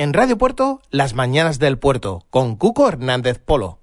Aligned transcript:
En 0.00 0.12
Radio 0.12 0.38
Puerto, 0.38 0.80
Las 0.90 1.14
Mañanas 1.14 1.58
del 1.58 1.76
Puerto, 1.76 2.24
con 2.30 2.54
Cuco 2.54 2.86
Hernández 2.86 3.40
Polo. 3.44 3.80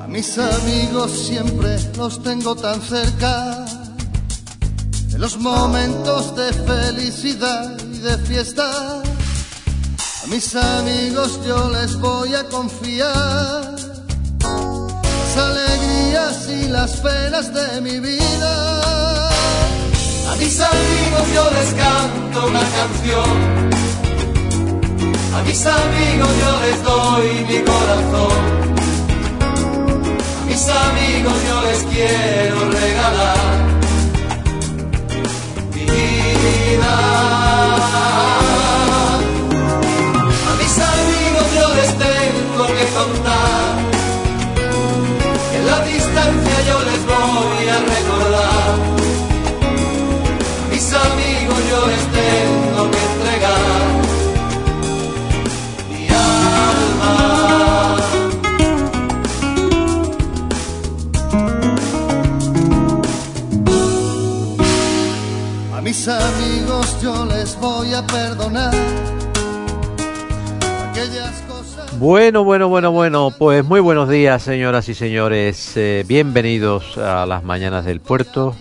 A 0.00 0.08
mis 0.08 0.36
amigos 0.36 1.12
siempre 1.12 1.78
los 1.96 2.20
tengo 2.24 2.56
tan 2.56 2.80
cerca 2.80 3.75
en 5.12 5.20
los 5.20 5.36
momentos 5.38 6.34
de 6.36 6.52
felicidad 6.52 7.76
y 7.92 7.98
de 7.98 8.18
fiesta, 8.18 9.02
a 9.02 10.26
mis 10.28 10.54
amigos 10.54 11.40
yo 11.46 11.70
les 11.70 11.96
voy 11.96 12.34
a 12.34 12.44
confiar 12.44 13.74
las 14.40 15.36
alegrías 15.36 16.48
y 16.48 16.68
las 16.68 16.92
penas 16.96 17.52
de 17.52 17.80
mi 17.80 18.00
vida. 18.00 19.28
A 20.30 20.36
mis 20.38 20.60
amigos 20.60 21.26
yo 21.34 21.50
les 21.50 21.74
canto 21.74 22.46
una 22.48 22.60
canción. 22.60 23.30
A 25.34 25.42
mis 25.42 25.66
amigos 25.66 26.30
yo 26.42 26.60
les 26.64 26.82
doy 26.82 27.28
mi 27.48 27.58
corazón. 27.64 28.38
A 30.40 30.44
mis 30.46 30.68
amigos 30.68 31.34
yo 31.48 31.62
les 31.62 31.82
quiero 31.84 32.70
regalar 32.70 33.55
a 36.48 37.45
amigos 66.08 67.00
yo 67.02 67.26
les 67.26 67.58
voy 67.58 67.92
a 67.92 68.06
perdonar 68.06 68.72
aquellas 70.90 71.42
cosas. 71.48 71.98
Bueno, 71.98 72.44
bueno, 72.44 72.68
bueno, 72.68 72.92
bueno, 72.92 73.32
pues 73.36 73.64
muy 73.64 73.80
buenos 73.80 74.08
días, 74.08 74.42
señoras 74.42 74.88
y 74.88 74.94
señores. 74.94 75.76
Eh, 75.76 76.04
bienvenidos 76.06 76.96
a 76.98 77.26
las 77.26 77.42
mañanas 77.42 77.84
del 77.84 78.00
puerto. 78.00 78.54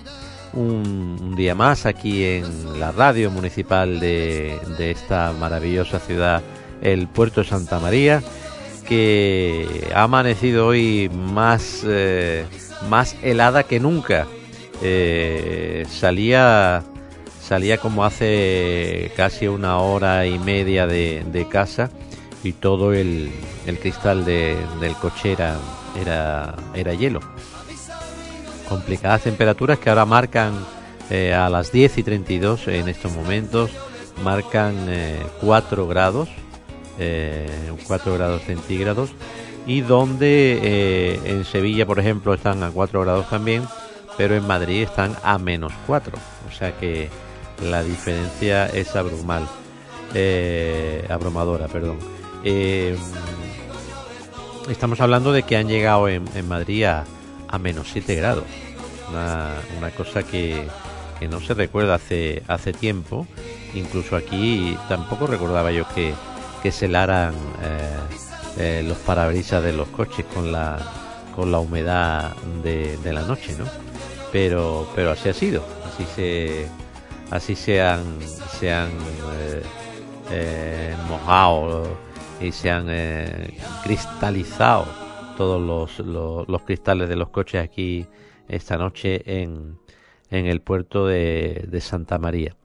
Un, 0.54 1.36
día 1.36 1.54
más 1.54 1.86
aquí 1.86 2.24
en 2.24 2.80
la 2.80 2.92
radio 2.92 3.30
municipal 3.30 4.00
de, 4.00 4.58
de 4.78 4.92
esta 4.92 5.34
maravillosa 5.34 6.00
ciudad, 6.00 6.42
el 6.82 7.08
puerto 7.08 7.42
de 7.42 7.48
Santa 7.48 7.80
María, 7.80 8.24
que 8.88 9.90
ha 9.94 10.04
amanecido 10.04 10.68
hoy 10.68 11.12
más, 11.14 11.84
eh, 11.86 12.46
más 12.90 13.16
helada 13.22 13.64
que 13.64 13.80
nunca. 13.80 14.26
Eh, 14.82 15.86
salía 15.90 16.84
salía 17.48 17.78
como 17.78 18.04
hace 18.04 19.12
casi 19.16 19.48
una 19.48 19.78
hora 19.78 20.26
y 20.26 20.40
media 20.40 20.88
de, 20.88 21.48
casa 21.50 21.92
y 22.44 22.54
todo 22.54 22.94
el, 22.94 23.32
cristal 23.82 24.26
de, 24.26 24.58
del 24.80 24.96
coche 24.96 25.34
era, 25.34 25.58
era, 26.00 26.56
era, 26.74 26.94
hielo. 26.94 27.20
Complicadas 28.68 29.22
temperaturas 29.22 29.78
que 29.78 29.90
ahora 29.90 30.06
marcan 30.06 30.54
eh, 31.12 31.34
a 31.34 31.50
las 31.50 31.72
10 31.72 32.00
y 32.00 32.04
32 32.04 32.68
en 32.68 32.90
estos 32.90 33.14
momentos, 33.14 33.70
marcan 34.24 34.76
eh, 34.90 35.20
4 35.42 35.88
grados, 35.88 36.30
eh, 36.98 37.72
4 37.88 38.14
grados 38.16 38.42
centígrados 38.42 39.12
y 39.68 39.82
donde 39.82 40.60
eh, 40.64 41.20
en 41.26 41.46
Sevilla, 41.46 41.86
por 41.86 42.00
ejemplo, 42.00 42.34
están 42.34 42.64
a 42.64 42.72
4 42.72 43.02
grados 43.02 43.30
también, 43.30 43.68
pero 44.18 44.36
en 44.36 44.48
Madrid 44.48 44.82
están 44.82 45.16
a 45.24 45.38
menos 45.38 45.74
4. 45.86 46.18
O 46.48 46.52
sea 46.52 46.76
que 46.78 47.10
la 47.62 47.84
diferencia 47.84 48.68
es 48.68 48.96
abrumal, 48.96 49.48
eh, 50.14 51.06
abrumadora, 51.10 51.68
perdón. 51.68 51.98
Eh, 52.44 52.98
estamos 54.70 55.00
hablando 55.02 55.32
de 55.32 55.44
que 55.44 55.58
han 55.58 55.68
llegado 55.68 56.08
en, 56.08 56.26
Madrid 56.48 56.86
a, 56.86 57.06
menos 57.60 57.88
7 57.92 58.16
grados, 58.16 58.44
una, 59.10 59.92
cosa 59.92 60.24
que, 60.24 60.68
que, 61.20 61.28
no 61.28 61.40
se 61.40 61.54
recuerda 61.54 61.96
hace, 61.96 62.44
hace 62.48 62.74
tiempo, 62.74 63.26
incluso 63.74 64.16
aquí 64.18 64.78
tampoco 64.90 65.26
recordaba 65.26 65.72
yo 65.72 65.88
que, 65.96 66.14
que 66.62 66.72
se 66.72 66.86
helaran 66.86 67.34
eh, 68.58 68.84
los 68.86 68.98
parabrisas 68.98 69.64
de 69.64 69.74
los 69.74 69.88
coches 69.90 70.26
con 70.34 70.52
la, 70.52 70.78
con 71.36 71.52
la 71.52 71.60
humedad 71.60 72.36
de, 72.64 72.98
de 72.98 73.14
la 73.14 73.22
noche, 73.22 73.56
¿no? 73.58 73.66
Pero, 74.32 74.90
pero 74.96 75.12
así 75.12 75.30
ha 75.30 75.34
sido, 75.34 75.64
así 75.86 76.06
se 76.16 76.68
así 77.32 77.56
se 77.56 77.82
han, 77.82 78.22
se 78.60 78.72
han 78.72 78.90
eh, 78.90 79.62
eh, 80.32 80.96
mojado 81.08 81.98
y 82.40 82.52
se 82.52 82.70
han 82.70 82.88
eh, 82.90 83.58
cristalizado 83.84 84.88
todos 85.38 85.62
los, 85.62 86.00
los, 86.06 86.48
los, 86.48 86.62
cristales 86.64 87.10
de 87.10 87.16
los 87.16 87.30
coches 87.30 87.64
aquí 87.64 88.06
esta 88.48 88.78
noche 88.78 89.22
en, 89.26 89.78
en 90.30 90.46
el 90.46 90.62
puerto 90.62 91.08
de, 91.08 91.66
de, 91.68 91.82
Santa 91.82 92.18
María. 92.18 92.56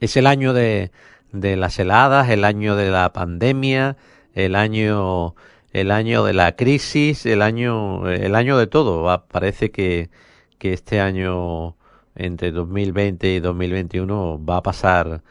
Es 0.00 0.16
el 0.16 0.26
año 0.26 0.52
de, 0.52 0.92
de 1.32 1.56
las 1.56 1.78
heladas, 1.78 2.28
el 2.30 2.44
año 2.44 2.76
de 2.76 2.90
la 2.90 3.12
pandemia, 3.12 3.96
el 4.34 4.54
año 4.54 5.34
el 5.72 5.92
año 5.92 6.24
de 6.24 6.32
la 6.32 6.56
crisis, 6.56 7.26
el 7.26 7.42
año 7.42 8.08
el 8.08 8.34
año 8.34 8.58
de 8.58 8.66
todo. 8.66 9.26
Parece 9.28 9.70
que, 9.70 10.10
que 10.58 10.72
este 10.72 11.00
año 11.00 11.76
entre 12.24 12.52
2020 12.52 13.34
y 13.34 13.40
2021 13.40 14.44
va 14.44 14.58
a 14.58 14.62
pasar 14.62 15.22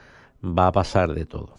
va 0.43 0.67
a 0.67 0.71
pasar 0.71 1.13
de 1.13 1.25
todo. 1.25 1.57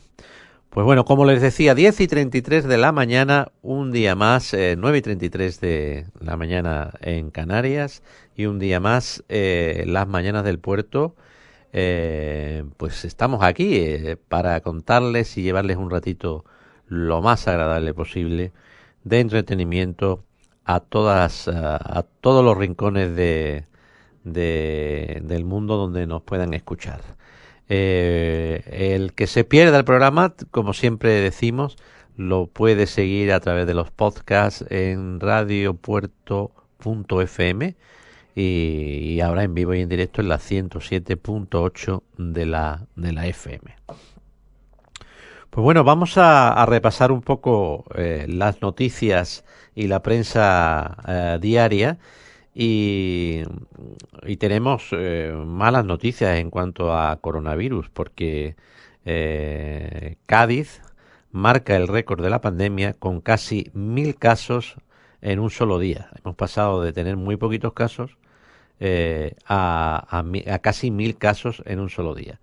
Pues 0.71 0.85
bueno, 0.85 1.05
como 1.05 1.25
les 1.25 1.43
decía, 1.43 1.75
10 1.75 2.01
y 2.01 2.07
33 2.07 2.65
de 2.65 2.79
la 2.79 2.93
mañana, 2.93 3.51
un 3.61 3.91
día 3.91 4.15
más, 4.15 4.55
eh, 4.55 4.77
9 4.79 4.99
y 4.99 5.03
33 5.03 5.61
de 5.61 6.07
la 6.21 6.37
mañana 6.37 6.93
en 7.01 7.31
Canarias 7.31 8.03
y 8.37 8.47
un 8.47 8.59
día 8.61 8.79
más 8.79 9.25
eh, 9.29 9.85
las 9.87 10.07
mañanas 10.07 10.45
del 10.45 10.61
puerto. 10.61 11.17
Eh, 11.73 12.65
pues 12.77 13.05
estamos 13.05 13.43
aquí 13.43 13.77
eh, 13.79 14.17
para 14.29 14.61
contarles 14.61 15.37
y 15.39 15.43
llevarles 15.43 15.77
un 15.77 15.91
ratito 15.91 16.45
lo 16.89 17.23
más 17.23 17.47
agradable 17.49 17.95
posible 17.95 18.53
de 19.05 19.21
entretenimiento 19.21 20.25
a 20.65 20.81
todas 20.81 21.49
a 21.49 22.05
todos 22.21 22.45
los 22.45 22.57
rincones 22.59 23.15
de, 23.17 23.65
de, 24.25 25.21
del 25.25 25.45
mundo 25.45 25.77
donde 25.77 26.07
nos 26.07 26.23
puedan 26.23 26.55
escuchar. 26.55 27.03
Eh, 27.69 28.95
el 28.95 29.13
que 29.13 29.27
se 29.27 29.45
pierda 29.45 29.77
el 29.79 29.85
programa, 29.85 30.33
como 30.51 30.73
siempre 30.73 31.11
decimos, 31.21 31.77
lo 32.17 32.47
puede 32.47 32.87
seguir 32.87 33.33
a 33.33 33.41
través 33.41 33.67
de 33.67 33.75
los 33.75 33.91
podcasts 33.91 34.65
en 34.71 35.21
radiopuerto.fm 35.21 37.77
y, 38.35 38.43
y 38.43 39.21
ahora 39.21 39.45
en 39.45 39.55
vivo 39.55 39.75
y 39.75 39.81
en 39.81 39.89
directo 39.89 40.21
en 40.21 40.29
la 40.29 40.39
107.8 40.39 42.03
de 42.19 42.47
la, 42.47 42.87
de 42.97 43.13
la 43.13 43.27
FM. 43.27 43.77
Pues 45.51 45.65
bueno, 45.65 45.83
vamos 45.83 46.19
a, 46.19 46.53
a 46.53 46.67
repasar 46.67 47.11
un 47.11 47.23
poco 47.23 47.85
eh, 47.97 48.27
las 48.29 48.63
noticias 48.63 49.45
y 49.75 49.89
la 49.89 50.01
prensa 50.03 50.97
eh, 51.09 51.39
diaria 51.41 51.99
y, 52.55 53.43
tenemos 54.39 54.89
eh, 54.93 55.33
malas 55.35 55.85
noticias 55.85 56.39
en 56.39 56.51
cuanto 56.51 56.93
a 56.97 57.17
coronavirus, 57.21 57.89
porque 57.91 58.57
eh, 59.05 60.17
Cádiz 60.27 60.83
marca 61.31 61.77
el 61.77 61.89
récord 61.89 62.23
de 62.23 62.31
la 62.31 62.41
pandemia 62.41 62.95
con 62.95 63.21
casi 63.21 63.71
mil 63.73 64.17
casos 64.17 64.77
en 65.21 65.39
un 65.39 65.51
solo 65.51 65.79
día. 65.79 66.11
Hemos 66.19 66.37
pasado 66.37 66.83
de 66.83 66.93
tener 66.93 67.17
muy 67.17 67.37
poquitos 67.37 67.73
casos 67.73 68.17
eh, 68.81 69.35
a, 69.47 70.07
a, 70.11 70.55
a 70.55 70.59
casi 70.59 70.91
mil 70.91 71.17
casos 71.19 71.63
en 71.67 71.81
un 71.81 71.91
solo 71.91 72.15
día. 72.15 72.41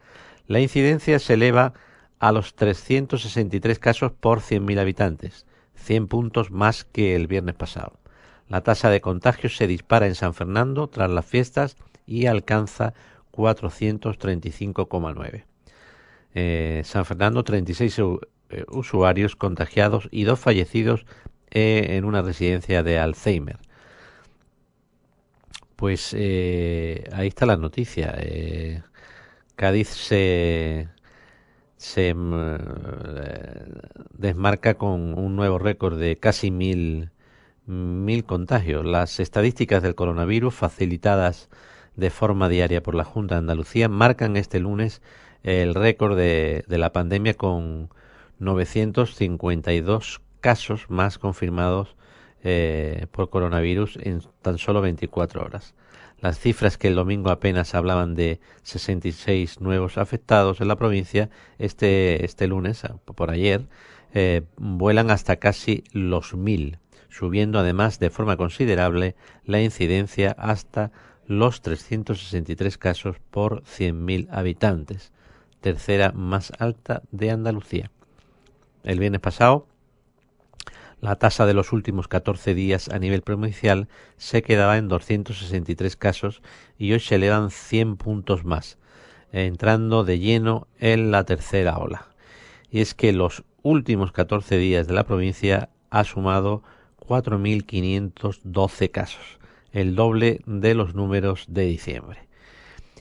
La 0.47 0.61
incidencia 0.61 1.19
se 1.19 1.33
eleva 1.33 1.73
a 2.19 2.31
los 2.31 2.55
363 2.55 3.79
casos 3.79 4.11
por 4.11 4.39
100.000 4.39 4.79
habitantes, 4.79 5.45
100 5.75 6.07
puntos 6.07 6.51
más 6.51 6.85
que 6.85 7.15
el 7.15 7.27
viernes 7.27 7.55
pasado. 7.55 7.99
La 8.49 8.61
tasa 8.61 8.89
de 8.89 9.01
contagios 9.01 9.57
se 9.57 9.67
dispara 9.67 10.07
en 10.07 10.15
San 10.15 10.33
Fernando 10.33 10.87
tras 10.87 11.09
las 11.09 11.25
fiestas 11.25 11.75
y 12.05 12.27
alcanza 12.27 12.93
435,9. 13.31 15.43
Eh, 16.33 16.81
San 16.85 17.03
Fernando, 17.05 17.43
36 17.43 17.99
eh, 17.99 18.03
usuarios 18.69 19.35
contagiados 19.35 20.07
y 20.11 20.23
dos 20.23 20.39
fallecidos 20.39 21.05
eh, 21.49 21.97
en 21.97 22.05
una 22.05 22.21
residencia 22.21 22.83
de 22.83 22.99
Alzheimer. 22.99 23.57
Pues 25.75 26.13
ahí 26.13 27.27
está 27.27 27.45
la 27.45 27.57
noticia. 27.57 28.15
Cádiz 29.55 29.89
se, 29.89 30.87
se 31.77 32.13
mm, 32.15 32.57
desmarca 34.13 34.75
con 34.75 35.13
un 35.13 35.35
nuevo 35.35 35.59
récord 35.59 35.99
de 35.99 36.17
casi 36.17 36.49
mil, 36.49 37.11
mil 37.67 38.23
contagios. 38.23 38.85
Las 38.85 39.19
estadísticas 39.19 39.83
del 39.83 39.95
coronavirus 39.95 40.55
facilitadas 40.55 41.49
de 41.95 42.09
forma 42.09 42.49
diaria 42.49 42.81
por 42.81 42.95
la 42.95 43.03
Junta 43.03 43.35
de 43.35 43.39
Andalucía 43.39 43.89
marcan 43.89 44.37
este 44.37 44.59
lunes 44.59 45.01
el 45.43 45.75
récord 45.75 46.17
de, 46.17 46.63
la 46.67 46.91
pandemia 46.91 47.35
con 47.35 47.89
952 48.39 50.21
casos 50.41 50.89
más 50.89 51.17
confirmados 51.17 51.95
eh, 52.43 53.07
por 53.11 53.29
coronavirus 53.29 53.97
en 54.01 54.21
tan 54.41 54.57
solo 54.57 54.81
24 54.81 55.43
horas. 55.43 55.73
Las 56.19 56.39
cifras 56.39 56.77
que 56.77 56.87
el 56.87 56.95
domingo 56.95 57.29
apenas 57.29 57.75
hablaban 57.75 58.15
de 58.15 58.39
66 58.63 59.61
nuevos 59.61 59.97
afectados 59.97 60.61
en 60.61 60.67
la 60.67 60.75
provincia, 60.75 61.29
este, 61.59 62.25
este 62.25 62.47
lunes, 62.47 62.81
por 63.05 63.29
ayer, 63.29 63.67
eh, 64.13 64.41
vuelan 64.57 65.11
hasta 65.11 65.35
casi 65.35 65.83
los 65.91 66.33
mil, 66.33 66.79
subiendo 67.17 67.57
además 67.57 67.97
de 67.99 68.11
forma 68.11 68.37
considerable 68.37 69.15
la 69.43 69.59
incidencia 69.59 70.35
hasta 70.37 70.91
los 71.25 71.61
363 71.61 72.77
casos 72.77 73.17
por 73.31 73.63
100.000 73.63 74.27
habitantes, 74.31 75.11
tercera 75.59 76.11
más 76.11 76.53
alta 76.59 77.01
de 77.11 77.31
Andalucía. 77.31 77.89
El 78.83 78.99
viernes 78.99 79.19
pasado, 79.19 79.67
la 81.01 81.15
tasa 81.15 81.47
de 81.47 81.55
los 81.55 81.73
últimos 81.73 82.07
14 82.07 82.53
días 82.53 82.87
a 82.89 82.99
nivel 82.99 83.23
provincial 83.23 83.87
se 84.17 84.43
quedaba 84.43 84.77
en 84.77 84.87
263 84.87 85.95
casos 85.95 86.41
y 86.77 86.93
hoy 86.93 86.99
se 86.99 87.15
elevan 87.15 87.49
100 87.49 87.97
puntos 87.97 88.45
más, 88.45 88.77
entrando 89.31 90.03
de 90.03 90.19
lleno 90.19 90.67
en 90.79 91.09
la 91.09 91.23
tercera 91.23 91.79
ola. 91.79 92.09
Y 92.69 92.81
es 92.81 92.93
que 92.93 93.11
los 93.11 93.43
últimos 93.63 94.11
14 94.11 94.57
días 94.57 94.87
de 94.87 94.93
la 94.93 95.05
provincia 95.05 95.69
ha 95.89 96.03
sumado 96.03 96.63
4.512 97.07 98.91
casos, 98.91 99.39
el 99.71 99.95
doble 99.95 100.41
de 100.45 100.73
los 100.75 100.93
números 100.93 101.45
de 101.47 101.63
diciembre, 101.65 102.27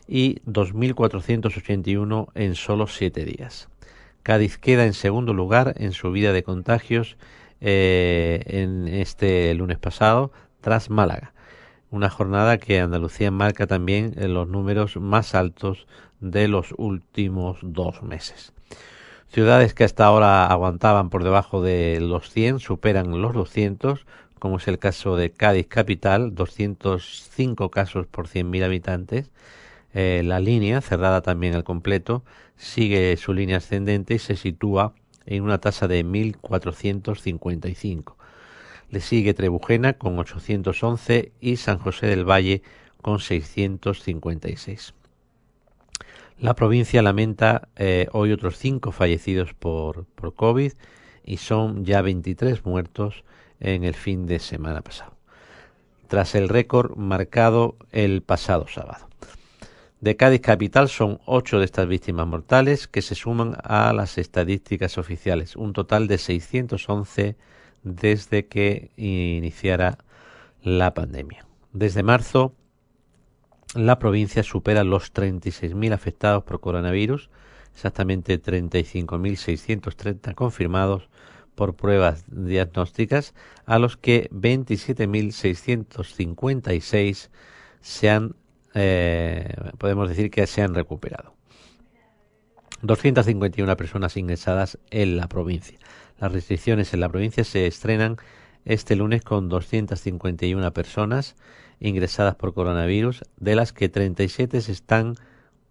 y 0.06 0.40
2.481 0.46 2.28
en 2.34 2.54
solo 2.54 2.86
7 2.86 3.24
días. 3.24 3.68
Cádiz 4.22 4.58
queda 4.58 4.84
en 4.86 4.94
segundo 4.94 5.32
lugar 5.34 5.74
en 5.76 5.92
subida 5.92 6.32
de 6.32 6.42
contagios 6.42 7.16
eh, 7.60 8.42
en 8.46 8.88
este 8.88 9.54
lunes 9.54 9.78
pasado 9.78 10.32
tras 10.60 10.90
Málaga. 10.90 11.32
Una 11.90 12.10
jornada 12.10 12.58
que 12.58 12.80
Andalucía 12.80 13.30
marca 13.30 13.66
también 13.66 14.14
en 14.16 14.34
los 14.34 14.48
números 14.48 14.96
más 14.96 15.34
altos 15.34 15.86
de 16.20 16.48
los 16.48 16.74
últimos 16.76 17.58
dos 17.62 18.02
meses. 18.02 18.55
Ciudades 19.36 19.74
que 19.74 19.84
hasta 19.84 20.06
ahora 20.06 20.46
aguantaban 20.46 21.10
por 21.10 21.22
debajo 21.22 21.60
de 21.60 22.00
los 22.00 22.30
100 22.30 22.58
superan 22.58 23.20
los 23.20 23.34
200, 23.34 24.06
como 24.38 24.56
es 24.56 24.66
el 24.66 24.78
caso 24.78 25.14
de 25.14 25.30
Cádiz 25.30 25.66
Capital, 25.66 26.34
205 26.34 27.70
casos 27.70 28.06
por 28.06 28.28
100.000 28.28 28.64
habitantes, 28.64 29.30
eh, 29.92 30.22
la 30.24 30.40
línea, 30.40 30.80
cerrada 30.80 31.20
también 31.20 31.54
al 31.54 31.64
completo, 31.64 32.24
sigue 32.56 33.14
su 33.18 33.34
línea 33.34 33.58
ascendente 33.58 34.14
y 34.14 34.20
se 34.20 34.36
sitúa 34.36 34.94
en 35.26 35.42
una 35.42 35.58
tasa 35.58 35.86
de 35.86 36.02
1.455. 36.02 38.14
Le 38.88 39.00
sigue 39.00 39.34
Trebujena 39.34 39.98
con 39.98 40.18
811 40.18 41.32
y 41.42 41.56
San 41.56 41.76
José 41.76 42.06
del 42.06 42.24
Valle 42.24 42.62
con 43.02 43.20
656. 43.20 44.94
La 46.38 46.54
provincia 46.54 47.02
lamenta 47.02 47.68
eh, 47.76 48.08
hoy 48.12 48.32
otros 48.32 48.58
cinco 48.58 48.92
fallecidos 48.92 49.54
por, 49.54 50.04
por 50.04 50.34
COVID 50.34 50.72
y 51.24 51.36
son 51.38 51.84
ya 51.84 52.02
23 52.02 52.64
muertos 52.64 53.24
en 53.58 53.84
el 53.84 53.94
fin 53.94 54.26
de 54.26 54.38
semana 54.38 54.82
pasado, 54.82 55.14
tras 56.08 56.34
el 56.34 56.48
récord 56.48 56.96
marcado 56.96 57.76
el 57.90 58.22
pasado 58.22 58.66
sábado 58.68 59.06
de 60.00 60.16
Cádiz 60.16 60.40
Capital 60.40 60.88
son 60.88 61.20
ocho 61.24 61.58
de 61.58 61.64
estas 61.64 61.88
víctimas 61.88 62.26
mortales 62.26 62.86
que 62.86 63.02
se 63.02 63.14
suman 63.14 63.56
a 63.62 63.92
las 63.92 64.18
estadísticas 64.18 64.98
oficiales, 64.98 65.56
un 65.56 65.72
total 65.72 66.06
de 66.06 66.18
611 66.18 67.36
desde 67.82 68.46
que 68.46 68.90
iniciara 68.96 69.98
la 70.62 70.92
pandemia. 70.94 71.46
Desde 71.72 72.02
marzo, 72.02 72.52
la 73.76 73.98
provincia 73.98 74.42
supera 74.42 74.84
los 74.84 75.12
36.000 75.12 75.92
afectados 75.92 76.44
por 76.44 76.60
coronavirus, 76.60 77.28
exactamente 77.74 78.42
35.630 78.42 80.34
confirmados 80.34 81.10
por 81.54 81.74
pruebas 81.74 82.24
diagnósticas, 82.28 83.34
a 83.64 83.78
los 83.78 83.96
que 83.96 84.28
27.656 84.30 87.30
se 87.80 88.10
han 88.10 88.36
eh, 88.78 89.54
podemos 89.78 90.06
decir 90.06 90.30
que 90.30 90.46
se 90.46 90.60
han 90.60 90.74
recuperado. 90.74 91.34
251 92.82 93.74
personas 93.74 94.18
ingresadas 94.18 94.78
en 94.90 95.16
la 95.16 95.28
provincia. 95.28 95.78
Las 96.18 96.30
restricciones 96.30 96.92
en 96.92 97.00
la 97.00 97.08
provincia 97.08 97.42
se 97.42 97.66
estrenan 97.66 98.18
este 98.66 98.94
lunes 98.94 99.22
con 99.22 99.48
251 99.48 100.74
personas 100.74 101.36
ingresadas 101.80 102.34
por 102.34 102.54
coronavirus, 102.54 103.22
de 103.36 103.54
las 103.54 103.72
que 103.72 103.88
37 103.88 104.58
están 104.58 105.14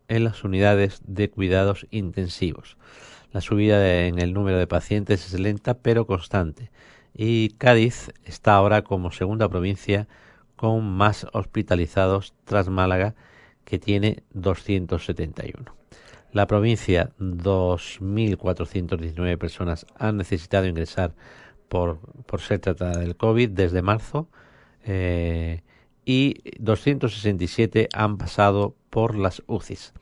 en 0.07 0.23
las 0.23 0.43
unidades 0.43 1.01
de 1.05 1.29
cuidados 1.29 1.87
intensivos. 1.91 2.77
La 3.31 3.41
subida 3.41 4.05
en 4.05 4.19
el 4.19 4.33
número 4.33 4.57
de 4.57 4.67
pacientes 4.67 5.25
es 5.25 5.39
lenta 5.39 5.79
pero 5.79 6.07
constante 6.07 6.71
y 7.15 7.49
Cádiz 7.57 8.11
está 8.25 8.53
ahora 8.55 8.83
como 8.83 9.11
segunda 9.11 9.49
provincia 9.49 10.07
con 10.55 10.83
más 10.83 11.25
hospitalizados 11.33 12.35
tras 12.43 12.69
Málaga, 12.69 13.15
que 13.63 13.79
tiene 13.79 14.21
271. 14.33 15.73
La 16.31 16.45
provincia, 16.47 17.11
2.419 17.19 19.37
personas 19.37 19.85
han 19.97 20.17
necesitado 20.17 20.65
ingresar 20.65 21.13
por, 21.69 21.99
por 22.25 22.41
ser 22.41 22.59
tratada 22.59 22.99
del 22.99 23.15
COVID 23.15 23.49
desde 23.49 23.81
marzo 23.81 24.27
eh, 24.83 25.61
y 26.05 26.35
267 26.59 27.89
han 27.93 28.17
pasado 28.17 28.75
por 28.89 29.17
las 29.17 29.43
UCIs. 29.47 29.93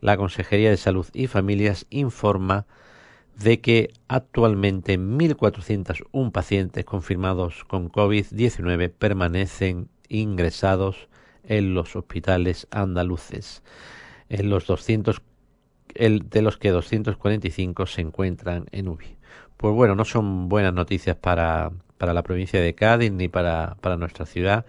La 0.00 0.16
Consejería 0.16 0.70
de 0.70 0.76
Salud 0.76 1.06
y 1.12 1.26
Familias 1.26 1.86
informa 1.90 2.66
de 3.36 3.60
que 3.60 3.92
actualmente 4.08 4.98
1.401 4.98 6.32
pacientes 6.32 6.84
confirmados 6.84 7.64
con 7.64 7.90
COVID-19 7.90 8.92
permanecen 8.92 9.88
ingresados 10.08 11.08
en 11.44 11.74
los 11.74 11.96
hospitales 11.96 12.66
andaluces, 12.70 13.62
en 14.28 14.50
los 14.50 14.66
200, 14.66 15.22
el, 15.94 16.28
de 16.28 16.42
los 16.42 16.58
que 16.58 16.70
245 16.70 17.86
se 17.86 18.02
encuentran 18.02 18.66
en 18.72 18.88
UBI. 18.88 19.16
Pues 19.56 19.74
bueno, 19.74 19.94
no 19.94 20.04
son 20.04 20.48
buenas 20.48 20.74
noticias 20.74 21.16
para, 21.16 21.72
para 21.96 22.12
la 22.12 22.22
provincia 22.22 22.60
de 22.60 22.74
Cádiz 22.74 23.12
ni 23.12 23.28
para, 23.28 23.76
para 23.80 23.96
nuestra 23.96 24.26
ciudad 24.26 24.66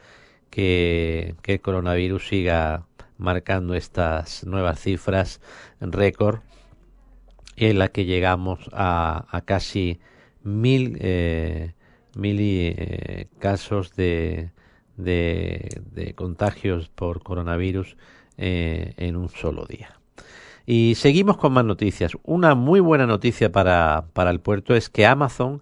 que, 0.50 1.36
el 1.44 1.62
coronavirus 1.62 2.28
siga 2.28 2.86
marcando 3.18 3.74
estas 3.74 4.46
nuevas 4.46 4.80
cifras 4.80 5.42
récord 5.82 6.40
en 7.58 7.78
la 7.80 7.90
que 7.90 8.06
llegamos 8.06 8.70
a, 8.72 9.42
casi 9.46 10.00
mil, 10.44 10.98
eh, 11.02 11.74
mil 12.16 12.38
eh, 12.40 13.28
casos 13.40 13.96
de, 13.96 14.52
de, 14.96 16.14
contagios 16.16 16.90
por 16.90 17.22
coronavirus 17.22 17.98
eh, 18.38 18.94
en 18.98 19.18
un 19.18 19.30
solo 19.30 19.66
día. 19.66 20.00
Y 20.66 20.96
seguimos 20.96 21.38
con 21.38 21.52
más 21.52 21.66
noticias. 21.66 22.14
Una 22.24 22.56
muy 22.56 22.80
buena 22.80 23.06
noticia 23.06 23.52
para, 23.52 24.06
para 24.14 24.30
el 24.30 24.40
puerto 24.40 24.76
es 24.76 24.90
que 24.90 25.06
Amazon, 25.06 25.62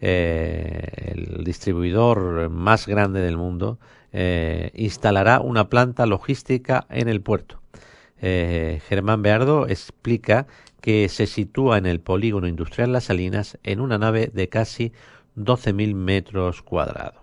el 0.00 1.42
distribuidor 1.44 2.48
más 2.50 2.86
grande 2.86 3.20
del 3.20 3.36
mundo, 3.36 3.78
eh, 4.18 4.70
instalará 4.72 5.40
una 5.40 5.68
planta 5.68 6.06
logística 6.06 6.86
en 6.88 7.10
el 7.10 7.20
puerto. 7.20 7.60
Eh, 8.18 8.80
Germán 8.88 9.20
Beardo 9.20 9.68
explica 9.68 10.46
que 10.80 11.10
se 11.10 11.26
sitúa 11.26 11.76
en 11.76 11.84
el 11.84 12.00
polígono 12.00 12.48
industrial 12.48 12.94
Las 12.94 13.04
Salinas 13.04 13.58
en 13.62 13.78
una 13.78 13.98
nave 13.98 14.30
de 14.32 14.48
casi 14.48 14.94
12.000 15.36 15.94
metros 15.94 16.62
cuadrados. 16.62 17.20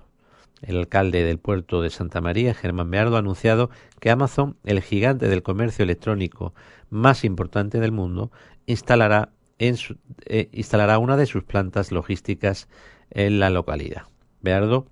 El 0.61 0.77
alcalde 0.77 1.23
del 1.23 1.39
puerto 1.39 1.81
de 1.81 1.89
Santa 1.89 2.21
María, 2.21 2.53
Germán 2.53 2.91
Beardo, 2.91 3.15
ha 3.15 3.19
anunciado 3.19 3.71
que 3.99 4.11
Amazon, 4.11 4.55
el 4.63 4.79
gigante 4.83 5.29
del 5.29 5.41
comercio 5.41 5.81
electrónico 5.81 6.53
más 6.91 7.23
importante 7.23 7.79
del 7.79 7.91
mundo, 7.91 8.31
instalará, 8.67 9.29
eh, 9.57 10.49
instalará 10.51 10.99
una 10.99 11.17
de 11.17 11.25
sus 11.25 11.43
plantas 11.43 11.91
logísticas 11.91 12.69
en 13.09 13.39
la 13.39 13.49
localidad. 13.49 14.03
Beardo 14.41 14.85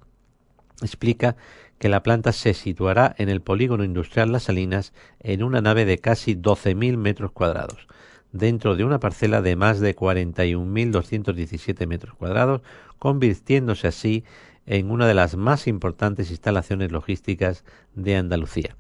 explica 0.81 1.35
que 1.81 1.89
la 1.89 2.03
planta 2.03 2.31
se 2.31 2.53
situará 2.53 3.15
en 3.17 3.27
el 3.27 3.41
polígono 3.41 3.83
industrial 3.83 4.31
Las 4.31 4.43
Salinas 4.43 4.93
en 5.19 5.41
una 5.41 5.61
nave 5.61 5.83
de 5.83 5.97
casi 5.97 6.35
12.000 6.35 6.95
metros 6.95 7.31
cuadrados, 7.31 7.87
dentro 8.31 8.75
de 8.75 8.83
una 8.83 8.99
parcela 8.99 9.41
de 9.41 9.55
más 9.55 9.79
de 9.79 9.95
41.217 9.95 11.87
metros 11.87 12.13
cuadrados, 12.13 12.61
convirtiéndose 12.99 13.87
así 13.87 14.23
en 14.67 14.91
una 14.91 15.07
de 15.07 15.15
las 15.15 15.35
más 15.37 15.65
importantes 15.65 16.29
instalaciones 16.29 16.91
logísticas 16.91 17.65
de 17.95 18.15
Andalucía, 18.15 18.77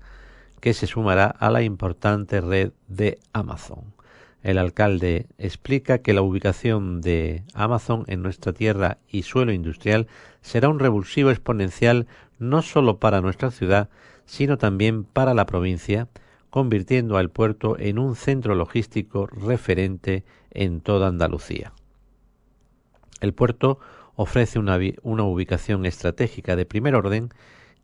que 0.59 0.75
se 0.75 0.85
sumará 0.85 1.25
a 1.25 1.49
la 1.49 1.63
importante 1.63 2.39
red 2.39 2.71
de 2.87 3.17
Amazon. 3.33 3.95
El 4.43 4.57
alcalde 4.57 5.27
explica 5.37 5.99
que 5.99 6.13
la 6.13 6.21
ubicación 6.21 7.01
de 7.01 7.43
Amazon 7.53 8.05
en 8.07 8.21
nuestra 8.21 8.53
tierra 8.53 8.97
y 9.07 9.23
suelo 9.23 9.53
industrial 9.53 10.07
será 10.41 10.69
un 10.69 10.79
revulsivo 10.79 11.29
exponencial 11.29 12.07
no 12.41 12.61
solo 12.61 12.99
para 12.99 13.21
nuestra 13.21 13.51
ciudad, 13.51 13.89
sino 14.25 14.57
también 14.57 15.03
para 15.03 15.33
la 15.33 15.45
provincia, 15.45 16.09
convirtiendo 16.49 17.17
al 17.17 17.29
puerto 17.29 17.77
en 17.79 17.99
un 17.99 18.15
centro 18.15 18.55
logístico 18.55 19.27
referente 19.27 20.25
en 20.49 20.81
toda 20.81 21.07
Andalucía. 21.07 21.71
El 23.21 23.33
puerto 23.33 23.79
ofrece 24.15 24.59
una, 24.59 24.77
una, 25.03 25.23
ubicación 25.23 25.85
estratégica 25.85 26.55
de 26.55 26.65
primer 26.65 26.95
orden 26.95 27.29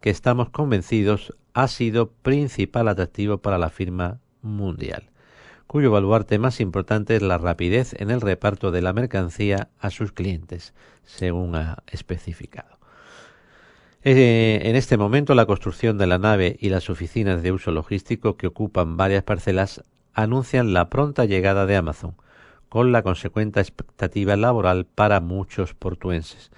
que 0.01 0.09
estamos 0.09 0.49
convencidos 0.49 1.33
ha 1.53 1.67
sido 1.67 2.09
principal 2.09 2.87
atractivo 2.87 3.37
para 3.37 3.57
la 3.57 3.69
firma 3.69 4.19
mundial 4.41 5.09
cuyo 5.67 5.91
baluarte 5.91 6.39
más 6.39 6.61
importante 6.61 7.17
es 7.17 7.21
la 7.21 7.37
rapidez 7.37 7.93
en 7.99 8.09
el 8.09 8.21
reparto 8.21 8.71
de 8.71 8.81
la 8.81 8.93
mercancía 8.93 9.69
a 9.79 9.89
sus 9.89 10.13
clientes, 10.13 10.73
según 11.03 11.55
ha 11.55 11.83
especificado. 11.87 12.76
Eh, 14.09 14.61
en 14.69 14.77
este 14.77 14.95
momento, 14.95 15.35
la 15.35 15.45
construcción 15.45 15.97
de 15.97 16.07
la 16.07 16.17
nave 16.17 16.55
y 16.61 16.69
las 16.69 16.89
oficinas 16.89 17.43
de 17.43 17.51
uso 17.51 17.71
logístico 17.71 18.37
que 18.37 18.47
ocupan 18.47 18.95
varias 18.95 19.23
parcelas 19.23 19.83
anuncian 20.13 20.71
la 20.71 20.89
pronta 20.89 21.25
llegada 21.25 21.65
de 21.65 21.75
Amazon, 21.75 22.15
con 22.69 22.93
la 22.93 23.03
consecuente 23.03 23.59
expectativa 23.59 24.37
laboral 24.37 24.85
para 24.85 25.19
muchos 25.19 25.73
portuenses. 25.73 26.51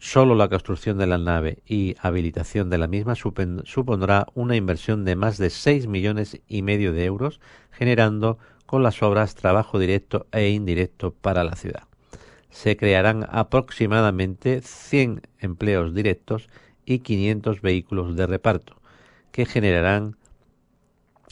Solo 0.00 0.34
la 0.34 0.48
construcción 0.48 0.98
de 0.98 1.06
la 1.06 1.18
nave 1.18 1.62
y 1.64 1.94
habilitación 2.00 2.70
de 2.70 2.78
la 2.78 2.88
misma 2.88 3.14
supondrá 3.14 4.26
una 4.34 4.56
inversión 4.56 5.04
de 5.04 5.14
más 5.14 5.38
de 5.38 5.50
6 5.50 5.86
millones 5.86 6.40
y 6.48 6.62
medio 6.62 6.92
de 6.92 7.04
euros, 7.04 7.38
generando 7.70 8.38
con 8.66 8.82
las 8.82 9.00
obras 9.04 9.36
trabajo 9.36 9.78
directo 9.78 10.26
e 10.32 10.48
indirecto 10.48 11.14
para 11.14 11.44
la 11.44 11.54
ciudad. 11.54 11.84
Se 12.50 12.76
crearán 12.76 13.28
aproximadamente 13.30 14.60
100 14.60 15.22
empleos 15.38 15.94
directos 15.94 16.50
y 16.84 17.00
500 17.00 17.60
vehículos 17.60 18.16
de 18.16 18.26
reparto, 18.26 18.76
que 19.32 19.46
generarán 19.46 20.16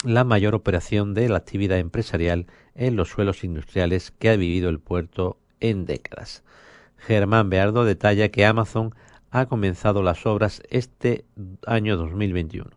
la 0.04 0.24
mayor 0.24 0.54
operación 0.54 1.14
de 1.14 1.28
la 1.28 1.38
actividad 1.38 1.78
empresarial 1.78 2.46
en 2.74 2.96
los 2.96 3.08
suelos 3.08 3.42
industriales 3.42 4.12
que 4.12 4.30
ha 4.30 4.36
vivido 4.36 4.68
el 4.68 4.78
puerto 4.78 5.38
en 5.60 5.86
décadas. 5.86 6.44
Germán 6.96 7.50
Beardo 7.50 7.84
detalla 7.84 8.28
que 8.28 8.46
Amazon 8.46 8.94
ha 9.30 9.46
comenzado 9.46 10.02
las 10.02 10.24
obras 10.26 10.62
este 10.70 11.24
año 11.66 11.96
2021, 11.96 12.70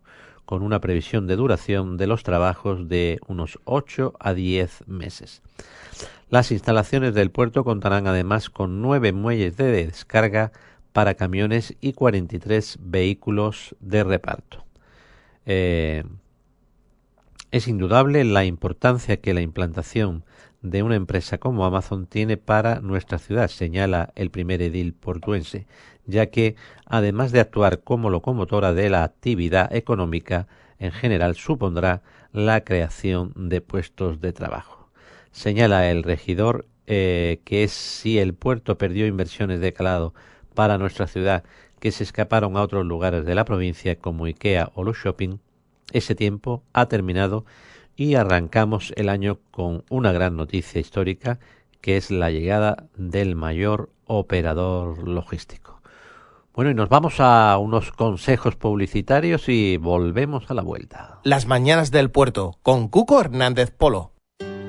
con 0.45 0.63
una 0.63 0.81
previsión 0.81 1.27
de 1.27 1.35
duración 1.35 1.97
de 1.97 2.07
los 2.07 2.23
trabajos 2.23 2.89
de 2.89 3.19
unos 3.27 3.59
8 3.65 4.13
a 4.19 4.33
10 4.33 4.87
meses. 4.87 5.41
Las 6.29 6.51
instalaciones 6.51 7.13
del 7.13 7.29
puerto 7.29 7.63
contarán 7.63 8.07
además 8.07 8.49
con 8.49 8.81
nueve 8.81 9.11
muelles 9.11 9.57
de 9.57 9.71
descarga 9.71 10.51
para 10.93 11.15
camiones 11.15 11.75
y 11.81 11.93
43 11.93 12.79
vehículos 12.81 13.75
de 13.79 14.03
reparto. 14.03 14.65
Eh, 15.45 16.03
es 17.51 17.67
indudable 17.67 18.23
la 18.23 18.45
importancia 18.45 19.17
que 19.17 19.33
la 19.33 19.41
implantación 19.41 20.23
de 20.61 20.83
una 20.83 20.95
empresa 20.95 21.37
como 21.37 21.65
Amazon 21.65 22.05
tiene 22.05 22.37
para 22.37 22.79
nuestra 22.81 23.17
ciudad, 23.17 23.47
señala 23.47 24.11
el 24.15 24.29
primer 24.29 24.61
edil 24.61 24.93
portuense, 24.93 25.65
ya 26.05 26.27
que, 26.27 26.55
además 26.85 27.31
de 27.31 27.39
actuar 27.39 27.81
como 27.81 28.09
locomotora 28.09 28.73
de 28.73 28.89
la 28.89 29.03
actividad 29.03 29.73
económica, 29.75 30.47
en 30.79 30.91
general 30.91 31.35
supondrá 31.35 32.01
la 32.31 32.63
creación 32.63 33.33
de 33.35 33.61
puestos 33.61 34.21
de 34.21 34.33
trabajo. 34.33 34.89
Señala 35.31 35.89
el 35.89 36.03
regidor 36.03 36.67
eh, 36.87 37.41
que 37.43 37.67
si 37.67 38.19
el 38.19 38.33
puerto 38.33 38.77
perdió 38.77 39.07
inversiones 39.07 39.59
de 39.59 39.73
calado 39.73 40.13
para 40.53 40.77
nuestra 40.77 41.07
ciudad 41.07 41.43
que 41.79 41.91
se 41.91 42.03
escaparon 42.03 42.57
a 42.57 42.61
otros 42.61 42.85
lugares 42.85 43.25
de 43.25 43.35
la 43.35 43.45
provincia 43.45 43.97
como 43.97 44.25
IKEA 44.25 44.71
o 44.75 44.83
los 44.83 44.97
shopping, 44.97 45.37
ese 45.91 46.15
tiempo 46.15 46.63
ha 46.73 46.85
terminado 46.87 47.45
y 47.95 48.15
arrancamos 48.15 48.93
el 48.95 49.09
año 49.09 49.39
con 49.51 49.83
una 49.89 50.11
gran 50.11 50.35
noticia 50.35 50.79
histórica 50.79 51.39
que 51.81 51.97
es 51.97 52.11
la 52.11 52.31
llegada 52.31 52.85
del 52.95 53.35
mayor 53.35 53.89
operador 54.05 55.07
logístico. 55.07 55.81
Bueno, 56.53 56.71
y 56.71 56.73
nos 56.73 56.89
vamos 56.89 57.15
a 57.19 57.57
unos 57.57 57.91
consejos 57.91 58.55
publicitarios 58.55 59.47
y 59.47 59.77
volvemos 59.77 60.51
a 60.51 60.53
la 60.53 60.61
vuelta. 60.61 61.19
Las 61.23 61.47
mañanas 61.47 61.91
del 61.91 62.11
puerto 62.11 62.57
con 62.61 62.89
Cuco 62.89 63.21
Hernández 63.21 63.71
Polo. 63.71 64.11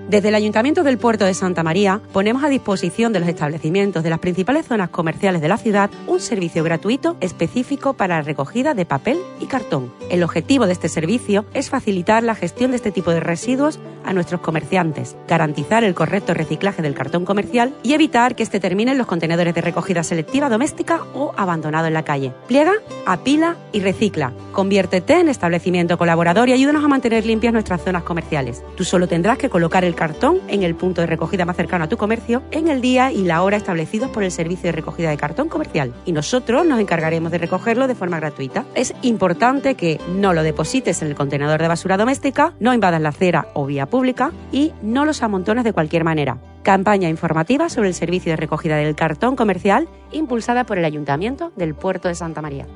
Desde 0.09 0.29
el 0.29 0.35
Ayuntamiento 0.35 0.83
del 0.83 0.99
Puerto 0.99 1.25
de 1.25 1.33
Santa 1.33 1.63
María 1.63 2.01
ponemos 2.13 2.45
a 2.45 2.49
disposición 2.49 3.13
de 3.13 3.21
los 3.21 3.29
establecimientos 3.29 4.03
de 4.03 4.11
las 4.11 4.19
principales 4.19 4.67
zonas 4.67 4.91
comerciales 4.91 5.41
de 5.41 5.49
la 5.49 5.57
ciudad 5.57 5.91
un 6.07 6.21
servicio 6.21 6.65
gratuito 6.65 7.17
específico 7.21 7.95
para 7.95 8.17
la 8.17 8.23
recogida 8.23 8.75
de 8.75 8.85
papel 8.85 9.19
y 9.41 9.47
cartón. 9.47 9.93
El 10.11 10.23
objetivo 10.23 10.67
de 10.67 10.73
este 10.73 10.89
servicio 10.89 11.47
es 11.55 11.71
facilitar 11.71 12.25
la 12.25 12.35
gestión 12.35 12.73
de 12.73 12.77
este 12.77 12.91
tipo 12.91 13.11
de 13.11 13.21
residuos 13.21 13.81
a 14.05 14.13
nuestros 14.13 14.41
comerciantes, 14.41 15.17
garantizar 15.29 15.85
el 15.85 15.95
correcto 15.95 16.35
reciclaje 16.35 16.83
del 16.83 16.95
cartón 16.95 17.25
comercial 17.25 17.73
y 17.83 17.95
evitar 17.95 18.35
que 18.35 18.43
este 18.43 18.61
termine 18.61 18.93
en 18.93 18.99
los 18.99 19.07
contenedores 19.07 19.55
de 19.55 19.61
recogida 19.61 20.03
selectiva 20.03 20.49
doméstica 20.49 21.03
o 21.15 21.33
abandonado 21.37 21.87
en 21.87 21.95
la 21.95 22.05
calle. 22.05 22.33
Pliega, 22.49 22.73
apila 23.07 23.57
y 23.73 23.81
recicla. 23.81 24.33
Conviértete 24.53 25.21
en 25.21 25.29
establecimiento 25.29 25.97
colaborador 25.97 26.49
y 26.49 26.53
ayúdanos 26.53 26.85
a 26.85 26.89
mantener 26.89 27.25
limpias 27.25 27.53
nuestras 27.53 27.83
zonas 27.83 28.03
comerciales. 28.03 28.63
Tú 28.77 28.85
solo 28.85 29.09
tendrás 29.09 29.39
que 29.39 29.49
colocar 29.49 29.85
el 29.85 29.92
cartón 29.95 30.41
en 30.49 30.63
el 30.63 30.75
punto 30.75 31.01
de 31.01 31.07
recogida 31.07 31.45
más 31.45 31.57
cercano 31.57 31.85
a 31.85 31.89
tu 31.89 31.97
comercio 31.97 32.43
en 32.51 32.69
el 32.69 32.81
día 32.81 33.13
y 33.13 33.25
la 33.25 33.43
hora 33.43 33.57
establecidos 33.57 34.11
por 34.11 34.23
el 34.23 34.31
servicio 34.31 34.69
de 34.69 34.73
recogida 34.73 35.11
de 35.11 35.17
cartón 35.17 35.49
comercial 35.49 35.95
y 36.05 36.13
nosotros 36.13 36.67
nos 36.67 36.81
encargaremos 36.81 37.33
de 37.33 37.39
recogerlo 37.39 37.87
de 37.87 37.95
forma 37.95 38.19
gratuita. 38.19 38.65
Es 38.75 38.95
importante 39.03 39.75
que 39.75 40.01
no 40.17 40.33
lo 40.33 40.43
deposites 40.43 41.03
en 41.03 41.09
el 41.09 41.15
contenedor 41.15 41.61
de 41.61 41.69
basura 41.69 41.97
doméstica, 41.97 42.55
no 42.61 42.75
invadas 42.75 43.01
la 43.01 43.11
acera 43.11 43.49
o 43.55 43.67
vía 43.67 43.87
pública 43.87 44.33
y 44.51 44.73
no 44.83 45.05
los 45.05 45.23
amontones 45.23 45.65
de 45.65 45.73
cualquier 45.73 46.05
manera. 46.05 46.39
Campaña 46.63 47.09
informativa 47.09 47.69
sobre 47.69 47.89
el 47.89 47.95
servicio 47.95 48.33
de 48.33 48.37
recogida 48.37 48.77
del 48.77 48.95
cartón 48.95 49.37
comercial 49.37 49.89
impulsada 50.13 50.65
por 50.65 50.79
el 50.79 50.85
Ayuntamiento 50.85 51.53
del 51.57 51.75
Puerto 51.75 52.09
de 52.09 52.15
Santa 52.15 52.43
María. 52.43 52.67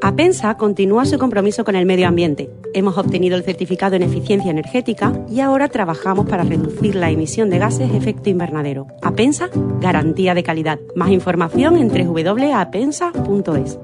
APENSA 0.00 0.56
continúa 0.56 1.04
su 1.04 1.18
compromiso 1.18 1.64
con 1.64 1.74
el 1.74 1.84
medio 1.84 2.06
ambiente. 2.08 2.50
Hemos 2.72 2.96
obtenido 2.98 3.36
el 3.36 3.42
certificado 3.42 3.96
en 3.96 4.02
eficiencia 4.02 4.50
energética 4.50 5.12
y 5.28 5.40
ahora 5.40 5.68
trabajamos 5.68 6.26
para 6.26 6.44
reducir 6.44 6.94
la 6.94 7.10
emisión 7.10 7.50
de 7.50 7.58
gases 7.58 7.92
efecto 7.92 8.30
invernadero. 8.30 8.86
APENSA, 9.02 9.50
garantía 9.80 10.34
de 10.34 10.42
calidad. 10.42 10.78
Más 10.94 11.10
información 11.10 11.76
en 11.76 11.88
www.apensa.es. 11.88 13.78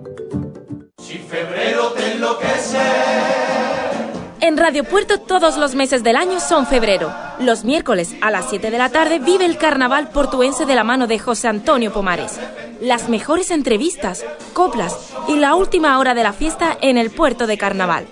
en 4.47 4.59
Radio 4.59 4.85
Puerto 4.85 5.21
todos 5.21 5.57
los 5.57 5.75
meses 5.75 6.03
del 6.03 6.17
año 6.17 6.39
son 6.39 6.67
febrero. 6.67 7.11
Los 7.41 7.65
miércoles 7.65 8.15
a 8.21 8.31
las 8.31 8.51
7 8.51 8.71
de 8.71 8.77
la 8.77 8.91
tarde 8.91 9.19
vive 9.19 9.47
el 9.47 9.57
carnaval 9.57 10.11
portuense 10.11 10.67
de 10.67 10.75
la 10.75 10.85
mano 10.85 11.07
de 11.07 11.19
José 11.19 11.49
Antonio 11.49 11.95
Pomares. 11.95 12.39
Las 12.79 13.09
mejores 13.09 13.51
entrevistas, 13.51 14.23
coplas 14.53 15.15
y 15.29 15.37
la 15.37 15.55
última 15.55 15.99
hora 15.99 16.13
de 16.13 16.23
la 16.23 16.35
fiesta 16.35 16.77
en 16.83 16.99
el 16.99 17.11
puerto 17.11 17.47
de 17.47 17.57
carnaval. 17.57 18.05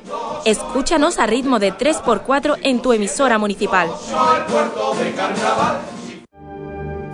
Escúchanos 0.46 1.18
a 1.18 1.26
ritmo 1.26 1.58
de 1.58 1.74
3x4 1.74 2.56
en 2.62 2.80
tu 2.80 2.94
emisora 2.94 3.36
municipal. 3.36 3.90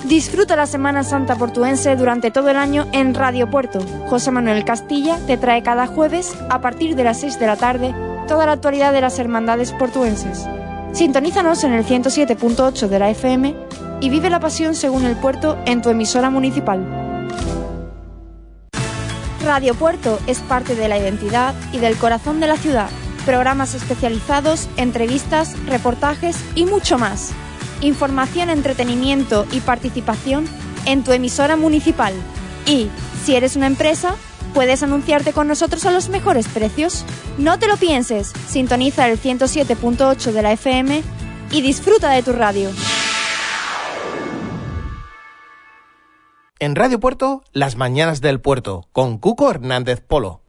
Disfruta 0.04 0.54
la 0.54 0.66
Semana 0.66 1.02
Santa 1.02 1.34
portuense 1.34 1.96
durante 1.96 2.30
todo 2.30 2.50
el 2.50 2.56
año 2.56 2.87
en 2.92 3.14
Radio 3.14 3.50
Puerto. 3.50 3.80
José 4.08 4.30
Manuel 4.30 4.64
Castilla 4.64 5.18
te 5.26 5.37
trae 5.37 5.64
cada 5.64 5.88
jueves, 5.88 6.37
a 6.50 6.60
partir 6.60 6.94
de 6.94 7.02
las 7.02 7.18
6 7.20 7.40
de 7.40 7.46
la 7.46 7.56
tarde, 7.56 7.94
toda 8.28 8.47
la 8.47 8.52
actualidad 8.52 8.92
de 8.92 9.00
las 9.00 9.18
hermandades 9.18 9.73
portuenses. 9.73 10.47
Sintonízanos 10.92 11.64
en 11.64 11.73
el 11.73 11.85
107.8 11.85 12.87
de 12.87 12.99
la 12.99 13.11
FM 13.11 13.56
y 14.00 14.11
vive 14.11 14.30
la 14.30 14.38
pasión 14.38 14.76
según 14.76 15.04
el 15.04 15.16
puerto 15.16 15.58
en 15.66 15.82
tu 15.82 15.90
emisora 15.90 16.30
municipal. 16.30 16.87
Radio 19.44 19.75
Puerto 19.75 20.18
es 20.26 20.40
parte 20.40 20.76
de 20.76 20.88
la 20.88 20.99
identidad 20.99 21.54
y 21.73 21.78
del 21.78 21.97
corazón 21.97 22.38
de 22.38 22.47
la 22.47 22.56
ciudad. 22.56 22.90
Programas 23.25 23.75
especializados, 23.75 24.68
entrevistas, 24.76 25.56
reportajes 25.66 26.37
y 26.54 26.66
mucho 26.66 26.99
más. 26.99 27.32
Información, 27.80 28.50
entretenimiento 28.50 29.47
y 29.52 29.61
participación 29.61 30.47
en 30.85 31.02
tu 31.02 31.12
emisora 31.12 31.56
municipal. 31.56 32.12
Y, 32.66 32.88
si 33.25 33.37
eres 33.37 33.56
una 33.56 33.66
empresa, 33.66 34.16
puedes 34.49 34.83
anunciarte 34.83 35.33
con 35.33 35.49
nosotros 35.49 35.85
a 35.87 35.90
los 35.90 36.09
mejores 36.09 36.49
precios. 36.49 37.05
No 37.38 37.59
te 37.59 37.69
lo 37.69 37.76
pienses, 37.76 38.33
sintoniza 38.49 39.09
el 39.09 39.21
107.8 39.21 40.33
de 40.33 40.43
la 40.43 40.52
FM 40.52 41.02
y 41.50 41.62
disfruta 41.62 42.11
de 42.11 42.23
tu 42.23 42.33
radio. 42.33 42.71
En 46.61 46.75
Radio 46.75 46.99
Puerto, 46.99 47.45
Las 47.52 47.76
Mañanas 47.76 48.21
del 48.21 48.40
Puerto, 48.40 48.88
con 48.93 49.19
Cuco 49.19 49.49
Hernández 49.49 50.00
Polo. 50.00 50.43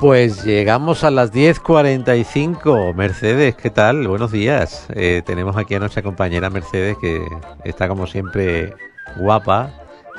Pues 0.00 0.44
llegamos 0.44 1.02
a 1.02 1.10
las 1.10 1.32
10.45. 1.32 2.94
Mercedes, 2.94 3.56
¿qué 3.56 3.68
tal? 3.68 4.06
Buenos 4.06 4.30
días. 4.30 4.86
Eh, 4.94 5.22
tenemos 5.26 5.56
aquí 5.56 5.74
a 5.74 5.80
nuestra 5.80 6.04
compañera 6.04 6.50
Mercedes 6.50 6.96
que 7.00 7.20
está 7.64 7.88
como 7.88 8.06
siempre 8.06 8.74
guapa 9.16 9.72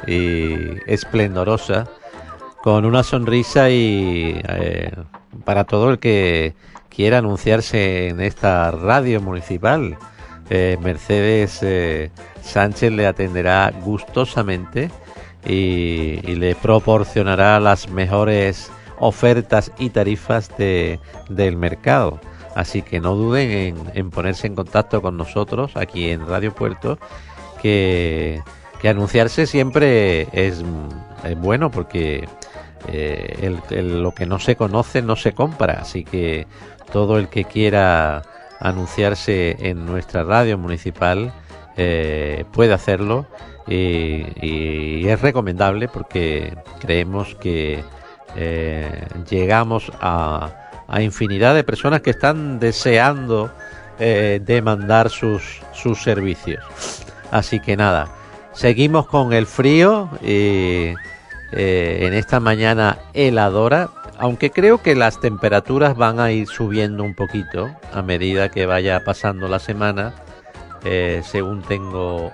y 0.05 0.53
esplendorosa, 0.85 1.87
con 2.61 2.83
una 2.83 3.03
sonrisa 3.03 3.69
y 3.69 4.41
eh, 4.49 4.91
para 5.45 5.63
todo 5.63 5.91
el 5.91 5.99
que 5.99 6.55
quiera 6.89 7.19
anunciarse 7.19 8.09
en 8.09 8.19
esta 8.19 8.71
radio 8.71 9.21
municipal, 9.21 9.97
eh, 10.49 10.77
Mercedes 10.81 12.11
Sánchez 12.41 12.91
le 12.91 13.07
atenderá 13.07 13.71
gustosamente 13.81 14.91
y, 15.45 16.19
y 16.21 16.35
le 16.35 16.53
proporcionará 16.55 17.61
las 17.61 17.87
mejores 17.89 18.69
ofertas 18.99 19.71
y 19.77 19.89
tarifas 19.89 20.55
de, 20.57 20.99
del 21.29 21.57
mercado. 21.57 22.19
Así 22.55 22.81
que 22.81 22.99
no 22.99 23.15
duden 23.15 23.51
en, 23.51 23.91
en, 23.93 24.09
ponerse 24.09 24.47
en 24.47 24.55
contacto 24.55 25.01
con 25.01 25.17
nosotros 25.17 25.75
aquí 25.75 26.09
en 26.09 26.27
Radio 26.27 26.53
Puerto, 26.53 26.97
que, 27.61 28.41
que 28.81 28.89
anunciarse 28.89 29.45
siempre 29.45 30.27
es, 30.33 30.63
es 31.23 31.39
bueno 31.39 31.71
porque 31.71 32.27
eh, 32.87 33.55
el, 33.69 34.01
lo 34.01 34.13
que 34.13 34.25
no 34.25 34.39
se 34.39 34.55
conoce 34.55 35.01
no 35.01 35.15
se 35.15 35.33
compra. 35.33 35.79
Así 35.81 36.03
que 36.03 36.47
todo 36.91 37.17
el 37.17 37.29
que 37.29 37.45
quiera 37.45 38.23
anunciarse 38.59 39.55
en 39.59 39.85
nuestra 39.85 40.23
radio 40.23 40.57
municipal 40.57 41.31
eh, 41.77 42.43
puede 42.51 42.73
hacerlo 42.73 43.25
y, 43.67 44.25
y 44.41 45.07
es 45.07 45.21
recomendable 45.21 45.87
porque 45.87 46.57
creemos 46.81 47.35
que 47.35 47.83
eh, 48.35 49.05
llegamos 49.29 49.91
a, 49.99 50.51
infinidad 50.99 51.53
de 51.53 51.63
personas 51.63 52.01
que 52.01 52.09
están 52.09 52.59
deseando 52.59 53.51
eh, 53.99 54.41
demandar 54.43 55.09
sus, 55.09 55.61
sus 55.71 56.01
servicios. 56.01 56.63
Así 57.31 57.59
que 57.59 57.77
nada, 57.77 58.09
seguimos 58.53 59.05
con 59.05 59.33
el 59.33 59.45
frío 59.45 60.09
y 60.23 60.95
eh, 61.51 61.99
en 62.01 62.13
esta 62.13 62.39
mañana 62.39 62.97
heladora, 63.13 63.91
aunque 64.17 64.49
creo 64.49 64.81
que 64.81 64.95
las 64.95 65.19
temperaturas 65.19 65.95
van 65.95 66.19
a 66.19 66.31
ir 66.31 66.47
subiendo 66.47 67.03
un 67.03 67.13
poquito 67.13 67.69
a 67.93 68.01
medida 68.01 68.49
que 68.49 68.65
vaya 68.65 69.03
pasando 69.03 69.47
la 69.47 69.59
semana, 69.59 70.13
según 71.23 71.61
tengo 71.61 72.31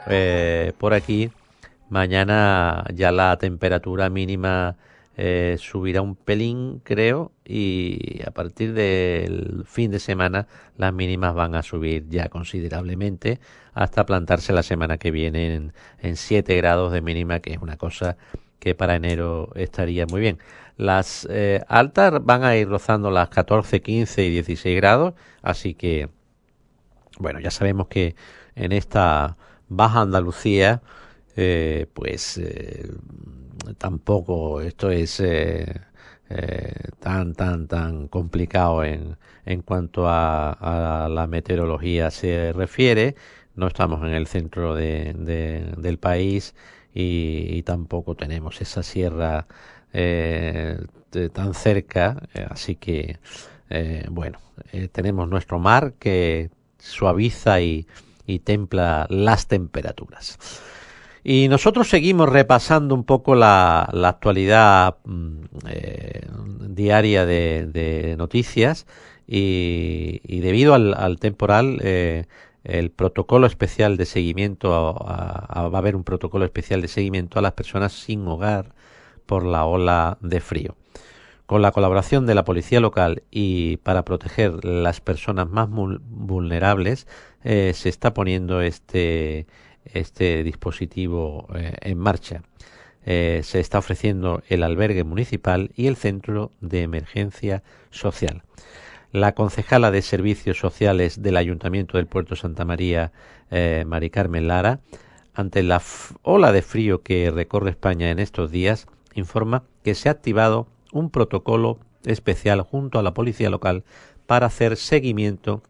por 0.78 0.94
aquí. 0.94 1.32
Mañana 1.90 2.86
ya 2.94 3.12
la 3.12 3.36
temperatura 3.38 4.10
mínima 4.10 4.76
eh, 5.18 5.58
subirá 5.60 6.02
un 6.02 6.16
pelín, 6.16 6.82
creo, 6.84 7.32
y 7.46 8.22
a 8.26 8.32
partir 8.32 8.74
del 8.74 9.64
fin 9.66 9.92
de 9.92 10.00
semana 10.00 10.48
las 10.78 10.94
mínimas 10.94 11.34
van 11.34 11.56
a 11.56 11.64
subir 11.64 12.08
ya 12.10 12.30
considerablemente 12.30 13.40
hasta 13.74 14.06
plantarse 14.06 14.54
la 14.54 14.64
semana 14.64 14.98
que 14.98 15.12
viene 15.12 15.56
en, 15.56 15.74
en 16.00 16.16
7 16.16 16.56
grados 16.58 16.92
de 16.92 17.02
mínima, 17.02 17.40
que 17.40 17.54
es 17.54 17.60
una 17.62 17.78
cosa 17.78 18.18
que 18.60 18.74
para 18.74 18.96
enero 18.96 19.52
estaría 19.56 20.06
muy 20.08 20.22
bien. 20.22 20.40
Las 20.78 21.28
eh, 21.30 21.64
altas 21.68 22.14
van 22.26 22.44
a 22.44 22.58
ir 22.58 22.68
rozando 22.68 23.12
las 23.12 23.30
14, 23.30 23.82
15 23.82 24.26
y 24.26 24.30
16 24.32 24.76
grados, 24.76 25.14
así 25.42 25.74
que, 25.74 26.10
bueno, 27.20 27.40
ya 27.40 27.52
sabemos 27.52 27.88
que 27.88 28.16
en 28.56 28.72
esta 28.72 29.38
Baja 29.70 30.02
Andalucía, 30.02 30.82
eh, 31.36 31.88
pues 31.94 32.38
eh, 32.38 32.92
tampoco 33.74 34.62
esto 34.62 34.92
es 34.92 35.20
eh, 35.20 35.82
eh, 36.30 36.74
tan 37.00 37.34
tan 37.34 37.68
tan 37.68 38.08
complicado 38.08 38.84
en, 38.84 39.18
en 39.46 39.62
cuanto 39.62 40.08
a, 40.08 40.52
a, 41.06 41.10
la 41.10 41.28
meteorología 41.28 42.12
se 42.12 42.54
refiere. 42.54 43.16
No 43.56 43.68
estamos 43.68 44.02
en 44.04 44.10
el 44.14 44.28
centro 44.28 44.76
de, 44.76 45.14
de, 45.14 45.74
del 45.78 45.98
país 45.98 46.56
y, 46.94 47.64
tampoco 47.64 48.16
tenemos 48.16 48.62
esa 48.62 48.84
sierra 48.84 49.48
eh, 49.94 50.78
tan 51.34 51.54
cerca 51.54 52.22
así 52.50 52.76
que 52.76 53.18
bueno 54.10 54.40
tenemos 54.92 55.28
nuestro 55.30 55.60
mar 55.60 55.94
que 56.00 56.52
suaviza 56.78 57.62
y, 57.62 57.88
y 58.26 58.40
templa 58.40 59.08
las 59.10 59.48
temperaturas 59.48 60.38
y 61.28 61.48
nosotros 61.48 61.90
seguimos 61.90 62.30
repasando 62.30 62.94
un 62.94 63.04
poco 63.04 63.34
la, 63.34 63.90
la 63.94 64.10
actualidad 64.10 64.98
eh, 65.68 66.22
diaria 66.70 67.26
de, 67.26 67.66
de 67.66 68.16
noticias 68.16 68.86
y, 69.26 70.20
debido 70.40 70.76
al, 70.76 70.94
al 70.94 71.18
temporal 71.18 71.80
eh, 71.82 72.26
el 72.64 72.92
protocolo 72.92 73.48
especial 73.48 73.98
de 73.98 74.06
seguimiento 74.06 74.76
a, 74.76 75.68
va 75.68 75.76
a 75.76 75.80
haber 75.80 75.96
un 75.96 76.04
protocolo 76.04 76.46
especial 76.46 76.84
de 76.84 76.88
seguimiento 76.88 77.40
a 77.40 77.42
las 77.42 77.54
personas 77.54 77.94
sin 77.94 78.28
hogar 78.28 78.76
por 79.26 79.46
la 79.46 79.66
ola 79.66 80.20
de 80.22 80.40
frío. 80.42 80.76
Con 81.48 81.64
la 81.64 81.72
colaboración 81.72 82.28
de 82.28 82.36
la 82.36 82.44
policía 82.44 82.80
local 82.80 83.24
y 83.32 83.78
para 83.78 84.06
proteger 84.06 84.64
las 84.64 85.02
personas 85.02 85.50
más 85.50 85.70
vulnerables 85.72 87.08
eh, 87.44 87.72
se 87.74 87.90
está 87.90 88.14
poniendo 88.14 88.62
este 88.62 89.48
este 89.94 90.44
dispositivo 90.44 91.48
eh, 91.56 91.74
en 91.82 91.98
marcha. 91.98 92.44
Eh, 93.06 93.42
se 93.44 93.60
está 93.60 93.78
ofreciendo 93.78 94.42
el 94.50 94.64
albergue 94.64 95.04
municipal 95.04 95.72
y 95.76 95.88
el 95.88 95.96
centro 95.96 96.52
de 96.60 96.82
emergencia 96.82 97.62
social. 97.92 98.44
La 99.12 99.34
concejala 99.34 99.92
de 99.92 100.02
Servicios 100.02 100.58
Sociales 100.58 101.22
del 101.22 101.38
Ayuntamiento 101.38 101.98
del 101.98 102.08
Puerto 102.08 102.36
Santa 102.36 102.66
María, 102.66 103.12
eh, 103.52 103.84
Mari 103.86 104.10
Carmen 104.10 104.48
Lara, 104.48 104.80
ante 105.36 105.62
la 105.62 105.82
ola 106.24 106.52
de 106.52 106.62
frío 106.62 107.04
que 107.04 107.30
recorre 107.30 107.70
España 107.70 108.10
en 108.10 108.20
estos 108.20 108.50
días, 108.50 108.88
informa 109.14 109.64
que 109.84 109.94
se 109.94 110.10
ha 110.10 110.14
activado 110.14 110.68
un 110.92 111.12
protocolo 111.12 111.80
especial 112.06 112.62
junto 112.62 113.00
a 113.00 113.04
la 113.04 113.14
policía 113.14 113.50
local 113.50 113.84
para 114.26 114.48
hacer 114.48 114.78
seguimiento 114.78 115.62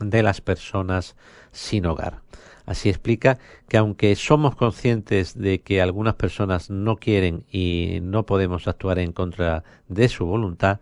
de 0.00 0.22
las 0.22 0.40
personas 0.40 1.16
sin 1.52 1.86
hogar. 1.86 2.22
Así 2.66 2.88
explica 2.88 3.38
que 3.68 3.76
aunque 3.76 4.14
somos 4.16 4.56
conscientes 4.56 5.38
de 5.38 5.60
que 5.60 5.80
algunas 5.80 6.14
personas 6.14 6.70
no 6.70 6.96
quieren 6.96 7.44
y 7.50 8.00
no 8.02 8.26
podemos 8.26 8.68
actuar 8.68 8.98
en 8.98 9.12
contra 9.12 9.64
de 9.88 10.08
su 10.08 10.26
voluntad, 10.26 10.80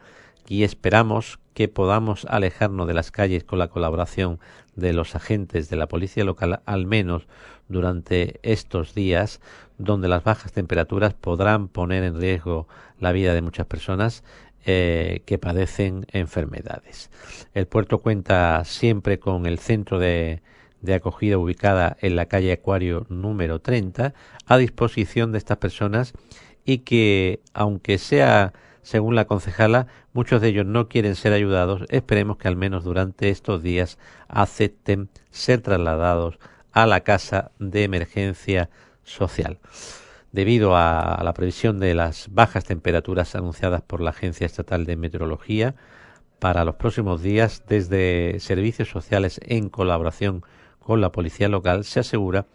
y 0.48 0.62
esperamos 0.62 1.38
que 1.52 1.68
podamos 1.68 2.24
alejarnos 2.24 2.88
de 2.88 2.94
las 2.94 3.10
calles 3.10 3.44
con 3.44 3.58
la 3.58 3.68
colaboración 3.68 4.40
de 4.76 4.92
los 4.92 5.14
agentes 5.14 5.68
de 5.68 5.76
la 5.76 5.88
policía 5.88 6.24
local, 6.24 6.62
al 6.64 6.86
menos 6.86 7.26
durante 7.68 8.40
estos 8.42 8.94
días, 8.94 9.40
donde 9.76 10.08
las 10.08 10.24
bajas 10.24 10.52
temperaturas 10.52 11.12
podrán 11.14 11.68
poner 11.68 12.02
en 12.02 12.18
riesgo 12.18 12.66
la 12.98 13.12
vida 13.12 13.34
de 13.34 13.42
muchas 13.42 13.66
personas 13.66 14.24
eh, 14.64 15.22
que 15.26 15.38
padecen 15.38 16.06
enfermedades. 16.12 17.10
El 17.54 17.66
puerto 17.66 17.98
cuenta 17.98 18.64
siempre 18.64 19.18
con 19.18 19.46
el 19.46 19.58
centro 19.58 19.98
de 19.98 20.40
de 20.80 20.94
acogida 20.94 21.38
ubicada 21.38 21.96
en 22.00 22.16
la 22.16 22.26
calle 22.26 22.52
Acuario 22.52 23.06
número 23.08 23.60
30 23.60 24.14
a 24.46 24.56
disposición 24.56 25.32
de 25.32 25.38
estas 25.38 25.58
personas 25.58 26.12
y 26.64 26.78
que 26.78 27.40
aunque 27.54 27.98
sea 27.98 28.52
Según 28.88 29.16
la 29.16 29.26
concejala, 29.26 29.86
muchos 30.14 30.40
de 30.40 30.48
ellos 30.48 30.64
no 30.64 30.88
quieren 30.88 31.14
ser 31.14 31.34
ayudados. 31.34 31.84
Esperemos 31.90 32.38
que 32.38 32.48
al 32.48 32.56
menos 32.56 32.84
durante 32.84 33.28
estos 33.28 33.62
días 33.62 33.98
acepten 34.28 35.10
ser 35.30 35.60
trasladados 35.60 36.38
a 36.72 36.86
la 36.86 37.00
casa 37.00 37.50
de 37.58 37.84
emergencia 37.84 38.70
social. 39.02 39.58
Debido 40.32 40.74
a 40.74 41.20
la 41.22 41.34
previsión 41.34 41.80
de 41.80 41.92
las 41.94 42.28
bajas 42.32 42.64
temperaturas 42.64 43.34
anunciadas 43.34 43.82
por 43.82 44.00
la 44.00 44.10
Agencia 44.10 44.46
Estatal 44.46 44.86
de 44.86 44.96
Meteorología 44.96 45.74
para 46.38 46.64
los 46.64 46.76
próximos 46.76 47.20
días, 47.20 47.64
desde 47.68 48.40
Servicios 48.40 48.88
Sociales 48.88 49.38
en 49.44 49.68
colaboración 49.68 50.44
con 50.88 51.02
la 51.02 51.12
Policía 51.12 51.50
Local, 51.50 51.84
se 51.84 52.00
asegura 52.00 52.46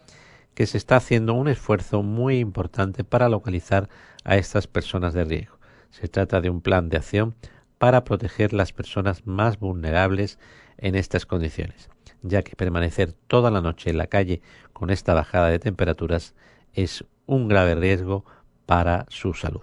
que 0.56 0.66
se 0.66 0.76
está 0.76 0.96
haciendo 0.96 1.34
un 1.34 1.46
esfuerzo 1.46 2.02
muy 2.02 2.40
importante 2.40 3.04
para 3.04 3.28
localizar 3.28 3.88
a 4.24 4.34
estas 4.34 4.66
personas 4.66 5.14
de 5.14 5.24
riesgo. 5.24 5.56
Se 5.90 6.08
trata 6.08 6.40
de 6.40 6.50
un 6.50 6.60
plan 6.60 6.88
de 6.88 6.96
acción 6.96 7.36
para 7.78 8.02
proteger 8.02 8.52
las 8.52 8.72
personas 8.72 9.24
más 9.24 9.60
vulnerables 9.60 10.40
en 10.78 10.96
estas 10.96 11.26
condiciones, 11.26 11.90
ya 12.22 12.42
que 12.42 12.56
permanecer 12.56 13.12
toda 13.12 13.52
la 13.52 13.60
noche 13.60 13.90
en 13.90 13.98
la 13.98 14.08
calle 14.08 14.42
con 14.72 14.90
esta 14.90 15.14
bajada 15.14 15.48
de 15.48 15.60
temperaturas 15.60 16.34
es 16.72 17.04
un 17.26 17.46
grave 17.46 17.76
riesgo 17.76 18.24
para 18.66 19.06
su 19.10 19.34
salud. 19.34 19.62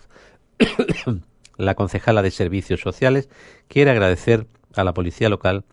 la 1.58 1.76
concejala 1.76 2.22
de 2.22 2.32
Servicios 2.32 2.80
Sociales 2.80 3.28
quiere 3.68 3.92
agradecer 3.92 4.48
a 4.76 4.86
la 4.86 4.94
policía 4.94 5.28
local 5.28 5.66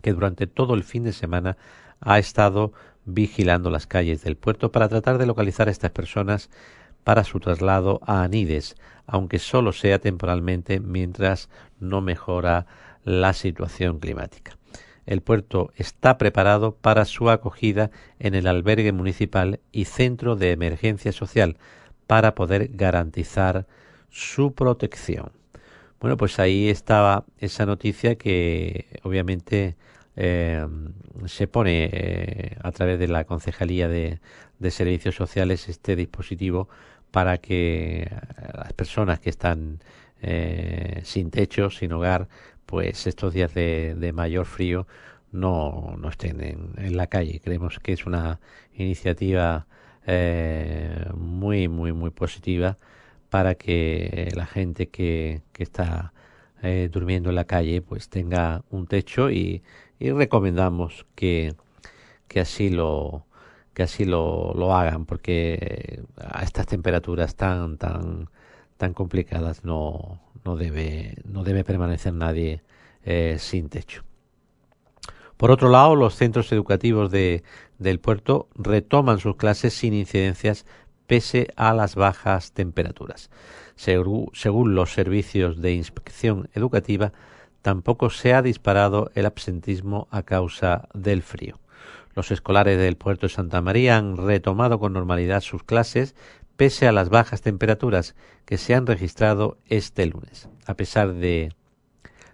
que 0.00 0.14
durante 0.14 0.46
todo 0.46 0.72
el 0.72 0.84
fin 0.84 1.04
de 1.04 1.12
semana 1.12 1.58
ha 2.00 2.18
estado 2.18 2.72
vigilando 3.04 3.70
las 3.70 3.86
calles 3.86 4.22
del 4.22 4.36
puerto 4.36 4.72
para 4.72 4.88
tratar 4.88 5.18
de 5.18 5.26
localizar 5.26 5.68
a 5.68 5.70
estas 5.70 5.90
personas 5.90 6.50
para 7.04 7.24
su 7.24 7.38
traslado 7.38 8.00
a 8.06 8.22
Anides, 8.22 8.76
aunque 9.06 9.38
solo 9.38 9.72
sea 9.72 9.98
temporalmente 9.98 10.80
mientras 10.80 11.50
no 11.78 12.00
mejora 12.00 12.66
la 13.04 13.34
situación 13.34 13.98
climática. 13.98 14.56
El 15.06 15.20
puerto 15.20 15.70
está 15.76 16.16
preparado 16.16 16.76
para 16.76 17.04
su 17.04 17.28
acogida 17.28 17.90
en 18.18 18.34
el 18.34 18.46
albergue 18.46 18.92
municipal 18.92 19.60
y 19.70 19.84
centro 19.84 20.34
de 20.34 20.52
emergencia 20.52 21.12
social 21.12 21.58
para 22.06 22.34
poder 22.34 22.70
garantizar 22.72 23.66
su 24.08 24.54
protección. 24.54 25.32
Bueno, 26.00 26.16
pues 26.16 26.38
ahí 26.38 26.68
estaba 26.68 27.24
esa 27.38 27.66
noticia 27.66 28.16
que 28.16 28.86
obviamente 29.02 29.76
eh, 30.16 30.66
se 31.26 31.46
pone 31.46 31.90
eh, 31.92 32.56
a 32.62 32.72
través 32.72 32.98
de 32.98 33.08
la 33.08 33.24
Concejalía 33.24 33.88
de, 33.88 34.20
de 34.58 34.70
Servicios 34.70 35.14
Sociales 35.14 35.68
este 35.68 35.96
dispositivo 35.96 36.68
para 37.10 37.38
que 37.38 38.10
las 38.54 38.72
personas 38.72 39.20
que 39.20 39.30
están 39.30 39.80
eh, 40.20 41.00
sin 41.04 41.30
techo, 41.30 41.70
sin 41.70 41.92
hogar, 41.92 42.28
pues 42.66 43.06
estos 43.06 43.34
días 43.34 43.54
de, 43.54 44.12
mayor 44.14 44.46
frío 44.46 44.86
no, 45.32 45.96
no 45.98 46.08
estén 46.08 46.40
en, 46.76 46.96
la 46.96 47.06
calle. 47.06 47.40
Creemos 47.40 47.78
que 47.78 47.92
es 47.92 48.06
una 48.06 48.40
iniciativa 48.72 49.66
eh, 50.06 51.06
muy, 51.14 51.68
muy, 51.68 51.92
muy 51.92 52.10
positiva 52.10 52.78
para 53.30 53.54
que 53.54 54.30
la 54.34 54.46
gente 54.46 54.88
que, 54.88 55.42
que 55.52 55.62
está 55.62 56.12
eh, 56.64 56.88
durmiendo 56.90 57.28
en 57.30 57.36
la 57.36 57.44
calle 57.44 57.82
pues 57.82 58.08
tenga 58.08 58.64
un 58.70 58.86
techo 58.86 59.30
y, 59.30 59.62
y 59.98 60.10
recomendamos 60.10 61.06
que, 61.14 61.54
que 62.28 62.40
así 62.40 62.70
lo, 62.70 63.26
que 63.74 63.82
así 63.82 64.04
lo, 64.04 64.54
lo 64.54 64.74
hagan, 64.74 65.04
porque 65.04 66.02
a 66.16 66.42
estas 66.42 66.66
temperaturas 66.66 67.34
tan, 67.34 67.76
tan, 67.76 68.30
tan 68.76 68.94
complicadas 68.94 69.64
no, 69.64 70.20
no, 70.44 70.56
debe, 70.56 71.16
no 71.24 71.42
debe 71.42 71.64
permanecer 71.64 72.14
nadie 72.14 72.62
eh, 73.02 73.36
sin 73.38 73.68
techo. 73.68 74.04
Por 75.36 75.50
otro 75.50 75.68
lado, 75.68 75.96
los 75.96 76.14
centros 76.14 76.50
educativos 76.52 77.10
de, 77.10 77.42
del 77.78 77.98
puerto 77.98 78.48
retoman 78.54 79.18
sus 79.18 79.36
clases 79.36 79.74
sin 79.74 79.92
incidencias 79.92 80.64
pese 81.06 81.48
a 81.56 81.74
las 81.74 81.96
bajas 81.96 82.52
temperaturas. 82.52 83.30
Según 83.76 84.74
los 84.74 84.92
servicios 84.92 85.60
de 85.60 85.72
inspección 85.72 86.48
educativa, 86.54 87.12
tampoco 87.62 88.10
se 88.10 88.34
ha 88.34 88.42
disparado 88.42 89.10
el 89.14 89.26
absentismo 89.26 90.08
a 90.10 90.22
causa 90.22 90.88
del 90.94 91.22
frío. 91.22 91.58
Los 92.14 92.30
escolares 92.30 92.78
del 92.78 92.96
puerto 92.96 93.26
de 93.26 93.32
Santa 93.32 93.60
María 93.60 93.96
han 93.96 94.16
retomado 94.16 94.78
con 94.78 94.92
normalidad 94.92 95.40
sus 95.40 95.64
clases 95.64 96.14
pese 96.56 96.86
a 96.86 96.92
las 96.92 97.08
bajas 97.08 97.42
temperaturas 97.42 98.14
que 98.44 98.58
se 98.58 98.74
han 98.74 98.86
registrado 98.86 99.58
este 99.66 100.06
lunes, 100.06 100.48
a 100.66 100.74
pesar 100.74 101.14
de 101.14 101.52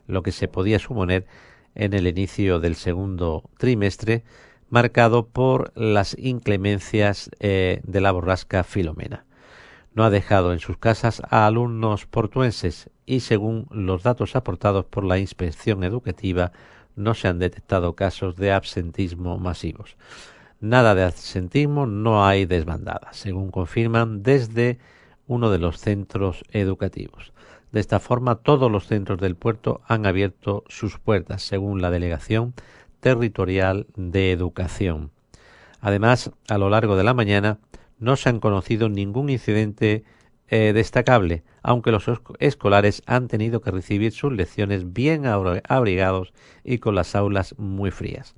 lo 0.06 0.22
que 0.22 0.32
se 0.32 0.48
podía 0.48 0.78
suponer 0.78 1.26
en 1.74 1.94
el 1.94 2.06
inicio 2.06 2.60
del 2.60 2.74
segundo 2.74 3.48
trimestre, 3.56 4.24
marcado 4.68 5.28
por 5.28 5.72
las 5.74 6.16
inclemencias 6.18 7.30
eh, 7.40 7.80
de 7.84 8.00
la 8.00 8.12
borrasca 8.12 8.64
Filomena. 8.64 9.24
No 9.94 10.04
ha 10.04 10.10
dejado 10.10 10.52
en 10.52 10.60
sus 10.60 10.78
casas 10.78 11.22
a 11.28 11.46
alumnos 11.46 12.06
portuenses 12.06 12.90
y, 13.06 13.20
según 13.20 13.66
los 13.70 14.02
datos 14.02 14.36
aportados 14.36 14.84
por 14.84 15.04
la 15.04 15.18
Inspección 15.18 15.82
Educativa, 15.82 16.52
no 16.94 17.14
se 17.14 17.28
han 17.28 17.38
detectado 17.38 17.96
casos 17.96 18.36
de 18.36 18.52
absentismo 18.52 19.38
masivos. 19.38 19.96
Nada 20.60 20.94
de 20.94 21.04
absentismo, 21.04 21.86
no 21.86 22.24
hay 22.24 22.44
desbandadas, 22.46 23.16
según 23.16 23.50
confirman 23.50 24.22
desde 24.22 24.78
uno 25.26 25.50
de 25.50 25.58
los 25.58 25.78
centros 25.78 26.44
educativos. 26.50 27.32
De 27.72 27.80
esta 27.80 28.00
forma, 28.00 28.36
todos 28.36 28.70
los 28.70 28.86
centros 28.86 29.18
del 29.18 29.36
puerto 29.36 29.80
han 29.86 30.04
abierto 30.04 30.64
sus 30.68 30.98
puertas, 30.98 31.42
según 31.42 31.80
la 31.80 31.90
Delegación 31.90 32.52
Territorial 33.00 33.86
de 33.96 34.32
Educación. 34.32 35.10
Además, 35.80 36.30
a 36.48 36.58
lo 36.58 36.68
largo 36.68 36.96
de 36.96 37.04
la 37.04 37.14
mañana 37.14 37.58
no 38.00 38.16
se 38.16 38.28
han 38.28 38.40
conocido 38.40 38.88
ningún 38.88 39.30
incidente 39.30 40.04
eh, 40.48 40.72
destacable, 40.72 41.44
aunque 41.62 41.92
los 41.92 42.10
escolares 42.40 43.02
han 43.06 43.28
tenido 43.28 43.60
que 43.60 43.70
recibir 43.70 44.12
sus 44.12 44.32
lecciones 44.32 44.92
bien 44.92 45.24
abrigados 45.26 46.32
y 46.64 46.78
con 46.78 46.96
las 46.96 47.14
aulas 47.14 47.54
muy 47.56 47.92
frías. 47.92 48.34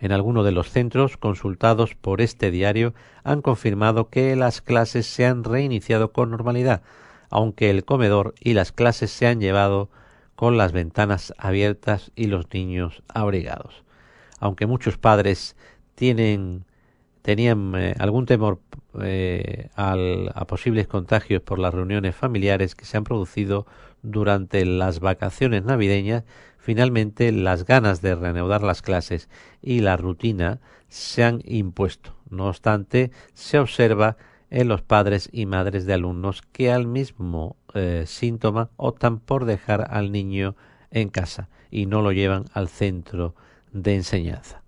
En 0.00 0.12
algunos 0.12 0.44
de 0.44 0.52
los 0.52 0.70
centros 0.70 1.16
consultados 1.16 1.94
por 1.94 2.20
este 2.20 2.50
diario 2.50 2.94
han 3.24 3.42
confirmado 3.42 4.08
que 4.08 4.36
las 4.36 4.60
clases 4.60 5.06
se 5.06 5.26
han 5.26 5.44
reiniciado 5.44 6.12
con 6.12 6.30
normalidad, 6.30 6.82
aunque 7.30 7.70
el 7.70 7.84
comedor 7.84 8.34
y 8.40 8.54
las 8.54 8.72
clases 8.72 9.10
se 9.10 9.26
han 9.26 9.40
llevado 9.40 9.90
con 10.34 10.56
las 10.56 10.72
ventanas 10.72 11.32
abiertas 11.38 12.10
y 12.16 12.26
los 12.26 12.52
niños 12.52 13.02
abrigados. 13.08 13.84
Aunque 14.40 14.66
muchos 14.66 14.98
padres 14.98 15.56
tienen 15.94 16.64
tenían 17.24 17.72
eh, 17.74 17.94
algún 17.98 18.26
temor 18.26 18.60
eh, 19.00 19.70
a 19.76 20.44
posibles 20.46 20.86
contagios 20.86 21.40
por 21.40 21.58
las 21.58 21.72
reuniones 21.72 22.14
familiares 22.14 22.74
que 22.74 22.84
se 22.84 22.98
han 22.98 23.04
producido 23.04 23.66
durante 24.02 24.66
las 24.66 25.00
vacaciones 25.00 25.64
navideñas, 25.64 26.24
finalmente 26.58 27.32
las 27.32 27.64
ganas 27.64 28.02
de 28.02 28.14
reanudar 28.14 28.62
las 28.62 28.82
clases 28.82 29.30
y 29.62 29.80
la 29.80 29.96
rutina 29.96 30.60
se 30.88 31.24
han 31.24 31.40
impuesto. 31.46 32.14
No 32.28 32.48
obstante, 32.48 33.10
se 33.32 33.58
observa 33.58 34.18
en 34.50 34.68
los 34.68 34.82
padres 34.82 35.30
y 35.32 35.46
madres 35.46 35.86
de 35.86 35.94
alumnos 35.94 36.42
que 36.52 36.70
al 36.70 36.86
mismo 36.86 37.56
eh, 37.72 38.04
síntoma 38.06 38.68
optan 38.76 39.18
por 39.18 39.46
dejar 39.46 39.86
al 39.90 40.12
niño 40.12 40.56
en 40.90 41.08
casa 41.08 41.48
y 41.70 41.86
no 41.86 42.02
lo 42.02 42.12
llevan 42.12 42.44
al 42.52 42.68
centro 42.68 43.34
de 43.72 43.94
enseñanza. 43.94 44.62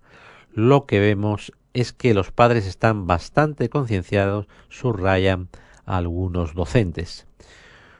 Lo 0.51 0.87
que 0.87 0.99
vemos 0.99 1.51
es 1.81 1.93
que 1.93 2.13
los 2.13 2.31
padres 2.31 2.65
están 2.65 3.07
bastante 3.07 3.69
concienciados, 3.69 4.47
subrayan 4.69 5.49
algunos 5.85 6.53
docentes. 6.53 7.27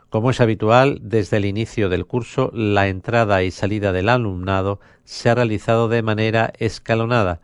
Como 0.10 0.32
es 0.32 0.40
habitual, 0.40 1.00
desde 1.02 1.38
el 1.38 1.46
inicio 1.46 1.90
del 1.90 2.06
curso, 2.06 2.50
la 2.54 2.88
entrada 2.88 3.44
y 3.44 3.52
salida 3.52 3.92
del 3.92 4.10
alumnado 4.10 4.80
se 5.04 5.30
ha 5.30 5.36
realizado 5.36 5.90
de 5.90 6.02
manera 6.02 6.54
escalonada, 6.60 7.42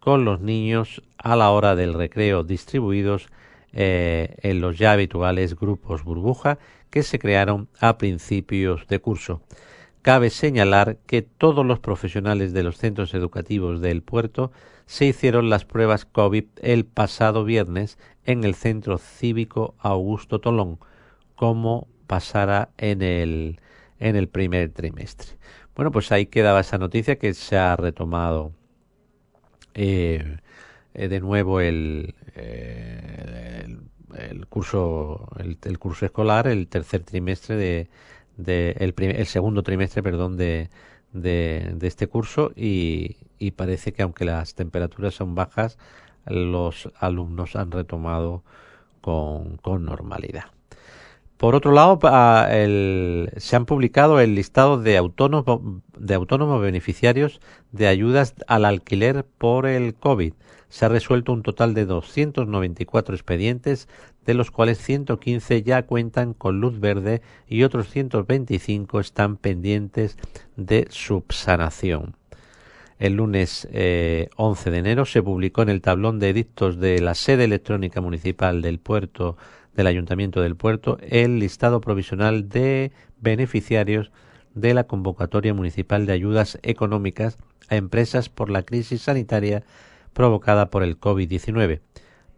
con 0.00 0.24
los 0.24 0.40
niños 0.40 1.02
a 1.18 1.36
la 1.36 1.50
hora 1.50 1.76
del 1.76 1.94
recreo 1.94 2.44
distribuidos 2.44 3.28
eh, 3.72 4.36
en 4.42 4.60
los 4.60 4.78
ya 4.78 4.92
habituales 4.92 5.54
grupos 5.54 6.02
burbuja 6.02 6.58
que 6.90 7.02
se 7.02 7.18
crearon 7.18 7.68
a 7.78 7.98
principios 7.98 8.86
de 8.88 9.00
curso. 9.00 9.42
Cabe 10.02 10.30
señalar 10.30 10.96
que 11.06 11.22
todos 11.22 11.66
los 11.66 11.80
profesionales 11.80 12.52
de 12.52 12.62
los 12.62 12.78
centros 12.78 13.12
educativos 13.12 13.80
del 13.80 14.02
puerto 14.02 14.52
se 14.88 15.04
hicieron 15.04 15.50
las 15.50 15.66
pruebas 15.66 16.06
COVID 16.06 16.46
el 16.62 16.86
pasado 16.86 17.44
viernes 17.44 17.98
en 18.24 18.42
el 18.42 18.54
Centro 18.54 18.96
Cívico 18.96 19.74
Augusto 19.80 20.40
Tolón, 20.40 20.78
como 21.36 21.86
pasara 22.06 22.70
en 22.78 23.02
el, 23.02 23.60
en 23.98 24.16
el 24.16 24.28
primer 24.28 24.70
trimestre. 24.70 25.36
Bueno, 25.76 25.92
pues 25.92 26.10
ahí 26.10 26.24
quedaba 26.24 26.60
esa 26.60 26.78
noticia 26.78 27.18
que 27.18 27.34
se 27.34 27.58
ha 27.58 27.76
retomado 27.76 28.52
eh, 29.74 30.38
eh, 30.94 31.08
de 31.08 31.20
nuevo 31.20 31.60
el, 31.60 32.14
eh, 32.34 33.76
el 34.16 34.46
curso 34.46 35.28
el, 35.38 35.78
curso 35.78 36.06
escolar 36.06 36.48
el 36.48 36.66
tercer 36.66 37.02
trimestre 37.02 37.56
de 38.38 38.70
el, 38.78 38.94
el, 38.96 39.26
segundo 39.26 39.62
trimestre 39.62 40.02
perdón 40.02 40.38
de, 40.38 40.70
de, 41.12 41.72
de 41.74 41.86
este 41.86 42.06
curso 42.06 42.52
y, 42.54 43.16
y, 43.38 43.52
parece 43.52 43.92
que 43.92 44.02
aunque 44.02 44.24
las 44.24 44.54
temperaturas 44.54 45.14
son 45.14 45.34
bajas 45.34 45.78
los 46.26 46.90
alumnos 46.98 47.56
han 47.56 47.70
retomado 47.70 48.42
con, 49.00 49.58
normalidad 49.84 50.46
por 51.38 51.54
otro 51.54 51.70
lado, 51.70 52.00
se 52.00 53.56
han 53.56 53.64
publicado 53.64 54.18
el 54.18 54.34
listado 54.34 54.76
de 54.76 54.96
autónomos, 54.96 55.60
de 55.96 56.14
autónomos 56.14 56.60
beneficiarios 56.60 57.40
de 57.70 57.86
ayudas 57.86 58.34
al 58.48 58.64
alquiler 58.64 59.24
por 59.24 59.66
el 59.66 59.94
COVID. 59.94 60.34
Se 60.68 60.84
ha 60.84 60.88
resuelto 60.88 61.32
un 61.32 61.44
total 61.44 61.74
de 61.74 61.86
294 61.86 63.14
expedientes, 63.14 63.88
de 64.28 64.34
los 64.34 64.50
cuales 64.50 64.76
115 64.76 65.62
ya 65.62 65.86
cuentan 65.86 66.34
con 66.34 66.60
luz 66.60 66.80
verde 66.80 67.22
y 67.48 67.62
otros 67.62 67.88
125 67.88 69.00
están 69.00 69.38
pendientes 69.38 70.18
de 70.54 70.86
subsanación. 70.90 72.14
El 72.98 73.14
lunes 73.14 73.64
11 73.64 73.72
eh, 73.72 74.28
de 74.70 74.76
enero 74.76 75.06
se 75.06 75.22
publicó 75.22 75.62
en 75.62 75.70
el 75.70 75.80
tablón 75.80 76.18
de 76.18 76.28
edictos 76.28 76.78
de 76.78 77.00
la 77.00 77.14
sede 77.14 77.44
electrónica 77.44 78.02
municipal 78.02 78.60
del 78.60 78.78
puerto 78.80 79.38
del 79.74 79.86
Ayuntamiento 79.86 80.42
del 80.42 80.56
Puerto 80.56 80.98
el 81.00 81.38
listado 81.38 81.80
provisional 81.80 82.50
de 82.50 82.92
beneficiarios 83.22 84.12
de 84.54 84.74
la 84.74 84.84
convocatoria 84.84 85.54
municipal 85.54 86.04
de 86.04 86.12
ayudas 86.12 86.58
económicas 86.62 87.38
a 87.70 87.76
empresas 87.76 88.28
por 88.28 88.50
la 88.50 88.62
crisis 88.62 89.00
sanitaria 89.00 89.62
provocada 90.12 90.68
por 90.68 90.82
el 90.82 91.00
COVID-19 91.00 91.80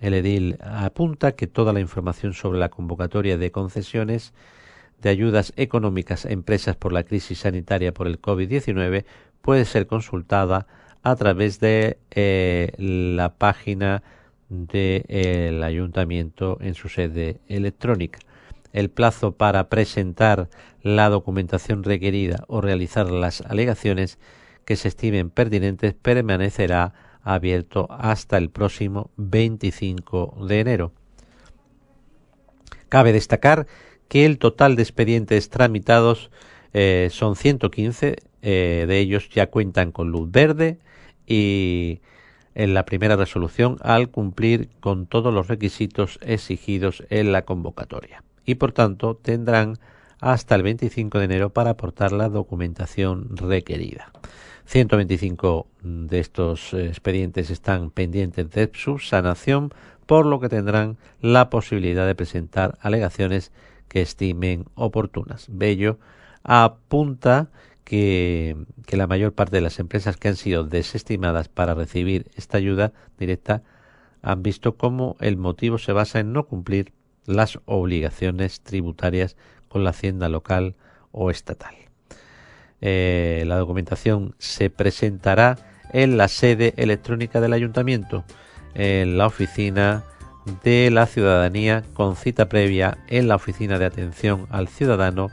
El 0.00 0.14
edil 0.14 0.58
apunta 0.62 1.32
que 1.32 1.46
toda 1.46 1.72
la 1.72 1.80
información 1.80 2.32
sobre 2.32 2.58
la 2.58 2.70
convocatoria 2.70 3.36
de 3.36 3.52
concesiones 3.52 4.32
de 5.00 5.10
ayudas 5.10 5.52
económicas 5.56 6.24
a 6.24 6.30
empresas 6.30 6.76
por 6.76 6.92
la 6.92 7.04
crisis 7.04 7.40
sanitaria 7.40 7.92
por 7.92 8.06
el 8.06 8.20
COVID-19 8.20 9.04
puede 9.42 9.64
ser 9.64 9.86
consultada 9.86 10.66
a 11.02 11.16
través 11.16 11.60
de 11.60 11.98
eh, 12.10 12.72
la 12.78 13.34
página 13.34 14.02
del 14.48 15.62
ayuntamiento 15.62 16.58
en 16.60 16.74
su 16.74 16.88
sede 16.88 17.40
electrónica. 17.46 18.18
El 18.72 18.90
plazo 18.90 19.32
para 19.32 19.68
presentar 19.68 20.48
la 20.82 21.08
documentación 21.08 21.82
requerida 21.82 22.44
o 22.48 22.60
realizar 22.60 23.10
las 23.10 23.42
alegaciones 23.42 24.18
que 24.64 24.76
se 24.76 24.88
estimen 24.88 25.30
pertinentes 25.30 25.94
permanecerá 25.94 26.92
abierto 27.22 27.86
hasta 27.90 28.36
el 28.38 28.50
próximo 28.50 29.10
25 29.16 30.36
de 30.46 30.60
enero. 30.60 30.92
Cabe 32.88 33.12
destacar 33.12 33.66
que 34.08 34.26
el 34.26 34.38
total 34.38 34.76
de 34.76 34.82
expedientes 34.82 35.48
tramitados 35.50 36.30
eh, 36.72 37.08
son 37.10 37.36
115, 37.36 38.16
eh, 38.42 38.84
de 38.88 38.98
ellos 38.98 39.28
ya 39.30 39.48
cuentan 39.48 39.92
con 39.92 40.10
luz 40.10 40.30
verde, 40.30 40.78
y 41.26 42.00
en 42.54 42.74
la 42.74 42.84
primera 42.84 43.16
resolución 43.16 43.76
al 43.82 44.10
cumplir 44.10 44.68
con 44.80 45.06
todos 45.06 45.32
los 45.32 45.46
requisitos 45.46 46.18
exigidos 46.22 47.04
en 47.08 47.30
la 47.30 47.42
convocatoria 47.42 48.24
y 48.44 48.56
por 48.56 48.72
tanto 48.72 49.14
tendrán 49.14 49.78
hasta 50.20 50.54
el 50.54 50.62
25 50.62 51.18
de 51.18 51.24
enero 51.24 51.50
para 51.50 51.70
aportar 51.70 52.12
la 52.12 52.28
documentación 52.28 53.36
requerida. 53.36 54.12
125 54.70 55.66
de 55.82 56.20
estos 56.20 56.74
expedientes 56.74 57.50
están 57.50 57.90
pendientes 57.90 58.48
de 58.52 58.70
subsanación, 58.72 59.74
por 60.06 60.26
lo 60.26 60.38
que 60.38 60.48
tendrán 60.48 60.96
la 61.20 61.50
posibilidad 61.50 62.06
de 62.06 62.14
presentar 62.14 62.78
alegaciones 62.80 63.50
que 63.88 64.00
estimen 64.00 64.66
oportunas. 64.76 65.46
Bello 65.50 65.98
apunta 66.44 67.50
que, 67.82 68.56
la 68.92 69.08
mayor 69.08 69.32
parte 69.32 69.56
de 69.56 69.62
las 69.62 69.80
empresas 69.80 70.16
que 70.16 70.28
han 70.28 70.36
sido 70.36 70.62
desestimadas 70.62 71.48
para 71.48 71.74
recibir 71.74 72.30
esta 72.36 72.58
ayuda 72.58 72.92
directa 73.18 73.64
han 74.22 74.44
visto 74.44 74.76
cómo 74.76 75.16
el 75.18 75.36
motivo 75.36 75.78
se 75.78 75.90
basa 75.90 76.20
en 76.20 76.32
no 76.32 76.46
cumplir 76.46 76.92
las 77.26 77.58
obligaciones 77.64 78.60
tributarias 78.60 79.36
con 79.66 79.82
la 79.82 79.90
hacienda 79.90 80.28
local 80.28 80.76
o 81.10 81.32
estatal. 81.32 81.89
Eh, 82.80 83.44
la 83.46 83.56
documentación 83.56 84.34
se 84.38 84.70
presentará 84.70 85.58
en 85.92 86.16
la 86.16 86.28
sede 86.28 86.74
electrónica 86.76 87.40
del 87.40 87.52
ayuntamiento, 87.52 88.24
en 88.74 89.18
la 89.18 89.26
oficina 89.26 90.04
de 90.64 90.90
la 90.90 91.06
ciudadanía 91.06 91.84
con 91.94 92.16
cita 92.16 92.48
previa 92.48 92.98
en 93.08 93.28
la 93.28 93.36
oficina 93.36 93.78
de 93.78 93.84
atención 93.84 94.46
al 94.50 94.68
ciudadano 94.68 95.30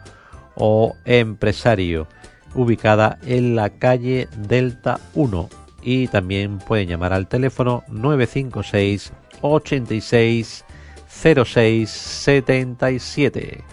o 0.56 0.96
empresario 1.06 2.08
ubicada 2.56 3.18
en 3.26 3.56
la 3.56 3.70
calle 3.70 4.28
Delta 4.38 5.00
1 5.14 5.50
y 5.82 6.08
también 6.08 6.58
pueden 6.60 6.88
llamar 6.88 7.14
al 7.14 7.28
teléfono 7.28 7.84
956 7.88 9.14
86 9.42 10.66
06 11.08 11.90
77. 11.90 13.64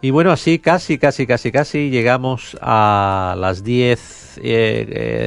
Y 0.00 0.10
bueno, 0.10 0.30
así 0.30 0.58
casi, 0.58 0.98
casi, 0.98 1.26
casi, 1.26 1.50
casi 1.50 1.90
llegamos 1.90 2.56
a 2.60 3.34
las 3.38 3.64
10.59 3.64 4.40
eh, 4.42 5.24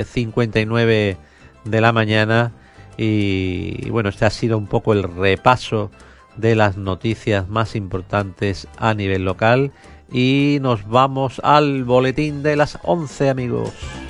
eh, 0.91 1.17
de 1.65 1.81
la 1.81 1.91
mañana 1.91 2.51
y 2.97 3.89
bueno, 3.89 4.09
este 4.09 4.25
ha 4.25 4.29
sido 4.29 4.57
un 4.57 4.67
poco 4.67 4.93
el 4.93 5.03
repaso 5.03 5.89
de 6.35 6.55
las 6.55 6.77
noticias 6.77 7.47
más 7.47 7.75
importantes 7.75 8.67
a 8.77 8.93
nivel 8.93 9.25
local 9.25 9.71
y 10.11 10.57
nos 10.61 10.87
vamos 10.87 11.39
al 11.43 11.83
boletín 11.83 12.43
de 12.43 12.55
las 12.55 12.79
11 12.83 13.29
amigos. 13.29 14.08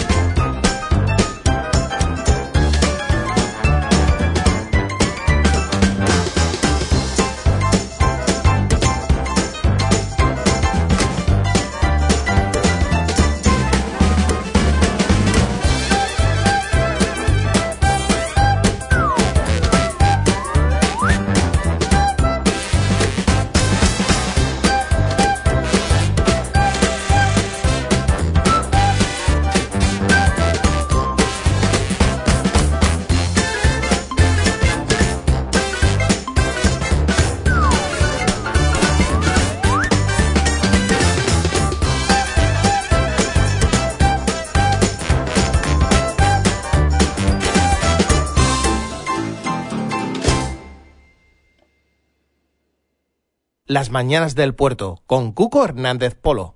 Las 53.71 53.91
Mañanas 53.91 54.33
del 54.33 54.55
Puerto, 54.55 55.03
con 55.05 55.31
Cuco 55.31 55.63
Hernández 55.63 56.15
Polo. 56.15 56.55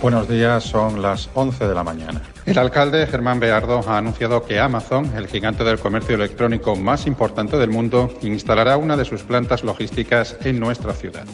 Buenos 0.00 0.26
días, 0.26 0.64
son 0.64 1.02
las 1.02 1.28
11 1.34 1.68
de 1.68 1.74
la 1.74 1.84
mañana. 1.84 2.22
El 2.46 2.58
alcalde 2.58 3.08
Germán 3.08 3.40
Beardo 3.40 3.82
ha 3.88 3.98
anunciado 3.98 4.44
que 4.44 4.60
Amazon, 4.60 5.12
el 5.16 5.26
gigante 5.26 5.64
del 5.64 5.80
comercio 5.80 6.14
electrónico 6.14 6.76
más 6.76 7.08
importante 7.08 7.56
del 7.58 7.70
mundo, 7.70 8.16
instalará 8.22 8.76
una 8.76 8.96
de 8.96 9.04
sus 9.04 9.24
plantas 9.24 9.64
logísticas 9.64 10.36
en 10.44 10.60
nuestra 10.60 10.92
ciudad. 10.92 11.26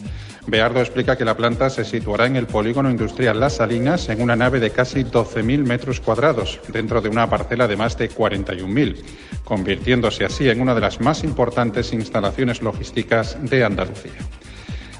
Beardo 0.47 0.79
explica 0.79 1.15
que 1.15 1.23
la 1.23 1.37
planta 1.37 1.69
se 1.69 1.85
situará 1.85 2.25
en 2.25 2.35
el 2.35 2.47
polígono 2.47 2.89
industrial 2.89 3.39
Las 3.39 3.57
Salinas 3.57 4.09
en 4.09 4.23
una 4.23 4.35
nave 4.35 4.59
de 4.59 4.71
casi 4.71 5.03
12.000 5.03 5.63
metros 5.63 5.99
cuadrados, 5.99 6.59
dentro 6.69 6.99
de 6.99 7.09
una 7.09 7.29
parcela 7.29 7.67
de 7.67 7.77
más 7.77 7.95
de 7.95 8.09
41.000, 8.09 9.03
convirtiéndose 9.43 10.25
así 10.25 10.49
en 10.49 10.61
una 10.61 10.73
de 10.73 10.81
las 10.81 10.99
más 10.99 11.23
importantes 11.23 11.93
instalaciones 11.93 12.63
logísticas 12.63 13.37
de 13.39 13.63
Andalucía. 13.63 14.13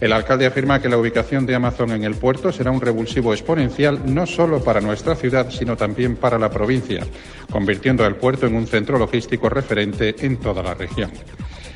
El 0.04 0.12
alcalde 0.12 0.46
afirma 0.46 0.82
que 0.82 0.90
la 0.90 0.98
ubicación 0.98 1.46
de 1.46 1.56
Amazon 1.56 1.92
en 1.92 2.04
el 2.04 2.16
puerto 2.16 2.52
será 2.52 2.72
un 2.72 2.82
revulsivo 2.82 3.32
exponencial 3.32 4.02
no 4.14 4.26
solo 4.26 4.62
para 4.62 4.82
nuestra 4.82 5.16
ciudad, 5.16 5.50
sino 5.50 5.78
también 5.78 6.18
para 6.18 6.38
la 6.38 6.50
provincia, 6.50 7.08
convirtiendo 7.50 8.06
el 8.06 8.18
puerto 8.18 8.46
en 8.46 8.58
un 8.58 8.68
centro 8.68 9.00
logístico 9.00 9.48
referente 9.48 10.14
en 10.26 10.42
toda 10.42 10.62
la 10.62 10.74
región. 10.74 11.10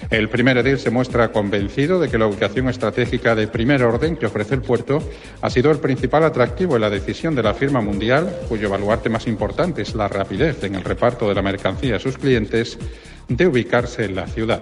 El 0.09 0.27
primer 0.27 0.57
edil 0.57 0.77
se 0.77 0.89
muestra 0.89 1.31
convencido 1.31 2.01
de 2.01 2.09
que 2.09 2.17
la 2.17 2.27
ubicación 2.27 2.67
estratégica 2.67 3.33
de 3.33 3.47
primer 3.47 3.81
orden 3.81 4.17
que 4.17 4.25
ofrece 4.25 4.55
el 4.55 4.61
puerto 4.61 5.01
ha 5.39 5.49
sido 5.49 5.71
el 5.71 5.79
principal 5.79 6.25
atractivo 6.25 6.75
en 6.75 6.81
la 6.81 6.89
decisión 6.89 7.33
de 7.33 7.43
la 7.43 7.53
firma 7.53 7.79
mundial, 7.79 8.39
cuyo 8.49 8.69
baluarte 8.69 9.07
más 9.07 9.25
importante 9.27 9.83
es 9.83 9.95
la 9.95 10.09
rapidez 10.09 10.61
en 10.65 10.75
el 10.75 10.83
reparto 10.83 11.29
de 11.29 11.35
la 11.35 11.41
mercancía 11.41 11.95
a 11.95 11.99
sus 11.99 12.17
clientes, 12.17 12.77
de 13.29 13.47
ubicarse 13.47 14.03
en 14.03 14.15
la 14.15 14.27
ciudad. 14.27 14.61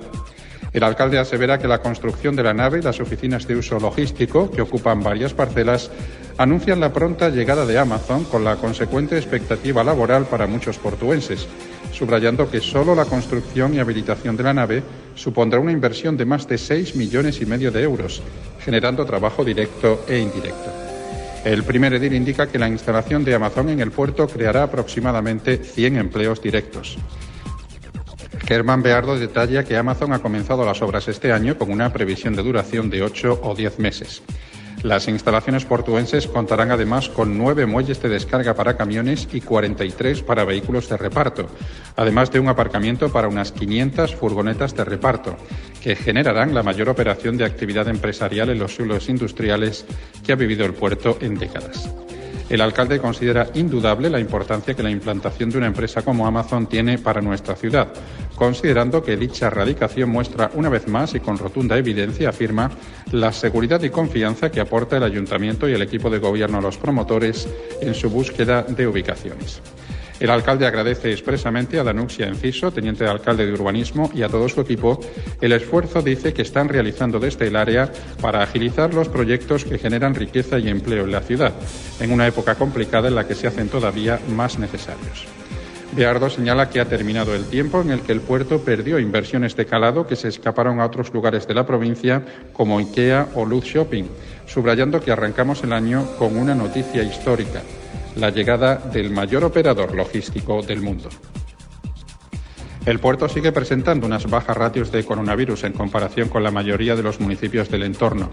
El 0.76 0.84
alcalde 0.84 1.18
asevera 1.18 1.58
que 1.58 1.70
la 1.70 1.80
construcción 1.80 2.36
de 2.36 2.44
la 2.44 2.54
nave 2.54 2.80
y 2.80 2.82
las 2.82 3.00
oficinas 3.00 3.48
de 3.48 3.56
uso 3.56 3.80
logístico, 3.80 4.52
que 4.52 4.62
ocupan 4.62 5.02
varias 5.02 5.34
parcelas, 5.34 5.90
anuncian 6.38 6.82
la 6.82 6.92
pronta 6.92 7.30
llegada 7.30 7.66
de 7.66 7.80
Amazon 7.80 8.26
con 8.26 8.44
la 8.44 8.58
consecuente 8.58 9.16
expectativa 9.16 9.86
laboral 9.86 10.26
para 10.26 10.48
muchos 10.48 10.78
portuenses, 10.78 11.48
subrayando 11.94 12.52
que 12.52 12.60
solo 12.60 12.94
la 12.94 13.06
construcción 13.06 13.74
y 13.74 13.80
habilitación 13.80 14.36
de 14.36 14.44
la 14.44 14.54
nave 14.54 14.84
supondrá 15.16 15.62
una 15.62 15.72
inversión 15.72 16.18
de 16.18 16.26
más 16.26 16.46
de 16.46 16.58
6 16.58 16.98
millones 16.98 17.40
y 17.40 17.46
medio 17.46 17.72
de 17.72 17.82
euros, 17.82 18.22
generando 18.60 19.06
trabajo 19.06 19.46
directo 19.46 20.04
e 20.10 20.20
indirecto. 20.20 20.74
El 21.46 21.64
primer 21.64 21.94
edil 21.94 22.16
indica 22.16 22.48
que 22.48 22.60
la 22.60 22.68
instalación 22.68 23.24
de 23.24 23.34
Amazon 23.34 23.70
en 23.70 23.80
el 23.80 23.92
puerto 23.92 24.28
creará 24.28 24.64
aproximadamente 24.64 25.56
100 25.56 25.96
empleos 25.96 26.42
directos. 26.42 26.98
Germán 28.46 28.84
Beardo 28.84 29.18
detalla 29.18 29.64
que 29.64 29.76
Amazon 29.76 30.14
ha 30.14 30.20
comenzado 30.20 30.66
las 30.66 30.82
obras 30.84 31.08
este 31.08 31.32
año 31.32 31.58
con 31.58 31.72
una 31.72 31.92
previsión 31.92 32.36
de 32.36 32.44
duración 32.44 32.92
de 32.92 33.02
8 33.02 33.40
o 33.42 33.56
10 33.56 33.80
meses. 33.80 34.22
Las 34.84 35.08
instalaciones 35.08 35.66
portuenses 35.66 36.28
contarán 36.28 36.70
además 36.70 37.10
con 37.10 37.40
nueve 37.40 37.66
muelles 37.66 38.00
de 38.04 38.10
descarga 38.10 38.54
para 38.54 38.78
camiones 38.78 39.28
y 39.34 39.42
43 39.42 40.22
para 40.22 40.46
vehículos 40.46 40.88
de 40.90 40.98
reparto, 40.98 41.48
además 41.96 42.32
de 42.32 42.40
un 42.40 42.50
aparcamiento 42.50 43.12
para 43.12 43.28
unas 43.28 43.52
500 43.52 44.14
furgonetas 44.16 44.76
de 44.76 44.86
reparto, 44.86 45.38
que 45.82 45.96
generarán 45.96 46.54
la 46.54 46.62
mayor 46.62 46.90
operación 46.90 47.38
de 47.38 47.46
actividad 47.46 47.88
empresarial 47.88 48.52
en 48.52 48.60
los 48.60 48.76
suelos 48.76 49.10
industriales 49.10 49.86
que 50.24 50.34
ha 50.34 50.36
vivido 50.36 50.68
el 50.68 50.76
puerto 50.76 51.18
en 51.20 51.40
décadas. 51.40 51.90
El 52.48 52.62
alcalde 52.62 53.00
considera 53.00 53.50
indudable 53.56 54.10
la 54.10 54.20
importancia 54.20 54.76
que 54.76 54.84
la 54.84 54.92
implantación 54.92 55.50
de 55.50 55.58
una 55.58 55.68
empresa 55.68 56.04
como 56.04 56.28
Amazon 56.28 56.68
tiene 56.68 57.00
para 57.00 57.20
nuestra 57.22 57.56
ciudad, 57.56 57.88
considerando 58.36 59.04
que 59.04 59.18
dicha 59.18 59.50
radicación 59.50 60.10
muestra 60.10 60.52
una 60.54 60.70
vez 60.70 60.88
más 60.88 61.16
y 61.16 61.20
con 61.20 61.40
rotunda 61.40 61.78
evidencia, 61.78 62.30
afirma, 62.30 62.70
la 63.12 63.32
seguridad 63.32 63.82
y 63.82 63.90
confianza 63.90 64.52
que 64.52 64.62
aporta 64.62 64.98
el 64.98 65.04
ayuntamiento 65.04 65.68
y 65.68 65.74
el 65.74 65.82
equipo 65.82 66.10
de 66.10 66.20
gobierno 66.20 66.60
a 66.60 66.62
los 66.62 66.78
promotores 66.78 67.48
en 67.82 67.96
su 67.96 68.10
búsqueda 68.12 68.62
de 68.62 68.88
ubicaciones. 68.88 69.62
El 70.18 70.30
alcalde 70.30 70.66
agradece 70.66 71.12
expresamente 71.12 71.78
a 71.78 71.84
Danuxia 71.84 72.28
Enciso, 72.28 72.72
teniente 72.72 73.04
de 73.04 73.10
alcalde 73.10 73.46
de 73.46 73.52
urbanismo, 73.52 74.10
y 74.14 74.24
a 74.24 74.30
todo 74.30 74.48
su 74.48 74.62
equipo 74.62 75.00
el 75.42 75.52
esfuerzo, 75.52 76.02
dice, 76.02 76.34
que 76.34 76.42
están 76.42 76.70
realizando 76.70 77.20
desde 77.20 77.48
el 77.48 77.56
área 77.58 77.92
para 78.22 78.42
agilizar 78.42 78.94
los 78.94 79.10
proyectos 79.10 79.66
que 79.66 79.78
generan 79.78 80.16
riqueza 80.16 80.58
y 80.58 80.70
empleo 80.70 81.04
en 81.04 81.12
la 81.12 81.20
ciudad, 81.20 81.54
en 82.00 82.12
una 82.12 82.28
época 82.28 82.56
complicada 82.56 83.10
en 83.10 83.16
la 83.16 83.28
que 83.28 83.36
se 83.36 83.48
hacen 83.48 83.68
todavía 83.68 84.20
más 84.30 84.58
necesarios. 84.58 85.26
Beardo 85.92 86.30
señala 86.30 86.70
que 86.70 86.80
ha 86.80 86.86
terminado 86.86 87.36
el 87.36 87.46
tiempo 87.46 87.82
en 87.82 87.92
el 87.92 88.02
que 88.02 88.12
el 88.12 88.22
puerto 88.22 88.60
perdió 88.60 89.00
inversiones 89.00 89.56
de 89.56 89.66
calado 89.66 90.08
que 90.08 90.16
se 90.16 90.30
escaparon 90.30 90.80
a 90.80 90.86
otros 90.86 91.14
lugares 91.14 91.48
de 91.48 91.54
la 91.54 91.66
provincia 91.66 92.24
como 92.54 92.80
IKEA 92.80 93.28
o 93.36 93.46
Luz 93.46 93.66
Shopping, 93.66 94.06
subrayando 94.46 95.02
que 95.02 95.12
arrancamos 95.12 95.64
el 95.64 95.74
año 95.74 96.06
con 96.18 96.38
una 96.38 96.56
noticia 96.56 97.04
histórica 97.04 97.62
la 98.16 98.30
llegada 98.30 98.76
del 98.76 99.12
mayor 99.12 99.44
operador 99.44 99.94
logístico 99.94 100.62
del 100.62 100.82
mundo. 100.82 101.10
El 102.86 103.00
puerto 103.00 103.28
sigue 103.28 103.52
presentando 103.52 104.06
unas 104.06 104.30
bajas 104.30 104.56
ratios 104.56 104.92
de 104.92 105.04
coronavirus 105.04 105.64
en 105.64 105.74
comparación 105.74 106.30
con 106.30 106.44
la 106.44 106.52
mayoría 106.52 106.96
de 106.96 107.02
los 107.02 107.20
municipios 107.20 107.70
del 107.70 107.84
entorno. 107.84 108.30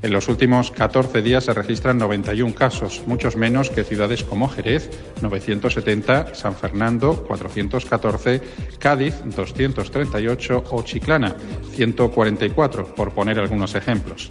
En 0.00 0.12
los 0.12 0.28
últimos 0.28 0.70
14 0.70 1.22
días 1.22 1.44
se 1.44 1.52
registran 1.52 1.98
91 1.98 2.54
casos, 2.54 3.02
muchos 3.06 3.34
menos 3.34 3.70
que 3.70 3.82
ciudades 3.82 4.22
como 4.22 4.48
Jerez, 4.48 4.88
970, 5.20 6.36
San 6.36 6.54
Fernando, 6.54 7.24
414, 7.26 8.40
Cádiz, 8.78 9.16
238 9.24 10.64
o 10.70 10.82
Chiclana, 10.82 11.34
144, 11.72 12.94
por 12.94 13.10
poner 13.10 13.40
algunos 13.40 13.74
ejemplos. 13.74 14.30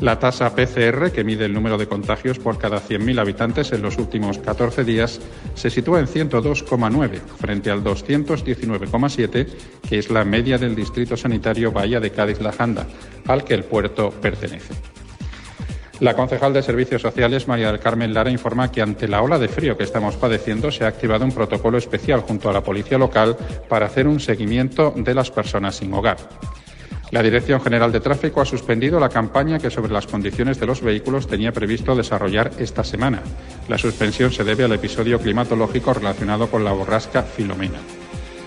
La 0.00 0.18
tasa 0.18 0.54
PCR, 0.54 1.12
que 1.12 1.22
mide 1.22 1.44
el 1.44 1.54
número 1.54 1.78
de 1.78 1.86
contagios 1.86 2.38
por 2.38 2.58
cada 2.58 2.80
100.000 2.80 3.20
habitantes 3.20 3.72
en 3.72 3.82
los 3.82 3.96
últimos 3.96 4.38
14 4.38 4.82
días, 4.82 5.20
se 5.54 5.70
sitúa 5.70 6.00
en 6.00 6.06
102,9 6.06 7.20
frente 7.38 7.70
al 7.70 7.84
219,7, 7.84 9.46
que 9.88 9.98
es 9.98 10.10
la 10.10 10.24
media 10.24 10.58
del 10.58 10.74
Distrito 10.74 11.16
Sanitario 11.16 11.70
Bahía 11.70 12.00
de 12.00 12.10
Cádiz-La 12.10 12.52
Janda, 12.52 12.86
al 13.28 13.44
que 13.44 13.54
el 13.54 13.64
puerto 13.64 14.10
pertenece. 14.10 14.74
La 16.00 16.14
concejal 16.14 16.52
de 16.52 16.62
Servicios 16.62 17.02
Sociales, 17.02 17.46
María 17.46 17.70
del 17.70 17.78
Carmen 17.78 18.12
Lara, 18.12 18.30
informa 18.30 18.72
que 18.72 18.82
ante 18.82 19.06
la 19.06 19.22
ola 19.22 19.38
de 19.38 19.46
frío 19.46 19.76
que 19.78 19.84
estamos 19.84 20.16
padeciendo 20.16 20.72
se 20.72 20.84
ha 20.84 20.88
activado 20.88 21.24
un 21.24 21.30
protocolo 21.30 21.78
especial 21.78 22.20
junto 22.20 22.50
a 22.50 22.52
la 22.52 22.64
policía 22.64 22.98
local 22.98 23.36
para 23.68 23.86
hacer 23.86 24.08
un 24.08 24.18
seguimiento 24.18 24.92
de 24.96 25.14
las 25.14 25.30
personas 25.30 25.76
sin 25.76 25.94
hogar. 25.94 26.16
La 27.14 27.22
Dirección 27.22 27.60
General 27.60 27.92
de 27.92 28.00
Tráfico 28.00 28.40
ha 28.40 28.44
suspendido 28.44 28.98
la 28.98 29.08
campaña 29.08 29.60
que 29.60 29.70
sobre 29.70 29.92
las 29.92 30.08
condiciones 30.08 30.58
de 30.58 30.66
los 30.66 30.80
vehículos 30.80 31.28
tenía 31.28 31.52
previsto 31.52 31.94
desarrollar 31.94 32.50
esta 32.58 32.82
semana. 32.82 33.22
La 33.68 33.78
suspensión 33.78 34.32
se 34.32 34.42
debe 34.42 34.64
al 34.64 34.72
episodio 34.72 35.20
climatológico 35.20 35.94
relacionado 35.94 36.50
con 36.50 36.64
la 36.64 36.72
borrasca 36.72 37.22
Filomena. 37.22 37.78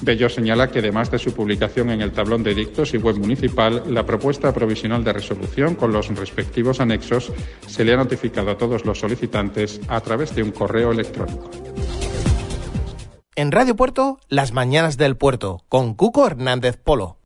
Bello 0.00 0.28
señala 0.28 0.70
que 0.70 0.80
además 0.80 1.10
de 1.10 1.18
su 1.18 1.32
publicación 1.32 1.90
en 1.90 2.00
el 2.00 2.12
tablón 2.12 2.42
de 2.42 2.54
dictos 2.54 2.94
y 2.94 2.98
web 2.98 3.18
municipal, 3.18 3.82
la 3.88 4.04
propuesta 4.04 4.52
provisional 4.52 5.04
de 5.04 5.12
resolución 5.12 5.74
con 5.74 5.92
los 5.92 6.08
respectivos 6.08 6.80
anexos 6.80 7.32
se 7.66 7.84
le 7.84 7.94
ha 7.94 7.96
notificado 7.96 8.50
a 8.50 8.58
todos 8.58 8.84
los 8.84 8.98
solicitantes 8.98 9.80
a 9.88 10.00
través 10.00 10.34
de 10.34 10.42
un 10.42 10.52
correo 10.52 10.92
electrónico. 10.92 11.50
En 13.36 13.50
Radio 13.50 13.74
Puerto, 13.74 14.20
las 14.28 14.52
mañanas 14.52 14.96
del 14.96 15.16
puerto, 15.16 15.64
con 15.68 15.94
Cuco 15.94 16.24
Hernández 16.26 16.76
Polo. 16.76 17.18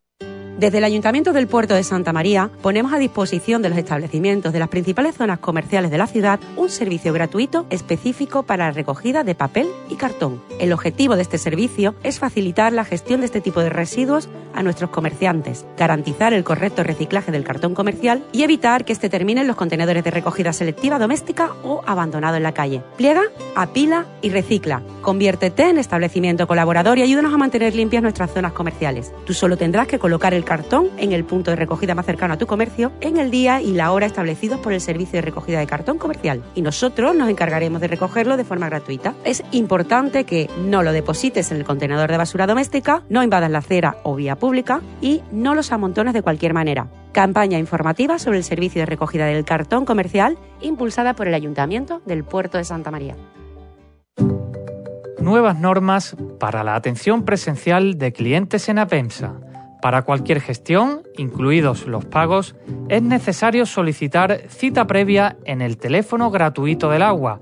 Desde 0.59 0.79
el 0.79 0.83
Ayuntamiento 0.83 1.31
del 1.31 1.47
Puerto 1.47 1.73
de 1.73 1.85
Santa 1.85 2.11
María 2.11 2.49
ponemos 2.61 2.91
a 2.91 2.97
disposición 2.97 3.61
de 3.61 3.69
los 3.69 3.77
establecimientos 3.77 4.51
de 4.51 4.59
las 4.59 4.67
principales 4.67 5.15
zonas 5.15 5.39
comerciales 5.39 5.89
de 5.89 5.97
la 5.97 6.05
ciudad 6.05 6.37
un 6.57 6.69
servicio 6.69 7.13
gratuito 7.13 7.65
específico 7.69 8.43
para 8.43 8.65
la 8.65 8.71
recogida 8.71 9.23
de 9.23 9.35
papel 9.35 9.69
y 9.87 9.95
cartón. 9.95 10.41
El 10.59 10.73
objetivo 10.73 11.15
de 11.15 11.21
este 11.21 11.37
servicio 11.37 11.95
es 12.03 12.19
facilitar 12.19 12.73
la 12.73 12.83
gestión 12.83 13.21
de 13.21 13.27
este 13.27 13.39
tipo 13.39 13.61
de 13.61 13.69
residuos 13.69 14.27
a 14.53 14.61
nuestros 14.61 14.89
comerciantes, 14.89 15.65
garantizar 15.77 16.33
el 16.33 16.43
correcto 16.43 16.83
reciclaje 16.83 17.31
del 17.31 17.45
cartón 17.45 17.73
comercial 17.73 18.21
y 18.33 18.43
evitar 18.43 18.83
que 18.83 18.91
este 18.91 19.07
termine 19.07 19.39
en 19.39 19.47
los 19.47 19.55
contenedores 19.55 20.03
de 20.03 20.11
recogida 20.11 20.51
selectiva 20.51 20.99
doméstica 20.99 21.53
o 21.63 21.81
abandonado 21.85 22.35
en 22.35 22.43
la 22.43 22.53
calle. 22.53 22.81
Pliega, 22.97 23.23
apila 23.55 24.07
y 24.21 24.29
recicla. 24.29 24.81
Conviértete 25.01 25.69
en 25.69 25.77
establecimiento 25.77 26.47
colaborador 26.47 26.97
y 26.97 27.03
ayúdanos 27.03 27.33
a 27.33 27.37
mantener 27.37 27.75
limpias 27.75 28.03
nuestras 28.03 28.33
zonas 28.33 28.51
comerciales. 28.51 29.13
Tú 29.25 29.33
solo 29.33 29.55
tendrás 29.55 29.87
que 29.87 29.99
colocar 29.99 30.33
el 30.33 30.43
cartón 30.49 30.89
en 30.97 31.11
el 31.11 31.25
punto 31.25 31.51
de 31.51 31.57
recogida 31.57 31.93
más 31.93 32.07
cercano 32.07 32.33
a 32.33 32.37
tu 32.39 32.47
comercio 32.47 32.91
en 33.01 33.17
el 33.17 33.29
día 33.29 33.61
y 33.61 33.71
la 33.73 33.91
hora 33.91 34.07
establecidos 34.07 34.59
por 34.59 34.73
el 34.73 34.81
servicio 34.81 35.17
de 35.17 35.21
recogida 35.21 35.59
de 35.59 35.67
cartón 35.67 35.99
comercial 35.99 36.43
y 36.55 36.63
nosotros 36.63 37.15
nos 37.15 37.29
encargaremos 37.29 37.79
de 37.81 37.87
recogerlo 37.87 38.35
de 38.35 38.43
forma 38.43 38.67
gratuita. 38.67 39.13
Es 39.23 39.43
importante 39.51 40.23
que 40.23 40.49
no 40.65 40.81
lo 40.81 40.91
deposites 40.91 41.51
en 41.51 41.57
el 41.57 41.65
contenedor 41.65 42.09
de 42.09 42.17
basura 42.17 42.47
doméstica, 42.47 43.03
no 43.09 43.21
invadas 43.21 43.51
la 43.51 43.59
acera 43.59 43.97
o 44.01 44.15
vía 44.15 44.37
pública 44.37 44.81
y 45.01 45.21
no 45.31 45.53
los 45.53 45.71
amontones 45.71 46.15
de 46.15 46.23
cualquier 46.23 46.55
manera. 46.55 46.87
Campaña 47.11 47.59
informativa 47.59 48.17
sobre 48.17 48.39
el 48.39 48.43
servicio 48.43 48.81
de 48.81 48.87
recogida 48.87 49.27
del 49.27 49.45
cartón 49.45 49.85
comercial 49.85 50.39
impulsada 50.61 51.13
por 51.13 51.27
el 51.27 51.35
Ayuntamiento 51.35 52.01
del 52.07 52.23
Puerto 52.23 52.57
de 52.57 52.63
Santa 52.63 52.89
María. 52.89 53.15
Nuevas 55.19 55.59
normas 55.59 56.15
para 56.39 56.63
la 56.63 56.73
atención 56.73 57.23
presencial 57.23 57.99
de 57.99 58.13
clientes 58.13 58.67
en 58.67 58.79
APEMSA 58.79 59.48
para 59.81 60.01
cualquier 60.01 60.41
gestión, 60.41 61.03
incluidos 61.17 61.87
los 61.87 62.03
pagos, 62.05 62.55
es 62.89 63.01
necesario 63.01 63.65
solicitar 63.65 64.41
cita 64.49 64.85
previa 64.87 65.37
en 65.45 65.61
el 65.61 65.77
teléfono 65.77 66.29
gratuito 66.31 66.89
del 66.89 67.01
agua 67.01 67.39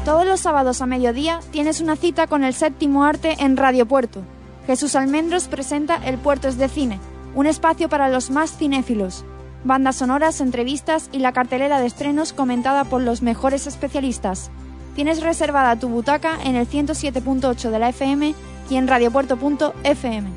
Todos 0.05 0.26
los 0.26 0.39
sábados 0.39 0.82
a 0.82 0.86
mediodía 0.86 1.41
tienes 1.51 1.82
una 1.82 1.95
cita 1.95 2.28
con 2.28 2.43
el 2.43 2.53
séptimo 2.53 3.05
arte 3.05 3.38
en 3.39 3.57
Radio 3.57 3.88
Puerto. 3.88 4.22
Jesús 4.68 4.95
Almendros 4.95 5.47
presenta 5.47 5.95
El 6.05 6.18
Puerto 6.18 6.47
es 6.47 6.57
de 6.57 6.70
Cine 6.70 6.99
un 7.36 7.48
espacio 7.48 7.90
para 7.90 8.10
los 8.10 8.32
más 8.32 8.58
cinéfilos. 8.58 9.24
Bandas 9.64 9.98
sonoras, 9.98 10.42
entrevistas 10.42 11.10
y 11.12 11.20
la 11.20 11.34
cartelera 11.34 11.80
de 11.80 11.86
estrenos 11.86 12.34
comentada 12.34 12.84
por 12.84 13.02
los 13.02 13.22
mejores 13.22 13.68
especialistas. 13.68 14.50
Tienes 14.96 15.22
reservada 15.22 15.78
tu 15.78 15.88
butaca 15.88 16.38
en 16.44 16.56
el 16.56 16.68
107.8 16.68 17.70
de 17.70 17.80
la 17.80 17.90
FM 17.90 18.36
y 18.70 18.76
en 18.76 18.88
radiopuerto.fm. 18.88 20.30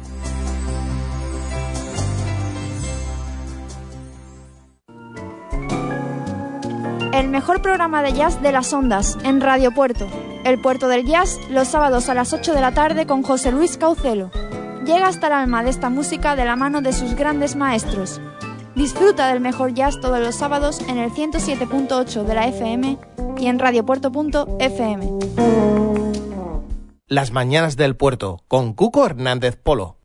El 7.12 7.28
mejor 7.28 7.62
programa 7.62 8.02
de 8.02 8.12
jazz 8.12 8.42
de 8.42 8.52
las 8.52 8.72
ondas 8.72 9.16
en 9.24 9.40
Radio 9.40 9.72
Puerto. 9.72 10.06
El 10.44 10.60
Puerto 10.60 10.88
del 10.88 11.06
Jazz 11.06 11.38
los 11.48 11.68
sábados 11.68 12.08
a 12.08 12.14
las 12.14 12.32
8 12.32 12.52
de 12.52 12.60
la 12.60 12.72
tarde 12.72 13.06
con 13.06 13.22
José 13.22 13.50
Luis 13.50 13.78
Caucelo 13.78 14.30
llega 14.84 15.08
hasta 15.08 15.26
el 15.28 15.32
alma 15.32 15.62
de 15.62 15.70
esta 15.70 15.90
música 15.90 16.36
de 16.36 16.44
la 16.44 16.56
mano 16.56 16.82
de 16.82 16.92
sus 16.92 17.14
grandes 17.14 17.56
maestros. 17.56 18.20
Disfruta 18.74 19.28
del 19.28 19.40
mejor 19.40 19.72
jazz 19.72 20.00
todos 20.00 20.20
los 20.20 20.34
sábados 20.34 20.80
en 20.88 20.98
el 20.98 21.10
107.8 21.10 22.24
de 22.24 22.34
la 22.34 22.46
FM 22.48 22.98
y 23.38 23.46
en 23.46 23.58
radiopuerto.fm. 23.58 25.10
Las 27.06 27.32
mañanas 27.32 27.76
del 27.76 27.96
puerto 27.96 28.42
con 28.48 28.72
Cuco 28.72 29.06
Hernández 29.06 29.56
Polo. 29.56 29.98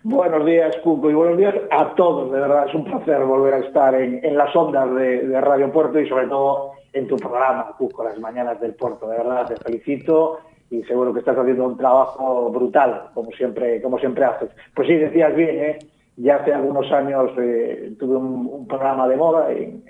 Buenos 0.06 0.46
días, 0.46 0.76
Cuco, 0.84 1.10
y 1.10 1.14
buenos 1.14 1.38
días 1.38 1.56
a 1.72 1.96
todos. 1.96 2.30
De 2.30 2.40
verdad, 2.40 2.68
es 2.68 2.76
un 2.76 2.84
placer 2.84 3.24
volver 3.24 3.54
a 3.54 3.60
estar 3.60 3.96
en, 3.96 4.20
en 4.22 4.36
las 4.36 4.54
ondas 4.54 4.94
de, 4.96 5.28
de, 5.28 5.40
Radio 5.40 5.72
Puerto 5.72 5.98
y 5.98 6.10
sobre 6.10 6.28
todo 6.28 6.74
en 6.92 7.08
tu 7.08 7.16
programa, 7.16 7.74
Cuco, 7.78 8.04
las 8.04 8.20
mañanas 8.20 8.60
del 8.60 8.74
puerto. 8.74 9.08
De 9.08 9.18
verdad, 9.18 9.48
te 9.48 9.56
felicito 9.56 10.40
y 10.70 10.84
seguro 10.84 11.14
que 11.14 11.20
estás 11.20 11.38
haciendo 11.38 11.66
un 11.66 11.78
trabajo 11.78 12.50
brutal, 12.50 13.12
como 13.14 13.32
siempre, 13.32 13.82
como 13.82 13.98
siempre 13.98 14.26
haces. 14.26 14.50
Pues 14.76 14.90
sí, 14.90 14.96
decías 14.96 15.34
bien, 15.36 15.56
¿eh? 15.56 15.80
Ya 16.18 16.38
hace 16.38 16.54
algunos 16.54 16.92
años 16.92 17.32
eh, 17.38 17.94
tuve 18.00 18.18
un, 18.18 18.68
programa 18.68 19.08
de 19.08 19.18
moda 19.18 19.52
en, 19.52 19.84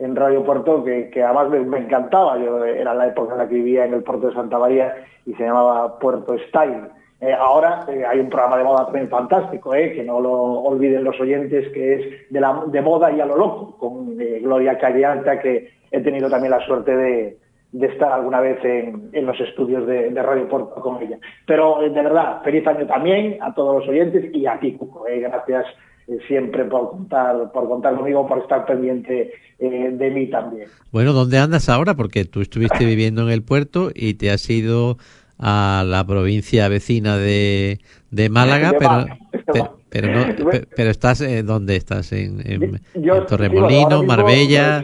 en 0.00 0.16
Radio 0.16 0.42
Puerto 0.42 0.82
que, 0.82 1.10
que 1.10 1.22
además 1.22 1.50
me, 1.50 1.78
encantaba. 1.78 2.38
Yo 2.38 2.64
era 2.64 2.94
la 2.94 3.06
época 3.08 3.32
en 3.32 3.38
la 3.38 3.48
que 3.48 3.54
vivía 3.54 3.84
en 3.84 3.94
el 3.94 4.02
puerto 4.02 4.28
de 4.28 4.34
Santa 4.34 4.58
María 4.58 4.94
y 5.26 5.34
se 5.34 5.44
llamaba 5.44 5.98
Puerto 5.98 6.36
Style. 6.48 6.88
Eh, 7.20 7.34
ahora 7.34 7.84
eh, 7.88 8.02
hay 8.06 8.18
un 8.18 8.30
programa 8.30 8.56
de 8.56 8.64
moda 8.64 8.86
también 8.86 9.10
fantástico, 9.10 9.74
eh, 9.74 9.92
que 9.92 10.02
no 10.02 10.20
lo 10.20 10.32
olviden 10.32 11.04
los 11.04 11.20
oyentes, 11.20 11.70
que 11.72 11.94
es 11.94 12.30
de, 12.30 12.40
la, 12.40 12.62
de 12.66 12.80
moda 12.80 13.12
y 13.12 13.20
a 13.20 13.26
lo 13.26 13.36
loco, 13.36 13.76
con 13.76 14.16
Gloria 14.16 14.78
Calleanta, 14.78 15.38
que 15.38 15.70
he 15.90 16.00
tenido 16.00 16.30
también 16.30 16.52
la 16.52 16.64
suerte 16.64 16.96
de, 16.96 17.36
de 17.72 17.86
estar 17.86 18.12
alguna 18.12 18.40
vez 18.40 18.58
en, 18.64 19.10
en 19.12 19.26
los 19.26 19.38
estudios 19.40 19.86
de, 19.86 20.10
de, 20.10 20.22
Radio 20.22 20.48
Porto 20.48 20.80
con 20.80 21.02
ella. 21.02 21.18
Pero 21.46 21.78
de 21.80 21.90
verdad, 21.90 22.42
feliz 22.42 22.66
año 22.66 22.86
también 22.86 23.38
a 23.40 23.54
todos 23.54 23.80
los 23.80 23.88
oyentes 23.88 24.34
y 24.34 24.46
a 24.46 24.58
ti, 24.58 24.72
Cuco. 24.72 25.04
gracias 25.04 25.66
siempre 26.26 26.64
por 26.64 26.90
contar, 26.90 27.52
por 27.52 27.68
contar 27.68 27.96
conmigo, 27.96 28.26
por 28.26 28.38
estar 28.38 28.66
pendiente 28.66 29.32
eh, 29.58 29.90
de 29.92 30.10
mí 30.10 30.26
también. 30.28 30.68
Bueno, 30.90 31.12
¿dónde 31.12 31.38
andas 31.38 31.68
ahora? 31.68 31.94
Porque 31.94 32.24
tú 32.24 32.40
estuviste 32.40 32.84
viviendo 32.84 33.22
en 33.22 33.30
el 33.30 33.42
puerto 33.42 33.90
y 33.94 34.14
te 34.14 34.30
has 34.30 34.48
ido 34.50 34.96
a 35.38 35.84
la 35.86 36.04
provincia 36.06 36.68
vecina 36.68 37.16
de, 37.16 37.78
de 38.10 38.28
Málaga, 38.28 38.72
pero, 38.78 39.78
pero, 39.88 40.08
no, 40.12 40.50
pero, 40.76 40.90
estás, 40.90 41.20
eh, 41.22 41.42
¿dónde 41.42 41.76
estás? 41.76 42.12
¿En, 42.12 42.40
en, 42.44 42.80
Torremolino, 43.26 44.02
Marbella? 44.02 44.82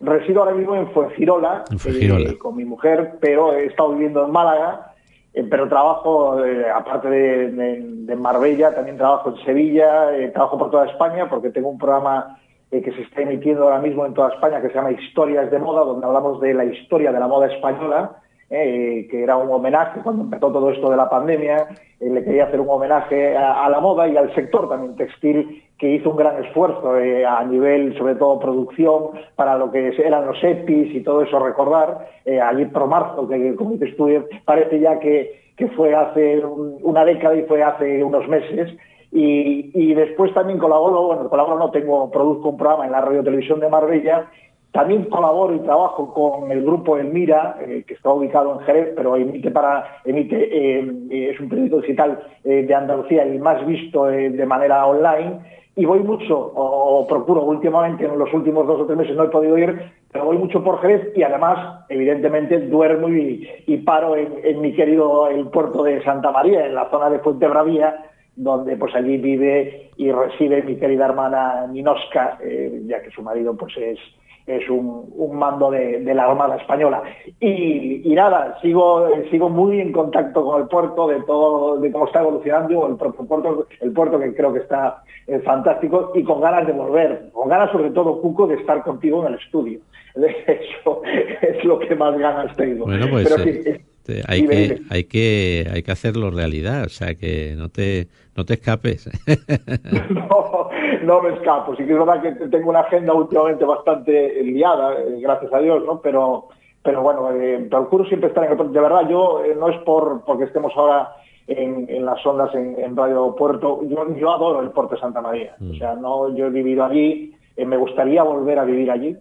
Resido, 0.00 0.42
ahora 0.42 0.54
mismo 0.54 0.74
en 0.74 0.90
Fuengirola, 0.90 1.64
eh, 1.86 2.38
con 2.38 2.56
mi 2.56 2.64
mujer, 2.64 3.14
pero 3.20 3.54
he 3.54 3.66
estado 3.66 3.92
viviendo 3.92 4.24
en 4.24 4.30
Málaga 4.30 4.92
eh, 5.32 5.44
pero 5.50 5.68
trabajo, 5.68 6.44
eh, 6.44 6.66
aparte 6.70 7.08
de, 7.08 8.16
Marbella, 8.16 8.74
también 8.74 8.96
trabajo 8.96 9.30
en 9.30 9.44
Sevilla, 9.44 10.10
trabajo 10.32 10.56
por 10.56 10.70
toda 10.70 10.86
España 10.86 11.28
porque 11.28 11.50
tengo 11.50 11.68
un 11.68 11.78
programa 11.78 12.38
que 12.70 12.92
se 12.92 13.02
está 13.02 13.22
emitiendo 13.22 13.64
ahora 13.64 13.80
mismo 13.80 14.04
en 14.06 14.14
toda 14.14 14.34
España 14.34 14.60
que 14.60 14.68
se 14.68 14.74
llama 14.74 14.92
Historias 14.92 15.50
de 15.50 15.58
Moda, 15.58 15.84
donde 15.84 16.06
hablamos 16.06 16.40
de 16.40 16.54
la 16.54 16.64
historia 16.64 17.12
de 17.12 17.20
la 17.20 17.28
moda 17.28 17.46
española, 17.46 18.16
que 18.48 19.22
era 19.22 19.36
un 19.36 19.50
homenaje 19.50 20.00
cuando 20.02 20.24
empezó 20.24 20.52
todo 20.52 20.70
esto 20.70 20.90
de 20.90 20.96
la 20.96 21.08
pandemia, 21.08 21.68
le 22.00 22.24
quería 22.24 22.44
hacer 22.44 22.60
un 22.60 22.68
homenaje 22.68 23.36
a, 23.36 23.68
la 23.68 23.80
moda 23.80 24.06
y 24.08 24.16
al 24.16 24.34
sector 24.34 24.68
también 24.68 24.96
textil 24.96 25.62
que 25.78 25.90
hizo 25.90 26.10
un 26.10 26.16
gran 26.16 26.42
esfuerzo 26.44 26.98
eh, 26.98 27.26
a 27.26 27.42
nivel, 27.44 27.96
sobre 27.98 28.14
todo, 28.14 28.38
producción, 28.38 29.10
para 29.34 29.58
lo 29.58 29.70
que 29.70 29.92
eran 29.98 30.26
los 30.26 30.42
EPIs 30.42 30.94
y 30.94 31.02
todo 31.02 31.22
eso, 31.22 31.38
recordar, 31.38 32.08
eh, 32.24 32.40
allí 32.40 32.64
pro 32.66 32.86
marzo, 32.86 33.28
que 33.28 33.54
como 33.56 33.72
dices 33.72 33.96
tú, 33.96 34.08
parece 34.44 34.80
ya 34.80 34.98
que, 35.00 35.52
que 35.56 35.68
fue 35.68 35.94
hace 35.94 36.42
una 36.44 37.04
década 37.04 37.36
y 37.36 37.42
fue 37.42 37.62
hace 37.62 38.04
unos 38.04 38.28
meses, 38.28 38.76
y, 39.10 39.70
y, 39.74 39.94
después 39.94 40.34
también 40.34 40.58
colaboro, 40.58 41.06
bueno, 41.06 41.28
colaboro 41.28 41.56
no, 41.56 41.70
tengo, 41.70 42.10
produzco 42.10 42.48
un 42.48 42.56
programa 42.56 42.84
en 42.86 42.90
la 42.90 43.00
radio 43.00 43.22
televisión 43.22 43.60
de 43.60 43.68
Marbella, 43.68 44.28
también 44.74 45.04
colaboro 45.04 45.54
y 45.54 45.60
trabajo 45.60 46.12
con 46.12 46.50
el 46.50 46.64
grupo 46.64 46.98
Elmira, 46.98 47.56
eh, 47.60 47.84
que 47.86 47.94
está 47.94 48.10
ubicado 48.10 48.58
en 48.58 48.66
Jerez, 48.66 48.92
pero 48.96 49.14
emite 49.14 49.52
para, 49.52 50.00
emite, 50.04 50.36
eh, 50.36 51.30
es 51.30 51.38
un 51.38 51.48
periódico 51.48 51.80
digital 51.80 52.20
eh, 52.42 52.64
de 52.66 52.74
Andalucía, 52.74 53.22
el 53.22 53.38
más 53.38 53.64
visto 53.64 54.06
de 54.06 54.44
manera 54.46 54.84
online, 54.84 55.38
y 55.76 55.84
voy 55.84 56.00
mucho, 56.00 56.36
o, 56.36 57.06
procuro 57.06 57.42
últimamente, 57.42 58.04
en 58.04 58.18
los 58.18 58.34
últimos 58.34 58.66
dos 58.66 58.80
o 58.80 58.86
tres 58.86 58.98
meses 58.98 59.14
no 59.14 59.22
he 59.22 59.28
podido 59.28 59.56
ir, 59.56 59.92
pero 60.10 60.24
voy 60.24 60.38
mucho 60.38 60.64
por 60.64 60.80
Jerez 60.80 61.12
y 61.14 61.22
además, 61.22 61.84
evidentemente, 61.88 62.58
duermo 62.58 63.08
y, 63.08 63.76
paro 63.86 64.16
en, 64.16 64.60
mi 64.60 64.72
querido 64.72 65.28
el 65.28 65.46
puerto 65.50 65.84
de 65.84 66.02
Santa 66.02 66.32
María, 66.32 66.66
en 66.66 66.74
la 66.74 66.90
zona 66.90 67.10
de 67.10 67.20
Fuente 67.20 67.46
Bravía, 67.46 68.06
donde 68.34 68.76
pues 68.76 68.92
allí 68.96 69.18
vive 69.18 69.90
y 69.96 70.10
reside 70.10 70.64
mi 70.64 70.74
querida 70.76 71.04
hermana 71.04 71.68
Ninoska, 71.68 72.38
eh, 72.42 72.82
ya 72.86 73.00
que 73.00 73.12
su 73.12 73.22
marido 73.22 73.56
pues 73.56 73.76
es 73.76 73.98
es 74.46 74.68
un, 74.68 75.10
un 75.16 75.36
mando 75.36 75.70
de, 75.70 76.00
de, 76.00 76.14
la 76.14 76.24
Armada 76.24 76.56
Española. 76.56 77.02
Y, 77.40 78.02
y, 78.04 78.14
nada, 78.14 78.58
sigo, 78.60 79.08
sigo 79.30 79.48
muy 79.48 79.80
en 79.80 79.92
contacto 79.92 80.44
con 80.44 80.60
el 80.60 80.68
puerto, 80.68 81.08
de 81.08 81.22
todo, 81.22 81.78
de 81.78 81.90
cómo 81.90 82.06
está 82.06 82.20
evolucionando 82.20 82.86
el 82.86 82.96
propio 82.96 83.26
puerto, 83.26 83.66
el 83.80 83.92
puerto 83.92 84.18
que 84.18 84.34
creo 84.34 84.52
que 84.52 84.60
está 84.60 85.02
eh, 85.26 85.40
fantástico 85.40 86.12
y 86.14 86.22
con 86.24 86.40
ganas 86.40 86.66
de 86.66 86.72
volver, 86.72 87.30
con 87.32 87.48
ganas 87.48 87.70
sobre 87.72 87.90
todo, 87.90 88.20
Cuco, 88.20 88.46
de 88.46 88.56
estar 88.56 88.82
contigo 88.82 89.26
en 89.26 89.32
el 89.32 89.40
estudio. 89.40 89.80
Eso 90.14 91.02
es 91.40 91.64
lo 91.64 91.78
que 91.78 91.94
más 91.96 92.16
ganas 92.18 92.54
tengo. 92.56 92.84
Bueno, 92.84 93.06
pues, 93.10 93.28
Pero, 93.28 93.48
eh, 93.48 93.80
este, 94.06 94.22
hay 94.26 94.46
que 94.46 94.80
hay 94.90 95.04
que 95.04 95.66
hay 95.72 95.82
que 95.82 95.92
hacerlo 95.92 96.30
realidad 96.30 96.84
o 96.84 96.88
sea 96.90 97.14
que 97.14 97.54
no 97.56 97.70
te 97.70 98.08
no 98.36 98.44
te 98.44 98.54
escapes 98.54 99.08
no, 100.10 100.63
no 101.04 101.22
me 101.22 101.34
escapo 101.34 101.76
sí 101.76 101.84
que 101.84 101.92
es 101.92 101.98
verdad 101.98 102.22
que 102.22 102.32
tengo 102.48 102.70
una 102.70 102.80
agenda 102.80 103.12
últimamente 103.12 103.64
bastante 103.64 104.42
liada 104.42 104.94
eh, 104.94 105.18
gracias 105.20 105.52
a 105.52 105.58
Dios 105.58 105.84
no 105.84 106.00
pero 106.00 106.48
pero 106.82 107.02
bueno 107.02 107.30
eh, 107.32 107.66
procuro 107.70 108.04
siempre 108.06 108.28
estar 108.28 108.44
en 108.44 108.58
el 108.58 108.72
de 108.72 108.80
verdad 108.80 109.08
yo 109.08 109.44
eh, 109.44 109.54
no 109.58 109.68
es 109.68 109.78
por 109.82 110.24
porque 110.24 110.44
estemos 110.44 110.72
ahora 110.76 111.14
en, 111.46 111.86
en 111.88 112.04
las 112.06 112.24
ondas 112.24 112.54
en, 112.54 112.78
en, 112.78 112.96
Radio 112.96 113.34
Puerto 113.36 113.80
yo, 113.84 114.14
yo 114.16 114.32
adoro 114.32 114.60
el 114.60 114.70
puerto 114.70 114.94
de 114.94 115.00
Santa 115.00 115.20
María 115.20 115.54
o 115.60 115.64
mm. 115.64 115.78
sea 115.78 115.94
no 115.94 116.34
yo 116.34 116.46
he 116.46 116.50
vivido 116.50 116.84
allí 116.84 117.34
eh, 117.56 117.64
me 117.64 117.76
gustaría 117.76 118.22
volver 118.22 118.58
a 118.58 118.64
vivir 118.64 118.90
allí. 118.90 119.16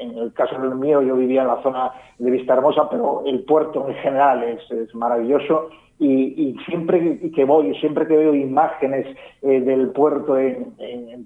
En, 0.00 0.18
el 0.18 0.32
caso 0.32 0.58
del 0.60 0.76
mío, 0.76 1.02
yo 1.02 1.16
vivía 1.16 1.42
en 1.42 1.48
la 1.48 1.62
zona 1.62 1.92
de 2.18 2.30
Vista 2.30 2.54
Hermosa, 2.54 2.88
pero 2.88 3.22
el 3.26 3.44
puerto 3.44 3.88
en 3.88 3.94
general 3.96 4.42
es, 4.44 4.94
maravilloso. 4.94 5.70
Y, 6.02 6.56
siempre 6.66 7.18
que 7.34 7.44
voy, 7.44 7.74
siempre 7.74 8.06
que 8.06 8.16
veo 8.16 8.34
imágenes 8.34 9.06
eh, 9.42 9.60
del 9.60 9.90
puerto 9.90 10.38
en, 10.38 10.74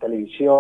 televisión 0.01 0.59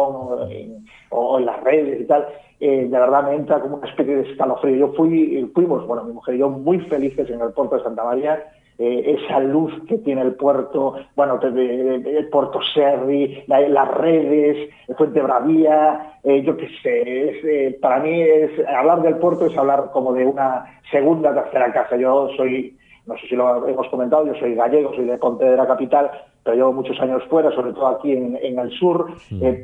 o 1.11 1.39
en, 1.39 1.45
las 1.45 1.61
redes 1.65 2.01
y 2.01 2.05
tal, 2.05 2.25
eh, 2.61 2.87
de 2.89 2.99
verdad 2.99 3.29
me 3.29 3.35
entra 3.35 3.61
como 3.61 3.79
una 3.79 3.89
especie 3.89 4.15
de 4.15 4.31
escalofrío. 4.31 4.77
Yo 4.77 4.93
fui, 4.93 5.51
fuimos, 5.53 5.85
bueno, 5.89 6.05
mi 6.05 6.13
mujer 6.13 6.37
y 6.37 6.39
yo 6.39 6.49
muy 6.49 6.79
felices 6.83 7.29
en 7.29 7.41
el 7.41 7.53
puerto 7.53 7.77
de 7.77 7.83
Santa 7.83 8.05
María 8.05 8.41
eh, 8.79 9.19
esa 9.19 9.41
luz 9.41 9.73
que 9.89 9.99
tiene 9.99 10.23
el 10.23 10.35
puerto, 10.35 10.95
bueno, 11.17 11.41
el 11.43 12.29
puerto 12.31 12.61
Serri, 12.73 13.45
las 13.49 13.89
redes, 13.97 14.71
Fuente 14.97 15.21
Bravía, 15.23 16.19
yo 16.25 16.57
qué 16.57 16.69
sé, 16.83 17.79
para 17.81 17.99
mí 17.99 18.21
es 18.21 18.51
hablar 18.69 19.03
del 19.03 19.17
puerto 19.17 19.47
es 19.47 19.57
hablar 19.57 19.91
como 19.93 20.13
de 20.13 20.25
una 20.25 20.81
segunda, 20.91 21.35
tercera 21.35 21.73
casa. 21.73 21.97
Yo 21.97 22.29
soy, 22.37 22.77
no 23.07 23.17
sé 23.19 23.29
si 23.29 23.37
lo 23.37 23.67
hemos 23.69 23.89
comentado, 23.89 24.27
yo 24.27 24.35
soy 24.35 24.55
gallego, 24.55 24.95
soy 24.95 25.05
de 25.05 25.19
Pontevedra 25.19 25.67
capital, 25.67 26.11
pero 26.43 26.57
llevo 26.57 26.73
muchos 26.73 26.99
años 27.01 27.23
fuera, 27.29 27.51
sobre 27.53 27.73
todo 27.73 27.87
aquí 27.87 28.13
en, 28.13 28.39
en 28.43 28.59
el 28.59 28.71
sur, 28.79 29.13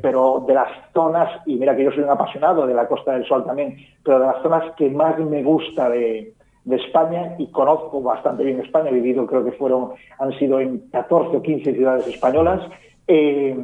pero 0.01 0.43
de 0.47 0.53
las 0.53 0.69
zonas, 0.93 1.29
y 1.45 1.55
mira 1.55 1.75
que 1.75 1.83
yo 1.83 1.91
soy 1.91 2.03
un 2.03 2.09
apasionado 2.09 2.65
de 2.65 2.73
la 2.73 2.87
Costa 2.87 3.13
del 3.13 3.25
Sol 3.25 3.45
también, 3.45 3.77
pero 4.03 4.19
de 4.19 4.25
las 4.25 4.41
zonas 4.41 4.73
que 4.75 4.89
más 4.89 5.17
me 5.19 5.43
gusta 5.43 5.89
de, 5.89 6.33
de 6.63 6.75
España 6.75 7.35
y 7.37 7.47
conozco 7.51 8.01
bastante 8.01 8.43
bien 8.43 8.59
España, 8.59 8.89
he 8.89 8.93
vivido, 8.93 9.25
creo 9.25 9.43
que 9.43 9.51
fueron, 9.53 9.91
han 10.19 10.31
sido 10.37 10.59
en 10.59 10.79
14 10.91 11.37
o 11.37 11.41
15 11.41 11.73
ciudades 11.73 12.07
españolas, 12.07 12.61
eh, 13.07 13.57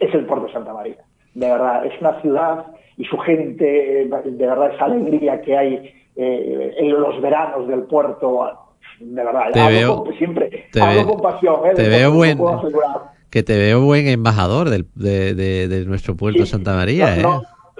es 0.00 0.14
el 0.14 0.26
puerto 0.26 0.46
de 0.46 0.52
Santa 0.52 0.72
María. 0.72 0.96
De 1.34 1.48
verdad, 1.48 1.86
es 1.86 2.00
una 2.00 2.20
ciudad 2.20 2.66
y 2.96 3.04
su 3.04 3.16
gente, 3.18 4.02
eh, 4.02 4.06
de 4.06 4.46
verdad, 4.46 4.74
esa 4.74 4.86
alegría 4.86 5.40
que 5.40 5.56
hay 5.56 5.92
eh, 6.16 6.74
en 6.76 6.90
los 7.00 7.20
veranos 7.20 7.68
del 7.68 7.82
puerto, 7.84 8.58
de 9.00 9.24
verdad, 9.24 9.50
te 9.52 9.66
veo, 9.66 10.04
siempre, 10.18 10.68
te 10.72 10.80
con 11.04 11.20
pasión. 11.20 11.56
te 11.74 11.88
veo 11.88 12.12
buen, 12.12 12.38
que 13.30 13.42
te 13.42 13.56
veo 13.56 13.82
buen 13.82 14.06
embajador 14.06 14.70
del, 14.70 14.86
de, 14.94 15.34
de, 15.34 15.84
nuestro 15.86 16.16
puerto 16.16 16.46
Santa 16.46 16.74
María. 16.74 17.16
¿eh? 17.16 17.24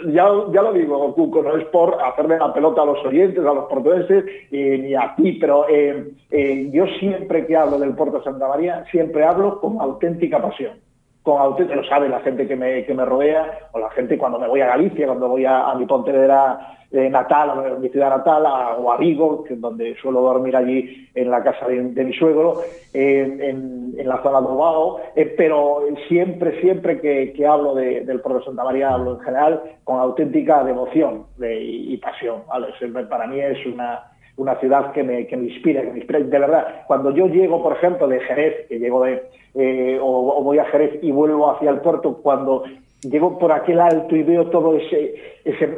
ya, 0.06 0.28
ya 0.52 0.62
lo 0.62 0.72
digo, 0.72 1.14
Cuco, 1.14 1.42
no 1.42 1.56
es 1.56 1.64
por 1.66 2.02
hacerle 2.02 2.38
la 2.38 2.52
pelota 2.52 2.82
a 2.82 2.86
los 2.86 3.04
oyentes, 3.04 3.44
a 3.44 3.54
los 3.54 3.66
portugueses, 3.66 4.24
eh, 4.50 4.78
ni 4.78 4.94
a 4.94 5.14
ti, 5.16 5.32
pero 5.40 5.68
eh, 5.68 6.12
eh, 6.30 6.70
yo 6.72 6.86
siempre 6.98 7.46
que 7.46 7.56
hablo 7.56 7.78
del 7.78 7.94
puerto 7.94 8.22
Santa 8.22 8.48
María, 8.48 8.84
siempre 8.90 9.24
hablo 9.24 9.60
con 9.60 9.80
auténtica 9.80 10.42
pasión. 10.42 10.72
Con 11.22 11.40
auténtica, 11.40 11.76
lo 11.76 11.88
sabe 11.88 12.08
la 12.08 12.20
gente 12.20 12.46
que 12.46 12.56
me, 12.56 12.84
que 12.84 12.92
me 12.92 13.04
rodea, 13.04 13.68
o 13.72 13.78
la 13.78 13.90
gente 13.90 14.18
cuando 14.18 14.38
me 14.38 14.48
voy 14.48 14.60
a 14.60 14.66
Galicia, 14.66 15.06
cuando 15.06 15.28
voy 15.28 15.44
a, 15.44 15.70
a 15.70 15.74
mi 15.74 15.86
Pontevedra 15.86 16.83
natal, 17.10 17.50
a 17.50 17.78
mi 17.78 17.88
ciudad 17.88 18.10
natal, 18.10 18.44
o 18.78 18.92
a 18.92 18.96
Vigo, 18.96 19.44
que 19.44 19.56
donde 19.56 19.96
suelo 19.96 20.20
dormir 20.20 20.56
allí 20.56 21.08
en 21.14 21.30
la 21.30 21.42
casa 21.42 21.66
de, 21.66 21.82
mi 21.82 22.12
suegro, 22.12 22.60
en, 22.92 23.94
la 23.96 24.22
zona 24.22 24.40
de 24.40 24.46
Obao, 24.46 25.00
eh, 25.16 25.34
pero 25.36 25.82
siempre, 26.08 26.60
siempre 26.60 27.00
que, 27.00 27.46
hablo 27.46 27.74
del 27.74 28.20
puerto 28.20 28.40
de 28.40 28.44
Santa 28.44 28.64
María, 28.64 28.90
hablo 28.90 29.14
en 29.18 29.20
general 29.20 29.62
con 29.84 29.98
auténtica 29.98 30.64
devoción 30.64 31.26
y, 31.38 31.96
pasión. 31.98 32.42
Para 33.08 33.26
mí 33.26 33.40
es 33.40 33.64
una, 33.66 34.04
una 34.36 34.56
ciudad 34.56 34.92
que 34.92 35.02
me, 35.02 35.26
que 35.26 35.36
me 35.36 35.48
inspira, 35.48 35.82
que 35.82 35.92
me 35.92 35.98
inspira. 35.98 36.18
De 36.20 36.38
verdad, 36.38 36.84
cuando 36.86 37.10
yo 37.12 37.26
llego, 37.26 37.62
por 37.62 37.72
ejemplo, 37.72 38.08
de 38.08 38.20
Jerez, 38.20 38.66
que 38.68 38.78
llego 38.78 39.04
de, 39.04 39.22
eh, 39.54 39.98
o, 40.00 40.42
voy 40.42 40.58
a 40.58 40.64
Jerez 40.66 40.98
y 41.02 41.12
vuelvo 41.12 41.50
hacia 41.50 41.70
el 41.70 41.80
puerto, 41.80 42.18
cuando 42.22 42.64
llego 43.04 43.38
por 43.38 43.52
aquel 43.52 43.80
alto 43.80 44.16
y 44.16 44.22
veo 44.22 44.48
todo 44.50 44.76
ese, 44.76 45.14
ese 45.44 45.76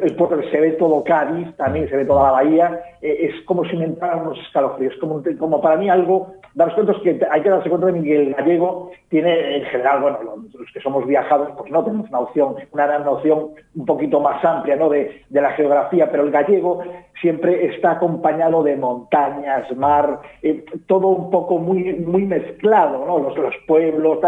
se 0.51 0.59
ve 0.61 0.71
todo 0.73 1.03
Cádiz, 1.03 1.55
también 1.57 1.89
se 1.89 1.97
ve 1.97 2.05
toda 2.05 2.23
la 2.23 2.31
bahía, 2.31 2.81
eh, 3.01 3.29
es 3.29 3.45
como 3.45 3.65
si 3.65 3.75
me 3.75 3.85
entraran 3.85 4.21
unos 4.21 4.39
escalofríos, 4.39 4.95
como, 4.99 5.21
como 5.37 5.61
para 5.61 5.77
mí 5.77 5.89
algo, 5.89 6.33
daros 6.53 6.73
cuenta 6.73 6.93
que 7.03 7.19
hay 7.29 7.41
que 7.41 7.49
darse 7.49 7.69
cuenta 7.69 7.87
de 7.87 8.01
que 8.01 8.15
el 8.15 8.33
gallego 8.33 8.91
tiene 9.09 9.57
en 9.57 9.65
general, 9.65 10.01
bueno, 10.01 10.19
los, 10.23 10.71
que 10.71 10.79
somos 10.81 11.05
viajados, 11.05 11.49
pues 11.57 11.71
no 11.71 11.83
tenemos 11.83 12.09
una 12.09 12.19
opción, 12.19 12.55
una 12.71 12.99
noción 12.99 13.49
un 13.75 13.85
poquito 13.85 14.19
más 14.19 14.43
amplia 14.43 14.75
¿no? 14.75 14.89
de, 14.89 15.23
de 15.29 15.41
la 15.41 15.51
geografía, 15.51 16.09
pero 16.09 16.23
el 16.23 16.31
gallego 16.31 16.81
siempre 17.21 17.65
está 17.75 17.91
acompañado 17.91 18.63
de 18.63 18.75
montañas, 18.75 19.75
mar, 19.75 20.19
eh, 20.41 20.63
todo 20.87 21.07
un 21.07 21.29
poco 21.29 21.57
muy, 21.57 21.93
muy 21.95 22.23
mezclado, 22.23 23.05
¿no? 23.05 23.19
los, 23.19 23.37
los 23.37 23.55
pueblos, 23.67 24.19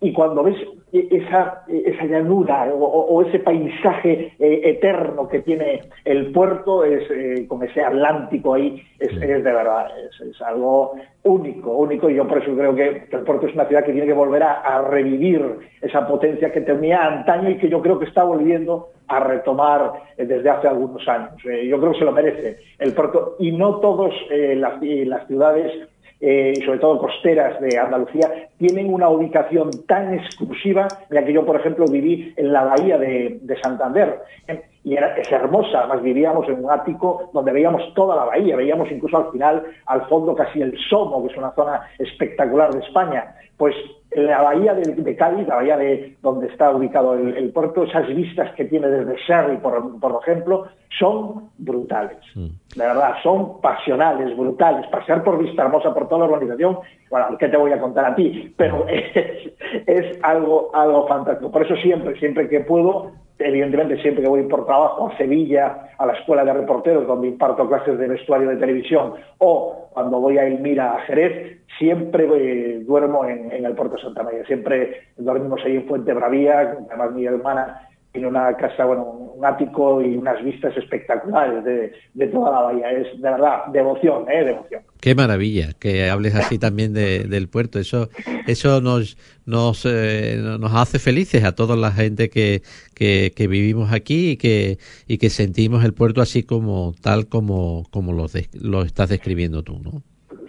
y 0.00 0.12
cuando 0.12 0.42
ves 0.42 0.56
esa, 0.92 1.64
esa 1.68 2.04
llanura 2.04 2.68
o, 2.72 3.22
ese 3.22 3.40
paisaje 3.40 4.32
eh, 4.38 4.60
eterno 4.64 5.28
que 5.28 5.40
tiene 5.40 5.82
el 6.04 6.32
puerto, 6.32 6.84
es, 6.84 7.02
eh, 7.10 7.46
con 7.46 7.62
ese 7.62 7.82
Atlántico 7.82 8.54
ahí, 8.54 8.82
es, 8.98 9.10
es 9.12 9.44
de 9.44 9.52
verdad, 9.52 9.86
es, 9.98 10.40
algo 10.42 10.94
único, 11.24 11.76
único, 11.76 12.08
y 12.08 12.14
yo 12.14 12.26
por 12.26 12.42
eso 12.42 12.54
creo 12.54 12.74
que, 12.74 13.06
el 13.10 13.22
puerto 13.22 13.46
es 13.46 13.54
una 13.54 13.66
ciudad 13.66 13.84
que 13.84 13.92
tiene 13.92 14.06
que 14.06 14.12
volver 14.12 14.42
a, 14.42 14.60
a 14.60 14.82
revivir 14.82 15.42
esa 15.82 16.06
potencia 16.06 16.52
que 16.52 16.62
tenía 16.62 17.04
antaño 17.04 17.50
y 17.50 17.58
que 17.58 17.68
yo 17.68 17.82
creo 17.82 17.98
que 17.98 18.06
está 18.06 18.24
volviendo 18.24 18.88
a 19.08 19.20
retomar 19.20 19.92
eh, 20.16 20.24
desde 20.24 20.48
hace 20.48 20.68
algunos 20.68 21.06
años. 21.08 21.34
yo 21.42 21.78
creo 21.80 21.92
que 21.92 21.98
se 21.98 22.04
lo 22.04 22.12
merece 22.12 22.58
el 22.78 22.94
puerto, 22.94 23.36
y 23.38 23.52
no 23.52 23.76
todas 23.76 24.14
las, 24.30 24.80
las 24.82 25.26
ciudades 25.26 25.88
eh, 26.20 26.54
y 26.56 26.62
sobre 26.62 26.78
todo 26.78 26.98
costeras 26.98 27.60
de 27.60 27.78
Andalucía, 27.78 28.48
tienen 28.58 28.92
una 28.92 29.08
ubicación 29.08 29.70
tan 29.86 30.14
exclusiva, 30.14 30.88
ya 31.10 31.24
que 31.24 31.32
yo, 31.32 31.46
por 31.46 31.56
ejemplo, 31.56 31.84
viví 31.86 32.34
en 32.36 32.52
la 32.52 32.64
bahía 32.64 32.98
de, 32.98 33.40
Santander, 33.62 34.20
eh, 34.48 34.62
y 34.88 34.96
era, 34.96 35.14
es 35.16 35.30
hermosa, 35.30 35.80
además 35.80 36.02
vivíamos 36.02 36.48
en 36.48 36.64
un 36.64 36.70
ático 36.70 37.28
donde 37.34 37.52
veíamos 37.52 37.92
toda 37.92 38.16
la 38.16 38.24
bahía, 38.24 38.56
veíamos 38.56 38.90
incluso 38.90 39.18
al 39.18 39.30
final, 39.30 39.62
al 39.84 40.06
fondo 40.08 40.34
casi 40.34 40.62
el 40.62 40.78
Somo, 40.88 41.22
que 41.22 41.30
es 41.30 41.36
una 41.36 41.50
zona 41.50 41.82
espectacular 41.98 42.72
de 42.72 42.80
España, 42.80 43.34
pues 43.58 43.74
la 44.12 44.40
bahía 44.40 44.72
de, 44.72 45.16
Cádiz, 45.16 45.46
la 45.46 45.56
bahía 45.56 45.76
de 45.76 46.16
donde 46.22 46.46
está 46.46 46.70
ubicado 46.70 47.12
el, 47.12 47.50
puerto, 47.50 47.82
esas 47.82 48.06
vistas 48.08 48.54
que 48.54 48.64
tiene 48.64 48.88
desde 48.88 49.14
Sherry, 49.26 49.58
por, 49.58 50.00
por 50.00 50.22
ejemplo, 50.22 50.68
son 50.98 51.50
brutales. 51.58 52.16
Mm. 52.34 52.46
De 52.74 52.86
verdad, 52.86 53.16
son 53.22 53.60
pasionales, 53.60 54.34
brutales. 54.38 54.86
Pasear 54.86 55.22
por 55.22 55.36
Vista 55.36 55.64
Hermosa, 55.64 55.92
por 55.92 56.08
toda 56.08 56.20
la 56.20 56.32
organización, 56.32 56.78
bueno, 57.10 57.36
¿qué 57.38 57.48
te 57.48 57.58
voy 57.58 57.72
a 57.72 57.80
contar 57.80 58.06
a 58.06 58.14
ti? 58.14 58.54
Pero 58.56 58.86
es, 58.88 59.52
es 59.86 60.18
algo, 60.22 60.70
algo 60.72 61.06
fantástico. 61.06 61.50
Por 61.50 61.66
eso 61.66 61.76
siempre, 61.76 62.18
siempre 62.18 62.48
que 62.48 62.60
puedo, 62.60 63.12
evidentemente 63.38 64.00
siempre 64.02 64.22
que 64.22 64.28
voy 64.28 64.42
por 64.44 64.66
trabajo 64.66 65.08
a 65.08 65.16
Sevilla, 65.16 65.90
a 65.96 66.06
la 66.06 66.14
escuela 66.14 66.44
de 66.44 66.52
reporteros, 66.52 67.06
donde 67.06 67.28
imparto 67.28 67.68
clases 67.68 67.98
de 67.98 68.08
vestuario 68.08 68.48
de 68.48 68.56
televisión, 68.56 69.14
o 69.38 69.88
cuando 69.92 70.20
voy 70.20 70.38
a 70.38 70.46
Elmira, 70.46 70.94
a 70.94 71.00
Jerez, 71.00 71.58
siempre 71.78 72.28
eh, 72.34 72.80
duermo 72.80 73.24
en, 73.24 73.52
el 73.52 73.74
puerto 73.74 73.96
de 73.96 74.02
Santa 74.02 74.22
María. 74.22 74.44
Siempre 74.44 75.08
dormimos 75.16 75.60
ahí 75.64 75.76
en 75.76 75.86
Fuente 75.86 76.12
Bravía, 76.12 76.76
además 76.88 77.12
mi 77.12 77.26
hermana 77.26 77.87
tiene 78.18 78.28
una 78.28 78.56
casa, 78.56 78.84
bueno, 78.84 79.04
un 79.36 79.44
ático 79.44 80.02
y 80.02 80.16
unas 80.16 80.42
vistas 80.44 80.76
espectaculares 80.76 81.64
de, 81.64 82.26
toda 82.26 82.50
la 82.50 82.60
bahía. 82.62 82.90
Es 82.90 83.12
de 83.16 83.30
verdad 83.30 83.66
devoción, 83.72 84.24
¿eh? 84.28 84.44
Devoción. 84.44 84.82
Qué 85.00 85.14
maravilla 85.14 85.68
que 85.78 86.10
hables 86.10 86.34
así 86.34 86.58
también 86.58 86.92
del 86.92 87.48
puerto. 87.48 87.78
Eso, 87.78 88.08
eso 88.48 88.80
nos, 88.80 89.16
nos, 89.46 89.86
eh, 89.86 90.36
nos 90.58 90.74
hace 90.74 90.98
felices 90.98 91.44
a 91.44 91.52
toda 91.52 91.76
la 91.76 91.92
gente 91.92 92.28
que, 92.28 92.62
que, 92.94 93.46
vivimos 93.48 93.92
aquí 93.92 94.30
y 94.30 94.36
que, 94.36 94.78
y 95.06 95.18
que 95.18 95.30
sentimos 95.30 95.84
el 95.84 95.94
puerto 95.94 96.20
así 96.20 96.42
como 96.42 96.94
tal 97.00 97.28
como, 97.28 97.84
como 97.90 98.12
lo, 98.12 98.26
lo 98.60 98.82
estás 98.82 99.10
describiendo 99.10 99.62
tú, 99.62 99.78
¿no? 99.78 100.02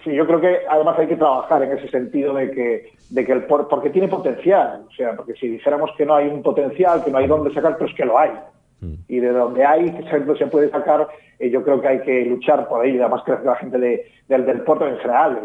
Sí, 0.03 0.13
yo 0.13 0.27
creo 0.27 0.41
que 0.41 0.59
además 0.69 0.99
hay 0.99 1.07
que 1.07 1.15
trabajar 1.15 1.63
en 1.63 1.77
ese 1.77 1.89
sentido 1.89 2.33
de 2.33 2.51
que, 2.51 2.91
de 3.09 3.25
que 3.25 3.31
el 3.31 3.43
porque 3.43 3.89
tiene 3.89 4.09
potencial, 4.09 4.85
o 4.87 4.91
sea, 4.91 5.15
porque 5.15 5.33
si 5.33 5.47
dijéramos 5.47 5.91
que 5.97 6.05
no 6.05 6.15
hay 6.15 6.27
un 6.27 6.43
potencial, 6.43 7.03
que 7.03 7.11
no 7.11 7.17
hay 7.17 7.27
dónde 7.27 7.53
sacar, 7.53 7.77
pues 7.77 7.93
que 7.95 8.05
lo 8.05 8.19
hay. 8.19 8.31
Mm. 8.81 8.93
Y 9.07 9.19
de 9.19 9.29
donde 9.29 9.65
hay, 9.65 9.89
que 9.91 10.37
se 10.37 10.47
puede 10.47 10.69
sacar, 10.69 11.07
eh, 11.39 11.49
yo 11.49 11.63
creo 11.63 11.79
que 11.79 11.87
hay 11.87 12.01
que 12.01 12.25
luchar 12.25 12.67
por 12.67 12.81
ahí, 12.81 12.99
además 12.99 13.21
creo 13.25 13.39
que 13.39 13.45
la 13.45 13.55
gente 13.55 13.77
del, 13.77 14.45
del 14.45 14.61
puerto 14.61 14.85
en 14.85 14.97
general, 14.97 15.39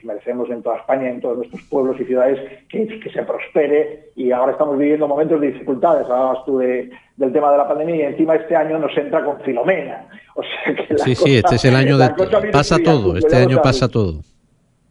nos 0.00 0.04
merecemos 0.04 0.50
en 0.50 0.62
toda 0.62 0.78
España, 0.78 1.08
en 1.08 1.20
todos 1.20 1.38
nuestros 1.38 1.62
pueblos 1.64 2.00
y 2.00 2.04
ciudades, 2.04 2.38
que, 2.68 3.00
que 3.00 3.10
se 3.10 3.22
prospere. 3.22 4.10
Y 4.16 4.32
ahora 4.32 4.52
estamos 4.52 4.78
viviendo 4.78 5.06
momentos 5.06 5.40
de 5.40 5.52
dificultades, 5.52 6.04
hablabas 6.04 6.44
tú 6.44 6.58
de, 6.58 6.90
del 7.16 7.32
tema 7.32 7.50
de 7.52 7.58
la 7.58 7.68
pandemia 7.68 7.96
y 7.96 8.02
encima 8.02 8.36
este 8.36 8.56
año 8.56 8.78
nos 8.78 8.96
entra 8.96 9.24
con 9.24 9.40
Filomena. 9.40 10.06
O 10.34 10.42
sea 10.42 10.74
que 10.74 10.98
sí, 10.98 11.14
sí, 11.14 11.36
este 11.36 11.56
es 11.56 11.64
el 11.64 11.76
año 11.76 11.98
de... 11.98 12.10
Pasa 12.52 12.78
todo, 12.78 13.16
este 13.16 13.36
año 13.36 13.60
pasa 13.62 13.88
todo 13.88 14.20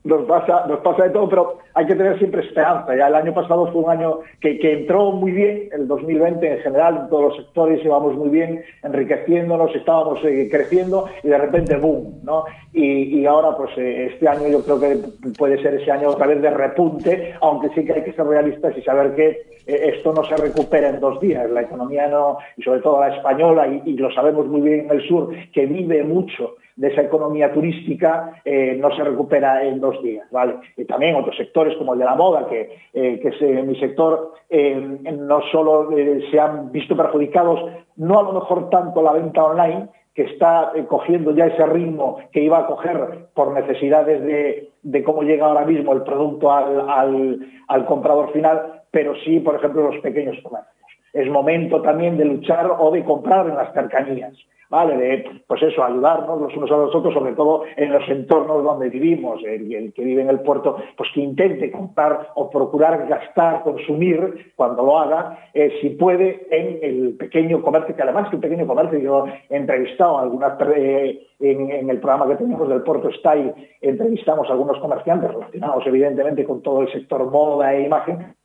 nos 0.04 0.26
pasa, 0.26 0.66
nos 0.68 0.80
pasa 0.80 1.04
de 1.04 1.10
todo, 1.10 1.28
pero 1.28 1.58
hay 1.74 1.86
que 1.86 1.96
tener 1.96 2.18
siempre 2.18 2.42
esperanza. 2.42 2.96
Ya 2.96 3.08
el 3.08 3.16
año 3.16 3.34
pasado 3.34 3.72
fue 3.72 3.82
un 3.82 3.90
año 3.90 4.20
que, 4.40 4.58
entró 4.62 5.12
muy 5.12 5.32
bien, 5.32 5.70
el 5.74 5.88
2020 5.88 6.54
en 6.54 6.60
general, 6.60 7.02
en 7.04 7.10
todos 7.10 7.30
los 7.30 7.38
sectores 7.38 7.84
íbamos 7.84 8.16
muy 8.16 8.30
bien, 8.30 8.64
enriqueciéndonos, 8.84 9.76
estábamos 9.76 10.24
eh, 10.24 10.48
creciendo 10.50 11.06
y 11.24 11.28
de 11.28 11.38
repente 11.38 11.76
boom, 11.76 12.22
¿no? 12.24 12.46
Y, 12.74 13.26
ahora 13.26 13.56
pues 13.56 13.78
eh, 13.78 14.10
este 14.14 14.28
año 14.28 14.48
yo 14.48 14.64
creo 14.64 14.80
que 14.80 14.98
puede 15.38 15.62
ser 15.62 15.76
ese 15.76 15.92
año 15.92 16.10
otra 16.10 16.28
vez 16.28 16.42
de 16.42 16.50
repunte, 16.50 17.36
aunque 17.42 17.70
sí 17.70 17.86
que 17.86 17.94
hay 17.94 18.04
que 18.04 18.14
ser 18.14 18.26
realistas 18.26 18.76
y 18.78 18.82
saber 18.82 19.14
que 19.14 19.28
eh, 19.68 19.92
esto 19.96 20.14
no 20.14 20.24
se 20.24 20.38
recupera 20.38 20.90
en 20.90 21.00
dos 21.00 21.20
días. 21.20 21.50
La 21.50 21.62
economía 21.62 22.08
no, 22.08 22.38
y 22.58 22.64
sobre 22.64 22.80
todo 22.80 23.02
la 23.02 23.16
española, 23.16 23.68
y 23.68 23.94
lo 23.98 24.12
sabemos 24.12 24.48
muy 24.48 24.62
bien 24.62 24.80
en 24.86 24.92
el 24.92 25.08
sur, 25.08 25.30
que 25.54 25.66
vive 25.66 26.04
mucho 26.04 26.56
de 26.80 26.88
esa 26.88 27.02
economía 27.02 27.52
turística 27.52 28.42
eh, 28.46 28.78
no 28.80 28.96
se 28.96 29.04
recupera 29.04 29.66
en 29.66 29.82
dos 29.82 30.02
días, 30.02 30.26
¿vale? 30.32 30.56
Y 30.78 30.86
también 30.86 31.14
otros 31.16 31.36
sectores 31.36 31.76
como 31.76 31.92
el 31.92 32.00
de 32.00 32.06
la 32.06 32.16
moda, 32.16 32.48
que, 32.48 32.74
eh, 32.94 33.20
que 33.20 33.28
es 33.28 33.42
eh, 33.42 33.64
mi 33.64 33.78
sector, 33.78 34.34
no 34.50 35.42
solo 35.52 35.90
se 36.32 36.40
han 36.40 36.72
visto 36.72 36.96
perjudicados, 36.96 37.70
no 37.98 38.20
a 38.20 38.24
lo 38.24 38.34
mejor 38.34 38.70
tanto 38.70 39.04
la 39.04 39.12
venta 39.12 39.44
online, 39.44 39.90
que 40.16 40.24
está 40.24 40.72
cogiendo 40.88 41.32
ya 41.36 41.48
ese 41.48 41.66
ritmo 41.66 42.18
que 42.32 42.42
iba 42.42 42.60
a 42.60 42.66
coger 42.66 43.28
por 43.34 43.54
necesidades 43.54 44.72
de, 44.82 45.04
cómo 45.04 45.24
llega 45.24 45.46
ahora 45.46 45.66
mismo 45.66 45.94
el 45.94 46.04
producto 46.04 46.52
al, 46.52 47.40
al 47.68 47.86
comprador 47.86 48.32
final, 48.32 48.82
pero 48.90 49.14
sí, 49.24 49.40
por 49.42 49.56
ejemplo, 49.56 49.92
los 49.92 50.02
pequeños 50.02 50.38
comercios. 50.42 50.74
Es 51.14 51.30
momento 51.30 51.82
también 51.82 52.18
de 52.18 52.26
luchar 52.26 52.72
o 52.80 52.90
de 52.90 53.04
comprar 53.04 53.48
en 53.48 53.56
las 53.56 53.74
cercanías. 53.74 54.34
¿Vale? 54.70 54.98
De, 54.98 55.42
pues 55.48 55.62
eso, 55.64 55.84
ayudarnos 55.84 56.40
los 56.40 56.56
unos 56.56 56.72
a 56.72 56.78
los 56.78 56.96
otros, 56.96 57.14
sobre 57.14 57.34
todo 57.34 57.64
en 57.76 57.92
los 57.92 58.08
entornos 58.08 58.64
donde 58.64 58.90
vivimos. 58.90 59.42
El, 59.44 59.94
que 59.94 60.04
vive 60.04 60.22
en 60.22 60.30
el 60.30 60.42
puerto, 60.42 60.78
pues 60.96 61.10
que 61.14 61.22
intente 61.22 61.72
comprar 61.72 62.30
o 62.36 62.50
procurar 62.50 63.08
gastar, 63.08 63.64
consumir, 63.64 64.54
cuando 64.56 64.84
lo 64.84 65.00
haga, 65.00 65.50
eh, 65.54 65.74
si 65.82 65.90
puede, 65.90 66.48
en 66.52 66.80
el 66.82 67.18
pequeño 67.18 67.62
comercio, 67.62 67.96
que 67.96 68.02
además 68.02 68.30
que 68.30 68.36
el 68.36 68.42
pequeño 68.42 68.68
comercio, 68.68 69.00
yo 69.00 69.26
he 69.50 69.58
entrevistado 69.58 70.20
algunas, 70.20 70.54
eh, 70.76 71.28
en, 71.40 71.90
el 71.90 72.00
programa 72.00 72.28
que 72.28 72.36
tenemos 72.36 72.68
del 72.70 72.82
Puerto 72.84 73.12
Style, 73.12 73.54
entrevistamos 73.82 74.48
a 74.50 74.52
algunos 74.52 74.78
comerciantes 74.80 75.32
relacionados 75.32 75.86
evidentemente 75.88 76.44
con 76.44 76.62
todo 76.62 76.82
el 76.82 76.92
sector 76.92 77.30
moda 77.32 77.74
e 77.74 77.84
imagen, 77.84 78.36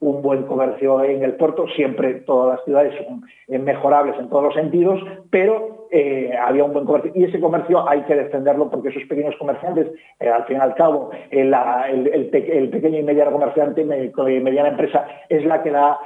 un 0.00 0.22
buen 0.22 0.42
comercio 0.42 1.02
en 1.02 1.22
el 1.22 1.34
puerto, 1.36 1.66
siempre 1.68 2.14
todas 2.26 2.56
las 2.56 2.64
ciudades 2.64 2.94
son 3.06 3.22
mejorables 3.64 4.18
en 4.18 4.28
todos 4.28 4.44
los 4.44 4.54
sentidos, 4.54 5.00
pero 5.30 5.85
eh, 5.90 6.32
había 6.36 6.64
un 6.64 6.72
buen 6.72 6.84
comercio 6.84 7.12
y 7.14 7.24
ese 7.24 7.40
comercio 7.40 7.88
hay 7.88 8.02
que 8.02 8.14
defenderlo 8.14 8.70
porque 8.70 8.88
esos 8.88 9.04
pequeños 9.04 9.34
comerciantes, 9.38 9.88
eh, 10.20 10.28
al 10.28 10.44
fin 10.44 10.56
y 10.56 10.60
al 10.60 10.74
cabo, 10.74 11.10
eh, 11.30 11.50
el, 11.90 12.28
pequeño 12.70 12.98
y 12.98 13.02
mediano 13.02 13.32
comerciante, 13.32 13.84
mediana 13.84 14.70
empresa, 14.70 15.06
es 15.28 15.44
la 15.44 15.62
que 15.62 15.70
da 15.70 15.98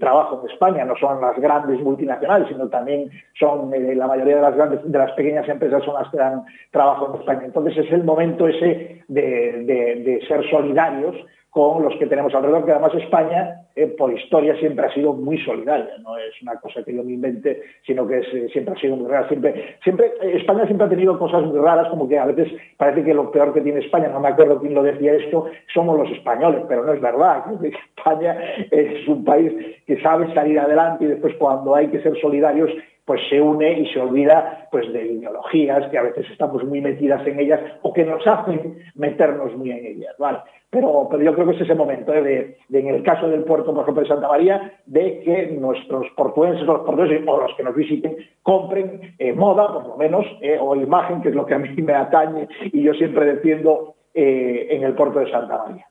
trabajo 0.00 0.40
en 0.42 0.50
España, 0.50 0.84
no 0.84 0.96
son 0.96 1.20
las 1.20 1.38
grandes 1.38 1.80
multinacionales, 1.80 2.48
sino 2.48 2.68
también 2.68 3.10
son 3.38 3.70
la 3.70 4.06
mayoría 4.06 4.36
de 4.36 4.42
las 4.42 4.56
grandes, 4.56 4.80
de 4.84 4.98
las 4.98 5.12
pequeñas 5.12 5.48
empresas 5.48 5.82
son 5.84 5.94
las 5.94 6.10
que 6.10 6.18
dan 6.18 6.44
trabajo 6.70 7.12
en 7.12 7.20
España. 7.20 7.42
Entonces 7.44 7.76
es 7.78 7.92
el 7.92 8.04
momento 8.04 8.46
ese 8.48 9.02
de 9.08 10.24
ser 10.28 10.48
solidarios 10.50 11.16
con 11.50 11.82
los 11.82 11.96
que 11.96 12.06
tenemos 12.06 12.34
alrededor, 12.34 12.64
que 12.64 12.72
además 12.72 12.94
España, 12.94 13.62
por 13.96 14.12
historia, 14.12 14.56
siempre 14.58 14.86
ha 14.86 14.94
sido 14.94 15.12
muy 15.14 15.38
solidaria, 15.44 15.96
no 16.02 16.16
es 16.16 16.40
una 16.42 16.56
cosa 16.56 16.84
que 16.84 16.94
yo 16.94 17.02
me 17.02 17.14
invente, 17.14 17.62
sino 17.86 18.06
que 18.06 18.22
siempre 18.52 18.74
ha 18.74 18.80
sido 18.80 18.96
muy 18.96 19.07
Siempre, 19.28 19.76
siempre, 19.82 20.06
eh, 20.22 20.36
España 20.36 20.66
siempre 20.66 20.86
ha 20.86 20.90
tenido 20.90 21.18
cosas 21.18 21.42
muy 21.44 21.58
raras, 21.58 21.88
como 21.88 22.08
que 22.08 22.18
a 22.18 22.26
veces 22.26 22.52
parece 22.76 23.04
que 23.04 23.14
lo 23.14 23.30
peor 23.30 23.52
que 23.52 23.60
tiene 23.60 23.80
España, 23.80 24.08
no 24.08 24.20
me 24.20 24.28
acuerdo 24.28 24.60
quién 24.60 24.74
lo 24.74 24.82
decía 24.82 25.14
esto, 25.14 25.46
somos 25.72 25.98
los 25.98 26.10
españoles, 26.10 26.62
pero 26.68 26.84
no 26.84 26.92
es 26.92 27.00
verdad. 27.00 27.44
España 27.96 28.38
es 28.70 29.08
un 29.08 29.24
país 29.24 29.52
que 29.86 30.00
sabe 30.00 30.32
salir 30.34 30.58
adelante 30.58 31.04
y 31.04 31.08
después 31.08 31.34
cuando 31.36 31.74
hay 31.74 31.88
que 31.88 32.02
ser 32.02 32.18
solidarios, 32.20 32.70
pues 33.08 33.22
se 33.30 33.40
une 33.40 33.72
y 33.72 33.86
se 33.86 33.98
olvida 33.98 34.68
pues 34.70 34.92
de 34.92 35.02
ideologías 35.02 35.88
que 35.88 35.96
a 35.96 36.02
veces 36.02 36.26
estamos 36.30 36.62
muy 36.64 36.82
metidas 36.82 37.26
en 37.26 37.40
ellas 37.40 37.58
o 37.80 37.90
que 37.90 38.04
nos 38.04 38.24
hacen 38.26 38.76
meternos 38.96 39.56
muy 39.56 39.70
en 39.70 39.86
ellas, 39.86 40.14
¿vale? 40.18 40.40
Pero, 40.68 41.08
pero 41.10 41.22
yo 41.22 41.34
creo 41.34 41.46
que 41.46 41.56
es 41.56 41.62
ese 41.62 41.74
momento 41.74 42.12
¿eh? 42.12 42.54
de, 42.68 42.78
en 42.78 42.88
el 42.88 43.02
caso 43.02 43.26
del 43.26 43.44
puerto, 43.44 43.72
por 43.72 43.84
ejemplo, 43.84 44.02
de 44.02 44.08
Santa 44.08 44.28
María, 44.28 44.74
de 44.84 45.20
que 45.20 45.46
nuestros 45.58 46.06
portuenses, 46.18 46.66
los 46.66 46.80
portugueses 46.80 47.26
o 47.26 47.40
los 47.40 47.56
que 47.56 47.62
nos 47.62 47.74
visiten, 47.74 48.18
compren 48.42 49.14
eh, 49.18 49.32
moda, 49.32 49.72
por 49.72 49.86
lo 49.86 49.96
menos, 49.96 50.26
eh, 50.42 50.58
o 50.60 50.76
imagen, 50.76 51.22
que 51.22 51.30
es 51.30 51.34
lo 51.34 51.46
que 51.46 51.54
a 51.54 51.58
mí 51.58 51.70
me 51.80 51.94
atañe 51.94 52.46
y 52.60 52.82
yo 52.82 52.92
siempre 52.92 53.24
defiendo 53.24 53.94
en 54.12 54.82
el 54.82 54.94
puerto 54.94 55.20
de 55.20 55.30
Santa 55.30 55.64
María. 55.64 55.86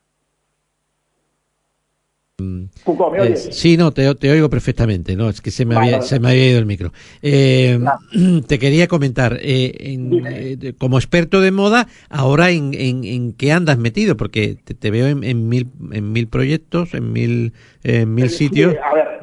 Eh, 3.18 3.36
sí, 3.36 3.76
no, 3.76 3.92
te, 3.92 4.30
oigo 4.30 4.48
perfectamente, 4.48 5.16
no, 5.16 5.28
es 5.28 5.40
que 5.40 5.50
se 5.50 5.64
me, 5.64 5.76
había, 5.76 6.02
se 6.02 6.18
me 6.20 6.30
había 6.30 6.50
ido 6.50 6.58
el 6.58 6.66
micro. 6.66 6.92
Eh, 7.22 7.78
te 8.46 8.58
quería 8.58 8.88
comentar, 8.88 9.38
eh, 9.40 10.72
como 10.78 10.98
experto 10.98 11.40
de 11.40 11.50
moda, 11.50 11.86
ahora 12.08 12.50
en, 12.50 12.72
en, 12.74 13.32
qué 13.34 13.52
andas 13.52 13.78
metido, 13.78 14.16
porque 14.16 14.56
te, 14.56 14.90
veo 14.90 15.06
en, 15.06 15.48
mil, 15.48 15.68
en 15.92 16.12
mil 16.12 16.28
proyectos, 16.28 16.94
en 16.94 17.12
mil, 17.12 17.52
en 17.84 18.14
mil 18.14 18.30
sitios, 18.30 18.74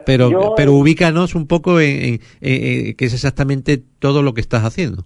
pero, 0.05 0.53
pero 0.55 0.74
ubícanos 0.74 1.36
un 1.36 1.47
poco 1.47 1.80
en, 1.80 2.20
en 2.41 2.95
qué 2.95 3.05
es 3.05 3.13
exactamente 3.13 3.82
todo 3.99 4.22
lo 4.22 4.34
que 4.34 4.41
estás 4.41 4.63
haciendo. 4.63 5.05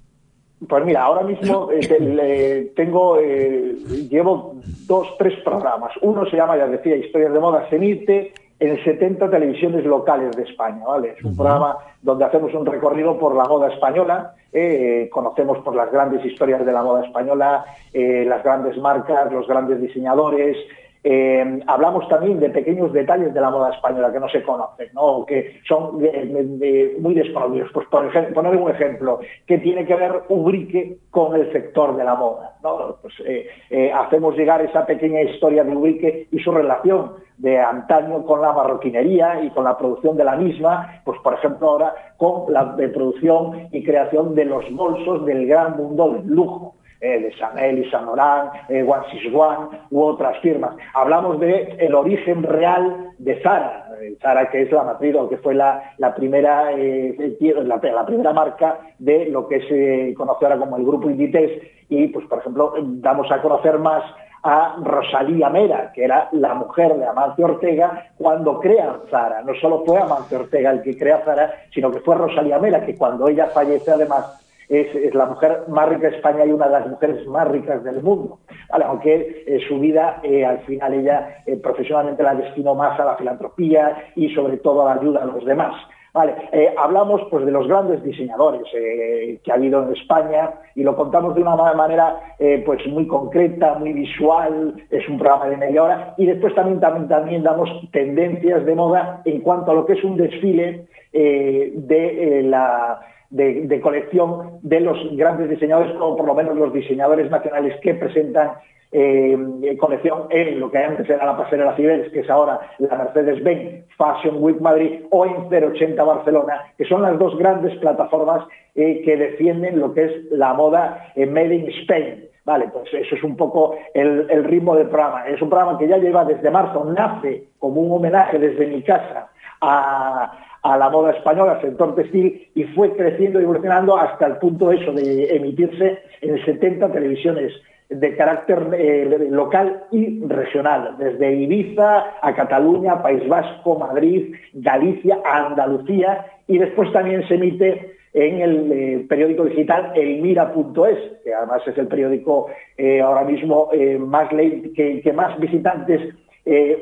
Pues 0.68 0.84
mira, 0.84 1.04
ahora 1.04 1.24
mismo 1.24 1.70
eh, 1.72 2.74
tengo, 2.76 3.18
eh, 3.18 3.76
llevo 4.10 4.56
dos, 4.88 5.08
tres 5.18 5.40
programas. 5.42 5.94
Uno 6.02 6.30
se 6.30 6.36
llama, 6.36 6.58
ya 6.58 6.68
decía, 6.68 6.98
Historias 6.98 7.32
de 7.32 7.40
Moda, 7.40 7.70
se 7.70 7.78
emite 7.78 8.34
en 8.60 8.84
70 8.84 9.30
televisiones 9.30 9.86
locales 9.86 10.36
de 10.36 10.44
España, 10.44 10.84
¿vale? 10.86 11.16
Es 11.18 11.24
un 11.24 11.36
programa 11.36 11.78
donde 12.02 12.26
hacemos 12.26 12.54
un 12.54 12.66
recorrido 12.66 13.18
por 13.18 13.36
la 13.36 13.46
moda 13.46 13.72
española, 13.74 14.36
eh, 14.52 15.10
conocemos 15.12 15.60
por 15.60 15.76
las 15.76 15.92
grandes 15.92 16.26
historias 16.26 16.66
de 16.66 16.72
la 16.72 16.84
moda 16.84 17.06
española, 17.06 17.66
las 17.94 18.44
grandes 18.44 18.78
marcas, 18.78 19.32
los 19.32 19.48
grandes 19.48 19.82
diseñadores, 19.82 20.58
eh, 21.04 21.60
hablamos 21.68 22.08
también 22.10 22.40
de 22.40 22.50
pequeños 22.50 22.92
detalles 22.92 23.34
de 23.34 23.40
la 23.40 23.50
moda 23.50 23.72
española 23.72 24.12
que 24.12 24.20
no 24.20 24.28
se 24.28 24.44
conocen, 24.44 24.90
¿no? 24.94 25.26
que 25.26 25.60
son 25.68 25.96
muy 25.96 27.14
desconocidos. 27.14 27.70
Pues 27.74 27.88
por 27.88 28.06
ejemplo, 28.06 28.34
poner 28.34 28.56
un 28.58 28.70
ejemplo, 28.70 29.20
que 29.48 29.60
tiene 29.60 29.86
que 29.86 29.96
ver 29.96 30.24
Ubrique 30.28 30.98
con 31.10 31.36
el 31.36 31.52
sector 31.54 31.96
de 31.96 32.04
la 32.04 32.16
moda. 32.16 32.58
¿no? 32.64 32.98
Pues, 33.02 33.14
eh, 33.26 33.48
eh, 33.70 33.92
hacemos 33.94 34.36
llegar 34.36 34.62
esa 34.62 34.86
pequeña 34.86 35.22
historia 35.22 35.64
de 35.64 35.76
Ubrique 35.76 36.28
y 36.32 36.40
su 36.40 36.52
relación 36.52 37.14
de 37.38 37.58
antaño 37.58 38.26
con 38.26 38.42
la 38.42 38.52
marroquinería 38.52 39.42
y 39.42 39.50
con 39.52 39.64
la 39.64 39.78
producción 39.78 40.18
de 40.18 40.26
la 40.26 40.36
misma, 40.36 41.02
pues 41.06 41.18
por 41.22 41.36
ejemplo 41.36 41.70
ahora 41.70 41.96
con 42.18 42.52
la 42.52 42.76
producción 42.76 43.70
y 43.72 43.82
creación 43.82 44.36
de 44.36 44.44
los 44.44 44.70
bolsos 44.72 45.26
del 45.26 45.48
gran 45.48 45.78
mundo 45.78 46.10
del 46.10 46.28
lujo. 46.28 46.76
Eh, 47.02 47.18
de 47.18 47.32
Chanel 47.32 47.80
y 47.80 47.90
Saint 47.90 48.06
Laurent, 48.06 48.52
eh, 48.68 48.84
One 48.84 49.70
u 49.90 50.02
otras 50.02 50.38
firmas. 50.40 50.76
Hablamos 50.94 51.40
de 51.40 51.78
el 51.80 51.96
origen 51.96 52.44
real 52.44 53.14
de 53.18 53.42
Zara, 53.42 53.88
eh, 54.02 54.18
Zara 54.22 54.50
que 54.50 54.64
es 54.64 54.72
la 54.74 54.84
matriz 54.84 55.16
o 55.16 55.30
que 55.30 55.38
fue 55.38 55.56
la, 55.56 55.94
primera 56.18 56.72
la, 56.72 58.06
primera 58.06 58.34
marca 58.34 58.80
de 58.98 59.30
lo 59.30 59.48
que 59.48 59.62
se 59.62 60.14
conoce 60.14 60.44
ahora 60.44 60.58
como 60.58 60.76
el 60.76 60.86
grupo 60.86 61.10
Inditex 61.10 61.64
y 61.88 62.08
pues 62.08 62.26
por 62.28 62.40
ejemplo 62.40 62.74
damos 62.78 63.32
a 63.32 63.42
conocer 63.42 63.80
más 63.80 64.04
a 64.44 64.76
Rosalía 64.84 65.50
Mera, 65.50 65.94
que 65.94 66.04
era 66.04 66.28
la 66.34 66.54
mujer 66.54 66.96
de 66.98 67.08
Amancio 67.08 67.46
Ortega 67.46 68.12
cuando 68.18 68.60
crea 68.60 69.00
Zara. 69.10 69.42
No 69.42 69.54
solo 69.56 69.86
fue 69.86 70.02
Amancio 70.02 70.40
Ortega 70.40 70.72
el 70.72 70.82
que 70.82 70.98
crea 70.98 71.22
Zara, 71.24 71.54
sino 71.74 71.92
que 71.92 72.02
fue 72.02 72.16
Rosalía 72.16 72.60
Mera, 72.60 72.86
que 72.86 72.98
cuando 72.98 73.30
ella 73.30 73.48
fallece 73.48 73.92
además 73.92 74.40
es, 74.70 75.16
la 75.16 75.26
mujer 75.26 75.64
más 75.68 75.90
rica 75.90 76.10
de 76.10 76.16
España 76.16 76.46
y 76.46 76.52
una 76.52 76.68
de 76.68 76.72
las 76.72 76.88
mujeres 76.88 77.26
más 77.28 77.48
ricas 77.48 77.84
del 77.84 78.02
mundo. 78.04 78.40
aunque 78.70 79.44
eh, 79.48 79.60
su 79.68 79.80
vida, 79.80 80.20
eh, 80.24 80.46
al 80.46 80.60
final 80.60 80.94
ella 80.94 81.42
eh, 81.46 81.58
profesionalmente 81.58 82.24
la 82.24 82.36
destinó 82.36 82.76
más 82.76 83.00
a 83.00 83.06
la 83.06 83.16
filantropía 83.16 84.12
y 84.16 84.34
sobre 84.34 84.58
todo 84.58 84.84
a 84.84 84.94
la 84.94 85.02
ayuda 85.02 85.24
a 85.24 85.26
los 85.26 85.44
demás. 85.44 85.74
Vale, 86.12 86.34
hablamos 86.76 87.22
pues 87.30 87.46
de 87.46 87.52
los 87.52 87.68
grandes 87.68 88.04
diseñadores 88.04 88.64
que 88.72 89.52
ha 89.52 89.54
habido 89.54 89.84
en 89.84 89.96
España 89.96 90.50
y 90.74 90.82
lo 90.82 90.96
contamos 90.96 91.36
de 91.36 91.44
una 91.44 91.56
manera 91.56 92.36
pues 92.66 92.86
muy 92.88 93.06
concreta, 93.06 93.76
muy 93.76 93.94
visual, 93.94 94.74
es 94.90 95.08
un 95.08 95.20
programa 95.20 95.50
de 95.50 95.58
media 95.58 95.84
hora 95.84 96.14
y 96.18 96.26
después 96.26 96.56
también, 96.56 96.80
también, 96.80 97.08
también 97.08 97.44
damos 97.44 97.70
tendencias 97.92 98.66
de 98.66 98.74
moda 98.74 99.22
en 99.24 99.42
cuanto 99.42 99.70
a 99.70 99.76
lo 99.76 99.86
que 99.86 99.94
es 99.94 100.04
un 100.04 100.18
desfile 100.18 100.88
de 101.14 102.42
la 102.44 103.00
de, 103.30 103.80
colección 103.82 104.60
de 104.62 104.80
los 104.80 104.98
grandes 105.16 105.50
diseñadores, 105.50 105.96
o 106.00 106.16
por 106.16 106.26
lo 106.26 106.34
menos 106.34 106.58
los 106.58 106.74
diseñadores 106.74 107.30
nacionales 107.30 107.80
que 107.82 107.94
presentan 107.94 108.54
eh, 108.92 109.78
colección 109.80 110.24
en 110.32 110.60
lo 110.60 110.72
que 110.72 110.80
antes 110.80 111.08
era 111.08 111.26
la 111.26 111.38
pasarela 111.38 111.76
Cibeles, 111.76 112.12
que 112.12 112.22
es 112.22 112.30
ahora 112.30 112.60
la 112.80 112.96
Mercedes-Benz 112.98 113.86
Fashion 113.96 114.38
Week 114.40 114.60
Madrid, 114.60 115.02
o 115.12 115.26
en 115.26 115.48
080 115.54 116.04
Barcelona, 116.04 116.74
que 116.78 116.86
son 116.86 117.04
las 117.04 117.20
dos 117.20 117.38
grandes 117.38 117.76
plataformas 117.78 118.48
eh, 118.74 119.02
que 119.04 119.16
defienden 119.16 119.80
lo 119.80 119.94
que 119.94 120.06
es 120.06 120.32
la 120.32 120.54
moda 120.54 121.12
en 121.16 121.32
Made 121.32 121.54
in 121.54 121.70
Spain. 121.82 122.26
Vale, 122.46 122.70
pues 122.74 122.92
eso 122.92 123.16
es 123.16 123.24
un 123.24 123.36
poco 123.36 123.76
el 123.94 124.44
ritmo 124.46 124.76
del 124.76 124.88
programa. 124.88 125.28
Es 125.28 125.40
un 125.40 125.50
programa 125.50 125.78
que 125.78 125.88
ya 125.88 125.98
lleva 125.98 126.26
desde 126.26 126.50
marzo, 126.50 126.84
nace 126.84 127.44
como 127.60 127.82
un 127.82 127.92
homenaje 127.92 128.40
desde 128.40 128.66
mi 128.66 128.82
casa 128.82 129.30
a, 129.62 130.78
la 130.78 130.90
moda 130.90 131.12
española, 131.12 131.54
al 131.54 131.62
sector 131.62 131.96
textil, 131.96 132.48
y 132.56 132.64
fue 132.76 132.96
creciendo 132.96 133.40
y 133.40 133.44
evolucionando 133.44 133.98
hasta 133.98 134.28
el 134.28 134.38
punto 134.38 134.72
eso 134.72 134.92
de 134.92 135.36
emitirse 135.36 136.00
en 136.22 136.44
70 136.46 136.92
televisiones 136.92 137.54
de 137.90 138.16
carácter 138.16 138.68
eh, 138.74 139.28
local 139.32 139.86
y 139.92 140.24
regional, 140.28 140.96
desde 141.00 141.34
Ibiza 141.34 142.20
a 142.22 142.36
Cataluña, 142.36 143.02
País 143.02 143.28
Vasco, 143.28 143.80
Madrid, 143.80 144.36
Galicia, 144.54 145.20
Andalucía, 145.26 146.26
y 146.48 146.60
después 146.60 146.92
también 146.94 147.28
se 147.28 147.36
emite 147.36 147.96
en 148.14 148.42
el 148.42 148.72
eh, 148.72 149.06
periódico 149.10 149.46
digital 149.46 149.92
elmira.es, 149.96 151.24
que 151.24 151.34
además 151.34 151.64
es 151.66 151.78
el 151.80 151.88
periódico 151.88 152.48
eh, 152.78 153.02
ahora 153.02 153.24
mismo 153.24 153.70
más 154.00 154.30
que, 154.30 155.02
que, 155.04 155.14
más 155.14 155.40
visitantes 155.40 156.14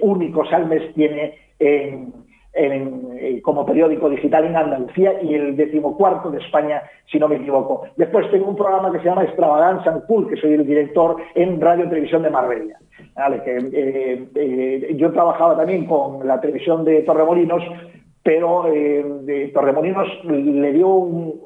únicos 0.01 0.51
al 0.53 0.67
mes 0.67 0.93
tiene 0.93 1.35
en, 1.59 2.13
eh, 2.57 3.41
como 3.43 3.65
periódico 3.65 4.09
digital 4.09 4.45
en 4.45 4.55
Andalucía 4.55 5.21
y 5.21 5.35
el 5.35 5.55
decimocuarto 5.55 6.31
de 6.31 6.39
España, 6.39 6.81
si 7.11 7.19
no 7.19 7.27
me 7.27 7.35
equivoco. 7.35 7.85
Después 7.95 8.29
tengo 8.31 8.49
un 8.49 8.55
programa 8.55 8.91
que 8.91 8.99
se 8.99 9.05
llama 9.05 9.23
Extravaganza 9.23 10.03
Cool, 10.07 10.27
que 10.27 10.37
soy 10.37 10.53
el 10.53 10.65
director 10.65 11.17
en 11.35 11.61
Radio 11.61 11.87
Televisión 11.87 12.23
de 12.23 12.31
Marbella. 12.31 12.79
eh, 13.45 14.27
eh, 14.35 14.95
yo 14.95 15.11
trabajaba 15.11 15.55
también 15.55 15.85
con 15.85 16.25
la 16.25 16.41
televisión 16.41 16.83
de 16.83 17.03
Torremolinos, 17.03 17.63
pero 18.23 18.63
de 18.63 19.51
Torremolinos 19.53 20.07
le 20.25 20.73
dio 20.73 20.89
un, 20.89 21.39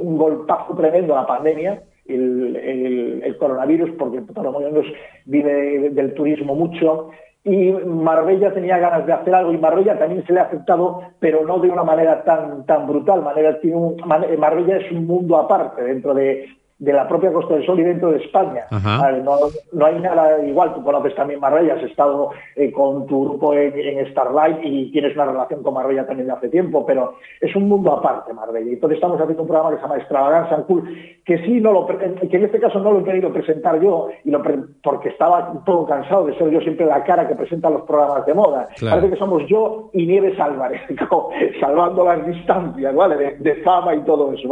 un 0.00 0.18
golpazo 0.18 0.74
tremendo 0.74 1.16
a 1.16 1.20
la 1.20 1.26
pandemia, 1.26 1.82
el, 2.08 3.20
el, 3.22 3.36
coronavirus, 3.36 3.90
porque 3.98 4.22
Torremolinos 4.22 4.86
vive 5.24 5.90
del 5.90 6.14
turismo 6.14 6.54
mucho 6.54 7.10
y 7.46 7.70
Marbella 7.70 8.52
tenía 8.52 8.76
ganas 8.78 9.06
de 9.06 9.12
hacer 9.12 9.32
algo 9.32 9.52
y 9.52 9.58
Marbella 9.58 9.96
también 9.96 10.26
se 10.26 10.32
le 10.32 10.40
ha 10.40 10.44
aceptado, 10.44 11.00
pero 11.20 11.46
no 11.46 11.60
de 11.60 11.70
una 11.70 11.84
manera 11.84 12.24
tan, 12.24 12.66
tan 12.66 12.88
brutal. 12.88 13.22
Marbella 13.22 14.76
es 14.78 14.90
un 14.90 15.06
mundo 15.06 15.36
aparte 15.36 15.84
dentro 15.84 16.12
de, 16.12 16.44
de 16.78 16.92
la 16.92 17.08
propia 17.08 17.32
Costa 17.32 17.54
del 17.54 17.64
Sol 17.64 17.80
y 17.80 17.84
dentro 17.84 18.10
de 18.10 18.18
España. 18.18 18.66
no, 18.70 19.86
hay 19.86 19.98
nada 20.00 20.44
igual, 20.44 20.74
tú 20.74 20.84
conoces 20.84 21.14
también 21.14 21.40
Marbella, 21.40 21.74
has 21.74 21.82
estado 21.82 22.30
eh, 22.54 22.70
con 22.70 23.06
tu 23.06 23.24
grupo 23.24 23.54
en, 23.54 24.06
Starlight 24.10 24.58
y 24.62 24.92
tienes 24.92 25.14
una 25.14 25.26
relación 25.26 25.62
con 25.62 25.74
Marbella 25.74 26.06
también 26.06 26.28
de 26.28 26.34
hace 26.34 26.48
tiempo, 26.48 26.84
pero 26.84 27.14
es 27.40 27.54
un 27.56 27.68
mundo 27.68 27.92
aparte 27.92 28.32
Marbella. 28.34 28.70
Entonces 28.70 28.96
estamos 28.96 29.18
haciendo 29.18 29.42
un 29.42 29.48
programa 29.48 29.70
que 29.70 29.76
se 29.76 29.82
llama 29.82 29.96
Extravaganza 29.96 30.56
Cool, 30.64 30.84
que 31.24 31.38
sí 31.44 31.60
no 31.60 31.72
lo, 31.72 31.86
que 31.86 32.36
en 32.36 32.44
este 32.44 32.60
caso 32.60 32.78
no 32.78 32.92
lo 32.92 33.00
he 33.00 33.04
querido 33.04 33.32
presentar 33.32 33.80
yo, 33.80 34.08
y 34.24 34.30
lo 34.30 34.42
porque 34.82 35.08
estaba 35.08 35.50
un 35.50 35.64
poco 35.64 35.86
cansado 35.86 36.26
de 36.26 36.36
ser 36.36 36.50
yo 36.50 36.60
siempre 36.60 36.86
la 36.86 37.02
cara 37.04 37.26
que 37.26 37.34
presenta 37.34 37.70
los 37.70 37.82
programas 37.82 38.26
de 38.26 38.34
moda. 38.34 38.68
Parece 38.80 39.10
que 39.10 39.16
somos 39.16 39.42
yo 39.48 39.90
y 39.92 40.06
Nieves 40.06 40.38
Álvarez, 40.38 40.82
salvando 41.60 42.04
las 42.04 42.26
distancias, 42.26 42.94
¿vale? 42.94 43.36
De, 43.38 43.56
fama 43.56 43.94
y 43.94 44.00
todo 44.00 44.32
eso, 44.32 44.48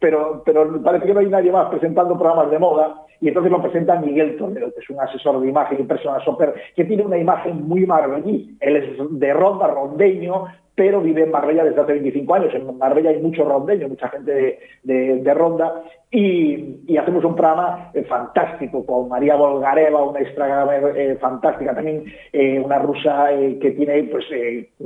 Pero, 0.00 0.42
pero 0.44 0.82
parece 0.82 1.06
que 1.06 1.14
no 1.14 1.20
hay 1.20 1.26
nadie 1.26 1.52
más 1.52 1.65
presentando 1.70 2.18
programas 2.18 2.50
de 2.50 2.58
moda 2.58 3.06
y 3.20 3.28
entonces 3.28 3.50
lo 3.50 3.62
presenta 3.62 3.98
Miguel 3.98 4.36
Toledo, 4.36 4.72
que 4.72 4.80
es 4.80 4.90
un 4.90 5.00
asesor 5.00 5.40
de 5.40 5.48
imagen 5.48 5.78
y 5.80 5.84
persona 5.84 6.20
super, 6.20 6.54
que 6.74 6.84
tiene 6.84 7.04
una 7.04 7.16
imagen 7.16 7.66
muy 7.66 7.86
maravillosa. 7.86 8.50
Él 8.60 8.76
es 8.76 8.98
de 9.10 9.32
ronda, 9.32 9.68
rondeño, 9.68 10.46
pero 10.76 11.00
vive 11.00 11.22
en 11.22 11.30
Marbella 11.30 11.64
desde 11.64 11.80
hace 11.80 11.92
25 11.94 12.34
años. 12.34 12.54
En 12.54 12.76
Marbella 12.76 13.08
hay 13.08 13.20
mucho 13.20 13.44
rondeño, 13.44 13.88
mucha 13.88 14.08
gente 14.10 14.58
de, 14.82 15.34
ronda, 15.34 15.82
y, 16.10 16.96
hacemos 16.98 17.24
un 17.24 17.34
programa 17.34 17.90
eh, 17.94 18.02
fantástico 18.04 18.84
con 18.84 19.08
María 19.08 19.36
Volgareva, 19.36 20.04
una 20.04 20.20
extra 20.20 20.68
eh, 20.94 21.16
fantástica, 21.18 21.74
también 21.74 22.04
eh, 22.32 22.60
una 22.60 22.78
rusa 22.78 23.28
que 23.60 23.70
tiene 23.70 24.04
pues 24.04 24.26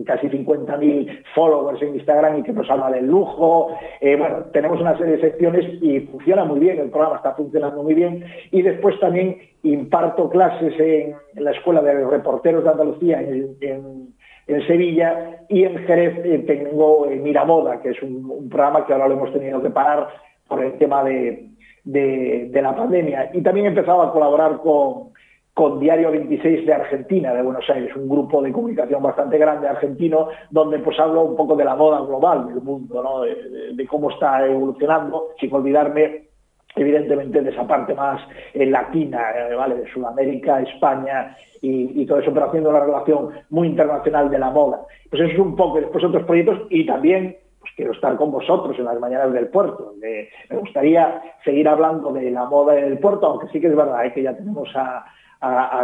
casi 0.06 0.28
50.000 0.28 1.24
followers 1.34 1.82
en 1.82 1.96
Instagram 1.96 2.38
y 2.38 2.42
que 2.44 2.52
nos 2.52 2.70
habla 2.70 2.90
del 2.90 3.06
lujo. 3.06 3.76
bueno, 4.00 4.44
tenemos 4.52 4.80
una 4.80 4.96
serie 4.96 5.16
de 5.16 5.20
secciones 5.22 5.82
y 5.82 6.00
funciona 6.00 6.44
muy 6.44 6.60
bien, 6.60 6.78
el 6.78 6.90
programa 6.90 7.16
está 7.16 7.32
funcionando 7.32 7.82
muy 7.82 7.94
bien. 7.94 8.24
Y 8.52 8.62
después 8.62 8.98
también 9.00 9.38
imparto 9.64 10.30
clases 10.30 10.72
en, 10.78 11.16
la 11.34 11.50
Escuela 11.50 11.82
de 11.82 12.04
Reporteros 12.06 12.62
de 12.62 12.70
Andalucía 12.70 13.20
en 13.20 14.14
Sevilla 14.66 15.44
y 15.48 15.64
en 15.64 15.78
Jerez 15.78 16.18
eh, 16.24 16.38
tengo 16.46 17.06
eh, 17.06 17.16
Miramoda, 17.16 17.80
que 17.80 17.90
es 17.90 18.02
un, 18.02 18.48
programa 18.48 18.86
que 18.86 18.92
ahora 18.92 19.08
lo 19.08 19.14
hemos 19.14 19.32
tenido 19.32 19.60
que 19.62 19.70
parar 19.70 20.08
por 20.48 20.62
el 20.64 20.78
tema 20.78 21.04
de, 21.04 21.50
la 21.84 22.74
pandemia. 22.74 23.30
Y 23.32 23.42
también 23.42 23.66
he 23.66 23.68
empezado 23.70 24.02
a 24.02 24.12
colaborar 24.12 24.58
con, 24.58 25.10
Diario 25.78 26.10
26 26.10 26.64
de 26.64 26.72
Argentina, 26.72 27.34
de 27.34 27.42
Buenos 27.42 27.68
Aires, 27.68 27.94
un 27.94 28.08
grupo 28.08 28.40
de 28.40 28.50
comunicación 28.50 29.02
bastante 29.02 29.36
grande 29.36 29.68
argentino, 29.68 30.28
donde 30.50 30.78
pues 30.78 30.98
hablo 30.98 31.22
un 31.22 31.36
poco 31.36 31.54
de 31.54 31.66
la 31.66 31.76
moda 31.76 32.00
global 32.00 32.46
del 32.46 32.62
mundo, 32.62 33.02
¿no? 33.02 33.20
de, 33.20 33.86
cómo 33.86 34.10
está 34.10 34.46
evolucionando, 34.46 35.28
sin 35.38 35.52
olvidarme 35.52 36.29
evidentemente 36.76 37.42
de 37.42 37.50
esa 37.50 37.66
parte 37.66 37.94
más 37.94 38.20
eh, 38.54 38.66
latina, 38.66 39.20
¿vale? 39.56 39.76
de 39.76 39.92
Sudamérica, 39.92 40.60
España 40.62 41.36
y, 41.62 42.06
todo 42.06 42.20
eso, 42.20 42.32
pero 42.32 42.46
haciendo 42.46 42.70
una 42.70 42.80
relación 42.80 43.30
muy 43.50 43.68
internacional 43.68 44.30
de 44.30 44.38
la 44.38 44.50
moda. 44.50 44.80
Pues 45.10 45.22
eso 45.22 45.32
es 45.32 45.38
un 45.38 45.56
poco, 45.56 45.80
después 45.80 46.04
otros 46.04 46.24
proyectos 46.24 46.60
y 46.70 46.86
también 46.86 47.36
pues 47.60 47.72
quiero 47.76 47.92
estar 47.92 48.16
con 48.16 48.30
vosotros 48.30 48.78
en 48.78 48.86
las 48.86 48.98
mañanas 48.98 49.32
del 49.32 49.48
puerto. 49.48 49.92
me 50.00 50.56
gustaría 50.56 51.20
seguir 51.44 51.68
hablando 51.68 52.12
de 52.12 52.30
la 52.30 52.46
moda 52.46 52.78
en 52.78 52.84
el 52.84 52.98
puerto, 52.98 53.26
aunque 53.26 53.48
sí 53.48 53.60
que 53.60 53.66
es 53.66 53.76
verdad 53.76 54.06
¿eh? 54.06 54.12
que 54.12 54.22
ya 54.22 54.34
tenemos 54.36 54.68
a, 54.74 55.04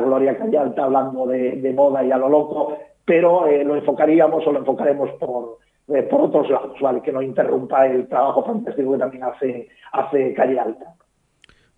Gloria 0.03 0.37
Callalta 0.37 0.85
hablando 0.85 1.27
de, 1.27 1.73
moda 1.75 2.05
y 2.05 2.13
a 2.13 2.19
lo 2.19 2.29
loco, 2.29 2.77
pero 3.07 3.47
eh, 3.47 3.65
lo 3.65 3.75
enfocaríamos 3.75 4.47
o 4.47 4.53
lo 4.53 4.59
enfocaremos 4.59 5.11
por, 5.13 5.59
eh, 5.89 6.03
por 6.03 6.23
otros 6.23 6.51
lados, 6.51 6.77
¿vale? 6.81 7.01
Que 7.03 7.13
no 7.13 7.23
interrumpa 7.23 7.87
el 7.87 8.09
trabajo 8.09 8.45
fantástico 8.45 8.93
que 8.93 8.99
también 8.99 9.25
hace, 9.25 9.69
hace 9.93 10.35
Callalta. 10.35 10.95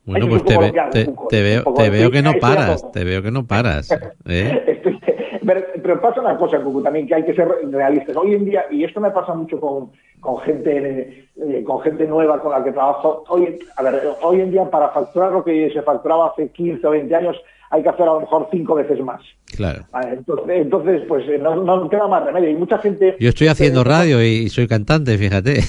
Bueno, 0.04 0.26
pues 0.28 0.42
te, 0.44 0.56
veo, 1.42 1.74
te 1.74 1.90
veo 1.90 2.10
que 2.10 2.22
no 2.22 2.32
paras, 2.40 2.90
te 2.92 3.04
veo 3.04 3.22
que 3.22 3.30
no 3.30 3.46
paras. 3.46 3.90
¿eh? 4.26 4.80
pero, 5.46 5.66
pasa 5.96 6.20
una 6.20 6.36
cosa, 6.36 6.60
Cucu, 6.60 6.82
también 6.82 7.06
que 7.06 7.14
hay 7.14 7.24
que 7.24 7.34
ser 7.34 7.48
realistas. 7.70 8.16
Hoy 8.16 8.34
en 8.34 8.44
día, 8.44 8.64
y 8.70 8.84
esto 8.84 9.00
me 9.00 9.10
pasa 9.10 9.34
mucho 9.34 9.58
con, 9.60 9.90
con 10.20 10.38
gente 10.38 11.28
eh, 11.36 11.62
con 11.64 11.80
gente 11.80 12.06
nueva 12.06 12.40
con 12.40 12.50
la 12.50 12.64
que 12.64 12.72
trabajo, 12.72 13.24
hoy, 13.28 13.58
a 13.76 13.82
ver, 13.82 14.02
hoy 14.22 14.40
en 14.40 14.50
día 14.50 14.68
para 14.68 14.88
facturar 14.88 15.30
lo 15.32 15.44
que 15.44 15.70
se 15.70 15.82
facturaba 15.82 16.28
hace 16.28 16.48
15 16.48 16.86
o 16.86 16.90
20 16.90 17.14
años, 17.14 17.36
hay 17.70 17.82
que 17.82 17.88
hacer 17.88 18.02
a 18.02 18.14
lo 18.14 18.20
mejor 18.20 18.48
cinco 18.50 18.74
veces 18.74 19.00
más. 19.00 19.20
Claro. 19.56 19.84
Entonces, 20.48 21.02
pues 21.06 21.28
eh, 21.28 21.38
no, 21.38 21.56
no, 21.56 21.88
queda 21.88 22.06
más 22.06 22.24
remedio. 22.24 22.50
Y 22.50 22.54
mucha 22.54 22.78
gente... 22.78 23.16
Yo 23.20 23.28
estoy 23.28 23.48
haciendo 23.48 23.84
radio 23.84 24.22
y 24.22 24.48
soy 24.48 24.66
cantante, 24.66 25.16
fíjate. 25.16 25.60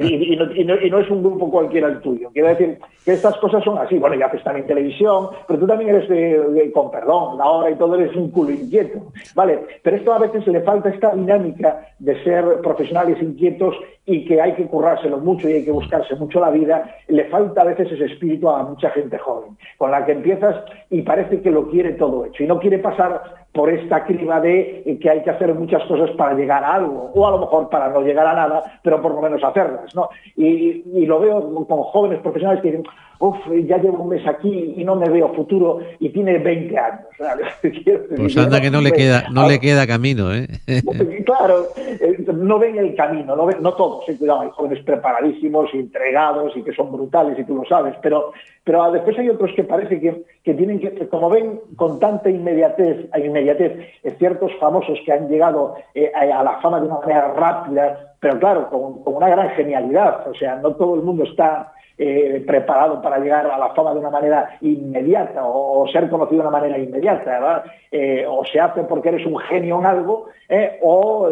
y, 0.00 0.36
no, 0.64 0.98
es 0.98 1.10
un 1.10 1.22
grupo 1.22 1.50
cualquiera 1.50 1.88
el 1.88 2.00
tuyo. 2.00 2.30
Quiero 2.32 2.48
decir 2.48 2.78
que 3.04 3.12
estas 3.12 3.36
cosas 3.38 3.62
son 3.64 3.78
así. 3.78 3.98
Bueno, 3.98 4.16
ya 4.16 4.26
haces 4.26 4.42
también 4.42 4.66
televisión, 4.66 5.28
pero 5.46 5.58
tú 5.58 5.66
también 5.66 5.90
eres, 5.90 6.08
de, 6.08 6.70
con 6.72 6.90
perdón, 6.90 7.38
la 7.38 7.44
hora 7.44 7.70
y 7.70 7.76
todo, 7.76 7.96
eres 7.96 8.14
un 8.16 8.30
culo 8.30 8.50
inquieto. 8.50 9.03
Vale, 9.34 9.60
pero 9.82 9.96
esto 9.96 10.12
a 10.12 10.18
veces 10.18 10.46
le 10.46 10.60
falta 10.60 10.88
esta 10.88 11.14
dinámica 11.14 11.88
de 11.98 12.22
ser 12.22 12.60
profesionales 12.62 13.20
inquietos 13.20 13.74
y 14.06 14.24
que 14.26 14.40
hay 14.40 14.54
que 14.54 14.66
currárselo 14.66 15.18
mucho 15.18 15.48
y 15.48 15.54
hay 15.54 15.64
que 15.64 15.70
buscarse 15.70 16.14
mucho 16.16 16.40
la 16.40 16.50
vida. 16.50 16.96
Le 17.08 17.24
falta 17.26 17.62
a 17.62 17.64
veces 17.64 17.90
ese 17.92 18.04
espíritu 18.04 18.48
a 18.50 18.62
mucha 18.62 18.90
gente 18.90 19.18
joven, 19.18 19.56
con 19.78 19.90
la 19.90 20.04
que 20.04 20.12
empiezas 20.12 20.56
y 20.90 21.02
parece 21.02 21.40
que 21.40 21.50
lo 21.50 21.68
quiere 21.68 21.92
todo 21.92 22.26
hecho 22.26 22.42
y 22.42 22.46
no 22.46 22.58
quiere 22.58 22.78
pasar 22.78 23.44
por 23.54 23.70
esta 23.70 24.04
criba 24.04 24.40
de 24.40 24.98
que 25.00 25.08
hay 25.08 25.22
que 25.22 25.30
hacer 25.30 25.54
muchas 25.54 25.84
cosas 25.84 26.10
para 26.16 26.34
llegar 26.34 26.64
a 26.64 26.74
algo, 26.74 27.12
o 27.14 27.26
a 27.26 27.30
lo 27.30 27.38
mejor 27.38 27.70
para 27.70 27.88
no 27.88 28.00
llegar 28.00 28.26
a 28.26 28.34
nada, 28.34 28.80
pero 28.82 29.00
por 29.00 29.14
lo 29.14 29.22
menos 29.22 29.42
hacerlas, 29.44 29.94
¿no? 29.94 30.08
Y, 30.36 30.82
y 30.92 31.06
lo 31.06 31.20
veo 31.20 31.64
con 31.64 31.82
jóvenes 31.84 32.18
profesionales 32.18 32.60
que 32.60 32.72
dicen, 32.72 32.84
uff, 33.24 33.38
ya 33.66 33.78
llevo 33.78 34.02
un 34.02 34.10
mes 34.10 34.26
aquí 34.26 34.74
y 34.76 34.84
no 34.84 34.96
me 34.96 35.08
veo 35.08 35.32
futuro 35.34 35.80
y 35.98 36.10
tiene 36.10 36.38
20 36.38 36.78
años. 36.78 37.00
Pues 38.16 38.36
anda 38.36 38.60
que 38.60 38.70
no 38.70 38.80
le 38.80 38.92
queda, 38.92 39.24
no 39.30 39.48
le 39.48 39.58
queda 39.58 39.86
camino, 39.86 40.34
¿eh? 40.34 40.46
claro, 41.24 41.66
eh, 41.76 42.24
no 42.32 42.58
ven 42.58 42.76
el 42.76 42.94
camino, 42.94 43.34
no, 43.34 43.46
ven, 43.46 43.58
no 43.60 43.74
todos, 43.74 44.08
¿eh? 44.08 44.16
cuidado, 44.18 44.42
hay 44.42 44.50
jóvenes 44.50 44.84
preparadísimos, 44.84 45.72
entregados 45.74 46.56
y 46.56 46.62
que 46.62 46.72
son 46.72 46.92
brutales 46.92 47.38
y 47.38 47.44
tú 47.44 47.56
lo 47.56 47.64
sabes, 47.64 47.94
pero, 48.02 48.32
pero 48.62 48.90
después 48.92 49.18
hay 49.18 49.28
otros 49.28 49.52
que 49.54 49.64
parece 49.64 50.00
que, 50.00 50.22
que 50.42 50.54
tienen 50.54 50.80
que, 50.80 51.08
como 51.08 51.30
ven 51.30 51.60
con 51.76 51.98
tanta 51.98 52.30
inmediatez, 52.30 53.06
inmediatez 53.16 53.72
ciertos 54.18 54.52
famosos 54.60 54.98
que 55.04 55.12
han 55.12 55.28
llegado 55.28 55.76
eh, 55.94 56.12
a 56.14 56.42
la 56.42 56.58
fama 56.60 56.80
de 56.80 56.86
una 56.86 56.98
manera 56.98 57.32
rápida, 57.34 58.14
pero 58.20 58.38
claro, 58.38 58.68
con, 58.70 59.02
con 59.02 59.16
una 59.16 59.28
gran 59.28 59.50
genialidad, 59.50 60.28
o 60.28 60.34
sea, 60.34 60.56
no 60.56 60.74
todo 60.74 60.94
el 60.94 61.02
mundo 61.02 61.24
está 61.24 61.73
eh, 61.96 62.42
preparado 62.44 63.00
para 63.00 63.18
llegar 63.18 63.46
a 63.46 63.56
la 63.56 63.68
fama 63.72 63.94
de 63.94 64.00
una 64.00 64.10
manera 64.10 64.56
inmediata 64.62 65.44
o, 65.44 65.86
ser 65.86 66.10
conocido 66.10 66.42
de 66.42 66.48
una 66.48 66.58
manera 66.58 66.76
inmediata, 66.76 67.62
eh, 67.88 68.26
o 68.28 68.44
se 68.44 68.58
hace 68.58 68.82
porque 68.82 69.10
eres 69.10 69.24
un 69.24 69.38
genio 69.38 69.78
en 69.78 69.86
algo 69.86 70.26
eh, 70.48 70.80
o, 70.82 71.30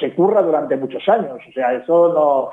se 0.00 0.14
curra 0.14 0.40
durante 0.40 0.78
muchos 0.78 1.06
años. 1.08 1.38
O 1.46 1.52
sea, 1.52 1.74
eso 1.74 2.08
no... 2.08 2.50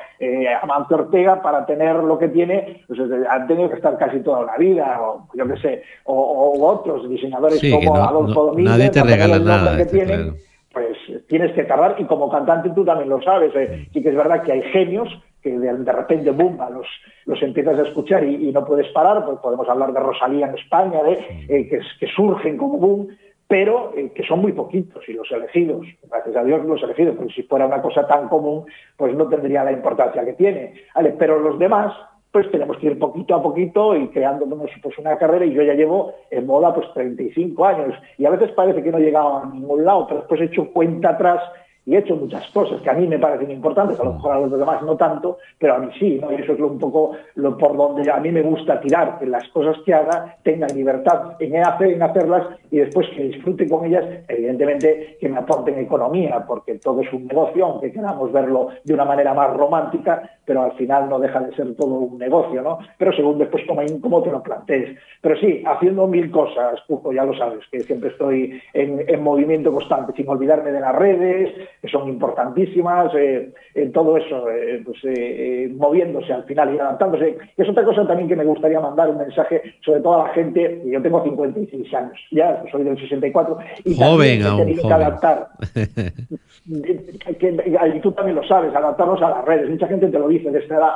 Amancio 0.61 0.97
Ortega, 0.97 1.41
para 1.41 1.65
tener 1.65 1.95
lo 1.95 2.17
que 2.17 2.28
tiene, 2.28 2.84
pues, 2.88 2.99
han 3.30 3.47
tenido 3.47 3.69
que 3.69 3.76
estar 3.76 3.97
casi 3.97 4.19
toda 4.19 4.43
la 4.43 4.57
vida, 4.57 4.99
o 5.01 5.28
yo 5.34 5.47
qué 5.47 5.57
sé, 5.57 5.84
o, 6.03 6.61
otros 6.61 7.09
diseñadores 7.09 7.61
como 7.71 7.95
Adolfo 7.95 8.47
Domínguez, 8.47 8.78
nadie 8.78 8.89
te 8.89 9.03
regala 9.03 9.39
nada, 9.39 9.78
que 9.78 9.86
tienen, 9.86 10.36
pues 10.74 10.97
tienes 11.28 11.51
que 11.53 11.63
tardar, 11.63 11.95
y 11.99 12.05
como 12.05 12.30
cantante 12.30 12.71
tú 12.71 12.84
también 12.84 13.09
lo 13.09 13.21
sabes, 13.21 13.53
sí 13.93 14.01
que 14.01 14.09
es 14.09 14.15
verdad 14.15 14.41
que 14.43 14.53
hay 14.53 14.61
genios 14.63 15.07
que 15.43 15.59
de, 15.59 15.91
repente, 15.91 16.32
boom, 16.32 16.57
los, 16.74 16.88
los 17.26 17.41
empiezas 17.43 17.78
a 17.78 17.84
escuchar 17.84 18.24
y, 18.24 18.51
no 18.51 18.65
puedes 18.65 18.88
parar, 18.93 19.26
pues 19.26 19.39
podemos 19.39 19.67
hablar 19.67 19.91
de 19.91 19.99
Rosalía 19.99 20.47
en 20.47 20.55
España, 20.55 21.03
de, 21.03 21.45
eh, 21.49 21.69
que, 21.69 22.07
surgen 22.07 22.57
como 22.57 22.78
boom, 22.78 23.09
pero 23.45 23.91
eh, 23.95 24.11
que 24.15 24.24
son 24.24 24.39
muy 24.39 24.53
poquitos 24.53 25.07
y 25.07 25.13
los 25.13 25.30
elegidos, 25.32 25.86
gracias 26.09 26.36
a 26.36 26.43
Dios 26.45 26.65
los 26.65 26.82
elegidos, 26.82 27.17
porque 27.17 27.34
si 27.34 27.43
fuera 27.43 27.65
una 27.67 27.82
cosa 27.82 28.07
tan 28.07 28.30
común, 28.30 28.65
pues 28.95 29.13
no 29.15 29.28
tendría 29.28 29.65
la 29.65 29.74
importancia 29.74 30.24
que 30.24 30.34
tiene. 30.34 30.74
¿vale? 30.95 31.13
Pero 31.19 31.38
los 31.38 31.59
demás, 31.59 31.93
pues 32.34 32.49
tenemos 32.49 32.77
que 32.77 32.88
ir 32.88 32.97
poquito 32.97 33.36
a 33.36 33.43
poquito 33.43 33.95
y 33.95 34.07
creándonos 34.07 34.67
pues 34.81 34.97
una 34.97 35.17
carrera 35.19 35.45
y 35.45 35.53
yo 35.53 35.61
ya 35.61 35.75
llevo 35.75 36.15
en 36.31 36.47
moda 36.47 36.73
pues 36.73 36.91
35 36.95 37.63
años. 37.63 37.95
Y 38.17 38.25
a 38.25 38.31
veces 38.31 38.51
parece 38.53 38.81
que 38.81 38.91
no 38.91 38.97
he 38.97 39.03
llegado 39.03 39.38
a 39.38 39.45
ningún 39.45 39.86
lado, 39.86 40.07
pero 40.07 40.21
después 40.21 40.41
he 40.41 40.45
hecho 40.45 40.73
cuenta 40.73 41.09
atrás 41.09 41.39
y 41.86 41.95
he 41.95 41.99
hecho 41.99 42.15
muchas 42.15 42.49
cosas 42.51 42.81
que 42.81 42.89
a 42.89 42.93
mí 42.93 43.07
me 43.07 43.19
parecen 43.19 43.51
importantes, 43.51 43.99
a 43.99 44.03
lo 44.03 44.13
mejor 44.13 44.31
a 44.31 44.39
los 44.39 44.51
demás 44.51 44.81
no 44.84 44.95
tanto, 44.95 45.38
pero 45.59 45.75
a 45.75 45.79
mí 45.79 45.89
sí, 45.99 46.17
¿no? 46.21 46.31
Y 46.31 46.36
eso 46.36 46.53
es 46.53 46.59
un 46.59 46.79
poco 46.79 47.11
lo 47.36 47.57
por 47.57 47.75
donde 47.75 48.09
a 48.09 48.19
mí 48.19 48.31
me 48.31 48.41
gusta 48.41 48.79
tirar, 48.79 49.19
que 49.19 49.25
las 49.25 49.47
cosas 49.49 49.77
que 49.86 49.93
haga 49.93 50.38
tengan 50.43 50.73
libertad 50.75 51.36
en, 51.39 51.57
hacer, 51.57 51.89
en 51.89 52.03
hacerlas 52.03 52.47
y 52.71 52.77
después 52.77 53.07
que 53.09 53.23
disfrute 53.23 53.67
con 53.67 53.86
ellas, 53.86 54.05
evidentemente 54.27 55.17
que 55.19 55.29
me 55.29 55.38
aporten 55.38 55.77
economía, 55.77 56.43
porque 56.47 56.75
todo 56.75 57.01
es 57.01 57.11
un 57.11 57.27
negocio, 57.27 57.65
aunque 57.65 57.91
queramos 57.91 58.31
verlo 58.31 58.69
de 58.84 58.93
una 58.93 59.05
manera 59.05 59.34
más 59.34 59.55
romántica, 59.55 60.38
pero 60.45 60.63
al 60.63 60.73
final 60.73 61.09
no 61.09 61.19
deja 61.19 61.39
de 61.41 61.55
ser 61.55 61.75
todo 61.75 61.95
un 61.95 62.17
negocio, 62.17 62.61
¿no? 62.61 62.79
Pero 62.97 63.13
según 63.13 63.38
después 63.38 63.63
como, 64.01 64.23
te 64.23 64.31
lo 64.31 64.41
plantees. 64.41 64.97
Pero 65.21 65.38
sí, 65.38 65.63
haciendo 65.65 66.07
mil 66.07 66.31
cosas, 66.31 66.81
Cuco, 66.88 67.13
ya 67.13 67.23
lo 67.23 67.36
sabes, 67.36 67.59
que 67.71 67.81
siempre 67.81 68.09
estoy 68.09 68.61
en, 68.73 69.03
en 69.07 69.23
movimiento 69.23 69.71
constante, 69.71 70.13
sin 70.13 70.27
olvidarme 70.27 70.71
de 70.71 70.79
las 70.79 70.95
redes, 70.95 71.51
que 71.84 71.89
son 71.89 72.07
importantísimas, 72.07 73.13
eh, 73.13 73.51
en 73.75 73.91
todo 73.91 74.15
eso, 74.15 74.49
eh, 74.49 74.81
pues, 74.86 74.97
eh, 75.03 75.69
moviéndose 75.75 76.31
al 76.31 76.45
final 76.45 76.73
y 76.73 76.79
adaptándose. 76.79 77.38
Es 77.57 77.67
otra 77.67 77.84
cosa 77.84 78.07
también 78.07 78.29
que 78.29 78.38
me 78.38 78.45
gustaría 78.45 78.79
mandar 78.79 79.09
un 79.09 79.17
mensaje, 79.17 79.61
sobre 79.84 79.99
todo 79.99 80.21
a 80.21 80.27
la 80.29 80.34
gente, 80.34 80.81
yo 80.86 81.01
tengo 81.01 81.21
56 81.21 81.93
años, 81.93 82.17
ya 82.31 82.63
soy 82.71 82.86
del 82.86 82.97
64, 82.97 83.57
y 83.84 83.99
también 83.99 84.47
he 84.47 84.57
tenido 84.57 84.88
que 84.88 84.93
adaptar. 84.93 85.49
y 86.65 87.99
tú 87.99 88.13
también 88.13 88.38
lo 88.38 88.47
sabes, 88.47 88.73
adaptarnos 88.73 89.21
a 89.21 89.31
las 89.31 89.43
redes. 89.43 89.69
Mucha 89.69 89.88
gente 89.88 90.07
te 90.07 90.19
lo 90.19 90.29
dice 90.29 90.51
de 90.51 90.59
esta 90.59 90.75
edad, 90.75 90.93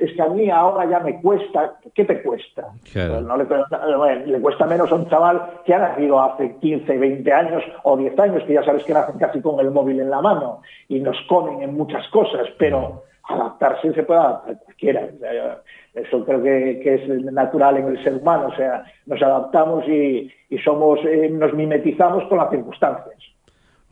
es 0.00 0.12
que 0.12 0.20
a 0.20 0.28
mí 0.28 0.50
ahora 0.50 0.86
ya 0.90 1.00
me 1.00 1.18
cuesta, 1.22 1.78
¿qué 1.94 2.04
te 2.04 2.20
cuesta? 2.20 2.68
Pues 2.92 3.22
no 3.22 3.38
le, 3.38 4.26
le, 4.26 4.40
cuesta 4.40 4.66
menos 4.66 4.92
a 4.92 4.96
un 4.96 5.08
chaval 5.08 5.40
que 5.64 5.72
ha 5.72 5.78
nacido 5.78 6.20
hace 6.20 6.56
15, 6.60 6.98
20 6.98 7.32
años 7.32 7.62
o 7.84 7.96
10 7.96 8.18
años, 8.18 8.42
que 8.46 8.52
ya 8.52 8.62
sabes 8.64 8.84
que 8.84 8.92
nacen 8.92 9.16
casi 9.16 9.40
con 9.40 9.58
el 9.60 9.70
móvil 9.70 9.98
en 10.00 10.10
la 10.10 10.25
y 10.88 11.00
nos 11.00 11.16
comen 11.28 11.62
en 11.62 11.74
muchas 11.74 12.06
cosas, 12.08 12.48
pero 12.58 13.04
adaptarse 13.28 13.92
se 13.92 14.02
puede 14.02 14.20
adaptar 14.20 14.58
cualquiera. 14.64 15.08
eso 15.94 16.24
creo 16.24 16.42
que, 16.42 16.94
es 16.94 17.08
natural 17.32 17.78
en 17.78 17.88
el 17.88 18.04
ser 18.04 18.14
humano, 18.14 18.48
o 18.48 18.56
sea, 18.56 18.84
nos 19.06 19.20
adaptamos 19.22 19.86
y, 19.88 20.30
somos, 20.64 21.00
eh, 21.04 21.28
nos 21.30 21.52
mimetizamos 21.52 22.24
con 22.24 22.38
las 22.38 22.50
circunstancias. 22.50 23.35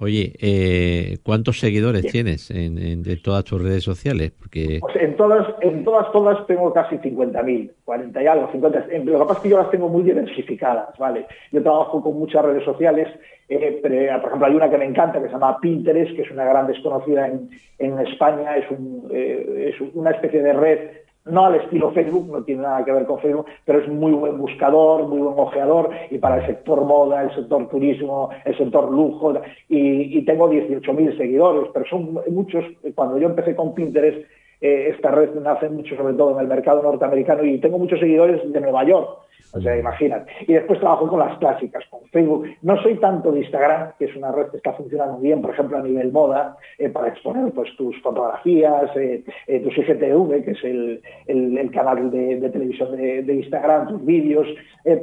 Oye, 0.05 0.35
eh, 0.39 1.17
¿cuántos 1.23 1.59
seguidores 1.59 2.03
tienes 2.13 2.51
en, 2.51 2.77
en, 2.77 3.03
todas 3.23 3.43
tus 3.45 3.63
redes 3.63 3.83
sociales? 3.83 4.33
Porque... 4.39 4.79
Pues 4.81 4.97
en 4.97 5.17
todas, 5.17 5.47
en 5.63 5.83
todas, 5.83 6.13
todas 6.13 6.47
tengo 6.47 6.75
casi 6.75 6.97
50.000, 6.97 7.71
40 7.87 8.23
y 8.23 8.27
algo, 8.27 8.53
50. 8.53 8.87
Lo 9.05 9.19
que 9.19 9.19
pasa 9.19 9.33
es 9.33 9.39
que 9.39 9.49
yo 9.49 9.57
las 9.57 9.71
tengo 9.71 9.89
muy 9.89 10.03
diversificadas, 10.03 10.91
¿vale? 10.99 11.27
Yo 11.53 11.63
trabajo 11.63 12.03
con 12.03 12.19
muchas 12.19 12.45
redes 12.45 12.65
sociales, 12.65 13.09
eh, 13.49 13.81
pero, 13.83 14.21
por 14.21 14.29
ejemplo, 14.29 14.47
hay 14.47 14.55
una 14.55 14.69
que 14.69 14.77
me 14.77 14.85
encanta 14.85 15.23
que 15.23 15.29
se 15.29 15.33
llama 15.33 15.59
Pinterest, 15.59 16.15
que 16.15 16.23
es 16.23 16.31
una 16.31 16.45
gran 16.45 16.67
desconocida 16.67 17.27
en, 17.27 17.49
en 17.79 17.99
España, 18.01 18.59
es, 18.59 18.71
un, 18.71 19.09
eh, 19.11 19.73
es 19.75 19.91
una 19.95 20.11
especie 20.11 20.43
de 20.43 20.53
red 20.53 20.79
no 21.27 21.47
al 21.47 21.55
estilo 21.57 21.91
Facebook, 21.93 22.31
no 22.31 22.43
tiene 22.45 22.63
nada 22.63 22.85
que 22.85 22.93
ver 22.93 23.07
con 23.07 23.19
Facebook, 23.21 23.47
pero 23.65 23.81
es 23.81 23.89
muy 23.89 24.13
buen 24.13 24.37
buscador, 24.37 25.09
muy 25.09 25.19
buen 25.19 25.39
ojeador 25.39 25.91
y 26.11 26.19
para 26.19 26.37
el 26.39 26.47
sector 26.47 26.85
moda, 26.85 27.23
el 27.23 27.35
sector 27.35 27.69
turismo, 27.69 28.31
el 28.45 28.57
sector 28.57 28.91
lujo 28.91 29.35
y, 29.69 30.19
y 30.19 30.25
tengo 30.25 30.51
18.000 30.51 31.17
seguidores, 31.17 31.71
pero 31.73 31.87
son 31.87 32.19
muchos. 32.31 32.65
Cuando 32.95 33.19
yo 33.19 33.29
empecé 33.29 33.57
con 33.57 33.75
Pinterest, 33.75 34.27
eh, 34.61 34.91
esta 34.95 35.11
red 35.11 35.35
nace 35.35 35.69
mucho 35.69 35.97
sobre 35.97 36.15
todo 36.15 36.35
en 36.35 36.41
el 36.41 36.49
mercado 36.49 36.83
norteamericano 36.83 37.45
y 37.45 37.59
tengo 37.59 37.79
muchos 37.79 38.01
seguidores 38.01 38.41
de 38.51 38.61
Nueva 38.61 38.85
York 38.85 39.25
o 39.55 39.61
sea, 39.61 39.79
imagínate. 39.79 40.33
Y 40.49 40.55
después 40.55 40.81
trabajo 40.81 41.07
con 41.09 41.21
las 41.21 41.39
clásicas, 41.39 41.85
con 41.89 42.01
Facebook. 42.11 42.49
No 42.63 42.77
soy 42.83 42.97
tanto 42.97 43.31
de 43.31 43.41
Instagram, 43.41 43.93
que 43.99 44.07
es 44.07 44.17
una 44.17 44.33
red 44.33 44.49
que 44.49 44.57
está 44.57 44.73
funcionando 44.73 45.19
bien, 45.19 45.41
por 45.41 45.53
ejemplo, 45.53 45.79
a 45.79 45.83
nivel 45.83 46.11
moda, 46.11 46.57
eh, 46.79 46.89
para 46.89 47.09
exponer 47.09 47.53
pues 47.53 47.75
tus 47.77 48.01
fotografías, 48.03 48.91
eh, 48.97 49.23
eh, 49.47 49.61
tus 49.61 49.79
IGTV, 49.79 50.45
que 50.45 50.51
es 50.51 50.65
el, 50.65 51.01
el, 51.29 51.71
canal 51.71 52.11
de, 52.11 52.51
televisión 52.51 52.97
de, 52.97 53.23
de, 53.23 53.35
Instagram, 53.35 53.89
tus 53.89 54.05
vídeos, 54.05 54.49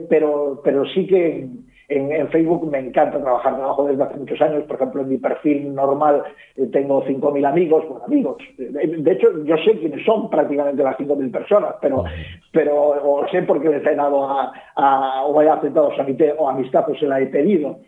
pero, 0.09 0.61
pero 0.63 0.85
sí 0.85 1.07
que 1.07 1.47
en, 1.91 2.27
Facebook 2.29 2.69
me 2.71 2.79
encanta 2.79 3.19
trabajar, 3.19 3.55
trabajo 3.55 3.85
desde 3.85 4.03
hace 4.03 4.17
muchos 4.17 4.41
años, 4.41 4.63
por 4.63 4.77
ejemplo, 4.77 5.01
en 5.01 5.09
mi 5.09 5.17
perfil 5.17 5.75
normal 5.75 6.23
eh, 6.55 6.67
tengo 6.71 7.03
5.000 7.03 7.45
amigos, 7.45 7.83
bueno, 7.87 8.05
amigos, 8.05 8.37
de 8.57 9.11
hecho 9.11 9.43
yo 9.43 9.57
sé 9.57 9.77
quiénes 9.77 10.05
son 10.05 10.29
prácticamente 10.29 10.81
las 10.83 10.97
5.000 10.97 11.31
personas, 11.31 11.75
pero, 11.81 12.05
pero 12.51 12.75
o 12.75 13.27
sé 13.29 13.41
por 13.43 13.61
qué 13.61 13.69
les 13.69 13.85
he 13.85 13.95
dado 13.95 14.23
a, 14.25 15.23
o 15.25 15.41
he 15.41 15.49
aceptado 15.49 15.91
su 15.91 16.01
o 16.37 16.49
amistad, 16.49 16.85
pues 16.85 16.99
se 16.99 17.07
la 17.07 17.19
he 17.19 17.27
pedido, 17.27 17.79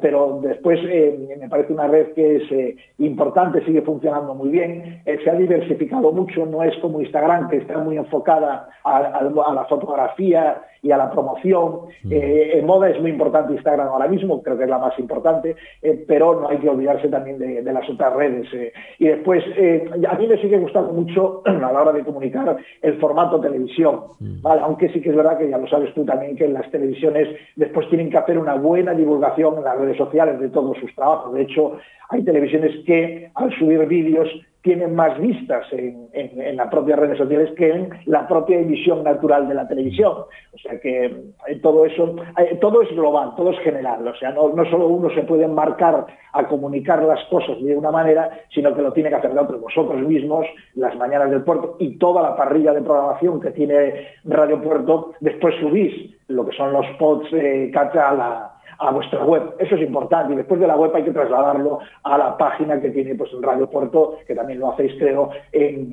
pero 0.00 0.40
después 0.42 0.78
eh, 0.84 1.36
me 1.40 1.48
parece 1.48 1.72
una 1.72 1.88
red 1.88 2.12
que 2.12 2.36
es 2.36 2.52
eh, 2.52 2.76
importante, 2.98 3.64
sigue 3.64 3.82
funcionando 3.82 4.34
muy 4.34 4.50
bien, 4.50 5.02
se 5.04 5.30
ha 5.30 5.34
diversificado 5.34 6.12
mucho, 6.12 6.46
no 6.46 6.62
es 6.62 6.76
como 6.78 7.00
Instagram, 7.00 7.48
que 7.48 7.56
está 7.56 7.78
muy 7.78 7.96
enfocada 7.96 8.68
a 8.84 9.52
la 9.52 9.64
fotografía 9.64 10.62
y 10.82 10.90
a 10.90 10.96
la 10.96 11.10
promoción. 11.10 11.88
Mm. 12.04 12.12
Eh, 12.12 12.58
en 12.58 12.66
moda 12.66 12.88
es 12.90 13.00
muy 13.00 13.10
importante 13.10 13.52
Instagram 13.52 13.88
ahora 13.88 14.08
mismo, 14.08 14.42
creo 14.42 14.56
que 14.56 14.64
es 14.64 14.70
la 14.70 14.78
más 14.78 14.98
importante, 14.98 15.56
eh, 15.82 16.04
pero 16.06 16.40
no 16.40 16.48
hay 16.48 16.58
que 16.58 16.68
olvidarse 16.68 17.08
también 17.08 17.38
de, 17.38 17.62
las 17.72 17.88
otras 17.88 18.14
redes. 18.14 18.46
Eh. 18.54 18.72
Y 18.98 19.08
después, 19.08 19.44
a 19.44 20.14
mí 20.16 20.26
me 20.26 20.40
sigue 20.40 20.58
gustando 20.58 20.92
mucho 20.92 21.42
a 21.46 21.52
la 21.52 21.82
hora 21.82 21.92
de 21.92 22.04
comunicar 22.04 22.56
el 22.82 22.98
formato 22.98 23.40
televisión, 23.40 24.00
mm. 24.18 24.46
aunque 24.46 24.88
sí 24.90 25.00
que 25.00 25.10
es 25.10 25.16
verdad 25.16 25.38
que 25.38 25.48
ya 25.48 25.58
lo 25.58 25.66
sabes 25.68 25.92
tú 25.94 26.04
también 26.04 26.36
que 26.36 26.48
las 26.48 26.70
televisiones 26.70 27.28
después 27.56 27.88
tienen 27.88 28.10
que 28.10 28.18
hacer 28.18 28.38
una 28.38 28.54
buena 28.54 28.94
divulgación 28.94 29.58
en 29.58 29.64
las 29.64 29.78
redes 29.78 29.96
sociales 29.96 30.38
de 30.40 30.48
todos 30.48 30.76
sus 30.78 30.94
trabajos. 30.94 31.34
De 31.34 31.42
hecho, 31.42 31.78
hay 32.10 32.22
televisiones 32.22 32.84
que 32.86 33.30
al 33.34 33.52
subir 33.58 33.86
vídeos 33.86 34.28
tienen 34.68 34.94
más 34.94 35.18
vistas 35.18 35.64
en, 35.72 36.54
las 36.54 36.68
propias 36.68 36.98
redes 36.98 37.16
sociales 37.16 37.50
que 37.56 37.70
en 37.70 37.88
la 38.04 38.28
propia 38.28 38.58
emisión 38.58 39.02
natural 39.02 39.48
de 39.48 39.54
la 39.54 39.66
televisión. 39.66 40.12
O 40.12 40.58
sea 40.58 40.78
que 40.78 41.06
eh, 41.06 41.56
todo 41.62 41.86
eso, 41.86 42.16
eh, 42.36 42.58
todo 42.60 42.82
es 42.82 42.90
global, 42.90 43.32
todo 43.34 43.52
es 43.52 43.58
general. 43.60 44.06
O 44.06 44.14
sea, 44.16 44.30
no, 44.30 44.52
solo 44.66 44.88
uno 44.88 45.08
se 45.14 45.22
puede 45.22 45.48
marcar 45.48 46.04
a 46.34 46.46
comunicar 46.46 47.02
las 47.02 47.24
cosas 47.30 47.58
de 47.62 47.74
una 47.74 47.90
manera, 47.90 48.28
sino 48.54 48.74
que 48.74 48.82
lo 48.82 48.92
tiene 48.92 49.08
que 49.08 49.14
hacer 49.14 49.32
de 49.32 49.40
otro. 49.40 49.58
Vosotros 49.58 50.02
mismos, 50.02 50.44
las 50.74 50.94
mañanas 50.96 51.30
del 51.30 51.44
puerto 51.44 51.76
y 51.78 51.96
toda 51.96 52.20
la 52.20 52.36
parrilla 52.36 52.74
de 52.74 52.82
programación 52.82 53.40
que 53.40 53.52
tiene 53.52 54.08
Radio 54.24 54.60
Puerto, 54.60 55.14
después 55.20 55.54
subís 55.62 56.14
lo 56.28 56.44
que 56.44 56.54
son 56.54 56.74
los 56.74 56.84
pods 56.98 57.26
eh, 57.32 57.72
a 57.74 58.12
la 58.12 58.57
a 58.78 58.90
vuestra 58.92 59.24
web. 59.24 59.54
Eso 59.58 59.74
es 59.74 59.82
importante. 59.82 60.32
Y 60.32 60.36
después 60.36 60.60
de 60.60 60.66
la 60.66 60.76
web 60.76 60.92
hay 60.94 61.02
que 61.02 61.10
trasladarlo 61.10 61.80
a 62.04 62.18
la 62.18 62.36
página 62.36 62.80
que 62.80 62.90
tiene 62.90 63.14
pues, 63.14 63.30
Radio 63.40 63.68
Puerto, 63.68 64.18
que 64.26 64.34
también 64.34 64.60
lo 64.60 64.72
hacéis, 64.72 64.92
creo, 64.98 65.30
en, 65.52 65.88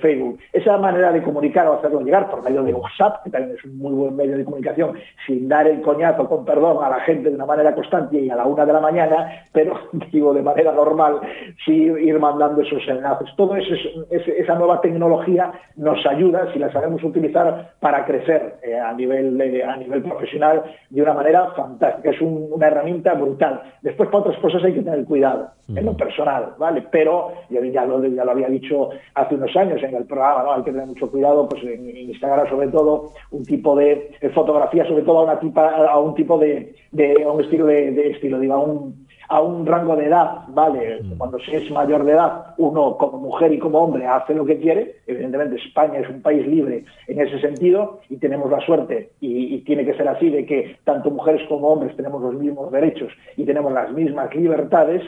Facebook. 0.00 0.38
Esa 0.52 0.76
manera 0.78 1.12
de 1.12 1.22
comunicar 1.22 1.66
o 1.66 1.74
hacerlo 1.74 2.00
llegar 2.00 2.30
por 2.30 2.42
medio 2.42 2.62
de 2.62 2.72
WhatsApp, 2.72 3.24
que 3.24 3.30
también 3.30 3.56
es 3.56 3.64
un 3.64 3.78
muy 3.78 3.92
buen 3.92 4.16
medio 4.16 4.36
de 4.36 4.44
comunicación, 4.44 4.96
sin 5.26 5.48
dar 5.48 5.66
el 5.66 5.80
coñazo, 5.80 6.28
con 6.28 6.44
perdón, 6.44 6.82
a 6.84 6.90
la 6.90 7.00
gente 7.00 7.28
de 7.28 7.34
una 7.34 7.46
manera 7.46 7.74
constante 7.74 8.20
y 8.20 8.30
a 8.30 8.36
la 8.36 8.46
una 8.46 8.64
de 8.66 8.72
la 8.72 8.80
mañana, 8.80 9.46
pero 9.52 9.74
digo 10.12 10.32
de 10.32 10.42
manera 10.42 10.72
normal, 10.72 11.20
sí 11.64 11.72
ir 11.72 12.18
mandando 12.18 12.62
esos 12.62 12.86
enlaces. 12.88 13.28
Todo 13.36 13.56
eso, 13.56 13.74
esa 14.10 14.54
nueva 14.54 14.80
tecnología 14.80 15.52
nos 15.76 16.04
ayuda, 16.06 16.52
si 16.52 16.58
la 16.58 16.72
sabemos 16.72 17.02
utilizar, 17.02 17.72
para 17.80 18.04
crecer 18.04 18.56
eh, 18.62 18.78
a, 18.78 18.92
nivel, 18.92 19.40
a 19.66 19.76
nivel 19.76 20.02
profesional 20.02 20.62
de 20.90 21.02
una 21.02 21.14
manera 21.14 21.50
fantástica 21.56 21.99
que 22.02 22.10
es 22.10 22.20
una 22.20 22.66
herramienta 22.66 23.14
brutal. 23.14 23.62
Después 23.82 24.08
para 24.08 24.20
otras 24.24 24.38
cosas 24.38 24.62
hay 24.64 24.74
que 24.74 24.82
tener 24.82 25.04
cuidado, 25.04 25.50
en 25.68 25.84
lo 25.84 25.96
personal, 25.96 26.54
¿vale? 26.58 26.84
Pero 26.90 27.32
yo 27.48 27.62
ya 27.64 27.84
lo, 27.84 28.04
ya 28.04 28.24
lo 28.24 28.30
había 28.30 28.48
dicho 28.48 28.90
hace 29.14 29.34
unos 29.34 29.54
años 29.56 29.82
en 29.82 29.94
el 29.94 30.04
programa, 30.04 30.42
¿no? 30.42 30.52
Hay 30.52 30.62
que 30.62 30.72
tener 30.72 30.86
mucho 30.86 31.10
cuidado, 31.10 31.48
pues 31.48 31.62
en, 31.64 31.88
Instagram 31.96 32.48
sobre 32.48 32.68
todo, 32.68 33.10
un 33.30 33.44
tipo 33.44 33.76
de, 33.76 34.10
fotografía, 34.34 34.86
sobre 34.86 35.02
todo 35.02 35.20
a, 35.20 35.24
una 35.24 35.40
tipa, 35.40 35.68
a 35.86 35.98
un 35.98 36.14
tipo 36.14 36.38
de, 36.38 36.74
de 36.92 37.22
a 37.22 37.30
un 37.30 37.40
estilo 37.42 37.66
de, 37.66 37.92
de 37.92 38.10
estilo, 38.10 38.38
digo, 38.38 38.54
a 38.54 38.60
un 38.60 39.06
a 39.30 39.40
un 39.40 39.64
rango 39.64 39.94
de 39.94 40.06
edad, 40.06 40.42
¿vale? 40.48 41.00
Mm. 41.02 41.16
Cuando 41.16 41.38
se 41.38 41.56
es 41.56 41.70
mayor 41.70 42.04
de 42.04 42.12
edad, 42.12 42.54
uno 42.58 42.96
como 42.98 43.18
mujer 43.18 43.52
y 43.52 43.60
como 43.60 43.78
hombre 43.78 44.04
hace 44.04 44.34
lo 44.34 44.44
que 44.44 44.58
quiere. 44.58 44.96
Evidentemente 45.06 45.56
España 45.56 46.00
es 46.00 46.08
un 46.08 46.20
país 46.20 46.44
libre 46.46 46.84
en 47.06 47.20
ese 47.20 47.40
sentido 47.40 48.00
y 48.08 48.16
tenemos 48.16 48.50
la 48.50 48.60
suerte, 48.60 49.10
y, 49.20 49.58
tiene 49.60 49.84
que 49.84 49.94
ser 49.94 50.08
así, 50.08 50.30
de 50.30 50.44
que 50.44 50.76
tanto 50.82 51.10
mujeres 51.10 51.46
como 51.48 51.68
hombres 51.68 51.94
tenemos 51.96 52.20
los 52.20 52.34
mismos 52.34 52.72
derechos 52.72 53.12
y 53.36 53.44
tenemos 53.44 53.72
las 53.72 53.92
mismas 53.92 54.34
libertades, 54.34 55.02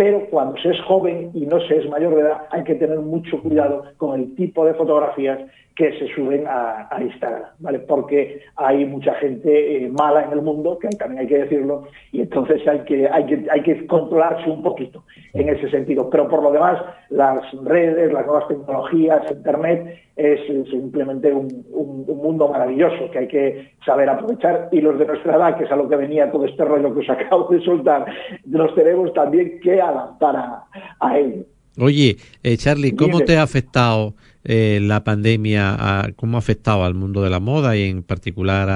pero 0.00 0.24
cuando 0.30 0.56
se 0.62 0.70
es 0.70 0.80
joven 0.84 1.30
y 1.34 1.44
no 1.44 1.60
se 1.60 1.76
es 1.76 1.86
mayor 1.90 2.14
de 2.14 2.22
edad 2.22 2.46
hay 2.52 2.64
que 2.64 2.74
tener 2.74 2.98
mucho 3.00 3.38
cuidado 3.42 3.84
con 3.98 4.18
el 4.18 4.34
tipo 4.34 4.64
de 4.64 4.72
fotografías 4.72 5.40
que 5.76 5.92
se 5.98 6.08
suben 6.14 6.44
a, 6.46 6.88
Instagram, 7.02 7.42
¿vale? 7.58 7.80
Porque 7.80 8.40
hay 8.56 8.86
mucha 8.86 9.12
gente 9.16 9.76
eh, 9.76 9.88
mala 9.90 10.24
en 10.24 10.32
el 10.32 10.40
mundo, 10.40 10.78
que 10.78 10.88
también 10.88 11.20
hay 11.20 11.26
que 11.26 11.38
decirlo, 11.38 11.84
y 12.12 12.22
entonces 12.22 12.66
hay 12.66 12.80
que, 12.80 13.08
hay 13.08 13.26
que, 13.26 13.46
hay 13.50 13.62
que 13.62 13.86
controlarse 13.86 14.48
un 14.48 14.62
poquito 14.62 15.04
en 15.34 15.50
ese 15.50 15.70
sentido. 15.70 16.08
Pero 16.08 16.28
por 16.28 16.42
lo 16.42 16.50
demás, 16.50 16.82
las 17.10 17.42
redes, 17.64 18.10
las 18.10 18.24
nuevas 18.24 18.48
tecnologías, 18.48 19.30
Internet, 19.30 19.98
es 20.20 20.68
simplemente 20.68 21.32
un, 21.32 21.64
mundo 22.06 22.48
maravilloso 22.48 23.10
que 23.10 23.18
hay 23.18 23.28
que 23.28 23.72
saber 23.84 24.08
aprovechar 24.08 24.68
y 24.70 24.80
los 24.80 24.98
de 24.98 25.06
nuestra 25.06 25.36
edad, 25.36 25.56
que 25.56 25.64
es 25.64 25.72
a 25.72 25.76
lo 25.76 25.88
que 25.88 25.96
venía 25.96 26.30
todo 26.30 26.44
este 26.44 26.64
rollo 26.64 26.92
que 26.92 27.00
os 27.00 27.10
acabo 27.10 27.48
de 27.48 27.64
soltar, 27.64 28.04
nos 28.44 28.74
tenemos 28.74 29.12
también 29.14 29.58
que 29.60 29.80
adaptar 29.80 30.36
a, 30.36 30.64
a 31.00 31.18
ello. 31.18 31.44
Oye, 31.78 32.18
eh, 32.42 32.56
Charlie, 32.58 32.94
¿cómo 32.94 33.20
te 33.20 33.38
ha 33.38 33.42
afectado 33.42 34.14
eh, 34.44 34.80
la 34.82 35.02
pandemia, 35.02 36.12
cómo 36.16 36.36
ha 36.36 36.40
afectado 36.40 36.84
al 36.84 36.94
mundo 36.94 37.22
de 37.22 37.30
la 37.30 37.40
moda 37.40 37.76
y 37.76 37.88
en 37.88 38.02
particular 38.02 38.68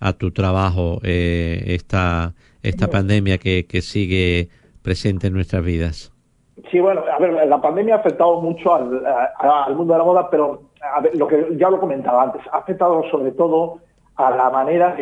a, 0.00 0.12
tu 0.14 0.32
trabajo 0.32 0.98
eh, 1.04 1.62
esta, 1.66 2.34
esta 2.64 2.88
pandemia 2.88 3.38
que, 3.38 3.66
que 3.66 3.80
sigue 3.80 4.48
presente 4.82 5.28
en 5.28 5.34
nuestras 5.34 5.64
vidas? 5.64 6.12
Sí, 6.70 6.80
bueno, 6.80 7.02
a 7.06 7.18
ver, 7.20 7.46
la 7.46 7.60
pandemia 7.60 7.96
ha 7.96 7.98
afectado 7.98 8.40
mucho 8.40 8.74
al, 8.74 9.02
al 9.38 9.76
mundo 9.76 9.94
de 9.94 9.98
la 9.98 10.04
moda, 10.04 10.28
pero 10.30 10.71
lo 11.14 11.26
que 11.26 11.48
ya 11.56 11.70
lo 11.70 11.80
comentaba 11.80 12.24
antes, 12.24 12.42
ha 12.52 12.58
afectado 12.58 13.02
sobre 13.10 13.32
todo 13.32 13.78
a 14.16 14.30
la 14.30 14.50
manera, 14.50 14.96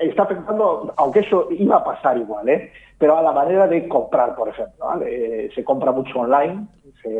está 0.00 0.24
afectando, 0.24 0.92
aunque 0.96 1.20
eso 1.20 1.48
iba 1.50 1.76
a 1.76 1.84
pasar 1.84 2.18
igual, 2.18 2.48
¿eh? 2.48 2.70
pero 3.00 3.16
a 3.16 3.22
la 3.22 3.32
manera 3.32 3.66
de 3.66 3.88
comprar, 3.88 4.36
por 4.36 4.50
ejemplo. 4.50 5.00
Eh, 5.06 5.48
se 5.54 5.64
compra 5.64 5.90
mucho 5.90 6.20
online, 6.20 6.66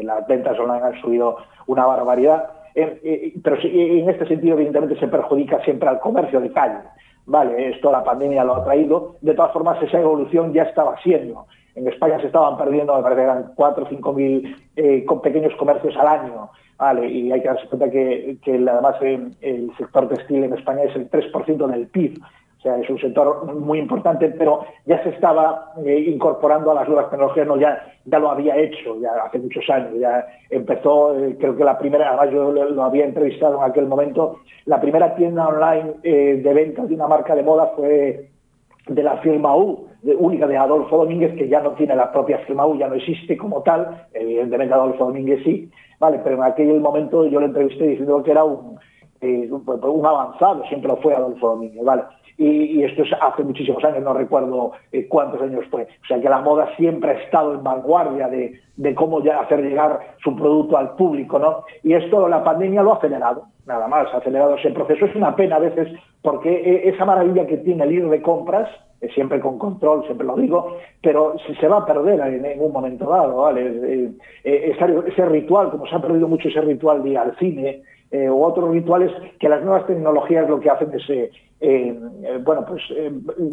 las 0.02 0.26
ventas 0.26 0.58
online 0.58 0.86
han 0.86 1.00
subido 1.00 1.38
una 1.68 1.86
barbaridad, 1.86 2.50
eh, 2.74 3.00
eh, 3.02 3.32
pero 3.42 3.56
en 3.62 4.10
este 4.10 4.26
sentido 4.26 4.56
evidentemente 4.56 5.00
se 5.00 5.08
perjudica 5.08 5.58
siempre 5.64 5.88
al 5.88 5.98
comercio 5.98 6.38
de 6.38 6.52
calle. 6.52 6.80
Vale, 7.24 7.70
esto 7.70 7.90
la 7.90 8.04
pandemia 8.04 8.44
lo 8.44 8.56
ha 8.56 8.64
traído, 8.64 9.16
de 9.22 9.32
todas 9.32 9.52
formas 9.52 9.82
esa 9.82 9.98
evolución 9.98 10.52
ya 10.52 10.64
estaba 10.64 11.00
siendo. 11.02 11.46
En 11.74 11.88
España 11.88 12.20
se 12.20 12.26
estaban 12.26 12.56
perdiendo, 12.56 12.96
me 12.96 13.02
parece 13.02 13.20
que 13.20 13.24
eran 13.24 13.52
4 13.54 13.84
o 13.84 13.88
5 13.88 14.12
mil 14.12 14.56
pequeños 15.22 15.54
comercios 15.56 15.96
al 15.96 16.08
año 16.08 16.50
Vale, 16.80 17.10
y 17.10 17.30
hay 17.30 17.42
que 17.42 17.48
darse 17.48 17.66
cuenta 17.66 17.90
que, 17.90 18.38
además 18.46 18.96
el 19.02 19.70
sector 19.76 20.08
textil 20.08 20.44
en 20.44 20.54
España 20.54 20.84
es 20.84 20.96
el 20.96 21.10
3% 21.10 21.66
del 21.66 21.88
PIB. 21.88 22.18
O 22.58 22.62
sea, 22.62 22.78
es 22.78 22.88
un 22.88 22.98
sector 22.98 23.54
muy 23.54 23.78
importante, 23.78 24.30
pero 24.30 24.64
ya 24.86 25.02
se 25.02 25.10
estaba 25.10 25.72
eh, 25.84 26.06
incorporando 26.08 26.70
a 26.70 26.74
las 26.74 26.88
nuevas 26.88 27.10
tecnologías, 27.10 27.46
no, 27.46 27.58
ya, 27.58 27.84
ya 28.06 28.18
lo 28.18 28.30
había 28.30 28.56
hecho 28.56 28.98
ya 28.98 29.10
hace 29.26 29.38
muchos 29.38 29.68
años. 29.68 29.92
Ya 30.00 30.26
empezó, 30.48 31.18
eh, 31.18 31.36
creo 31.38 31.54
que 31.54 31.64
la 31.64 31.78
primera, 31.78 32.08
además 32.08 32.30
yo 32.32 32.50
lo, 32.50 32.82
había 32.82 33.04
entrevistado 33.04 33.58
en 33.58 33.70
aquel 33.70 33.86
momento, 33.86 34.40
la 34.64 34.80
primera 34.80 35.14
tienda 35.16 35.48
online 35.48 35.96
eh, 36.02 36.40
de 36.42 36.54
ventas 36.54 36.88
de 36.88 36.94
una 36.94 37.08
marca 37.08 37.34
de 37.34 37.42
moda 37.42 37.72
fue 37.76 38.30
de 38.90 39.02
la 39.02 39.16
firma 39.18 39.56
U, 39.56 39.86
única 40.18 40.46
de 40.46 40.56
Adolfo 40.56 40.96
Domínguez, 40.98 41.36
que 41.36 41.48
ya 41.48 41.60
no 41.60 41.72
tiene 41.72 41.94
la 41.94 42.10
propia 42.10 42.38
firma 42.38 42.66
U, 42.66 42.76
ya 42.76 42.88
no 42.88 42.94
existe 42.94 43.36
como 43.36 43.62
tal, 43.62 44.06
evidentemente 44.12 44.74
Adolfo 44.74 45.04
Domínguez 45.04 45.42
sí, 45.44 45.70
vale, 46.00 46.20
pero 46.24 46.36
en 46.36 46.42
aquel 46.42 46.80
momento 46.80 47.26
yo 47.26 47.38
le 47.38 47.46
entrevisté 47.46 47.86
diciendo 47.86 48.22
que 48.22 48.32
era 48.32 48.44
un, 48.44 48.78
eh, 49.20 49.50
un 49.50 50.06
avanzado, 50.06 50.64
siempre 50.66 50.88
lo 50.88 50.96
fue 50.96 51.14
Adolfo 51.14 51.48
Domínguez, 51.48 51.84
vale. 51.84 52.02
Y, 52.42 52.82
esto 52.84 53.02
es 53.02 53.10
hace 53.20 53.44
muchísimos 53.44 53.84
años, 53.84 54.02
no 54.02 54.14
recuerdo 54.14 54.72
eh, 54.92 55.06
cuántos 55.06 55.42
años 55.42 55.62
fue. 55.70 55.82
O 55.82 56.06
sea 56.06 56.18
que 56.22 56.28
la 56.30 56.40
moda 56.40 56.74
siempre 56.76 57.10
ha 57.10 57.14
estado 57.14 57.52
en 57.52 57.62
vanguardia 57.62 58.28
de, 58.28 58.94
cómo 58.94 59.22
ya 59.22 59.40
hacer 59.40 59.60
llegar 59.60 60.14
su 60.24 60.34
producto 60.34 60.78
al 60.78 60.96
público, 60.96 61.38
¿no? 61.38 61.64
Y 61.82 61.92
esto 61.92 62.26
la 62.28 62.42
pandemia 62.42 62.82
lo 62.82 62.94
ha 62.94 62.96
acelerado, 62.96 63.44
nada 63.66 63.86
más, 63.88 64.06
ha 64.14 64.16
acelerado 64.16 64.54
ese 64.54 64.70
proceso. 64.70 65.04
Es 65.04 65.14
una 65.14 65.36
pena 65.36 65.56
a 65.56 65.58
veces 65.58 65.88
porque 66.22 66.50
eh, 66.50 66.88
esa 66.88 67.04
maravilla 67.04 67.46
que 67.46 67.58
tiene 67.58 67.84
el 67.84 67.92
ir 67.92 68.08
de 68.08 68.22
compras, 68.22 68.70
eh, 69.02 69.10
siempre 69.14 69.38
con 69.38 69.58
control, 69.58 70.06
siempre 70.06 70.26
lo 70.26 70.36
digo, 70.36 70.78
pero 71.02 71.34
si 71.46 71.54
se 71.56 71.68
va 71.68 71.80
a 71.80 71.86
perder 71.86 72.20
en, 72.20 72.58
un 72.58 72.72
momento 72.72 73.04
dado, 73.10 73.36
¿vale? 73.36 74.12
Ese, 74.44 75.26
ritual, 75.26 75.70
como 75.70 75.86
se 75.86 75.94
ha 75.94 76.00
perdido 76.00 76.26
mucho 76.26 76.48
ese 76.48 76.62
ritual 76.62 77.02
de 77.02 77.10
ir 77.10 77.18
al 77.18 77.36
cine, 77.36 77.82
eh, 78.10 78.28
u 78.30 78.42
otros 78.42 78.70
rituales 78.70 79.12
que 79.38 79.48
las 79.48 79.62
nuevas 79.62 79.86
tecnologías 79.86 80.48
lo 80.48 80.60
que 80.60 80.70
hacen 80.70 80.90
es 80.94 81.30
eh, 81.60 81.98
eh, 82.24 82.38
bueno 82.42 82.64
pues 82.66 82.82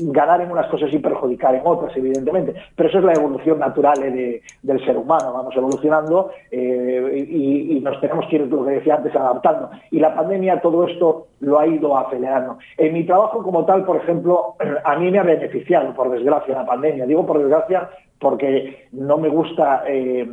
ganar 0.02 0.42
en 0.42 0.52
unas 0.52 0.68
cosas 0.68 0.92
y 0.94 1.00
perjudicar 1.00 1.56
en 1.56 1.62
otras 1.66 1.96
evidentemente. 1.96 2.54
Pero 2.76 2.90
eso 2.90 3.00
es 3.00 3.04
la 3.04 3.14
evolución 3.14 3.60
natural 3.60 4.00
de, 4.00 4.42
del 4.62 4.86
ser 4.86 4.98
humano. 4.98 5.34
Vamos 5.34 5.56
evolucionando 5.56 6.32
y, 6.52 7.78
y, 7.78 7.80
nos 7.82 8.00
tenemos 8.02 8.26
que 8.28 8.38
ir 8.38 8.48
lo 8.48 8.66
que 8.66 8.72
decía 8.72 8.96
antes 8.96 9.16
adaptando. 9.16 9.70
Y 9.92 10.00
la 10.00 10.16
pandemia 10.16 10.62
todo 10.62 10.88
esto 10.88 11.28
lo 11.42 11.60
ha 11.60 11.68
ido 11.68 11.98
acelerando. 11.98 12.58
En 12.78 12.94
mi 12.94 13.06
trabajo 13.06 13.44
como 13.44 13.66
tal 13.66 13.86
por 13.86 13.98
ejemplo 13.98 14.56
a 14.84 14.96
mí 14.98 15.12
me 15.12 15.20
ha 15.20 15.24
beneficiado 15.24 15.94
por 15.94 16.10
desgracia 16.10 16.56
la 16.56 16.66
pandemia. 16.66 17.06
Digo 17.06 17.26
por 17.26 17.40
desgracia 17.40 17.90
porque 18.20 18.88
no 18.92 19.18
me 19.18 19.30
gusta 19.30 19.84
eh, 19.88 20.28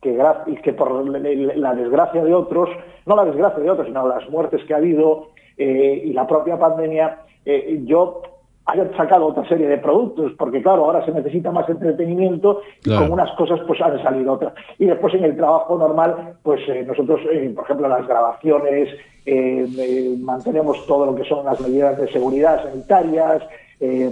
que, 0.00 0.18
que, 0.62 0.72
por 0.72 1.08
la 1.08 1.74
desgracia 1.74 2.22
de 2.22 2.34
otros, 2.34 2.68
no 3.06 3.16
la 3.16 3.24
desgracia 3.24 3.62
de 3.62 3.70
otros, 3.70 3.86
sino 3.86 4.06
las 4.06 4.28
muertes 4.28 4.62
que 4.64 4.74
ha 4.74 4.78
habido 4.78 5.28
eh, 5.60 6.02
y 6.06 6.12
la 6.14 6.26
propia 6.26 6.58
pandemia, 6.58 7.18
eh, 7.44 7.80
yo 7.84 8.22
haya 8.64 8.88
sacado 8.96 9.26
otra 9.26 9.46
serie 9.48 9.66
de 9.66 9.78
productos, 9.78 10.32
porque 10.38 10.62
claro, 10.62 10.84
ahora 10.84 11.04
se 11.04 11.12
necesita 11.12 11.50
más 11.50 11.68
entretenimiento 11.68 12.62
y 12.84 12.90
con 12.96 13.12
unas 13.12 13.30
cosas 13.32 13.60
pues 13.66 13.80
han 13.80 14.02
salido 14.02 14.32
otras. 14.32 14.54
Y 14.78 14.86
después 14.86 15.12
en 15.14 15.24
el 15.24 15.36
trabajo 15.36 15.76
normal, 15.76 16.34
pues 16.42 16.60
eh, 16.68 16.84
nosotros, 16.86 17.20
eh, 17.30 17.52
por 17.54 17.64
ejemplo, 17.64 17.88
las 17.88 18.06
grabaciones, 18.06 18.88
eh, 19.26 20.16
mantenemos 20.20 20.86
todo 20.86 21.06
lo 21.06 21.14
que 21.14 21.24
son 21.24 21.44
las 21.44 21.60
medidas 21.60 21.98
de 21.98 22.10
seguridad 22.10 22.62
sanitarias, 22.62 23.42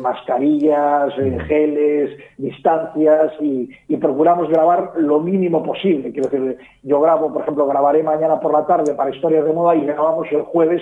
mascarillas, 0.00 1.12
eh, 1.18 1.38
geles, 1.46 2.18
distancias 2.38 3.32
y, 3.38 3.68
y, 3.86 3.96
procuramos 3.98 4.48
grabar 4.48 4.92
lo 4.96 5.20
mínimo 5.20 5.62
posible. 5.62 6.10
Quiero 6.10 6.30
decir, 6.30 6.56
yo 6.82 7.00
grabo, 7.02 7.30
por 7.30 7.42
ejemplo, 7.42 7.66
grabaré 7.66 8.02
mañana 8.02 8.40
por 8.40 8.52
la 8.52 8.66
tarde 8.66 8.94
para 8.94 9.14
Historias 9.14 9.44
de 9.44 9.52
Moda 9.52 9.76
y 9.76 9.84
grabamos 9.84 10.26
el 10.32 10.40
jueves 10.40 10.80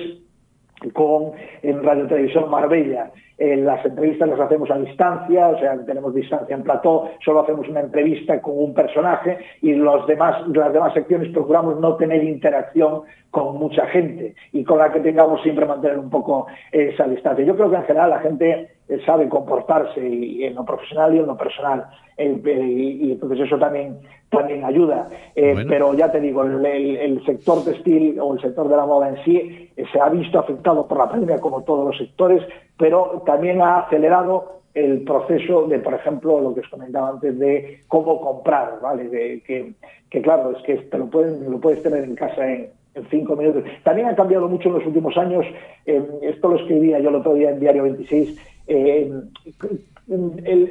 con 0.92 1.32
en 1.62 1.82
Radio 1.82 2.06
Televisión 2.06 2.50
Marbella. 2.50 3.10
Eh, 3.38 3.56
las 3.56 3.84
entrevistas 3.84 4.28
las 4.30 4.40
hacemos 4.40 4.70
a 4.70 4.78
distancia, 4.78 5.48
o 5.48 5.58
sea, 5.58 5.76
tenemos 5.84 6.14
distancia 6.14 6.56
en 6.56 6.62
plató, 6.62 7.10
solo 7.22 7.40
hacemos 7.40 7.68
una 7.68 7.80
entrevista 7.80 8.40
con 8.40 8.54
un 8.56 8.72
personaje 8.72 9.38
y 9.60 9.74
los 9.74 10.06
demás, 10.06 10.48
las 10.48 10.72
demás 10.72 10.94
secciones 10.94 11.30
procuramos 11.32 11.78
no 11.78 11.96
tener 11.96 12.24
interacción 12.24 13.02
con 13.30 13.58
mucha 13.58 13.86
gente 13.88 14.34
y 14.52 14.64
con 14.64 14.78
la 14.78 14.90
que 14.90 15.00
tengamos 15.00 15.42
siempre 15.42 15.66
mantener 15.66 15.98
un 15.98 16.08
poco 16.08 16.46
esa 16.72 17.04
distancia. 17.04 17.44
Yo 17.44 17.54
creo 17.56 17.70
que 17.70 17.76
en 17.76 17.84
general 17.84 18.08
la 18.08 18.20
gente 18.20 18.75
eh, 18.88 19.00
sabe 19.04 19.28
comportarse 19.28 20.06
y, 20.06 20.44
en 20.44 20.54
lo 20.54 20.64
profesional 20.64 21.14
y 21.14 21.18
en 21.18 21.26
lo 21.26 21.36
personal. 21.36 21.86
Eh, 22.16 22.40
y, 22.44 23.06
y, 23.06 23.12
entonces 23.12 23.40
eso 23.40 23.58
también, 23.58 23.98
también 24.30 24.64
ayuda. 24.64 25.08
Eh, 25.34 25.52
bueno. 25.52 25.68
Pero 25.68 25.94
ya 25.94 26.10
te 26.10 26.20
digo, 26.20 26.42
el, 26.44 26.64
el, 26.64 26.96
el, 26.96 27.24
sector 27.24 27.64
textil 27.64 28.18
o 28.20 28.34
el 28.34 28.40
sector 28.40 28.68
de 28.68 28.76
la 28.76 28.86
moda 28.86 29.08
en 29.08 29.24
sí 29.24 29.70
eh, 29.76 29.84
se 29.92 30.00
ha 30.00 30.08
visto 30.08 30.38
afectado 30.38 30.86
por 30.86 30.98
la 30.98 31.08
pandemia 31.08 31.40
como 31.40 31.62
todos 31.62 31.86
los 31.86 31.98
sectores, 31.98 32.42
pero 32.78 33.22
también 33.26 33.60
ha 33.60 33.80
acelerado 33.80 34.56
el 34.74 35.02
proceso 35.04 35.66
de, 35.66 35.78
por 35.78 35.94
ejemplo, 35.94 36.40
lo 36.40 36.54
que 36.54 36.60
os 36.60 36.68
comentaba 36.68 37.08
antes 37.08 37.38
de 37.38 37.80
cómo 37.88 38.20
comprar, 38.20 38.78
¿vale? 38.82 39.08
De, 39.08 39.42
que, 39.42 39.72
que 40.10 40.22
claro, 40.22 40.52
es 40.52 40.62
que 40.64 40.76
te 40.76 40.98
lo, 40.98 41.06
pueden, 41.06 41.50
lo 41.50 41.58
puedes 41.58 41.82
tener 41.82 42.04
en 42.04 42.14
casa 42.14 42.46
en, 42.46 42.68
en 42.94 43.06
cinco 43.10 43.36
minutos. 43.36 43.64
También 43.84 44.08
ha 44.08 44.16
cambiado 44.16 44.48
mucho 44.48 44.68
en 44.68 44.74
los 44.74 44.86
últimos 44.86 45.16
años, 45.16 45.46
eh, 45.86 46.02
esto 46.22 46.48
lo 46.48 46.56
escribía 46.56 46.98
yo 46.98 47.10
el 47.10 47.16
otro 47.16 47.34
día 47.34 47.50
en 47.50 47.60
Diario 47.60 47.84
26, 47.84 48.38
eh, 48.66 49.10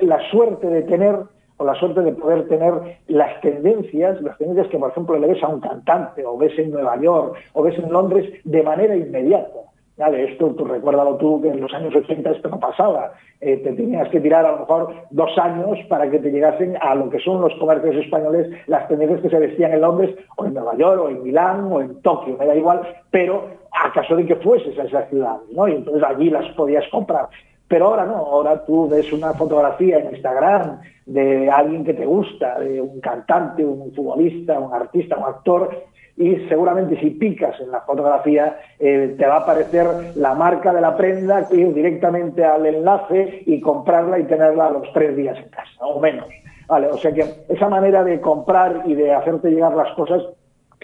la 0.02 0.30
suerte 0.30 0.68
de 0.68 0.84
tener 0.84 1.16
o 1.58 1.66
la 1.66 1.76
suerte 1.76 2.02
de 2.02 2.12
poder 2.12 2.48
tener 2.48 2.74
las 3.08 3.40
tendencias, 3.42 4.22
las 4.22 4.38
tendencias 4.38 4.68
que 4.68 4.78
por 4.78 4.90
ejemplo 4.90 5.18
le 5.18 5.28
ves 5.28 5.44
a 5.44 5.48
un 5.48 5.62
cantante 5.62 6.26
o 6.26 6.38
ves 6.38 6.58
en 6.60 6.72
Nueva 6.72 7.00
York 7.00 7.38
o 7.54 7.64
ves 7.64 7.78
en 7.80 7.92
Londres 7.92 8.30
de 8.44 8.64
manera 8.64 8.96
inmediata. 8.96 9.60
Vale, 9.98 10.26
esto 10.30 10.50
tú 10.50 10.66
recuérdalo 10.66 11.16
tú 11.16 11.42
que 11.42 11.48
en 11.48 11.62
los 11.62 11.74
años 11.74 11.96
80 11.96 12.30
esto 12.32 12.50
no 12.50 12.60
pasaba. 12.60 13.14
Eh, 13.40 13.58
te 13.58 13.72
tenías 13.72 14.10
que 14.10 14.20
tirar 14.20 14.46
a 14.46 14.52
lo 14.52 14.60
mejor 14.60 14.94
dos 15.12 15.38
años 15.38 15.78
para 15.88 16.12
que 16.12 16.20
te 16.20 16.32
llegasen 16.32 16.78
a 16.82 16.96
lo 16.96 17.10
que 17.10 17.20
son 17.20 17.40
los 17.40 17.54
comercios 17.56 17.96
españoles, 17.96 18.50
las 18.68 18.90
tendencias 18.90 19.22
que 19.22 19.30
se 19.30 19.40
vestían 19.40 19.72
en 19.72 19.82
Londres 19.82 20.14
o 20.36 20.46
en 20.46 20.54
Nueva 20.54 20.76
York 20.76 21.02
o 21.02 21.10
en 21.10 21.24
Milán 21.24 21.72
o 21.72 21.80
en 21.80 22.02
Tokio, 22.02 22.36
me 22.38 22.46
da 22.46 22.56
igual, 22.56 22.82
pero 23.10 23.48
a 23.72 23.94
caso 23.94 24.18
de 24.18 24.26
que 24.26 24.36
fueses 24.36 24.78
a 24.78 24.84
esas 24.84 25.10
ciudades, 25.10 25.48
¿no? 25.52 25.66
Y 25.68 25.76
entonces 25.76 26.04
allí 26.04 26.30
las 26.30 26.48
podías 26.56 26.86
comprar. 26.90 27.30
Pero 27.68 27.88
ahora 27.88 28.06
no, 28.06 28.18
ahora 28.18 28.64
tú 28.66 28.88
ves 28.88 29.12
una 29.12 29.34
fotografía 29.34 29.98
en 29.98 30.12
Instagram 30.12 30.82
de 31.06 31.50
alguien 31.50 31.84
que 31.84 31.94
te 31.94 32.06
gusta, 32.06 32.60
de 32.60 32.82
un 32.82 33.00
cantante, 33.00 33.66
un 33.66 33.94
futbolista, 33.94 34.60
un 34.60 34.74
artista, 34.74 35.18
un 35.18 35.26
actor, 35.26 35.70
y 36.18 36.36
seguramente 36.48 36.98
si 37.00 37.10
picas 37.10 37.60
en 37.60 37.72
la 37.72 37.82
fotografía 37.82 38.58
eh, 38.80 39.16
te 39.18 39.26
va 39.26 39.36
a 39.36 39.40
aparecer 39.40 39.86
la 40.16 40.34
marca 40.34 40.74
de 40.74 40.82
la 40.82 40.96
prenda, 40.96 41.48
ir 41.52 41.74
directamente 41.74 42.44
al 42.44 42.66
enlace 42.66 43.44
y 43.46 43.60
comprarla 43.60 44.20
y 44.20 44.24
tenerla 44.24 44.68
a 44.68 44.72
los 44.72 44.94
tres 44.94 45.16
días 45.16 45.38
en 45.38 45.50
casa, 45.50 45.72
o 45.82 46.00
menos. 46.00 46.28
Vale, 46.68 46.88
o 46.88 46.98
sea 46.98 47.12
que 47.12 47.26
esa 47.50 47.70
manera 47.70 48.04
de 48.04 48.22
comprar 48.22 48.84
y 48.86 48.96
de 48.96 49.14
hacerte 49.14 49.52
llegar 49.52 49.76
las 49.76 49.94
cosas 49.94 50.24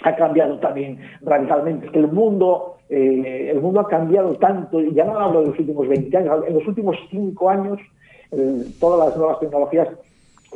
ha 0.04 0.16
cambiado 0.16 0.58
también 0.60 1.00
radicalmente. 1.22 1.90
El 1.94 2.08
mundo, 2.08 2.78
eh, 2.90 3.50
el 3.52 3.62
mundo 3.62 3.82
ha 3.82 3.88
cambiado 3.88 4.36
tanto, 4.36 4.82
y 4.82 4.94
ya 4.94 5.06
no 5.06 5.20
hablo 5.20 5.42
de 5.42 5.48
los 5.48 5.60
últimos 5.60 5.88
20 5.88 6.18
años, 6.18 6.44
en 6.48 6.54
los 6.54 6.68
últimos 6.68 6.98
5 7.10 7.50
años 7.50 7.80
eh, 8.32 8.64
todas 8.80 9.10
las 9.10 9.18
nuevas 9.18 9.40
tecnologías 9.40 9.90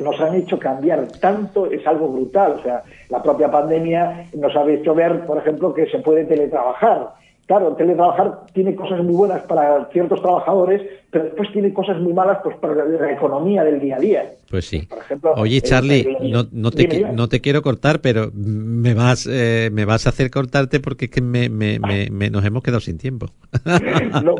nos 0.00 0.20
han 0.20 0.34
hecho 0.34 0.58
cambiar 0.58 1.06
tanto, 1.20 1.66
es 1.66 1.86
algo 1.86 2.08
brutal. 2.08 2.56
O 2.58 2.62
sea, 2.62 2.82
la 3.08 3.22
propia 3.22 3.50
pandemia 3.50 4.26
nos 4.34 4.54
ha 4.54 4.68
hecho 4.70 4.94
ver, 4.94 5.24
por 5.26 5.38
ejemplo, 5.38 5.72
que 5.72 5.86
se 5.86 5.98
puede 5.98 6.24
teletrabajar. 6.24 7.14
Claro, 7.46 7.74
teletrabajar 7.74 8.46
tiene 8.52 8.74
cosas 8.74 9.02
muy 9.02 9.14
buenas 9.14 9.42
para 9.42 9.86
ciertos 9.86 10.20
trabajadores, 10.20 10.82
pero 11.16 11.28
después 11.28 11.50
tiene 11.50 11.72
cosas 11.72 11.98
muy 11.98 12.12
malas 12.12 12.40
pues 12.44 12.56
para 12.58 12.74
la 12.74 13.10
economía 13.10 13.64
del 13.64 13.80
día 13.80 13.96
a 13.96 13.98
día. 13.98 14.32
Pues 14.50 14.66
sí. 14.66 14.82
Por 14.82 14.98
ejemplo, 14.98 15.32
Oye, 15.38 15.62
Charlie, 15.62 16.06
no, 16.30 16.46
no, 16.52 16.70
te, 16.70 16.86
dime, 16.86 17.10
no 17.14 17.26
te 17.26 17.40
quiero 17.40 17.62
cortar, 17.62 18.02
pero 18.02 18.30
me 18.34 18.92
vas, 18.92 19.26
eh, 19.26 19.70
me 19.72 19.86
vas 19.86 20.06
a 20.06 20.10
hacer 20.10 20.30
cortarte 20.30 20.78
porque 20.78 21.06
es 21.06 21.10
que 21.10 21.22
me, 21.22 21.48
me, 21.48 21.78
me, 21.78 22.10
me 22.10 22.28
nos 22.28 22.44
hemos 22.44 22.62
quedado 22.62 22.80
sin 22.80 22.98
tiempo. 22.98 23.28
no, 24.12 24.20
no, 24.20 24.34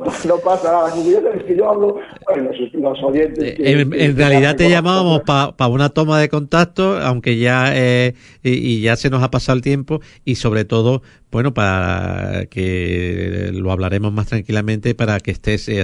pasa 0.45 0.71
nada. 0.71 0.93
Es 1.35 1.45
que 1.45 1.57
yo 1.57 1.71
hablo, 1.71 1.97
bueno, 2.29 2.51
los, 2.51 2.75
los 2.75 3.03
oyentes. 3.03 3.55
Que, 3.55 3.73
en, 3.73 3.91
que 3.91 4.05
en 4.05 4.17
realidad 4.19 4.57
te 4.57 4.69
llamábamos 4.69 5.23
para 5.23 5.53
pa 5.53 5.69
una 5.69 5.89
toma 5.89 6.21
de 6.21 6.29
contacto, 6.29 6.99
aunque 6.99 7.39
ya 7.39 7.73
eh, 7.75 8.13
y, 8.43 8.51
y 8.51 8.81
ya 8.83 8.97
se 8.97 9.09
nos 9.09 9.23
ha 9.23 9.31
pasado 9.31 9.57
el 9.57 9.63
tiempo 9.63 10.01
y 10.27 10.35
sobre 10.35 10.67
todo 10.67 11.01
bueno, 11.37 11.53
para 11.53 12.47
que 12.47 13.51
lo 13.53 13.71
hablaremos 13.71 14.13
más 14.13 14.29
tranquilamente, 14.29 14.95
para 14.95 15.21
que 15.21 15.33
estés 15.33 15.69
eh, 15.69 15.83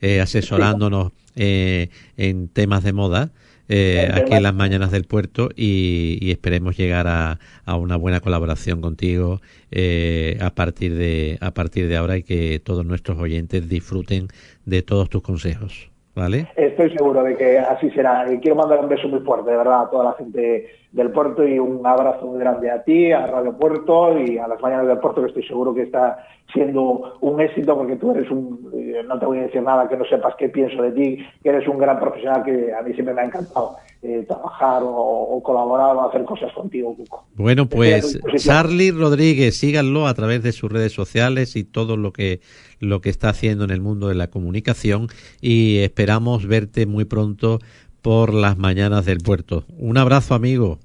eh, 0.00 0.20
asesorándonos 0.20 1.12
eh, 1.36 1.88
en 2.16 2.48
temas 2.48 2.82
de 2.82 2.92
moda. 2.92 3.30
Eh, 3.68 4.08
aquí 4.14 4.32
en 4.32 4.44
las 4.44 4.54
mañanas 4.54 4.92
del 4.92 5.04
puerto 5.04 5.48
y, 5.56 6.18
y 6.20 6.30
esperemos 6.30 6.76
llegar 6.76 7.08
a, 7.08 7.40
a, 7.64 7.76
una 7.76 7.96
buena 7.96 8.20
colaboración 8.20 8.80
contigo 8.80 9.40
eh, 9.72 10.38
a 10.40 10.50
partir 10.50 10.94
de 10.94 11.36
a 11.40 11.50
partir 11.50 11.88
de 11.88 11.96
ahora 11.96 12.16
y 12.16 12.22
que 12.22 12.60
todos 12.60 12.86
nuestros 12.86 13.18
oyentes 13.18 13.68
disfruten 13.68 14.28
de 14.66 14.82
todos 14.82 15.10
tus 15.10 15.22
consejos. 15.22 15.90
¿Vale? 16.14 16.48
Estoy 16.56 16.90
seguro 16.92 17.22
de 17.24 17.36
que 17.36 17.58
así 17.58 17.90
será. 17.90 18.24
Quiero 18.40 18.56
mandar 18.56 18.78
un 18.80 18.88
beso 18.88 19.06
muy 19.06 19.20
fuerte, 19.20 19.50
de 19.50 19.56
verdad, 19.58 19.82
a 19.82 19.90
toda 19.90 20.04
la 20.04 20.12
gente 20.14 20.66
del 20.96 21.10
puerto 21.10 21.46
y 21.46 21.58
un 21.58 21.86
abrazo 21.86 22.26
muy 22.26 22.38
grande 22.38 22.70
a 22.70 22.82
ti, 22.82 23.12
a 23.12 23.26
Radio 23.26 23.52
Puerto 23.52 24.18
y 24.18 24.38
a 24.38 24.48
las 24.48 24.58
mañanas 24.62 24.86
del 24.86 24.98
puerto, 24.98 25.20
que 25.20 25.28
estoy 25.28 25.46
seguro 25.46 25.74
que 25.74 25.82
está 25.82 26.26
siendo 26.54 27.18
un 27.20 27.38
éxito 27.38 27.76
porque 27.76 27.96
tú 27.96 28.12
eres 28.12 28.30
un, 28.30 28.72
no 29.06 29.18
te 29.18 29.26
voy 29.26 29.38
a 29.38 29.42
decir 29.42 29.60
nada 29.62 29.86
que 29.88 29.96
no 29.98 30.06
sepas 30.06 30.34
qué 30.38 30.48
pienso 30.48 30.82
de 30.82 30.92
ti, 30.92 31.18
que 31.42 31.50
eres 31.50 31.68
un 31.68 31.76
gran 31.76 32.00
profesional 32.00 32.42
que 32.44 32.72
a 32.72 32.80
mí 32.80 32.94
siempre 32.94 33.12
me 33.12 33.20
ha 33.20 33.24
encantado 33.26 33.76
eh, 34.00 34.24
trabajar 34.26 34.80
o, 34.86 35.38
colaborar 35.44 35.94
o 35.96 36.08
hacer 36.08 36.24
cosas 36.24 36.50
contigo, 36.54 36.96
Cuco. 36.96 37.26
Bueno, 37.34 37.68
pues 37.68 38.18
Charlie 38.36 38.90
Rodríguez, 38.90 39.54
síganlo 39.58 40.06
a 40.06 40.14
través 40.14 40.42
de 40.42 40.52
sus 40.52 40.72
redes 40.72 40.92
sociales 40.92 41.56
y 41.56 41.64
todo 41.64 41.98
lo 41.98 42.10
que 42.10 42.40
lo 42.80 43.02
que 43.02 43.10
está 43.10 43.28
haciendo 43.28 43.64
en 43.64 43.70
el 43.70 43.82
mundo 43.82 44.08
de 44.08 44.14
la 44.14 44.28
comunicación 44.28 45.08
y 45.42 45.78
esperamos 45.78 46.46
verte 46.46 46.86
muy 46.86 47.04
pronto 47.04 47.58
por 48.00 48.32
las 48.32 48.56
mañanas 48.56 49.04
del 49.04 49.18
puerto. 49.18 49.64
Un 49.76 49.98
abrazo, 49.98 50.34
amigo. 50.34 50.78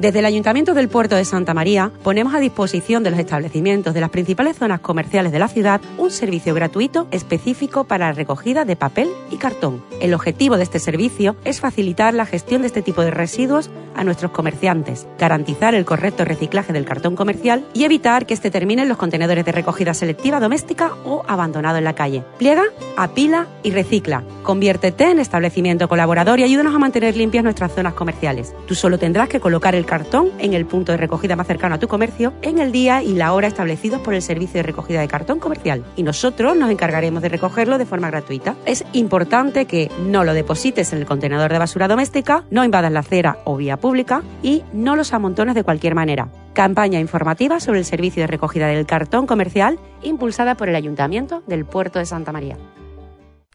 Desde 0.00 0.18
el 0.18 0.26
Ayuntamiento 0.26 0.74
del 0.74 0.88
Puerto 0.88 1.14
de 1.14 1.24
Santa 1.24 1.54
María 1.54 1.92
ponemos 2.02 2.34
a 2.34 2.40
disposición 2.40 3.04
de 3.04 3.10
los 3.10 3.18
establecimientos 3.18 3.94
de 3.94 4.00
las 4.00 4.10
principales 4.10 4.56
zonas 4.56 4.80
comerciales 4.80 5.30
de 5.30 5.38
la 5.38 5.46
ciudad 5.46 5.80
un 5.98 6.10
servicio 6.10 6.52
gratuito 6.52 7.06
específico 7.12 7.84
para 7.84 8.06
la 8.06 8.12
recogida 8.12 8.64
de 8.64 8.74
papel 8.74 9.08
y 9.30 9.36
cartón. 9.36 9.84
El 10.00 10.12
objetivo 10.12 10.56
de 10.56 10.64
este 10.64 10.80
servicio 10.80 11.36
es 11.44 11.60
facilitar 11.60 12.12
la 12.12 12.26
gestión 12.26 12.62
de 12.62 12.66
este 12.66 12.82
tipo 12.82 13.02
de 13.02 13.12
residuos 13.12 13.70
a 13.94 14.02
nuestros 14.02 14.32
comerciantes, 14.32 15.06
garantizar 15.18 15.74
el 15.74 15.84
correcto 15.84 16.24
reciclaje 16.24 16.72
del 16.72 16.84
cartón 16.84 17.14
comercial 17.14 17.64
y 17.72 17.84
evitar 17.84 18.26
que 18.26 18.34
este 18.34 18.50
termine 18.50 18.82
en 18.82 18.88
los 18.88 18.98
contenedores 18.98 19.44
de 19.44 19.52
recogida 19.52 19.94
selectiva 19.94 20.40
doméstica 20.40 20.92
o 21.04 21.22
abandonado 21.28 21.78
en 21.78 21.84
la 21.84 21.94
calle. 21.94 22.24
Pliega, 22.38 22.64
apila 22.96 23.46
y 23.62 23.70
recicla. 23.70 24.24
Conviértete 24.42 25.10
en 25.10 25.20
establecimiento 25.20 25.88
colaborador 25.88 26.40
y 26.40 26.42
ayúdanos 26.42 26.74
a 26.74 26.78
mantener 26.78 27.16
limpias 27.16 27.44
nuestras 27.44 27.72
zonas 27.72 27.94
comerciales. 27.94 28.54
Tú 28.66 28.74
solo 28.74 28.98
tendrás 28.98 29.28
que 29.28 29.40
colocar 29.40 29.74
el 29.74 29.83
cartón 29.86 30.30
en 30.38 30.54
el 30.54 30.66
punto 30.66 30.92
de 30.92 30.98
recogida 30.98 31.36
más 31.36 31.46
cercano 31.46 31.74
a 31.74 31.78
tu 31.78 31.88
comercio 31.88 32.32
en 32.42 32.58
el 32.58 32.72
día 32.72 33.02
y 33.02 33.14
la 33.14 33.32
hora 33.32 33.48
establecidos 33.48 34.00
por 34.00 34.14
el 34.14 34.22
servicio 34.22 34.58
de 34.58 34.62
recogida 34.62 35.00
de 35.00 35.08
cartón 35.08 35.40
comercial 35.40 35.84
y 35.96 36.02
nosotros 36.02 36.56
nos 36.56 36.70
encargaremos 36.70 37.22
de 37.22 37.28
recogerlo 37.28 37.78
de 37.78 37.86
forma 37.86 38.10
gratuita. 38.10 38.56
Es 38.66 38.84
importante 38.92 39.66
que 39.66 39.90
no 40.06 40.24
lo 40.24 40.34
deposites 40.34 40.92
en 40.92 40.98
el 40.98 41.06
contenedor 41.06 41.52
de 41.52 41.58
basura 41.58 41.88
doméstica, 41.88 42.44
no 42.50 42.64
invadas 42.64 42.92
la 42.92 43.00
acera 43.00 43.38
o 43.44 43.56
vía 43.56 43.76
pública 43.76 44.22
y 44.42 44.62
no 44.72 44.96
los 44.96 45.12
amontones 45.12 45.54
de 45.54 45.64
cualquier 45.64 45.94
manera. 45.94 46.28
Campaña 46.52 47.00
informativa 47.00 47.60
sobre 47.60 47.80
el 47.80 47.84
servicio 47.84 48.22
de 48.22 48.28
recogida 48.28 48.68
del 48.68 48.86
cartón 48.86 49.26
comercial 49.26 49.78
impulsada 50.02 50.54
por 50.56 50.68
el 50.68 50.76
Ayuntamiento 50.76 51.42
del 51.46 51.64
Puerto 51.64 51.98
de 51.98 52.06
Santa 52.06 52.32
María. 52.32 52.56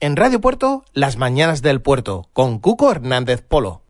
En 0.02 0.16
Radio 0.16 0.40
Puerto, 0.40 0.86
las 0.94 1.18
mañanas 1.18 1.62
del 1.62 1.82
puerto, 1.82 2.30
con 2.32 2.60
Cuco 2.60 2.90
Hernández 2.90 3.42
Polo. 3.42 3.84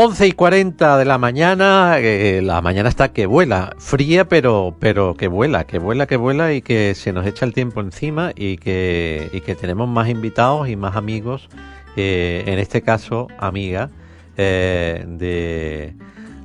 11 0.00 0.28
y 0.28 0.32
40 0.32 0.96
de 0.96 1.04
la 1.04 1.18
mañana, 1.18 1.98
eh, 1.98 2.40
la 2.40 2.62
mañana 2.62 2.88
está 2.88 3.12
que 3.12 3.26
vuela, 3.26 3.74
fría 3.78 4.28
pero, 4.28 4.76
pero 4.78 5.16
que 5.16 5.26
vuela, 5.26 5.64
que 5.64 5.80
vuela, 5.80 6.06
que 6.06 6.16
vuela 6.16 6.52
y 6.52 6.62
que 6.62 6.94
se 6.94 7.12
nos 7.12 7.26
echa 7.26 7.44
el 7.44 7.52
tiempo 7.52 7.80
encima 7.80 8.30
y 8.36 8.58
que, 8.58 9.28
y 9.32 9.40
que 9.40 9.56
tenemos 9.56 9.88
más 9.88 10.08
invitados 10.08 10.68
y 10.68 10.76
más 10.76 10.94
amigos, 10.94 11.48
eh, 11.96 12.44
en 12.46 12.60
este 12.60 12.80
caso 12.80 13.26
amiga, 13.40 13.90
eh, 14.36 15.04
de, 15.04 15.96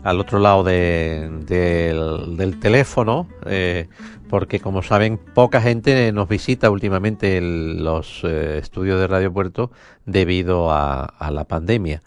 al 0.04 0.20
otro 0.20 0.40
lado 0.40 0.64
de, 0.64 1.30
del, 1.46 2.60
teléfono, 2.60 3.28
porque 4.32 4.62
como 4.62 4.82
saben, 4.82 5.20
poca 5.36 5.62
gente 5.62 6.12
nos 6.12 6.28
visita 6.28 6.72
últimamente 6.72 7.40
los 7.40 8.24
estudios 8.24 9.00
de 9.00 9.06
Radio 9.06 9.32
Puerto 9.32 9.70
debido 10.08 10.72
a, 10.72 11.04
a 11.06 11.30
la 11.30 11.44
pandemia. 11.44 12.02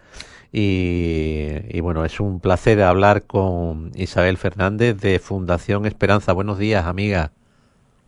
Y, 0.58 1.80
bueno, 1.82 2.06
es 2.06 2.18
un 2.18 2.40
placer 2.40 2.80
hablar 2.80 3.24
con 3.24 3.90
Isabel 3.94 4.38
Fernández 4.38 4.98
de 4.98 5.18
Fundación 5.18 5.84
Esperanza. 5.84 6.32
Buenos 6.32 6.58
días, 6.58 6.86
amiga. 6.86 7.30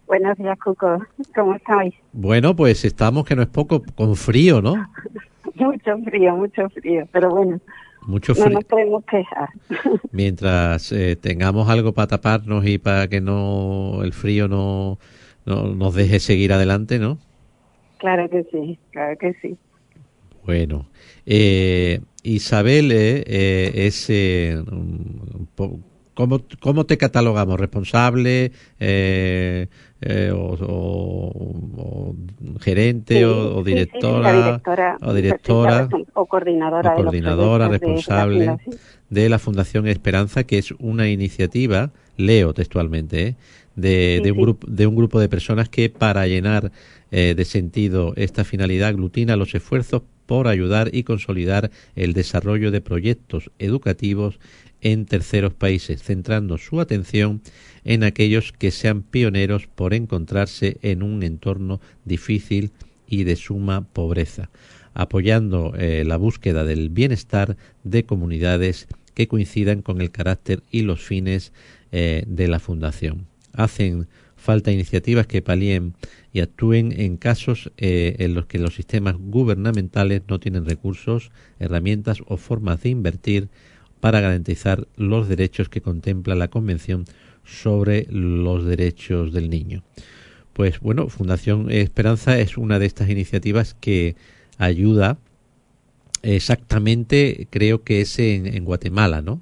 Buenos 0.06 0.38
días, 0.38 0.58
Cuco. 0.58 0.98
¿Cómo 1.34 1.56
estáis? 1.56 1.94
Bueno, 2.14 2.56
pues 2.56 2.86
estamos, 2.86 3.26
que 3.26 3.36
no 3.36 3.42
es 3.42 3.48
poco, 3.48 3.82
con 3.94 4.16
frío, 4.16 4.62
¿no? 4.62 4.76
mucho 5.56 5.98
frío, 5.98 6.36
mucho 6.36 6.70
frío, 6.70 7.06
pero 7.12 7.28
bueno. 7.28 7.60
Mucho 8.06 8.34
frío. 8.34 8.46
No 8.46 8.54
nos 8.54 8.64
podemos 8.64 9.04
quejar. 9.04 9.50
Mientras 10.12 10.90
eh, 10.92 11.16
tengamos 11.16 11.68
algo 11.68 11.92
para 11.92 12.06
taparnos 12.06 12.66
y 12.66 12.78
para 12.78 13.08
que 13.08 13.20
no 13.20 14.02
el 14.02 14.14
frío 14.14 14.48
no, 14.48 14.98
no 15.44 15.74
nos 15.74 15.94
deje 15.94 16.18
seguir 16.18 16.54
adelante, 16.54 16.98
¿no? 16.98 17.18
Claro 17.98 18.26
que 18.30 18.44
sí, 18.44 18.78
claro 18.90 19.18
que 19.18 19.34
sí. 19.42 19.58
Bueno, 20.46 20.86
eh, 21.26 22.00
Isabel 22.34 22.92
eh, 22.92 23.24
eh, 23.26 23.72
es... 23.86 24.06
Eh, 24.08 24.62
¿cómo, 26.14 26.40
¿Cómo 26.60 26.84
te 26.84 26.98
catalogamos? 26.98 27.58
¿Responsable 27.58 28.52
o, 30.32 32.14
gerente 32.60 33.24
o, 33.26 33.62
directora, 33.64 34.60
o 35.02 35.14
directora 35.14 35.88
o 36.14 36.26
coordinadora, 36.26 36.94
coordinadora 36.94 37.68
responsable 37.68 38.58
de 39.10 39.28
la, 39.28 39.38
Fundación 39.38 39.86
Esperanza, 39.86 40.44
que 40.44 40.58
es 40.58 40.72
una 40.72 41.08
iniciativa, 41.08 41.90
leo 42.16 42.52
textualmente, 42.52 43.36
de, 43.80 44.20
de, 44.22 44.32
un 44.32 44.38
grupo, 44.38 44.66
de 44.70 44.86
un 44.86 44.96
grupo 44.96 45.20
de 45.20 45.28
personas 45.28 45.68
que 45.68 45.88
para 45.88 46.26
llenar 46.26 46.72
de 47.10 47.44
sentido 47.46 48.12
esta 48.16 48.44
finalidad 48.44 48.90
aglutina 48.90 49.34
los 49.34 49.54
esfuerzos 49.54 50.02
por 50.26 50.46
ayudar 50.46 50.90
y 50.92 51.04
consolidar 51.04 51.70
el 51.96 52.12
desarrollo 52.12 52.70
de 52.70 52.82
proyectos 52.82 53.50
educativos 53.58 54.38
en 54.82 55.06
terceros 55.06 55.54
países, 55.54 56.02
centrando 56.02 56.58
su 56.58 56.80
atención 56.80 57.40
en 57.82 58.04
aquellos 58.04 58.52
que 58.52 58.70
sean 58.70 59.02
pioneros 59.02 59.66
por 59.66 59.94
encontrarse 59.94 60.76
en 60.82 61.02
un 61.02 61.22
entorno 61.22 61.80
difícil 62.04 62.72
y 63.08 63.24
de 63.24 63.36
suma 63.36 63.86
pobreza, 63.92 64.50
apoyando 64.92 65.74
eh, 65.78 66.04
la 66.06 66.18
búsqueda 66.18 66.64
del 66.64 66.90
bienestar 66.90 67.56
de 67.82 68.04
comunidades 68.04 68.86
que 69.14 69.28
coincidan 69.28 69.80
con 69.80 70.02
el 70.02 70.10
carácter 70.10 70.62
y 70.70 70.82
los 70.82 71.00
fines 71.00 71.54
eh, 71.90 72.24
de 72.26 72.48
la 72.48 72.58
Fundación. 72.58 73.26
Hacen 73.58 74.06
falta 74.36 74.70
iniciativas 74.70 75.26
que 75.26 75.42
palíen 75.42 75.94
y 76.32 76.40
actúen 76.40 76.92
en 76.92 77.16
casos 77.16 77.72
eh, 77.76 78.14
en 78.20 78.34
los 78.34 78.46
que 78.46 78.60
los 78.60 78.76
sistemas 78.76 79.16
gubernamentales 79.18 80.22
no 80.28 80.38
tienen 80.38 80.64
recursos, 80.64 81.32
herramientas 81.58 82.22
o 82.28 82.36
formas 82.36 82.80
de 82.82 82.90
invertir 82.90 83.48
para 83.98 84.20
garantizar 84.20 84.86
los 84.96 85.28
derechos 85.28 85.68
que 85.68 85.80
contempla 85.80 86.36
la 86.36 86.48
Convención 86.48 87.04
sobre 87.44 88.06
los 88.10 88.64
Derechos 88.64 89.32
del 89.32 89.50
Niño. 89.50 89.82
Pues 90.52 90.78
bueno, 90.78 91.08
Fundación 91.08 91.68
Esperanza 91.72 92.38
es 92.38 92.56
una 92.56 92.78
de 92.78 92.86
estas 92.86 93.10
iniciativas 93.10 93.74
que 93.74 94.14
ayuda 94.56 95.18
exactamente, 96.22 97.48
creo 97.50 97.82
que 97.82 98.02
es 98.02 98.20
en, 98.20 98.46
en 98.46 98.64
Guatemala, 98.64 99.20
¿no? 99.20 99.40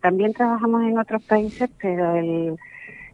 También 0.00 0.32
trabajamos 0.32 0.82
en 0.82 0.98
otros 0.98 1.22
países, 1.22 1.70
pero 1.80 2.16
el 2.16 2.56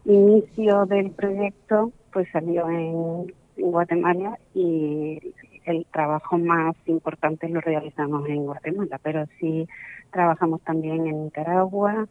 inicio 0.05 0.85
del 0.85 1.11
proyecto 1.11 1.91
pues 2.11 2.27
salió 2.31 2.69
en, 2.69 3.33
Guatemala 3.57 4.37
y 4.53 5.33
el 5.63 5.85
trabajo 5.85 6.37
más 6.37 6.75
importante 6.87 7.47
lo 7.47 7.61
realizamos 7.61 8.27
en 8.27 8.45
Guatemala, 8.45 8.99
pero 9.01 9.25
sí 9.39 9.65
trabajamos 10.11 10.61
también 10.61 11.07
en 11.07 11.23
Nicaragua, 11.23 12.05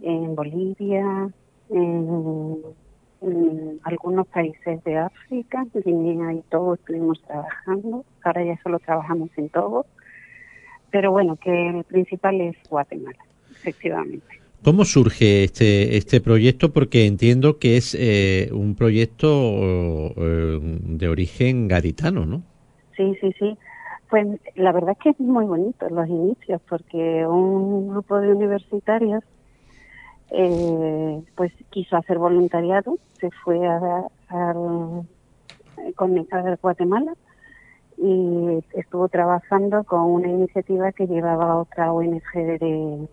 en 0.00 0.34
Bolivia, 0.34 1.30
en, 1.70 2.62
algunos 3.84 4.26
países 4.26 4.84
de 4.84 4.98
África, 4.98 5.64
Guinea 5.72 6.34
y 6.34 6.42
todo 6.50 6.74
estuvimos 6.74 7.22
trabajando. 7.22 8.04
Ahora 8.22 8.44
ya 8.44 8.58
solo 8.62 8.78
trabajamos 8.78 9.30
en 9.38 9.48
Togo, 9.48 9.86
pero 10.90 11.10
bueno, 11.10 11.36
que 11.36 11.70
el 11.70 11.84
principal 11.84 12.38
es 12.42 12.56
Guatemala, 12.68 13.24
efectivamente. 13.64 14.26
¿Cómo 14.62 14.84
surge 14.84 15.44
este, 15.44 15.96
este 15.96 16.20
proyecto? 16.20 16.72
Porque 16.72 17.06
entiendo 17.06 17.58
que 17.58 17.76
es 17.76 17.94
eh, 17.98 18.50
un 18.52 18.74
proyecto 18.74 19.28
eh, 19.28 20.58
de 20.60 21.08
origen 21.08 21.68
gaditano, 21.68 22.24
¿no? 22.24 22.42
Sí, 22.96 23.14
sí, 23.20 23.30
sí. 23.38 23.58
Pues 24.08 24.26
la 24.54 24.72
verdad 24.72 24.92
es 24.92 24.98
que 24.98 25.10
es 25.10 25.20
muy 25.20 25.44
bonito 25.44 25.88
los 25.90 26.08
inicios, 26.08 26.60
porque 26.68 27.26
un 27.26 27.88
grupo 27.88 28.20
de 28.20 28.32
universitarios 28.32 29.22
eh, 30.30 31.22
pues 31.36 31.52
quiso 31.70 31.96
hacer 31.96 32.18
voluntariado, 32.18 32.98
se 33.20 33.30
fue 33.44 33.66
a, 33.66 34.06
a, 34.30 34.54
con 35.94 36.18
a 36.18 36.56
Guatemala 36.62 37.12
y 37.98 38.60
estuvo 38.74 39.08
trabajando 39.08 39.84
con 39.84 40.00
una 40.00 40.28
iniciativa 40.28 40.92
que 40.92 41.06
llevaba 41.06 41.56
otra 41.56 41.92
ONG 41.92 42.32
de, 42.34 43.08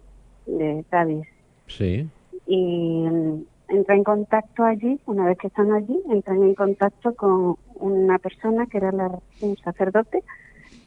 de 0.57 0.83
Cádiz. 0.89 1.27
Sí. 1.67 2.07
Y 2.47 3.07
mm, 3.09 3.43
entra 3.69 3.95
en 3.95 4.03
contacto 4.03 4.63
allí, 4.63 4.99
una 5.05 5.25
vez 5.25 5.37
que 5.37 5.47
están 5.47 5.71
allí, 5.71 5.99
entran 6.09 6.43
en 6.43 6.55
contacto 6.55 7.13
con 7.15 7.55
una 7.75 8.17
persona 8.19 8.65
que 8.67 8.77
era 8.77 8.91
la, 8.91 9.19
un 9.41 9.57
sacerdote 9.57 10.23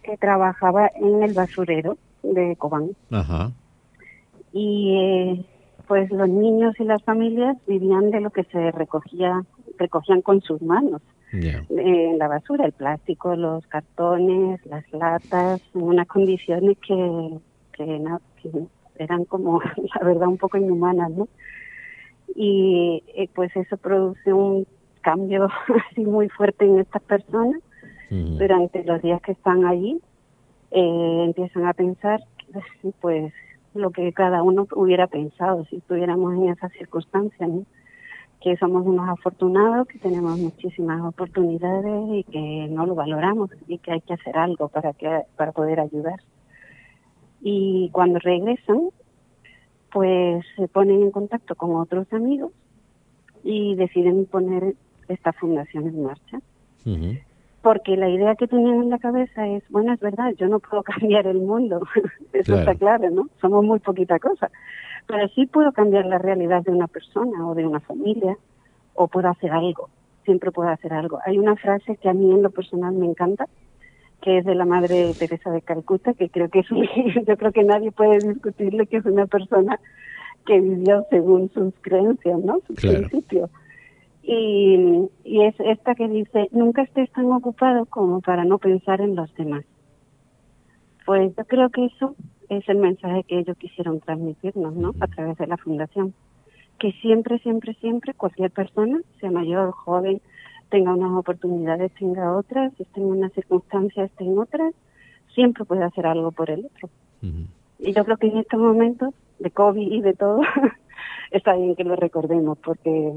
que 0.03 0.17
trabajaba 0.19 0.91
en 0.97 1.23
el 1.23 1.33
basurero 1.33 1.97
de 2.23 2.57
Cobán. 2.57 2.91
Ajá. 3.11 3.53
Y 4.53 4.95
eh, 4.97 5.45
pues 5.89 6.11
los 6.11 6.29
niños 6.29 6.75
y 6.79 6.85
las 6.85 7.03
familias 7.03 7.57
vivían 7.67 8.11
de 8.11 8.21
lo 8.21 8.31
que 8.31 8.45
se 8.45 8.71
recogía, 8.71 9.43
recogían 9.79 10.23
con 10.23 10.41
sus 10.43 10.63
manos 10.63 11.03
eh, 11.71 12.11
en 12.11 12.19
la 12.19 12.29
basura, 12.29 12.65
el 12.67 12.73
plástico, 12.73 13.35
los 13.35 13.67
cartones, 13.67 14.65
las 14.67 14.85
latas, 14.93 15.61
en 15.75 15.83
unas 15.83 16.07
condiciones 16.07 16.77
que, 16.87 17.39
que, 17.73 17.99
na- 17.99 18.21
que 18.41 18.51
eran 18.99 19.25
como, 19.25 19.61
la 19.95 20.07
verdad, 20.07 20.29
un 20.29 20.39
poco 20.39 20.57
inhumanas, 20.57 21.11
¿no? 21.11 21.29
Y 22.35 23.03
eh, 23.15 23.29
pues 23.35 23.55
eso 23.57 23.77
produce 23.77 24.33
un 24.33 24.67
cambio 25.01 25.49
así 25.91 26.05
muy 26.05 26.29
fuerte 26.29 26.65
en 26.65 26.79
estas 26.79 27.03
personas. 27.03 27.61
Durante 28.11 28.85
los 28.85 29.03
días 29.03 29.21
que 29.23 29.33
están 29.33 29.65
allí, 29.65 30.01
eh, 30.71 31.23
empiezan 31.25 31.67
a 31.67 31.73
pensar, 31.73 32.21
pues, 33.01 33.33
lo 33.75 33.91
que 33.91 34.13
cada 34.13 34.41
uno 34.45 34.69
hubiera 34.77 35.09
pensado 35.09 35.65
si 35.65 35.77
estuviéramos 35.77 36.35
en 36.35 36.51
esas 36.51 36.71
circunstancias, 36.75 37.49
¿no? 37.49 37.65
que 38.45 38.59
somos 38.59 38.87
unos 38.87 39.09
afortunados, 39.09 39.89
que 39.89 39.99
tenemos 39.99 40.39
muchísimas 40.39 41.01
oportunidades 41.01 42.05
y 42.13 42.25
que 42.25 42.69
no 42.71 42.85
lo 42.85 42.95
valoramos 42.95 43.51
y 43.67 43.79
que 43.79 43.93
hay 43.93 44.03
que 44.03 44.13
hacer 44.13 44.37
algo 44.37 44.69
para 44.69 44.93
que 44.93 45.23
para 45.35 45.53
poder 45.53 45.81
ayudar. 45.81 46.21
Y 47.47 47.91
cuando 47.93 48.19
regresan, 48.21 48.89
pues 49.93 50.45
se 50.57 50.67
ponen 50.67 51.03
en 51.03 51.11
contacto 51.11 51.55
con 51.55 51.77
otros 51.77 52.11
amigos 52.13 52.51
y 53.45 53.75
deciden 53.75 54.25
poner 54.25 54.75
esta 55.09 55.33
fundación 55.35 55.87
en 55.87 56.03
marcha. 56.05 56.41
Porque 57.61 57.97
la 57.97 58.09
idea 58.09 58.35
que 58.35 58.47
tenían 58.49 58.83
en 58.83 58.91
la 58.91 58.99
cabeza 58.99 59.47
es, 59.47 59.63
bueno, 59.69 59.93
es 59.93 60.01
verdad, 60.01 60.33
yo 60.39 60.49
no 60.49 60.59
puedo 60.59 60.83
cambiar 61.01 61.27
el 61.27 61.39
mundo, 61.41 61.81
eso 62.33 62.55
Claro. 62.55 62.61
está 62.61 62.75
claro, 62.75 63.11
¿no? 63.11 63.29
Somos 63.43 63.63
muy 63.63 63.79
poquita 63.79 64.19
cosa, 64.19 64.51
pero 65.07 65.29
sí 65.29 65.45
puedo 65.47 65.71
cambiar 65.73 66.07
la 66.07 66.17
realidad 66.19 66.63
de 66.63 66.73
una 66.73 66.87
persona 66.89 67.47
o 67.47 67.55
de 67.55 67.67
una 67.67 67.81
familia, 67.81 68.37
o 68.95 69.07
puedo 69.09 69.29
hacer 69.29 69.51
algo, 69.53 69.91
siempre 70.25 70.51
puedo 70.51 70.71
hacer 70.71 70.95
algo. 70.95 71.19
Hay 71.27 71.39
una 71.39 71.57
frase 71.57 71.97
que 71.97 72.09
a 72.09 72.15
mí 72.15 72.31
en 72.33 72.43
lo 72.43 72.51
personal 72.51 72.95
me 72.95 73.07
encanta, 73.07 73.47
que 74.25 74.39
es 74.39 74.45
de 74.47 74.55
la 74.55 74.65
Madre 74.65 75.15
Teresa 75.19 75.51
de 75.51 75.61
Calcuta, 75.61 76.15
que 76.15 76.31
creo 76.31 76.49
que 76.49 76.61
es 76.61 76.71
un- 76.71 76.83
yo 77.29 77.37
creo 77.37 77.53
que 77.53 77.63
nadie 77.63 77.93
puede 77.93 78.23
discutirle 78.23 78.87
que 78.87 78.97
es 78.97 79.05
una 79.05 79.27
persona 79.27 79.79
que 80.47 80.61
vivió 80.61 81.05
según 81.11 81.51
sus 81.51 81.75
creencias, 81.83 82.39
¿no? 82.41 82.59
Sus 82.67 82.77
Claro. 82.77 83.07
principios. 83.09 83.51
Y, 84.23 85.11
y 85.25 85.43
es 85.43 85.55
esta 85.61 85.95
que 85.95 86.09
dice, 86.09 86.49
nunca 86.53 86.81
estés 86.83 87.13
tan 87.13 87.31
ocupado 87.33 87.85
como 87.85 88.23
para 88.23 88.47
no 88.47 88.57
pensar 88.59 89.03
en 89.03 89.15
los 89.15 89.33
demás. 89.35 89.65
Pues 91.05 91.35
yo 91.37 91.45
creo 91.45 91.69
que 91.69 91.85
eso 91.85 92.17
es 92.49 92.67
el 92.71 92.79
mensaje 92.79 93.25
que 93.25 93.41
ellos 93.41 93.59
quisieron 93.59 94.01
transmitirnos, 94.01 94.75
¿no? 94.75 94.95
A 95.01 95.07
través 95.07 95.37
de 95.37 95.47
la 95.47 95.59
fundación. 95.59 96.15
Que 96.79 96.93
siempre, 96.93 97.39
siempre, 97.41 97.75
siempre 97.75 98.15
cualquier 98.15 98.51
persona, 98.51 99.01
sea 99.21 99.31
mayor, 99.31 99.71
joven, 99.73 100.23
tenga 100.75 100.93
unas 100.93 101.13
oportunidades, 101.13 101.93
tenga 101.93 102.37
otras, 102.37 102.73
esté 102.81 103.01
en 103.01 103.07
unas 103.07 103.33
circunstancias, 103.33 104.11
esté 104.11 104.25
en 104.25 104.37
otras, 104.37 104.75
siempre 105.33 105.65
puede 105.65 105.85
hacer 105.85 106.05
algo 106.05 106.33
por 106.33 106.51
el 106.51 106.67
otro. 106.67 106.91
Y 107.79 107.93
yo 107.93 108.05
creo 108.05 108.17
que 108.17 108.27
en 108.27 108.39
estos 108.39 108.59
momentos 108.59 109.15
de 109.39 109.53
COVID 109.53 109.93
y 109.93 110.01
de 110.01 110.15
todo, 110.15 110.41
está 111.31 111.55
bien 111.55 111.77
que 111.77 111.85
lo 111.85 111.95
recordemos 111.95 112.59
porque 112.59 113.13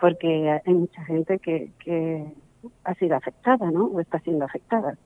porque 0.00 0.58
hay 0.64 0.74
mucha 0.74 1.04
gente 1.04 1.38
que, 1.38 1.70
que 1.84 2.24
ha 2.84 2.94
sido 2.94 3.14
afectada, 3.14 3.70
¿no? 3.70 3.84
O 3.84 4.00
está 4.00 4.18
siendo 4.20 4.46
afectada. 4.46 4.96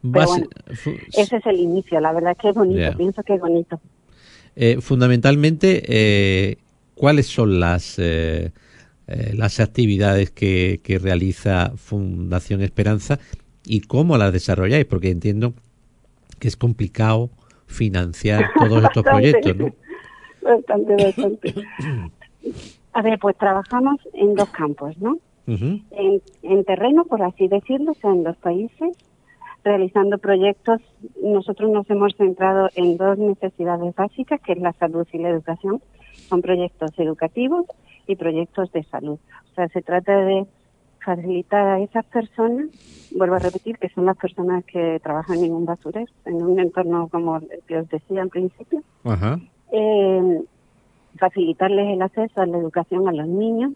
Pero 0.00 0.26
bueno, 0.26 0.46
ese 1.12 1.36
es 1.36 1.46
el 1.46 1.60
inicio, 1.60 2.00
la 2.00 2.12
verdad 2.12 2.34
que 2.38 2.48
es 2.48 2.54
bonito, 2.54 2.96
pienso 2.96 3.22
que 3.22 3.34
es 3.34 3.40
bonito. 3.40 3.78
eh, 4.56 4.80
fundamentalmente, 4.80 5.82
eh, 5.86 6.56
¿cuáles 6.94 7.26
son 7.26 7.60
las 7.60 7.98
eh, 7.98 8.52
eh, 9.08 9.32
las 9.34 9.60
actividades 9.60 10.30
que, 10.30 10.80
que 10.82 10.98
realiza 10.98 11.72
Fundación 11.76 12.62
Esperanza 12.62 13.18
y 13.64 13.80
cómo 13.80 14.16
las 14.16 14.32
desarrolláis? 14.32 14.84
Porque 14.84 15.10
entiendo 15.10 15.54
que 16.38 16.48
es 16.48 16.56
complicado 16.56 17.30
financiar 17.66 18.50
todos 18.58 18.82
estos 18.84 19.04
Bastante. 19.04 19.10
proyectos, 19.10 19.56
¿no? 19.56 19.74
Bastante, 20.42 21.04
bastante. 21.04 21.54
A 22.92 23.02
ver, 23.02 23.18
pues 23.18 23.36
trabajamos 23.36 23.96
en 24.14 24.34
dos 24.34 24.48
campos, 24.50 24.96
¿no? 24.98 25.18
En, 25.46 26.22
en 26.42 26.64
terreno, 26.64 27.04
por 27.04 27.22
así 27.22 27.46
decirlo, 27.46 27.92
o 27.92 27.94
sea, 27.94 28.10
en 28.10 28.24
los 28.24 28.36
países, 28.38 28.96
realizando 29.62 30.18
proyectos. 30.18 30.80
Nosotros 31.22 31.70
nos 31.70 31.88
hemos 31.90 32.16
centrado 32.16 32.70
en 32.74 32.96
dos 32.96 33.18
necesidades 33.18 33.94
básicas, 33.94 34.40
que 34.40 34.52
es 34.52 34.58
la 34.58 34.72
salud 34.72 35.06
y 35.12 35.18
la 35.18 35.28
educación. 35.28 35.82
Son 36.28 36.40
proyectos 36.40 36.90
educativos 36.98 37.66
y 38.06 38.16
proyectos 38.16 38.70
de 38.72 38.84
salud. 38.84 39.18
O 39.50 39.54
sea, 39.54 39.68
se 39.68 39.82
trata 39.82 40.16
de 40.16 40.46
facilitar 41.04 41.66
a 41.66 41.80
esas 41.80 42.04
personas, 42.06 42.66
vuelvo 43.10 43.36
a 43.36 43.40
repetir, 43.40 43.78
que 43.78 43.88
son 43.90 44.06
las 44.06 44.16
personas 44.16 44.64
que 44.64 45.00
trabajan 45.02 45.42
en 45.44 45.52
un 45.52 45.64
basurero, 45.64 46.10
en 46.24 46.42
un 46.42 46.58
entorno 46.58 47.08
como 47.08 47.36
el 47.36 47.62
que 47.66 47.78
os 47.78 47.88
decía 47.88 48.22
al 48.22 48.28
principio, 48.28 48.82
Ajá. 49.04 49.38
eh, 49.72 50.42
facilitarles 51.18 51.94
el 51.94 52.02
acceso 52.02 52.40
a 52.40 52.46
la 52.46 52.58
educación 52.58 53.08
a 53.08 53.12
los 53.12 53.28
niños 53.28 53.72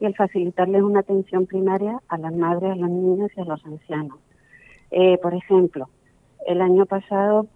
y 0.00 0.06
el 0.06 0.14
facilitarles 0.16 0.82
una 0.82 1.00
atención 1.00 1.46
primaria 1.46 2.00
a 2.08 2.18
las 2.18 2.34
madres, 2.34 2.72
a 2.72 2.76
los 2.76 2.90
niños 2.90 3.30
y 3.36 3.40
a 3.40 3.44
los 3.44 3.64
ancianos. 3.64 4.18
Eh, 4.90 5.16
por 5.22 5.34
ejemplo, 5.34 5.88
el 6.46 6.60
año 6.60 6.86
pasado, 6.86 7.46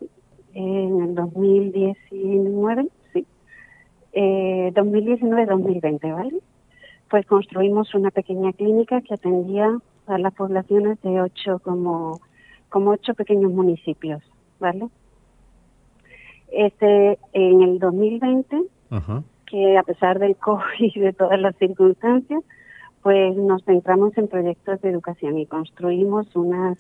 en 0.55 1.03
el 1.03 1.15
2019, 1.15 2.83
sí, 2.85 2.89
eh, 4.19 4.73
2019-2020, 4.75 6.15
¿vale? 6.15 6.41
Pues 7.11 7.27
construimos 7.27 7.95
una 7.95 8.11
pequeña 8.11 8.51
clínica 8.55 9.03
que 9.03 9.13
atendía 9.13 9.79
a 10.07 10.19
las 10.19 10.33
poblaciones 10.33 11.01
de 11.03 11.21
ocho, 11.21 11.59
como, 11.59 12.21
como 12.71 12.93
ocho 12.93 13.13
pequeños 13.13 13.53
municipios, 13.53 14.23
¿vale? 14.59 14.89
Este, 16.51 17.19
en 17.35 17.61
el 17.61 17.79
2020, 17.79 18.63
Ajá. 18.89 19.23
que 19.45 19.77
a 19.77 19.83
pesar 19.83 20.19
del 20.19 20.35
COVID 20.49 20.63
y 20.79 20.99
de 20.99 21.13
todas 21.13 21.39
las 21.39 21.55
circunstancias, 21.57 22.43
pues 23.03 23.37
nos 23.37 23.63
centramos 23.65 24.17
en 24.17 24.29
proyectos 24.29 24.81
de 24.81 24.89
educación 24.89 25.37
y 25.37 25.45
construimos 25.45 26.35
unas, 26.35 26.79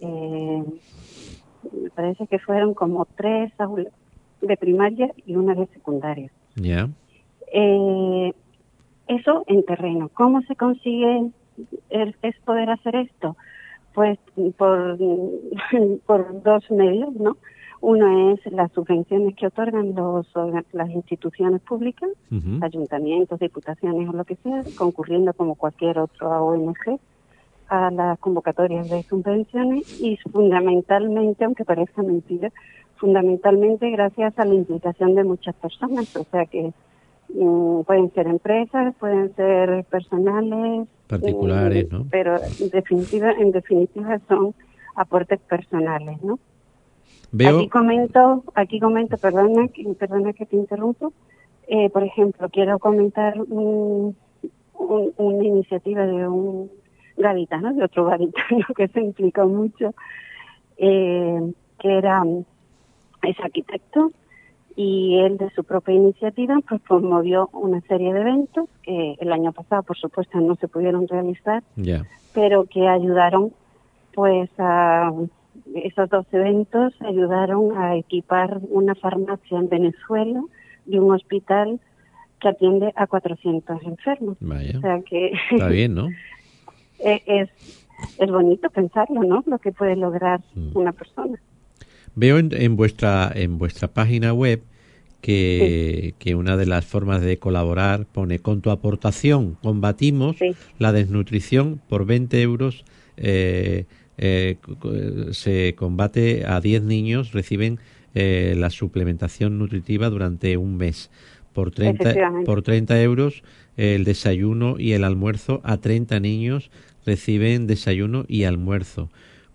eh, 0.00 0.64
me 1.80 1.90
parece 1.90 2.26
que 2.26 2.40
fueron 2.40 2.74
como 2.74 3.04
tres 3.04 3.52
aulas 3.60 3.92
de 4.42 4.56
primaria 4.56 5.14
y 5.24 5.36
una 5.36 5.54
de 5.54 5.66
secundaria. 5.68 6.32
Ya. 6.56 6.88
Eh, 7.52 8.32
eso 9.08 9.44
en 9.46 9.64
terreno. 9.64 10.10
¿Cómo 10.14 10.40
se 10.42 10.54
consigue 10.56 11.30
el- 11.90 12.16
es 12.22 12.36
poder 12.44 12.70
hacer 12.70 12.96
esto? 12.96 13.36
Pues 13.94 14.18
por, 14.56 14.96
por 16.06 16.42
dos 16.42 16.70
medios, 16.70 17.12
¿no? 17.14 17.36
Uno 17.82 18.32
es 18.34 18.52
las 18.52 18.70
subvenciones 18.72 19.34
que 19.36 19.46
otorgan 19.46 19.94
los, 19.94 20.26
las 20.72 20.90
instituciones 20.90 21.62
públicas, 21.62 22.10
ayuntamientos, 22.60 23.40
diputaciones 23.40 24.06
o 24.08 24.12
lo 24.12 24.24
que 24.26 24.36
sea, 24.36 24.62
concurriendo 24.76 25.32
como 25.32 25.54
cualquier 25.54 25.98
otro 25.98 26.28
ONG 26.44 27.00
a 27.68 27.90
las 27.90 28.18
convocatorias 28.18 28.90
de 28.90 29.02
subvenciones 29.04 29.98
y 29.98 30.18
fundamentalmente, 30.30 31.42
aunque 31.44 31.64
parezca 31.64 32.02
mentira, 32.02 32.50
fundamentalmente 33.00 33.90
gracias 33.90 34.38
a 34.38 34.44
la 34.44 34.54
implicación 34.54 35.14
de 35.14 35.24
muchas 35.24 35.54
personas, 35.56 36.06
o 36.14 36.24
sea 36.30 36.44
que 36.46 36.72
mm, 37.30 37.80
pueden 37.82 38.12
ser 38.12 38.26
empresas, 38.26 38.94
pueden 38.96 39.34
ser 39.34 39.84
personales, 39.86 40.86
particulares, 41.08 41.86
mm, 41.90 41.96
¿no? 41.96 42.04
Pero 42.10 42.40
en 42.58 42.68
definitiva, 42.68 43.32
en 43.32 43.50
definitiva 43.52 44.20
son 44.28 44.54
aportes 44.94 45.40
personales, 45.40 46.22
¿no? 46.22 46.38
Veo, 47.32 47.58
Aquí 47.60 47.68
comento, 47.68 48.44
aquí 48.54 48.80
comento, 48.80 49.16
perdona, 49.16 49.68
que- 49.68 49.84
perdona 49.98 50.32
que 50.32 50.46
te 50.46 50.56
interrumpo. 50.56 51.12
Eh, 51.68 51.88
por 51.90 52.02
ejemplo, 52.02 52.48
quiero 52.50 52.78
comentar 52.78 53.40
un- 53.40 54.16
un- 54.74 55.12
una 55.16 55.44
iniciativa 55.44 56.04
de 56.04 56.26
un 56.28 56.70
gaditano, 57.16 57.72
de 57.72 57.84
otro 57.84 58.04
gaditano 58.06 58.66
que 58.76 58.88
se 58.88 59.00
implicó 59.00 59.46
mucho, 59.46 59.94
eh, 60.76 61.40
que 61.78 61.98
era 61.98 62.22
es 63.22 63.38
arquitecto 63.40 64.12
y 64.76 65.18
él 65.18 65.36
de 65.36 65.50
su 65.50 65.64
propia 65.64 65.94
iniciativa 65.94 66.58
pues 66.68 66.80
promovió 66.82 67.48
una 67.52 67.80
serie 67.82 68.12
de 68.14 68.20
eventos 68.20 68.68
que 68.82 69.16
el 69.20 69.32
año 69.32 69.52
pasado 69.52 69.82
por 69.82 69.96
supuesto 69.98 70.40
no 70.40 70.54
se 70.56 70.68
pudieron 70.68 71.06
realizar 71.08 71.62
pero 72.34 72.64
que 72.64 72.86
ayudaron 72.88 73.52
pues 74.14 74.48
a 74.58 75.12
esos 75.74 76.08
dos 76.08 76.26
eventos 76.32 76.94
ayudaron 77.00 77.76
a 77.76 77.96
equipar 77.96 78.60
una 78.70 78.94
farmacia 78.94 79.58
en 79.58 79.68
Venezuela 79.68 80.40
y 80.86 80.98
un 80.98 81.12
hospital 81.12 81.80
que 82.40 82.48
atiende 82.48 82.90
a 82.96 83.06
400 83.06 83.82
enfermos. 83.82 84.36
Vaya. 84.40 84.78
O 84.78 84.80
sea 84.80 85.00
que 85.02 85.32
Está 85.50 85.68
bien, 85.68 85.94
¿no? 85.94 86.08
e- 87.00 87.22
es, 87.26 87.50
es 88.18 88.30
bonito 88.30 88.70
pensarlo, 88.70 89.22
¿no? 89.24 89.42
Lo 89.46 89.58
que 89.58 89.72
puede 89.72 89.94
lograr 89.96 90.40
Mm. 90.54 90.70
una 90.76 90.92
persona. 90.92 91.38
Veo 92.14 92.38
en, 92.38 92.50
en 92.52 92.76
vuestra 92.76 93.30
en 93.34 93.58
vuestra 93.58 93.88
página 93.88 94.32
web 94.32 94.62
que, 95.20 96.14
que 96.18 96.34
una 96.34 96.56
de 96.56 96.66
las 96.66 96.84
formas 96.86 97.20
de 97.20 97.38
colaborar 97.38 98.06
pone 98.06 98.38
con 98.38 98.62
tu 98.62 98.70
aportación 98.70 99.56
combatimos 99.62 100.36
la 100.78 100.92
desnutrición 100.92 101.80
por 101.88 102.06
20 102.06 102.40
euros 102.40 102.84
eh, 103.16 103.84
eh, 104.16 104.56
se 105.32 105.74
combate 105.76 106.44
a 106.46 106.60
10 106.60 106.82
niños 106.84 107.32
reciben 107.32 107.78
eh, 108.14 108.54
la 108.56 108.70
suplementación 108.70 109.58
nutritiva 109.58 110.10
durante 110.10 110.56
un 110.56 110.76
mes. 110.76 111.10
Por 111.52 111.70
30 111.70 112.02
Efectivamente. 112.02 112.46
por 112.46 112.62
30 112.62 113.02
euros 113.02 113.42
el 113.76 114.04
desayuno 114.04 114.76
y 114.78 114.92
el 114.92 115.04
almuerzo 115.04 115.60
a 115.64 115.78
30 115.78 116.20
niños 116.20 116.70
reciben 117.04 117.66
desayuno 117.66 118.24
y 118.28 118.44
almuerzo 118.44 119.10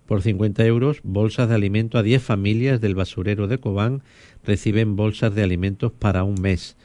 por 0.06 0.22
50 0.22 0.66
euros, 0.66 1.00
bolsas 1.04 1.50
de 1.50 1.56
alimento 1.56 1.98
a 1.98 2.04
10 2.04 2.22
familias 2.22 2.82
del 2.82 2.96
basurero 2.96 3.48
de 3.48 3.58
Cobán 3.58 4.04
reciben 4.44 4.96
bolsas 4.96 5.34
de 5.34 5.44
alimentos 5.44 5.92
para 5.92 6.24
un 6.24 6.36
mes. 6.42 6.78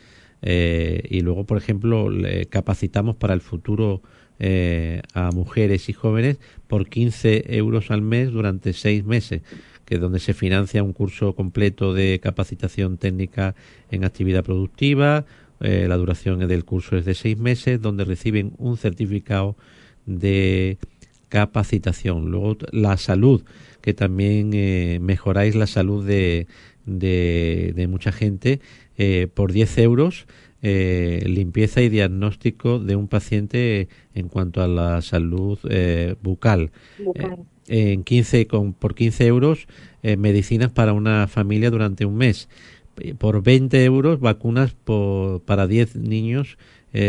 Eh, 0.42 1.02
y 1.10 1.20
luego, 1.20 1.44
por 1.44 1.58
ejemplo, 1.58 2.10
le 2.10 2.46
capacitamos 2.46 3.16
para 3.16 3.34
el 3.34 3.40
futuro 3.40 4.02
eh, 4.38 5.02
a 5.12 5.30
mujeres 5.32 5.90
y 5.90 5.92
jóvenes 5.92 6.38
por 6.66 6.88
15 6.88 7.56
euros 7.56 7.90
al 7.90 8.00
mes 8.00 8.30
durante 8.30 8.72
seis 8.72 9.04
meses, 9.04 9.42
que 9.84 9.96
es 9.96 10.00
donde 10.00 10.18
se 10.18 10.32
financia 10.32 10.82
un 10.82 10.94
curso 10.94 11.34
completo 11.34 11.92
de 11.92 12.20
capacitación 12.22 12.96
técnica 12.96 13.54
en 13.90 14.04
actividad 14.04 14.42
productiva. 14.42 15.26
Eh, 15.60 15.84
la 15.88 15.98
duración 15.98 16.38
del 16.48 16.64
curso 16.64 16.96
es 16.96 17.04
de 17.04 17.14
seis 17.14 17.36
meses, 17.36 17.82
donde 17.82 18.06
reciben 18.06 18.54
un 18.56 18.78
certificado 18.78 19.56
de 20.06 20.78
capacitación. 21.30 22.30
Luego 22.30 22.58
la 22.72 22.98
salud, 22.98 23.44
que 23.80 23.94
también 23.94 24.50
eh, 24.54 24.98
mejoráis 25.00 25.54
la 25.56 25.66
salud 25.66 26.06
de, 26.06 26.46
de, 26.86 27.72
de 27.76 27.86
mucha 27.88 28.12
gente 28.12 28.60
eh, 28.98 29.28
por 29.32 29.52
10 29.52 29.78
euros. 29.78 30.26
eh, 30.62 31.22
limpieza 31.26 31.80
y 31.80 31.88
diagnóstico 31.88 32.78
de 32.80 32.94
un 32.96 33.08
paciente 33.08 33.88
en 34.14 34.28
cuanto 34.28 34.62
a 34.62 34.68
la 34.68 35.00
salud 35.02 35.58
eh, 35.70 36.16
bucal. 36.22 36.70
Bucal. 36.98 37.38
Eh, 37.66 37.92
en 37.92 38.04
15 38.04 38.46
con, 38.46 38.74
por 38.74 38.94
15 38.94 39.26
euros 39.26 39.66
eh, 40.02 40.16
medicinas 40.18 40.70
para 40.70 40.92
una 40.92 41.28
familia 41.28 41.70
durante 41.70 42.04
un 42.04 42.16
mes. 42.16 42.48
Por 43.18 43.42
20 43.42 43.82
euros 43.84 44.20
vacunas 44.20 44.74
por, 44.74 45.40
para 45.42 45.66
10 45.66 45.96
niños 45.96 46.58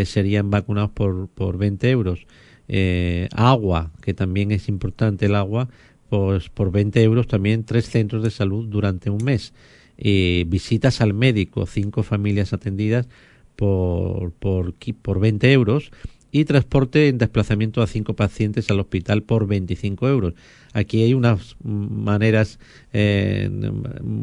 serían 0.06 0.52
vacunados 0.52 0.92
por, 0.92 1.28
por 1.30 1.58
20 1.58 1.90
euros. 1.90 2.28
Eh, 2.74 3.28
agua, 3.36 3.92
que 4.02 4.14
también 4.14 4.52
es 4.52 4.70
importante 4.70 5.26
el 5.26 5.36
agua, 5.36 5.68
pues 6.10 6.48
por 6.48 6.72
20 6.72 7.04
euros 7.04 7.28
también 7.28 7.66
tres 7.66 7.90
centros 7.90 8.24
de 8.24 8.32
salud 8.32 8.66
durante 8.70 9.10
un 9.10 9.22
mes. 9.26 9.54
Eh, 9.98 10.46
visitas 10.48 11.02
al 11.02 11.14
médico, 11.14 11.66
cinco 11.66 12.02
familias 12.02 12.54
atendidas 12.54 13.10
por, 13.58 14.32
por, 14.32 14.74
por 15.02 15.20
20 15.20 15.52
euros 15.52 15.92
y 16.32 16.46
transporte 16.46 17.10
en 17.10 17.18
desplazamiento 17.18 17.82
a 17.82 17.88
cinco 17.88 18.16
pacientes 18.16 18.72
al 18.72 18.80
hospital 18.80 19.22
por 19.24 19.48
25 19.48 20.08
euros. 20.08 20.34
Aquí 20.72 21.04
hay 21.04 21.14
unas 21.14 21.58
maneras 21.62 22.58
eh, 22.94 23.50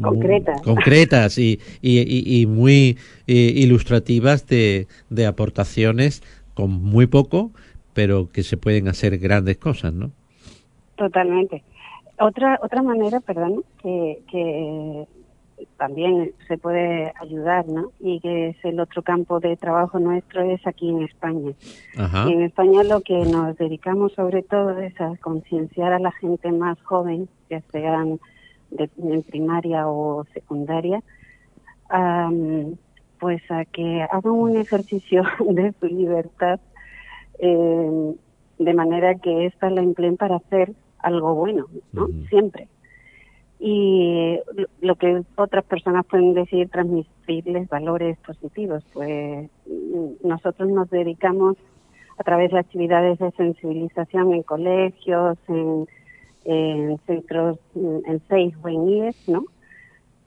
Concretas. 0.01 0.61
concretas 0.63 1.37
y, 1.37 1.59
y, 1.83 1.99
y- 1.99 2.41
y 2.41 2.45
muy 2.47 2.97
eh, 3.27 3.53
ilustrativas 3.55 4.47
de, 4.47 4.87
de 5.11 5.25
aportaciones 5.27 6.23
con 6.55 6.71
muy 6.71 7.05
poco, 7.05 7.53
pero 7.93 8.29
que 8.31 8.43
se 8.43 8.57
pueden 8.57 8.87
hacer 8.87 9.17
grandes 9.17 9.57
cosas, 9.57 9.93
¿no? 9.93 10.11
Totalmente. 10.95 11.63
Otra 12.19 12.59
otra 12.61 12.81
manera, 12.81 13.19
perdón, 13.21 13.63
que, 13.81 14.21
que 14.29 15.07
también 15.77 16.33
se 16.47 16.57
puede 16.57 17.13
ayudar, 17.19 17.67
¿no? 17.67 17.91
Y 17.99 18.19
que 18.19 18.49
es 18.49 18.57
el 18.63 18.79
otro 18.79 19.01
campo 19.01 19.39
de 19.39 19.57
trabajo 19.57 19.99
nuestro 19.99 20.41
es 20.41 20.65
aquí 20.67 20.89
en 20.89 21.03
España. 21.03 21.51
Ajá. 21.97 22.25
Y 22.27 22.33
en 22.33 22.41
España 22.43 22.83
lo 22.83 23.01
que 23.01 23.17
nos 23.25 23.57
dedicamos 23.57 24.13
sobre 24.13 24.43
todo 24.43 24.77
es 24.79 24.99
a 24.99 25.15
concienciar 25.21 25.93
a 25.93 25.99
la 25.99 26.11
gente 26.11 26.51
más 26.51 26.81
joven, 26.83 27.29
ya 27.49 27.61
sean 27.71 28.19
de, 28.71 28.89
en 28.97 29.23
primaria 29.23 29.87
o 29.87 30.25
secundaria, 30.33 31.01
pues 33.19 33.41
a 33.49 33.65
que 33.65 34.03
hagan 34.03 34.31
un 34.31 34.57
ejercicio 34.57 35.23
de 35.49 35.73
su 35.79 35.87
libertad 35.87 36.59
eh, 37.39 38.13
de 38.59 38.73
manera 38.73 39.15
que 39.15 39.45
ésta 39.45 39.69
la 39.69 39.81
empleen 39.81 40.17
para 40.17 40.35
hacer 40.37 40.73
algo 40.99 41.33
bueno, 41.35 41.65
¿no? 41.93 42.07
Siempre. 42.29 42.67
Y 43.59 44.39
lo- 44.81 44.95
que 44.95 45.21
otras 45.35 45.65
personas 45.65 46.05
pueden 46.05 46.33
decir, 46.33 46.69
transmitirles 46.69 47.67
valores 47.67 48.17
positivos, 48.19 48.83
pues 48.93 49.49
nosotros 50.23 50.69
nos 50.69 50.89
dedicamos 50.89 51.57
a 52.17 52.23
través 52.23 52.51
de 52.51 52.59
actividades 52.59 53.19
de 53.19 53.31
sensibilización 53.31 54.33
en 54.33 54.43
colegios, 54.43 55.37
en, 55.47 55.87
en 56.45 56.97
centros, 57.05 57.57
en 57.75 58.21
SEIS 58.29 58.55
o 58.61 58.67
en 58.69 58.89
IES, 58.89 59.29
¿no? 59.29 59.43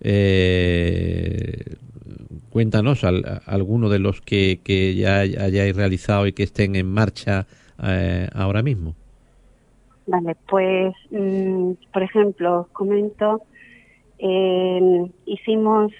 Eh, 0.00 1.76
cuéntanos 2.50 3.02
alguno 3.02 3.88
de 3.88 3.98
los 3.98 4.20
que, 4.20 4.60
que 4.62 4.94
ya 4.94 5.20
hayáis 5.20 5.74
realizado 5.74 6.26
y 6.26 6.32
que 6.32 6.42
estén 6.42 6.76
en 6.76 6.86
marcha 6.86 7.46
eh, 7.82 8.28
ahora 8.34 8.62
mismo. 8.62 8.94
Vale, 10.06 10.36
pues, 10.48 10.94
mm, 11.10 11.72
por 11.92 12.02
ejemplo, 12.02 12.68
comento, 12.72 13.42
eh, 14.18 15.10
hicimos 15.24 15.92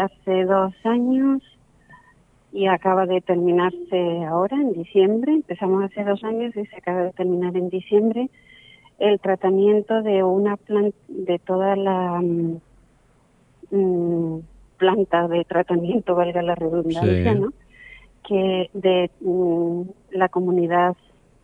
hace 0.00 0.44
dos 0.44 0.74
años 0.84 1.42
y 2.52 2.66
acaba 2.66 3.06
de 3.06 3.20
terminarse 3.20 4.24
ahora, 4.24 4.56
en 4.56 4.72
diciembre, 4.72 5.32
empezamos 5.32 5.84
hace 5.84 6.04
dos 6.04 6.24
años 6.24 6.56
y 6.56 6.64
se 6.66 6.76
acaba 6.76 7.04
de 7.04 7.12
terminar 7.12 7.56
en 7.56 7.68
diciembre, 7.68 8.30
el 8.98 9.20
tratamiento 9.20 10.02
de 10.02 10.22
una 10.22 10.56
planta, 10.56 10.96
de 11.08 11.38
toda 11.38 11.76
la 11.76 12.20
mm, 12.20 12.60
mm, 13.70 14.40
planta 14.76 15.28
de 15.28 15.44
tratamiento, 15.44 16.14
valga 16.14 16.42
la 16.42 16.54
redundancia, 16.54 17.34
¿no? 17.34 17.52
Que 18.26 18.70
de 18.72 19.10
la 20.10 20.28
comunidad 20.28 20.96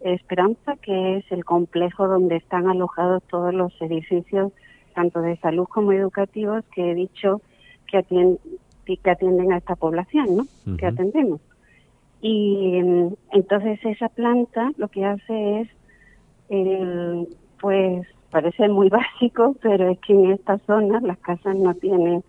Esperanza, 0.04 0.76
que 0.82 1.16
es 1.16 1.32
el 1.32 1.46
complejo 1.46 2.06
donde 2.06 2.36
están 2.36 2.68
alojados 2.68 3.22
todos 3.22 3.54
los 3.54 3.72
edificios, 3.80 4.52
tanto 4.94 5.22
de 5.22 5.38
salud 5.38 5.64
como 5.64 5.92
educativos, 5.92 6.62
que 6.74 6.90
he 6.90 6.94
dicho 6.94 7.40
que, 7.86 8.36
atienden, 8.84 9.02
que 9.02 9.10
atienden 9.10 9.52
a 9.52 9.58
esta 9.58 9.76
población, 9.76 10.36
¿no? 10.36 10.76
Que 10.76 10.86
atendemos. 10.86 11.40
Y 12.20 12.80
mm, 12.82 13.14
entonces 13.32 13.78
esa 13.84 14.08
planta 14.08 14.72
lo 14.76 14.88
que 14.88 15.04
hace 15.04 15.60
es, 15.60 15.68
pues 17.60 18.06
parece 18.30 18.68
muy 18.68 18.88
básico, 18.90 19.56
pero 19.60 19.90
es 19.90 19.98
que 20.00 20.12
en 20.12 20.32
esta 20.32 20.58
zona 20.60 21.00
las 21.00 21.18
casas 21.18 21.56
no 21.56 21.74
tienen 21.74 22.22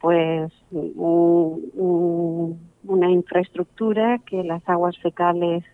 pues 0.00 0.52
una 0.70 3.10
infraestructura 3.10 4.18
que 4.18 4.44
las 4.44 4.62
aguas 4.68 4.96
fecales 4.98 5.64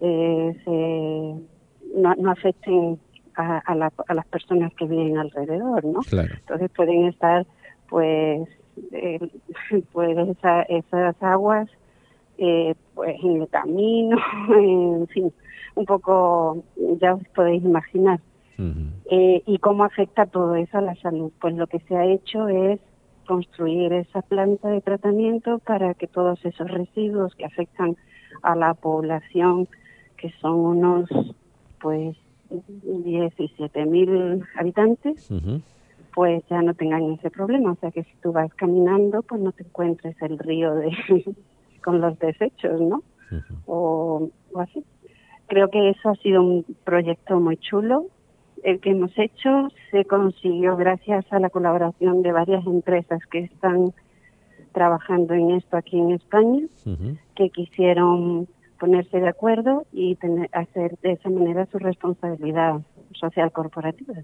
eh, 0.00 0.56
se, 0.64 1.34
no, 2.00 2.30
afecten 2.30 3.00
a, 3.36 3.74
las 3.74 4.26
personas 4.26 4.72
que 4.74 4.86
viven 4.86 5.18
alrededor, 5.18 5.84
¿no? 5.84 6.00
Entonces 6.12 6.70
pueden 6.76 7.06
estar, 7.06 7.44
pues, 7.88 8.48
eh, 8.92 9.18
pues 9.92 10.16
esas 10.68 11.22
aguas, 11.22 11.68
eh, 12.38 12.74
pues 12.94 13.16
en 13.22 13.42
el 13.42 13.48
camino, 13.48 14.16
en 14.54 15.06
fin, 15.08 15.32
un 15.74 15.84
poco, 15.84 16.64
ya 17.00 17.14
os 17.14 17.26
podéis 17.34 17.64
imaginar. 17.64 18.20
Eh, 19.06 19.42
¿Y 19.46 19.56
cómo 19.56 19.84
afecta 19.84 20.26
todo 20.26 20.54
eso 20.54 20.76
a 20.76 20.82
la 20.82 20.94
salud? 20.96 21.32
Pues 21.40 21.54
lo 21.54 21.66
que 21.66 21.80
se 21.80 21.96
ha 21.96 22.04
hecho 22.04 22.46
es 22.48 22.78
construir 23.26 23.92
esa 23.94 24.20
planta 24.20 24.68
de 24.68 24.82
tratamiento 24.82 25.60
para 25.60 25.94
que 25.94 26.06
todos 26.06 26.44
esos 26.44 26.70
residuos 26.70 27.34
que 27.36 27.46
afectan 27.46 27.96
a 28.42 28.54
la 28.54 28.74
población 28.74 29.66
que 30.18 30.30
son 30.40 30.54
unos 30.56 31.08
pues 31.80 32.16
17 32.50 33.86
mil 33.86 34.44
habitantes, 34.58 35.30
pues 36.14 36.42
ya 36.48 36.62
no 36.62 36.74
tengan 36.74 37.12
ese 37.12 37.30
problema. 37.30 37.72
O 37.72 37.76
sea 37.76 37.90
que 37.90 38.04
si 38.04 38.14
tú 38.22 38.32
vas 38.32 38.52
caminando, 38.54 39.22
pues 39.22 39.40
no 39.40 39.52
te 39.52 39.62
encuentres 39.62 40.20
el 40.22 40.38
río 40.38 40.74
de 40.74 40.90
con 41.84 42.00
los 42.00 42.18
desechos, 42.18 42.80
¿no? 42.80 43.02
o, 43.66 44.30
así. 44.56 44.84
Creo 45.46 45.68
que 45.68 45.90
eso 45.90 46.10
ha 46.10 46.14
sido 46.16 46.42
un 46.42 46.64
proyecto 46.84 47.40
muy 47.40 47.56
chulo. 47.56 48.06
El 48.62 48.80
que 48.80 48.90
hemos 48.90 49.16
hecho 49.16 49.68
se 49.90 50.04
consiguió 50.04 50.76
gracias 50.76 51.24
a 51.32 51.40
la 51.40 51.50
colaboración 51.50 52.22
de 52.22 52.32
varias 52.32 52.66
empresas 52.66 53.20
que 53.30 53.40
están 53.40 53.92
trabajando 54.72 55.34
en 55.34 55.52
esto 55.52 55.76
aquí 55.76 55.98
en 55.98 56.12
España, 56.12 56.66
que 57.34 57.50
quisieron 57.50 58.46
ponerse 58.78 59.18
de 59.18 59.28
acuerdo 59.28 59.86
y 59.92 60.14
tener, 60.16 60.48
hacer 60.52 60.96
de 61.02 61.12
esa 61.12 61.30
manera 61.30 61.66
su 61.66 61.78
responsabilidad 61.78 62.80
social 63.12 63.50
corporativa. 63.50 64.14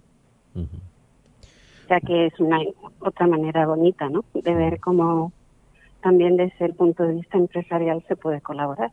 Ya 1.89 2.01
que 2.01 2.27
es 2.27 2.41
una 2.41 2.59
otra 3.01 3.27
manera 3.27 3.67
bonita, 3.67 4.09
¿no? 4.09 4.25
De 4.35 4.55
ver 4.55 4.81
cómo 4.81 5.33
también 6.03 6.37
desde 6.37 6.67
el 6.67 6.75
punto 6.75 7.05
de 7.05 7.15
vista 7.15 7.39
empresarial 7.39 8.05
se 8.09 8.17
puede 8.17 8.41
colaborar. 8.41 8.93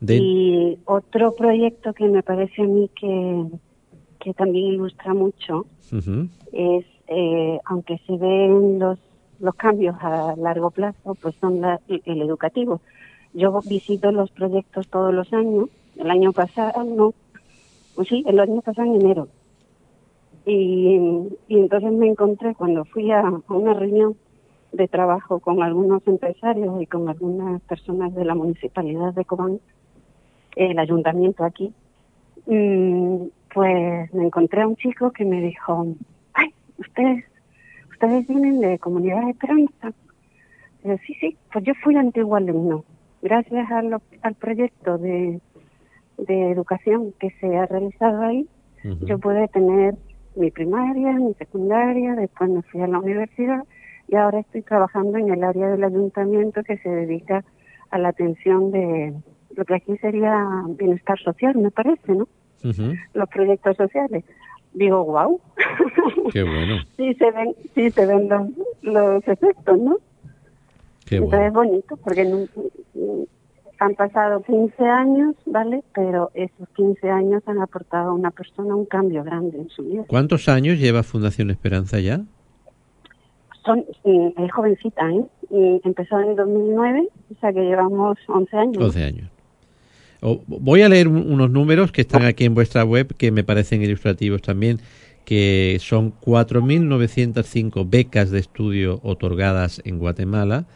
Y 0.00 0.78
otro 0.84 1.34
proyecto 1.34 1.92
que 1.92 2.06
me 2.08 2.22
parece 2.22 2.62
a 2.62 2.66
mí 2.66 2.90
que, 2.94 3.46
que 4.20 4.34
también 4.34 4.74
ilustra 4.74 5.14
mucho 5.14 5.66
es, 6.52 6.84
eh, 7.08 7.58
aunque 7.64 7.98
se 8.06 8.16
ven 8.16 8.78
los, 8.78 8.98
los 9.40 9.54
cambios 9.54 9.96
a 10.00 10.34
largo 10.36 10.70
plazo, 10.70 11.14
pues 11.14 11.34
son 11.40 11.62
el 11.88 12.22
educativo. 12.22 12.80
Yo 13.32 13.60
visito 13.62 14.12
los 14.12 14.30
proyectos 14.30 14.88
todos 14.88 15.12
los 15.12 15.32
años. 15.32 15.68
El 15.96 16.10
año 16.10 16.32
pasado, 16.32 16.84
no, 16.84 17.14
pues 17.94 18.08
sí, 18.08 18.22
el 18.26 18.38
año 18.38 18.60
pasado 18.60 18.86
en 18.86 19.00
enero. 19.00 19.28
Y, 20.46 20.96
entonces 21.48 21.92
me 21.92 22.06
encontré 22.06 22.54
cuando 22.54 22.84
fui 22.84 23.10
a, 23.10 23.22
una 23.48 23.74
reunión 23.74 24.16
de 24.72 24.86
trabajo 24.86 25.40
con 25.40 25.62
algunos 25.62 26.06
empresarios 26.06 26.80
y 26.80 26.86
con 26.86 27.08
algunas 27.08 27.60
personas 27.62 28.14
de 28.14 28.24
la 28.24 28.34
municipalidad 28.34 29.12
de 29.12 29.24
Cobán, 29.24 29.58
el 30.54 30.78
ayuntamiento 30.78 31.44
aquí, 31.44 31.72
mm, 32.46 33.26
pues 33.52 34.14
me 34.14 34.24
encontré 34.24 34.62
a 34.62 34.68
un 34.68 34.76
chico 34.76 35.10
que 35.10 35.24
me 35.24 35.40
dijo, 35.40 35.86
ay, 36.32 36.54
ustedes, 36.78 37.24
ustedes 37.90 38.28
vienen 38.28 38.60
de 38.60 38.78
Comunidad 38.78 39.24
de 39.24 39.30
Esperanza. 39.30 39.92
Y 40.84 40.88
sí, 40.98 41.14
sí, 41.20 41.36
pues 41.52 41.64
yo 41.64 41.74
fui 41.82 41.96
antiguo 41.96 42.36
alumno 42.36 42.84
gracias 43.26 43.68
al 43.70 44.34
proyecto 44.34 44.98
de, 44.98 45.40
educación 46.18 47.12
que 47.18 47.30
se 47.40 47.56
ha 47.56 47.66
realizado 47.66 48.22
ahí, 48.22 48.46
yo 49.02 49.18
pude 49.18 49.48
tener 49.48 49.96
mi 50.36 50.50
primaria, 50.50 51.12
mi 51.12 51.34
secundaria, 51.34 52.14
después 52.14 52.50
me 52.50 52.62
fui 52.62 52.80
a 52.82 52.86
la 52.86 52.98
universidad 52.98 53.64
y 54.08 54.16
ahora 54.16 54.40
estoy 54.40 54.62
trabajando 54.62 55.18
en 55.18 55.32
el 55.32 55.42
área 55.42 55.68
del 55.68 55.82
ayuntamiento 55.82 56.62
que 56.62 56.78
se 56.78 56.88
dedica 56.88 57.44
a 57.90 57.98
la 57.98 58.08
atención 58.08 58.70
de 58.70 59.14
lo 59.56 59.64
que 59.64 59.74
aquí 59.74 59.96
sería 59.98 60.64
bienestar 60.68 61.18
social, 61.18 61.56
me 61.56 61.70
parece, 61.70 62.12
¿no? 62.12 62.28
Los 63.14 63.28
proyectos 63.28 63.76
sociales. 63.76 64.24
Digo, 64.74 65.04
wow. 65.04 65.40
Qué 66.32 66.42
bueno. 66.42 66.82
sí 66.96 67.14
se 67.14 67.30
ven, 67.30 67.54
sí 67.74 67.90
se 67.90 68.06
ven 68.06 68.28
los, 68.28 68.48
los 68.82 69.28
efectos, 69.28 69.78
¿no? 69.78 69.96
Entonces 71.08 71.40
es 71.46 71.52
bonito 71.52 71.96
porque 71.98 72.24
han 73.78 73.94
pasado 73.94 74.42
15 74.42 74.84
años, 74.84 75.34
¿vale? 75.46 75.82
Pero 75.94 76.30
esos 76.34 76.68
15 76.76 77.10
años 77.10 77.42
han 77.46 77.60
aportado 77.60 78.10
a 78.10 78.14
una 78.14 78.30
persona 78.30 78.74
un 78.74 78.86
cambio 78.86 79.22
grande 79.24 79.58
en 79.58 79.68
su 79.68 79.82
vida. 79.82 80.04
¿Cuántos 80.06 80.48
años 80.48 80.78
lleva 80.78 81.02
Fundación 81.02 81.50
Esperanza 81.50 82.00
ya? 82.00 82.20
Son, 83.64 83.84
es 84.04 84.52
jovencita, 84.52 85.10
¿eh? 85.10 85.80
empezó 85.84 86.20
en 86.20 86.36
2009, 86.36 87.08
o 87.34 87.40
sea 87.40 87.52
que 87.52 87.60
llevamos 87.60 88.16
11 88.28 88.56
años. 88.56 88.76
11 88.78 89.04
años. 89.04 89.30
voy 90.46 90.82
a 90.82 90.88
leer 90.88 91.08
unos 91.08 91.50
números 91.50 91.90
que 91.92 92.02
están 92.02 92.24
aquí 92.24 92.44
en 92.44 92.54
vuestra 92.54 92.84
web 92.84 93.14
que 93.16 93.32
me 93.32 93.44
parecen 93.44 93.82
ilustrativos 93.82 94.42
también 94.42 94.78
que 95.26 95.78
son 95.80 96.14
4.905 96.20 97.90
becas 97.90 98.30
de 98.30 98.38
estudio 98.38 99.00
otorgadas 99.02 99.82
en 99.84 99.98
Guatemala, 99.98 100.66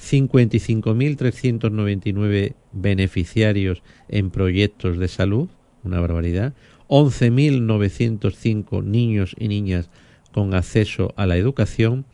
55.399 0.00 2.54
beneficiarios 2.72 3.82
en 4.08 4.30
proyectos 4.30 4.98
de 4.98 5.08
salud, 5.08 5.50
una 5.84 6.00
barbaridad, 6.00 6.54
11.905 6.88 8.82
niños 8.82 9.36
y 9.38 9.48
niñas 9.48 9.90
con 10.32 10.54
acceso 10.54 11.12
a 11.16 11.26
la 11.26 11.36
educación 11.36 12.06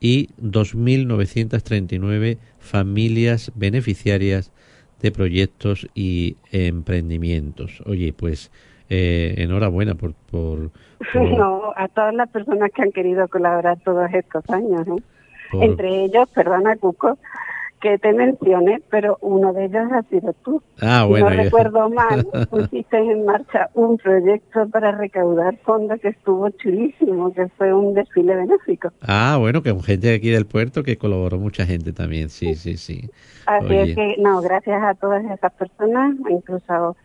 y 0.00 0.28
2.939 0.40 2.38
familias 2.58 3.52
beneficiarias 3.54 4.50
de 5.02 5.12
proyectos 5.12 5.86
y 5.94 6.38
emprendimientos. 6.52 7.82
Oye, 7.84 8.12
pues 8.12 8.50
eh, 8.88 9.34
enhorabuena 9.38 9.94
por, 9.94 10.14
por, 10.14 10.70
No, 11.14 11.72
a 11.76 11.88
todas 11.88 12.14
las 12.14 12.30
personas 12.30 12.70
que 12.72 12.82
han 12.82 12.92
querido 12.92 13.28
colaborar 13.28 13.78
todos 13.80 14.08
estos 14.12 14.48
años. 14.50 14.86
¿eh? 14.88 15.02
Entre 15.62 16.04
ellos, 16.04 16.28
perdona 16.34 16.76
Cuco, 16.76 17.18
que 17.84 17.98
te 17.98 18.14
mencioné, 18.14 18.80
pero 18.90 19.18
uno 19.20 19.52
de 19.52 19.66
ellos 19.66 19.92
ha 19.92 20.02
sido 20.04 20.32
tú. 20.42 20.62
Ah, 20.80 21.04
bueno. 21.06 21.28
no 21.28 21.36
recuerdo 21.36 21.90
mal, 21.90 22.26
pusiste 22.50 22.96
en 22.96 23.26
marcha 23.26 23.68
un 23.74 23.98
proyecto 23.98 24.66
para 24.70 24.92
recaudar 24.92 25.58
fondos 25.58 26.00
que 26.00 26.08
estuvo 26.08 26.48
chulísimo, 26.48 27.34
que 27.34 27.46
fue 27.58 27.74
un 27.74 27.92
desfile 27.92 28.36
benéfico. 28.36 28.90
Ah, 29.02 29.36
bueno, 29.38 29.62
que 29.62 29.74
gente 29.82 30.14
aquí 30.14 30.30
del 30.30 30.46
puerto 30.46 30.82
que 30.82 30.96
colaboró 30.96 31.38
mucha 31.38 31.66
gente 31.66 31.92
también, 31.92 32.30
sí, 32.30 32.54
sí, 32.54 32.78
sí. 32.78 33.10
Así 33.44 33.74
es 33.74 33.94
que, 33.94 34.16
no, 34.18 34.40
gracias 34.40 34.82
a 34.82 34.94
todas 34.94 35.22
esas 35.22 35.52
personas, 35.52 36.14
incluso 36.30 36.96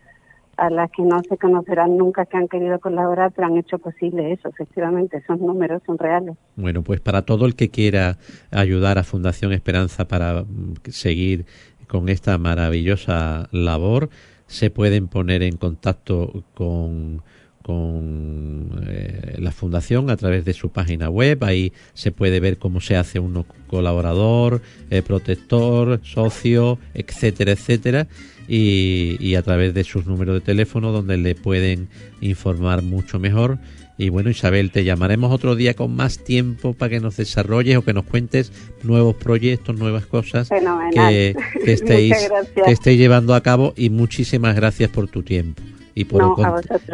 a 0.60 0.68
las 0.68 0.90
que 0.90 1.02
no 1.02 1.22
se 1.26 1.38
conocerán 1.38 1.96
nunca 1.96 2.26
que 2.26 2.36
han 2.36 2.46
querido 2.46 2.78
colaborar, 2.80 3.32
pero 3.34 3.48
han 3.48 3.56
hecho 3.56 3.78
posible 3.78 4.30
eso, 4.30 4.48
efectivamente, 4.50 5.16
esos 5.16 5.40
números 5.40 5.80
son 5.86 5.96
reales. 5.96 6.36
Bueno, 6.54 6.82
pues 6.82 7.00
para 7.00 7.22
todo 7.22 7.46
el 7.46 7.54
que 7.54 7.70
quiera 7.70 8.18
ayudar 8.50 8.98
a 8.98 9.02
Fundación 9.02 9.54
Esperanza 9.54 10.06
para 10.06 10.42
mm, 10.42 10.74
seguir 10.90 11.46
con 11.88 12.10
esta 12.10 12.36
maravillosa 12.36 13.48
labor, 13.52 14.10
se 14.48 14.68
pueden 14.68 15.08
poner 15.08 15.42
en 15.42 15.56
contacto 15.56 16.44
con 16.52 17.22
con 17.62 18.84
eh, 18.88 19.36
la 19.38 19.52
fundación 19.52 20.10
a 20.10 20.16
través 20.16 20.44
de 20.44 20.54
su 20.54 20.70
página 20.70 21.10
web. 21.10 21.44
Ahí 21.44 21.72
se 21.94 22.10
puede 22.10 22.40
ver 22.40 22.58
cómo 22.58 22.80
se 22.80 22.96
hace 22.96 23.20
uno 23.20 23.44
colaborador, 23.66 24.62
eh, 24.90 25.02
protector, 25.02 26.00
socio, 26.02 26.78
etcétera, 26.94 27.52
etcétera. 27.52 28.08
Y, 28.52 29.16
y, 29.20 29.36
a 29.36 29.42
través 29.42 29.74
de 29.74 29.84
sus 29.84 30.06
números 30.06 30.34
de 30.34 30.40
teléfono 30.40 30.90
donde 30.90 31.16
le 31.16 31.36
pueden 31.36 31.88
informar 32.20 32.82
mucho 32.82 33.20
mejor. 33.20 33.58
Y 33.96 34.08
bueno, 34.08 34.28
Isabel, 34.28 34.72
te 34.72 34.82
llamaremos 34.82 35.30
otro 35.30 35.54
día 35.54 35.74
con 35.74 35.94
más 35.94 36.24
tiempo 36.24 36.72
para 36.72 36.90
que 36.90 37.00
nos 37.00 37.16
desarrolles 37.16 37.76
o 37.76 37.84
que 37.84 37.92
nos 37.92 38.06
cuentes 38.06 38.50
nuevos 38.82 39.14
proyectos, 39.14 39.78
nuevas 39.78 40.04
cosas 40.06 40.48
que, 40.48 41.36
que, 41.64 41.72
estéis, 41.72 42.16
que 42.64 42.72
estéis 42.72 42.98
llevando 42.98 43.34
a 43.34 43.42
cabo. 43.42 43.72
Y 43.76 43.90
muchísimas 43.90 44.56
gracias 44.56 44.90
por 44.90 45.06
tu 45.06 45.22
tiempo 45.22 45.62
y 45.94 46.06
por, 46.06 46.34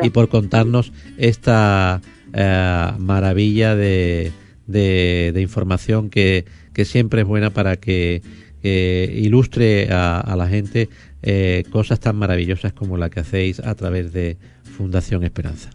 y 0.03 0.11
por 0.11 0.29
contarnos 0.29 0.93
esta 1.17 2.03
eh, 2.33 2.91
maravilla 2.99 3.77
de, 3.77 4.33
de, 4.67 5.41
información 5.41 6.11
que, 6.11 6.45
que, 6.73 6.85
siempre 6.85 7.23
es 7.23 7.27
buena 7.27 7.51
para 7.51 7.77
que 7.77 8.21
ilustre 8.65 9.89
a, 9.93 10.35
la 10.37 10.49
gente 10.49 10.89
eh, 11.29 11.65
cosas 11.73 11.99
tan 11.99 12.15
maravillosas 12.15 12.73
como 12.73 12.97
la 12.97 13.11
que 13.11 13.19
hacéis 13.19 13.59
a 13.59 13.75
través 13.75 14.13
de 14.13 14.39
Fundación 14.63 15.25
Esperanza. 15.25 15.71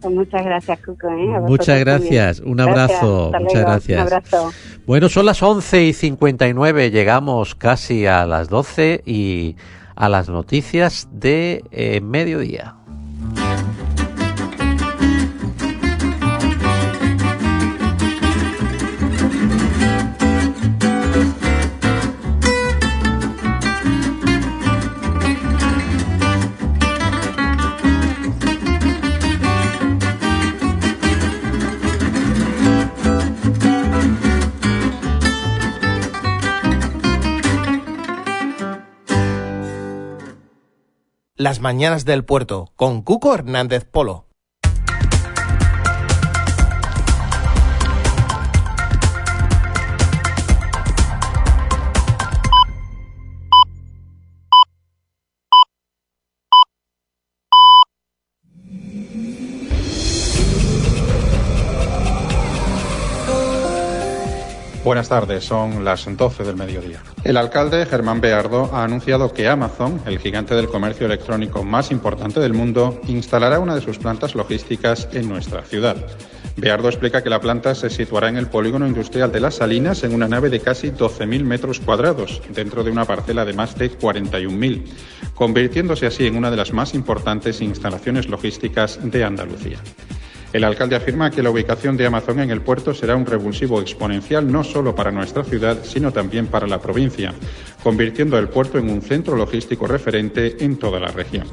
Pues 0.00 0.12
muchas 0.12 0.44
gracias, 0.44 0.80
Cuco. 0.80 1.08
¿eh? 1.08 1.40
Muchas 1.46 1.78
gracias. 1.78 2.40
Un 2.40 2.58
abrazo. 2.58 3.30
Muchas 3.38 3.60
gracias. 3.60 4.00
Un 4.00 4.06
abrazo. 4.12 4.52
Bueno, 4.84 5.08
son 5.08 5.26
las 5.26 5.40
11 5.40 5.84
y 5.84 5.92
59. 5.92 6.90
Llegamos 6.90 7.54
casi 7.54 8.06
a 8.06 8.26
las 8.26 8.48
12 8.48 9.04
y 9.06 9.54
a 9.94 10.08
las 10.08 10.28
noticias 10.28 11.08
de 11.12 11.62
eh, 11.70 12.00
mediodía. 12.00 12.74
Las 41.42 41.58
Mañanas 41.58 42.04
del 42.04 42.24
Puerto, 42.24 42.70
con 42.76 43.02
Cuco 43.02 43.34
Hernández 43.34 43.84
Polo. 43.84 44.26
Buenas 64.84 65.08
tardes, 65.08 65.44
son 65.44 65.84
las 65.84 66.04
12 66.04 66.42
del 66.42 66.56
mediodía. 66.56 67.00
El 67.22 67.36
alcalde 67.36 67.86
Germán 67.86 68.20
Beardo 68.20 68.68
ha 68.72 68.82
anunciado 68.82 69.32
que 69.32 69.46
Amazon, 69.46 70.00
el 70.06 70.18
gigante 70.18 70.56
del 70.56 70.66
comercio 70.66 71.06
electrónico 71.06 71.62
más 71.62 71.92
importante 71.92 72.40
del 72.40 72.52
mundo, 72.52 73.00
instalará 73.06 73.60
una 73.60 73.76
de 73.76 73.80
sus 73.80 73.98
plantas 73.98 74.34
logísticas 74.34 75.08
en 75.12 75.28
nuestra 75.28 75.62
ciudad. 75.62 75.96
Beardo 76.56 76.88
explica 76.88 77.22
que 77.22 77.30
la 77.30 77.40
planta 77.40 77.76
se 77.76 77.90
situará 77.90 78.28
en 78.28 78.36
el 78.36 78.48
polígono 78.48 78.88
industrial 78.88 79.30
de 79.30 79.38
Las 79.38 79.54
Salinas 79.54 80.02
en 80.02 80.14
una 80.14 80.26
nave 80.26 80.50
de 80.50 80.58
casi 80.58 80.90
12.000 80.90 81.44
metros 81.44 81.78
cuadrados, 81.78 82.42
dentro 82.52 82.82
de 82.82 82.90
una 82.90 83.04
parcela 83.04 83.44
de 83.44 83.52
más 83.52 83.78
de 83.78 83.96
41.000, 83.96 84.84
convirtiéndose 85.36 86.06
así 86.06 86.26
en 86.26 86.34
una 86.34 86.50
de 86.50 86.56
las 86.56 86.72
más 86.72 86.92
importantes 86.94 87.60
instalaciones 87.60 88.28
logísticas 88.28 88.98
de 89.00 89.22
Andalucía. 89.22 89.78
El 90.52 90.64
alcalde 90.64 90.96
afirma 90.96 91.30
que 91.30 91.42
la 91.42 91.50
ubicación 91.50 91.96
de 91.96 92.06
Amazon 92.06 92.40
en 92.40 92.50
el 92.50 92.60
puerto 92.60 92.92
será 92.92 93.16
un 93.16 93.24
revulsivo 93.24 93.80
exponencial 93.80 94.50
no 94.50 94.62
solo 94.62 94.94
para 94.94 95.10
nuestra 95.10 95.44
ciudad, 95.44 95.82
sino 95.82 96.12
también 96.12 96.46
para 96.46 96.66
la 96.66 96.78
provincia, 96.78 97.32
convirtiendo 97.82 98.38
el 98.38 98.48
puerto 98.48 98.78
en 98.78 98.90
un 98.90 99.00
centro 99.00 99.34
logístico 99.34 99.86
referente 99.86 100.62
en 100.62 100.76
toda 100.76 101.00
la 101.00 101.08
región. 101.08 101.46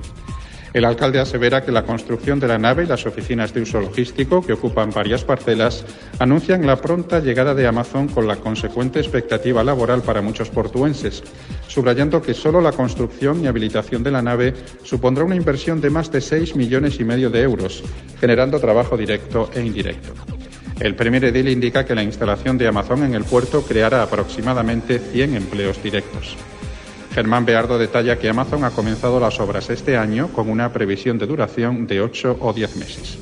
El 0.73 0.85
alcalde 0.85 1.19
asevera 1.19 1.63
que 1.63 1.71
la 1.71 1.83
construcción 1.83 2.39
de 2.39 2.47
la 2.47 2.59
nave 2.59 2.83
y 2.83 2.87
las 2.87 3.05
oficinas 3.07 3.53
de 3.53 3.61
uso 3.61 3.81
logístico, 3.81 4.45
que 4.45 4.53
ocupan 4.53 4.91
varias 4.91 5.23
parcelas, 5.23 5.83
anuncian 6.19 6.67
la 6.67 6.75
pronta 6.75 7.19
llegada 7.19 7.55
de 7.55 7.65
Amazon 7.65 8.07
con 8.07 8.27
la 8.27 8.35
consecuente 8.35 8.99
expectativa 8.99 9.63
laboral 9.63 10.03
para 10.03 10.21
muchos 10.21 10.49
portuenses, 10.49 11.23
subrayando 11.67 12.21
que 12.21 12.35
solo 12.35 12.61
la 12.61 12.71
construcción 12.71 13.43
y 13.43 13.47
habilitación 13.47 14.03
de 14.03 14.11
la 14.11 14.21
nave 14.21 14.53
supondrá 14.83 15.23
una 15.23 15.35
inversión 15.35 15.81
de 15.81 15.89
más 15.89 16.11
de 16.11 16.21
6 16.21 16.55
millones 16.55 16.99
y 16.99 17.03
medio 17.03 17.31
de 17.31 17.41
euros, 17.41 17.83
generando 18.19 18.59
trabajo 18.59 18.95
directo 18.95 19.49
e 19.55 19.61
indirecto. 19.61 20.13
El 20.79 20.95
primer 20.95 21.25
edil 21.25 21.49
indica 21.49 21.83
que 21.83 21.95
la 21.95 22.03
instalación 22.03 22.57
de 22.57 22.67
Amazon 22.67 23.03
en 23.03 23.15
el 23.15 23.25
puerto 23.25 23.63
creará 23.63 24.03
aproximadamente 24.03 24.99
100 24.99 25.35
empleos 25.35 25.81
directos. 25.83 26.37
Germán 27.19 27.43
Beardo 27.43 27.77
detalla 27.77 28.17
que 28.17 28.29
Amazon 28.29 28.63
ha 28.63 28.69
comenzado 28.69 29.19
las 29.19 29.41
obras 29.41 29.69
este 29.69 29.97
año 29.97 30.29
con 30.29 30.49
una 30.49 30.71
previsión 30.71 31.17
de 31.17 31.27
duración 31.27 31.85
de 31.85 31.99
ocho 31.99 32.37
o 32.39 32.53
diez 32.53 32.77
meses. 32.77 33.17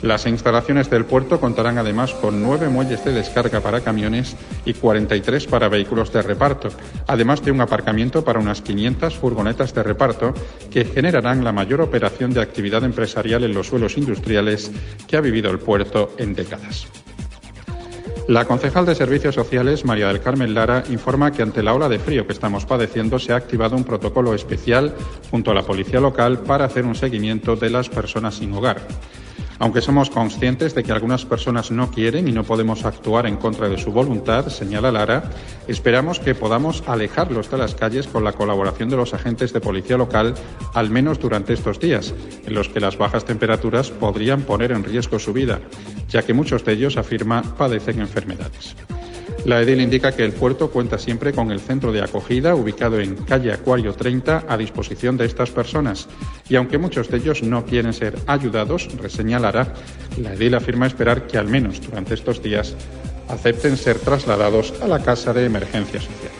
Las 0.00 0.26
instalaciones 0.26 0.88
del 0.88 1.04
puerto 1.04 1.38
contarán 1.38 1.76
además 1.76 2.14
con 2.14 2.42
nueve 2.42 2.70
muelles 2.70 3.04
de 3.04 3.12
descarga 3.12 3.60
para 3.60 3.82
camiones 3.82 4.36
y 4.64 4.72
43 4.72 5.48
para 5.48 5.68
vehículos 5.68 6.10
de 6.14 6.22
reparto, 6.22 6.70
además 7.06 7.44
de 7.44 7.50
un 7.50 7.60
aparcamiento 7.60 8.24
para 8.24 8.40
unas 8.40 8.62
500 8.62 9.14
furgonetas 9.16 9.74
de 9.74 9.82
reparto 9.82 10.32
que 10.70 10.86
generarán 10.86 11.44
la 11.44 11.52
mayor 11.52 11.82
operación 11.82 12.32
de 12.32 12.40
actividad 12.40 12.84
empresarial 12.84 13.44
en 13.44 13.52
los 13.52 13.66
suelos 13.66 13.98
industriales 13.98 14.72
que 15.06 15.18
ha 15.18 15.20
vivido 15.20 15.50
el 15.50 15.58
puerto 15.58 16.14
en 16.16 16.32
décadas. 16.32 16.86
La 18.28 18.44
concejal 18.44 18.84
de 18.84 18.96
Servicios 18.96 19.36
Sociales, 19.36 19.84
María 19.84 20.08
del 20.08 20.20
Carmen 20.20 20.52
Lara, 20.52 20.82
informa 20.90 21.30
que 21.30 21.42
ante 21.42 21.62
la 21.62 21.74
ola 21.74 21.88
de 21.88 22.00
frío 22.00 22.26
que 22.26 22.32
estamos 22.32 22.66
padeciendo 22.66 23.20
se 23.20 23.32
ha 23.32 23.36
activado 23.36 23.76
un 23.76 23.84
protocolo 23.84 24.34
especial 24.34 24.92
junto 25.30 25.52
a 25.52 25.54
la 25.54 25.62
policía 25.62 26.00
local 26.00 26.40
para 26.40 26.64
hacer 26.64 26.86
un 26.86 26.96
seguimiento 26.96 27.54
de 27.54 27.70
las 27.70 27.88
personas 27.88 28.34
sin 28.34 28.52
hogar. 28.52 28.78
Aunque 29.58 29.80
somos 29.80 30.10
conscientes 30.10 30.74
de 30.74 30.82
que 30.82 30.92
algunas 30.92 31.24
personas 31.24 31.70
no 31.70 31.90
quieren 31.90 32.28
y 32.28 32.32
no 32.32 32.44
podemos 32.44 32.84
actuar 32.84 33.26
en 33.26 33.36
contra 33.36 33.68
de 33.68 33.78
su 33.78 33.90
voluntad, 33.90 34.48
señala 34.48 34.92
Lara, 34.92 35.30
esperamos 35.66 36.20
que 36.20 36.34
podamos 36.34 36.82
alejarlos 36.86 37.50
de 37.50 37.58
las 37.58 37.74
calles 37.74 38.06
con 38.06 38.24
la 38.24 38.32
colaboración 38.32 38.88
de 38.88 38.96
los 38.96 39.14
agentes 39.14 39.52
de 39.52 39.60
policía 39.60 39.96
local, 39.96 40.34
al 40.74 40.90
menos 40.90 41.18
durante 41.18 41.54
estos 41.54 41.80
días, 41.80 42.14
en 42.44 42.54
los 42.54 42.68
que 42.68 42.80
las 42.80 42.98
bajas 42.98 43.24
temperaturas 43.24 43.90
podrían 43.90 44.42
poner 44.42 44.72
en 44.72 44.84
riesgo 44.84 45.18
su 45.18 45.32
vida, 45.32 45.60
ya 46.08 46.22
que 46.22 46.34
muchos 46.34 46.64
de 46.64 46.74
ellos, 46.74 46.96
afirma, 46.96 47.42
padecen 47.56 48.00
enfermedades. 48.00 48.76
La 49.44 49.60
EDIL 49.62 49.80
indica 49.80 50.12
que 50.12 50.24
el 50.24 50.32
puerto 50.32 50.70
cuenta 50.70 50.98
siempre 50.98 51.32
con 51.32 51.50
el 51.52 51.60
centro 51.60 51.92
de 51.92 52.02
acogida 52.02 52.54
ubicado 52.54 52.98
en 52.98 53.14
calle 53.14 53.52
Acuario 53.52 53.92
30 53.92 54.44
a 54.48 54.56
disposición 54.56 55.16
de 55.16 55.26
estas 55.26 55.50
personas 55.50 56.08
y 56.48 56.56
aunque 56.56 56.78
muchos 56.78 57.08
de 57.08 57.18
ellos 57.18 57.42
no 57.42 57.64
quieren 57.64 57.92
ser 57.92 58.16
ayudados, 58.26 58.88
reseñalará, 59.00 59.74
la 60.20 60.34
EDIL 60.34 60.54
afirma 60.54 60.86
esperar 60.86 61.26
que 61.26 61.38
al 61.38 61.46
menos 61.46 61.80
durante 61.80 62.14
estos 62.14 62.42
días 62.42 62.74
acepten 63.28 63.76
ser 63.76 63.98
trasladados 63.98 64.74
a 64.82 64.88
la 64.88 65.02
Casa 65.02 65.32
de 65.32 65.44
Emergencia 65.44 66.00
Social. 66.00 66.32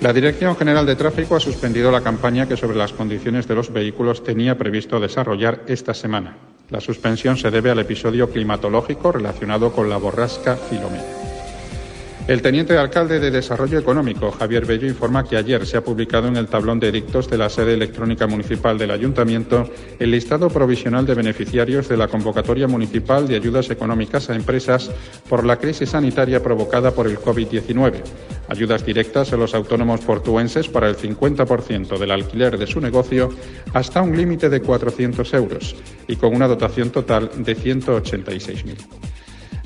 La 0.00 0.14
Dirección 0.14 0.56
General 0.56 0.86
de 0.86 0.96
Tráfico 0.96 1.36
ha 1.36 1.40
suspendido 1.40 1.92
la 1.92 2.00
campaña 2.00 2.48
que 2.48 2.56
sobre 2.56 2.78
las 2.78 2.92
condiciones 2.92 3.46
de 3.46 3.54
los 3.54 3.70
vehículos 3.70 4.24
tenía 4.24 4.56
previsto 4.56 4.98
desarrollar 4.98 5.62
esta 5.66 5.92
semana. 5.92 6.36
La 6.70 6.80
suspensión 6.80 7.36
se 7.36 7.50
debe 7.50 7.70
al 7.70 7.80
episodio 7.80 8.30
climatológico 8.30 9.12
relacionado 9.12 9.72
con 9.72 9.90
la 9.90 9.98
borrasca 9.98 10.56
Filomena. 10.56 11.29
El 12.26 12.42
teniente 12.42 12.78
alcalde 12.78 13.18
de 13.18 13.30
Desarrollo 13.30 13.78
Económico, 13.78 14.30
Javier 14.30 14.64
Bello, 14.64 14.86
informa 14.86 15.24
que 15.24 15.36
ayer 15.36 15.66
se 15.66 15.76
ha 15.76 15.82
publicado 15.82 16.28
en 16.28 16.36
el 16.36 16.46
tablón 16.46 16.78
de 16.78 16.88
edictos 16.88 17.28
de 17.28 17.38
la 17.38 17.48
sede 17.48 17.74
electrónica 17.74 18.28
municipal 18.28 18.78
del 18.78 18.92
Ayuntamiento 18.92 19.68
el 19.98 20.12
listado 20.12 20.48
provisional 20.48 21.04
de 21.06 21.14
beneficiarios 21.14 21.88
de 21.88 21.96
la 21.96 22.06
convocatoria 22.06 22.68
municipal 22.68 23.26
de 23.26 23.34
ayudas 23.34 23.70
económicas 23.70 24.30
a 24.30 24.36
empresas 24.36 24.90
por 25.28 25.44
la 25.44 25.56
crisis 25.56 25.90
sanitaria 25.90 26.42
provocada 26.42 26.92
por 26.92 27.08
el 27.08 27.18
COVID-19. 27.18 28.02
Ayudas 28.48 28.84
directas 28.84 29.32
a 29.32 29.36
los 29.36 29.54
autónomos 29.54 30.00
portuenses 30.00 30.68
para 30.68 30.88
el 30.88 30.96
50% 30.96 31.98
del 31.98 32.10
alquiler 32.10 32.58
de 32.58 32.66
su 32.66 32.80
negocio 32.80 33.30
hasta 33.72 34.02
un 34.02 34.16
límite 34.16 34.48
de 34.48 34.60
400 34.60 35.34
euros 35.34 35.74
y 36.06 36.16
con 36.16 36.34
una 36.34 36.46
dotación 36.46 36.90
total 36.90 37.30
de 37.38 37.56
186.000. 37.56 39.19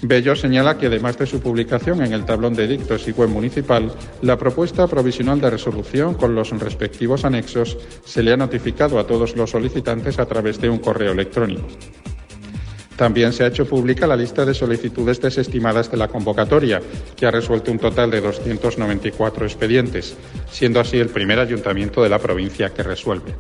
Bello 0.07 0.37
señala 0.37 0.77
que 0.77 0.89
además 0.89 1.17
de 1.17 1.25
su 1.25 1.41
publicación 1.41 2.03
en 2.05 2.13
el 2.13 2.27
tablón 2.27 2.53
de 2.53 2.69
dictos 2.69 3.09
y 3.09 3.13
web 3.13 3.31
municipal, 3.31 3.91
la 4.21 4.37
propuesta 4.37 4.87
provisional 4.87 5.41
de 5.41 5.49
resolución 5.49 6.13
con 6.13 6.35
los 6.35 6.51
respectivos 6.51 7.25
anexos 7.25 7.79
se 8.05 8.23
le 8.23 8.35
ha 8.35 8.37
notificado 8.37 8.99
a 8.99 9.07
todos 9.07 9.35
los 9.35 9.51
solicitantes 9.51 10.19
a 10.19 10.27
través 10.27 10.61
de 10.61 10.69
un 10.69 10.79
correo 10.79 11.13
electrónico. 11.13 11.67
También 12.97 13.33
se 13.33 13.45
ha 13.45 13.47
hecho 13.47 13.67
pública 13.67 14.07
la 14.07 14.15
lista 14.15 14.45
de 14.45 14.53
solicitudes 14.53 15.23
desestimadas 15.23 15.91
de 15.91 15.97
la 15.97 16.09
convocatoria, 16.09 16.83
que 17.17 17.25
ha 17.25 17.31
resuelto 17.31 17.73
un 17.73 17.79
total 17.79 18.11
de 18.11 18.21
294 18.21 19.47
expedientes, 19.47 20.17
siendo 20.51 20.81
así 20.81 20.99
el 20.99 21.09
primer 21.09 21.39
ayuntamiento 21.39 22.03
de 22.03 22.11
la 22.11 22.19
provincia 22.19 22.69
que 22.75 22.83
resuelve. 22.83 23.35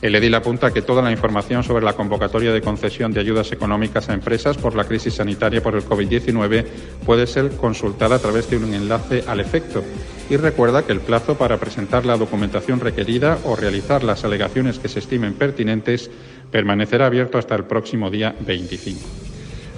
El 0.00 0.14
edil 0.14 0.34
apunta 0.36 0.72
que 0.72 0.82
toda 0.82 1.02
la 1.02 1.10
información 1.10 1.64
sobre 1.64 1.84
la 1.84 1.94
convocatoria 1.94 2.52
de 2.52 2.60
concesión 2.60 3.12
de 3.12 3.18
ayudas 3.18 3.50
económicas 3.50 4.08
a 4.08 4.14
empresas 4.14 4.56
por 4.56 4.76
la 4.76 4.84
crisis 4.84 5.14
sanitaria 5.14 5.60
por 5.60 5.74
el 5.74 5.84
COVID-19 5.84 6.64
puede 7.04 7.26
ser 7.26 7.50
consultada 7.56 8.16
a 8.16 8.18
través 8.20 8.48
de 8.48 8.58
un 8.58 8.72
enlace 8.74 9.24
al 9.26 9.40
efecto 9.40 9.82
y 10.30 10.36
recuerda 10.36 10.84
que 10.84 10.92
el 10.92 11.00
plazo 11.00 11.36
para 11.36 11.58
presentar 11.58 12.06
la 12.06 12.16
documentación 12.16 12.78
requerida 12.78 13.38
o 13.44 13.56
realizar 13.56 14.04
las 14.04 14.24
alegaciones 14.24 14.78
que 14.78 14.88
se 14.88 15.00
estimen 15.00 15.34
pertinentes 15.34 16.10
permanecerá 16.52 17.06
abierto 17.06 17.36
hasta 17.36 17.56
el 17.56 17.64
próximo 17.64 18.08
día 18.08 18.36
25. 18.38 19.27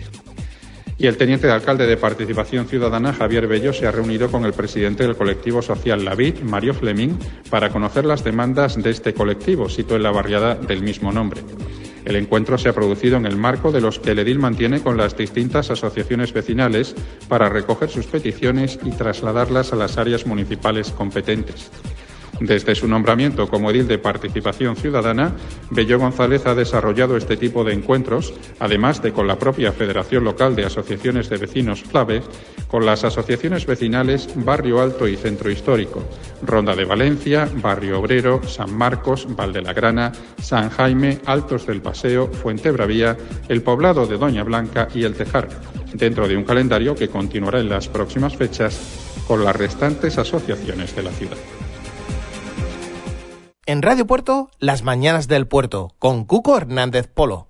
Y 0.98 1.06
el 1.06 1.18
teniente 1.18 1.46
de 1.46 1.52
alcalde 1.52 1.86
de 1.86 1.98
Participación 1.98 2.66
Ciudadana, 2.66 3.12
Javier 3.12 3.46
Bello, 3.46 3.70
se 3.72 3.86
ha 3.86 3.92
reunido 3.92 4.28
con 4.30 4.44
el 4.46 4.54
presidente 4.54 5.04
del 5.04 5.14
colectivo 5.14 5.62
social 5.62 6.04
La 6.04 6.14
Vid, 6.14 6.40
Mario 6.40 6.74
Fleming, 6.74 7.16
para 7.50 7.70
conocer 7.70 8.06
las 8.06 8.24
demandas 8.24 8.82
de 8.82 8.90
este 8.90 9.14
colectivo, 9.14 9.68
sito 9.68 9.94
en 9.94 10.02
la 10.02 10.10
barriada 10.10 10.54
del 10.54 10.82
mismo 10.82 11.12
nombre. 11.12 11.42
El 12.06 12.14
encuentro 12.14 12.56
se 12.56 12.68
ha 12.68 12.72
producido 12.72 13.16
en 13.16 13.26
el 13.26 13.36
marco 13.36 13.72
de 13.72 13.80
los 13.80 13.98
que 13.98 14.12
el 14.12 14.20
edil 14.20 14.38
mantiene 14.38 14.80
con 14.80 14.96
las 14.96 15.16
distintas 15.16 15.72
asociaciones 15.72 16.32
vecinales 16.32 16.94
para 17.28 17.48
recoger 17.48 17.90
sus 17.90 18.06
peticiones 18.06 18.78
y 18.84 18.92
trasladarlas 18.92 19.72
a 19.72 19.76
las 19.76 19.98
áreas 19.98 20.24
municipales 20.24 20.92
competentes. 20.92 21.68
Desde 22.40 22.74
su 22.74 22.86
nombramiento 22.86 23.48
como 23.48 23.70
edil 23.70 23.88
de 23.88 23.98
participación 23.98 24.76
ciudadana, 24.76 25.32
Bello 25.70 25.98
González 25.98 26.44
ha 26.46 26.54
desarrollado 26.54 27.16
este 27.16 27.36
tipo 27.36 27.64
de 27.64 27.72
encuentros, 27.72 28.34
además 28.58 29.02
de 29.02 29.12
con 29.12 29.26
la 29.26 29.38
propia 29.38 29.72
Federación 29.72 30.24
Local 30.24 30.54
de 30.54 30.66
Asociaciones 30.66 31.30
de 31.30 31.38
Vecinos 31.38 31.82
FLAVE, 31.82 32.22
con 32.68 32.84
las 32.84 33.04
asociaciones 33.04 33.64
vecinales 33.64 34.28
Barrio 34.34 34.82
Alto 34.82 35.08
y 35.08 35.16
Centro 35.16 35.50
Histórico, 35.50 36.04
Ronda 36.42 36.76
de 36.76 36.84
Valencia, 36.84 37.48
Barrio 37.54 38.00
Obrero, 38.00 38.42
San 38.46 38.76
Marcos, 38.76 39.26
Valdelagrana, 39.34 40.12
San 40.42 40.68
Jaime, 40.68 41.20
Altos 41.24 41.66
del 41.66 41.80
Paseo, 41.80 42.28
Fuente 42.28 42.70
Bravía, 42.70 43.16
el 43.48 43.62
poblado 43.62 44.06
de 44.06 44.18
Doña 44.18 44.44
Blanca 44.44 44.88
y 44.94 45.04
El 45.04 45.14
Tejar, 45.14 45.48
dentro 45.94 46.28
de 46.28 46.36
un 46.36 46.44
calendario 46.44 46.94
que 46.94 47.08
continuará 47.08 47.60
en 47.60 47.70
las 47.70 47.88
próximas 47.88 48.36
fechas 48.36 48.78
con 49.26 49.42
las 49.42 49.56
restantes 49.56 50.18
asociaciones 50.18 50.94
de 50.94 51.02
la 51.02 51.10
ciudad. 51.10 51.36
En 53.68 53.82
Radio 53.82 54.06
Puerto, 54.06 54.48
Las 54.60 54.84
Mañanas 54.84 55.26
del 55.26 55.48
Puerto, 55.48 55.92
con 55.98 56.24
Cuco 56.24 56.56
Hernández 56.56 57.08
Polo. 57.08 57.48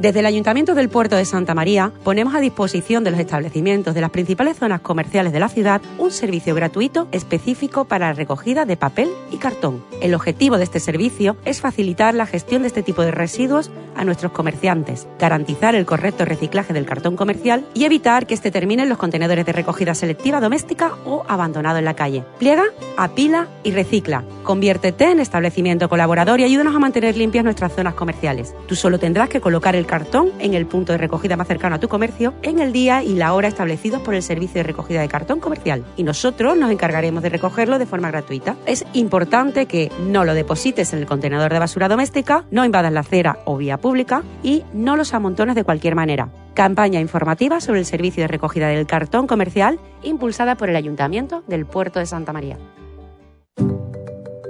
Desde 0.00 0.20
el 0.20 0.26
Ayuntamiento 0.26 0.74
del 0.74 0.88
Puerto 0.88 1.16
de 1.16 1.24
Santa 1.24 1.54
María 1.54 1.92
ponemos 2.02 2.34
a 2.34 2.40
disposición 2.40 3.04
de 3.04 3.12
los 3.12 3.20
establecimientos 3.20 3.94
de 3.94 4.00
las 4.00 4.10
principales 4.10 4.58
zonas 4.58 4.80
comerciales 4.80 5.32
de 5.32 5.40
la 5.40 5.48
ciudad 5.48 5.80
un 5.98 6.10
servicio 6.10 6.54
gratuito 6.54 7.06
específico 7.12 7.84
para 7.84 8.08
la 8.08 8.12
recogida 8.12 8.64
de 8.64 8.76
papel 8.76 9.10
y 9.30 9.36
cartón. 9.36 9.84
El 10.00 10.14
objetivo 10.14 10.58
de 10.58 10.64
este 10.64 10.80
servicio 10.80 11.36
es 11.44 11.60
facilitar 11.60 12.14
la 12.14 12.26
gestión 12.26 12.62
de 12.62 12.68
este 12.68 12.82
tipo 12.82 13.02
de 13.02 13.12
residuos 13.12 13.70
a 13.94 14.04
nuestros 14.04 14.32
comerciantes, 14.32 15.06
garantizar 15.18 15.74
el 15.74 15.86
correcto 15.86 16.24
reciclaje 16.24 16.72
del 16.72 16.86
cartón 16.86 17.16
comercial 17.16 17.64
y 17.74 17.84
evitar 17.84 18.26
que 18.26 18.34
este 18.34 18.50
termine 18.50 18.82
en 18.82 18.88
los 18.88 18.98
contenedores 18.98 19.46
de 19.46 19.52
recogida 19.52 19.94
selectiva 19.94 20.40
doméstica 20.40 20.92
o 21.04 21.24
abandonado 21.28 21.78
en 21.78 21.84
la 21.84 21.94
calle. 21.94 22.24
Pliega, 22.38 22.64
apila 22.96 23.48
y 23.62 23.72
recicla. 23.72 24.24
Conviértete 24.42 25.10
en 25.10 25.20
establecimiento 25.20 25.88
colaborador 25.88 26.40
y 26.40 26.44
ayúdanos 26.44 26.74
a 26.74 26.80
mantener 26.80 27.16
limpias 27.16 27.44
nuestras 27.44 27.72
zonas 27.72 27.94
comerciales. 27.94 28.54
Tú 28.66 28.74
solo 28.74 28.98
tendrás 28.98 29.28
que 29.28 29.40
colocar 29.40 29.76
el 29.76 29.81
cartón 29.86 30.30
en 30.38 30.54
el 30.54 30.66
punto 30.66 30.92
de 30.92 30.98
recogida 30.98 31.36
más 31.36 31.48
cercano 31.48 31.76
a 31.76 31.80
tu 31.80 31.88
comercio 31.88 32.34
en 32.42 32.58
el 32.58 32.72
día 32.72 33.02
y 33.02 33.14
la 33.14 33.32
hora 33.32 33.48
establecidos 33.48 34.02
por 34.02 34.14
el 34.14 34.22
servicio 34.22 34.58
de 34.58 34.64
recogida 34.64 35.00
de 35.00 35.08
cartón 35.08 35.40
comercial 35.40 35.84
y 35.96 36.02
nosotros 36.02 36.56
nos 36.56 36.70
encargaremos 36.70 37.22
de 37.22 37.28
recogerlo 37.28 37.78
de 37.78 37.86
forma 37.86 38.10
gratuita. 38.10 38.56
Es 38.66 38.84
importante 38.92 39.66
que 39.66 39.90
no 40.08 40.24
lo 40.24 40.34
deposites 40.34 40.92
en 40.92 41.00
el 41.00 41.06
contenedor 41.06 41.52
de 41.52 41.58
basura 41.58 41.88
doméstica, 41.88 42.44
no 42.50 42.64
invadas 42.64 42.92
la 42.92 43.00
acera 43.00 43.38
o 43.44 43.56
vía 43.56 43.78
pública 43.78 44.22
y 44.42 44.64
no 44.72 44.96
los 44.96 45.14
amontones 45.14 45.54
de 45.54 45.64
cualquier 45.64 45.94
manera. 45.94 46.28
Campaña 46.54 47.00
informativa 47.00 47.60
sobre 47.60 47.80
el 47.80 47.86
servicio 47.86 48.24
de 48.24 48.28
recogida 48.28 48.68
del 48.68 48.86
cartón 48.86 49.26
comercial 49.26 49.78
impulsada 50.02 50.56
por 50.56 50.68
el 50.68 50.76
Ayuntamiento 50.76 51.42
del 51.46 51.66
Puerto 51.66 51.98
de 51.98 52.06
Santa 52.06 52.32
María. 52.32 52.58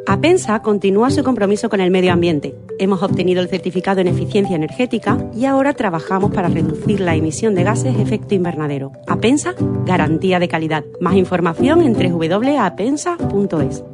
Apensa 0.06 0.60
continúa 0.62 1.10
su 1.10 1.22
compromiso 1.22 1.68
con 1.68 1.80
el 1.80 1.90
medio 1.90 2.12
ambiente. 2.12 2.54
Hemos 2.78 3.02
obtenido 3.02 3.40
el 3.40 3.48
certificado 3.48 4.00
en 4.00 4.08
eficiencia 4.08 4.56
energética 4.56 5.18
y 5.34 5.44
ahora 5.44 5.74
trabajamos 5.74 6.32
para 6.32 6.48
reducir 6.48 7.00
la 7.00 7.14
emisión 7.14 7.54
de 7.54 7.62
gases 7.62 7.98
efecto 7.98 8.34
invernadero. 8.34 8.92
Apensa, 9.06 9.54
garantía 9.86 10.38
de 10.40 10.48
calidad. 10.48 10.84
Más 11.00 11.14
información 11.14 11.82
en 11.82 11.92
www.apensa.es. 11.94 13.84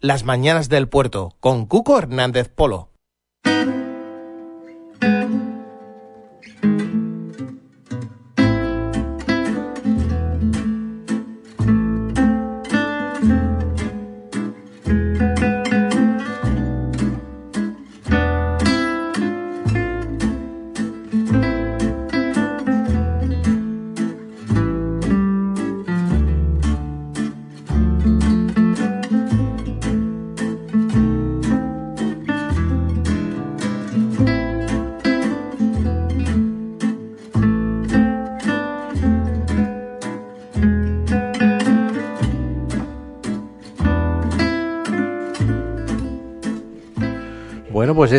Las 0.00 0.24
Mañanas 0.24 0.68
del 0.68 0.88
Puerto, 0.88 1.36
con 1.40 1.66
Cuco 1.66 1.96
Hernández 1.96 2.48
Polo. 2.48 2.93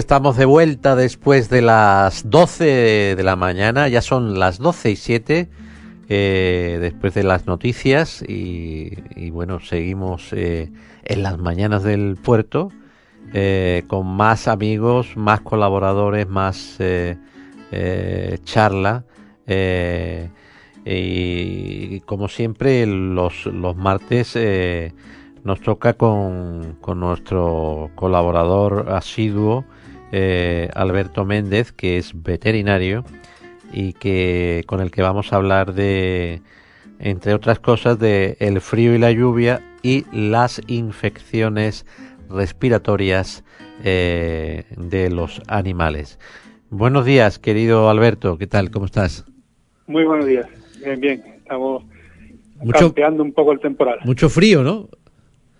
Estamos 0.05 0.37
de 0.37 0.45
vuelta 0.45 0.95
después 0.95 1.49
de 1.49 1.63
las 1.63 2.29
12 2.29 3.15
de 3.15 3.23
la 3.23 3.35
mañana, 3.35 3.87
ya 3.87 4.03
son 4.03 4.37
las 4.37 4.59
12 4.59 4.91
y 4.91 4.95
7, 4.97 5.49
eh, 6.09 6.77
después 6.79 7.15
de 7.15 7.23
las 7.23 7.47
noticias 7.47 8.21
y, 8.21 9.31
bueno, 9.31 9.59
seguimos 9.61 10.31
eh, 10.33 10.71
en 11.05 11.23
las 11.23 11.39
mañanas 11.39 11.81
del 11.81 12.17
puerto 12.23 12.71
eh, 13.33 13.83
con 13.87 14.05
más 14.05 14.47
amigos, 14.47 15.17
más 15.17 15.41
colaboradores, 15.41 16.29
más 16.29 16.77
charla. 18.43 19.05
y 20.85 21.99
como 22.01 22.27
siempre, 22.27 22.85
los, 22.85 23.47
los 23.47 23.75
martes 23.75 24.37
nos 25.43 25.61
toca 25.61 25.93
con, 25.93 26.77
con 26.79 26.99
nuestro 26.99 27.89
colaborador 27.95 28.89
asiduo, 28.91 29.65
eh, 30.11 30.69
Alberto 30.73 31.25
Méndez, 31.25 31.71
que 31.71 31.97
es 31.97 32.21
veterinario 32.23 33.03
y 33.71 33.93
que 33.93 34.63
con 34.67 34.79
el 34.81 34.91
que 34.91 35.01
vamos 35.01 35.33
a 35.33 35.37
hablar 35.37 35.73
de, 35.73 36.41
entre 36.99 37.33
otras 37.33 37.59
cosas, 37.59 37.99
de 37.99 38.37
el 38.39 38.61
frío 38.61 38.95
y 38.95 38.99
la 38.99 39.11
lluvia 39.11 39.61
y 39.81 40.05
las 40.11 40.61
infecciones 40.67 41.85
respiratorias 42.29 43.43
eh, 43.83 44.63
de 44.77 45.09
los 45.09 45.41
animales. 45.47 46.19
Buenos 46.69 47.05
días, 47.05 47.39
querido 47.39 47.89
Alberto. 47.89 48.37
¿Qué 48.37 48.47
tal? 48.47 48.71
¿Cómo 48.71 48.85
estás? 48.85 49.25
Muy 49.87 50.03
buenos 50.03 50.25
días. 50.25 50.47
Bien, 50.83 50.99
bien. 50.99 51.23
Estamos 51.37 51.83
campeando 52.71 53.23
un 53.23 53.33
poco 53.33 53.51
el 53.51 53.59
temporal. 53.59 53.99
Mucho 54.05 54.29
frío, 54.29 54.63
¿no? 54.63 54.89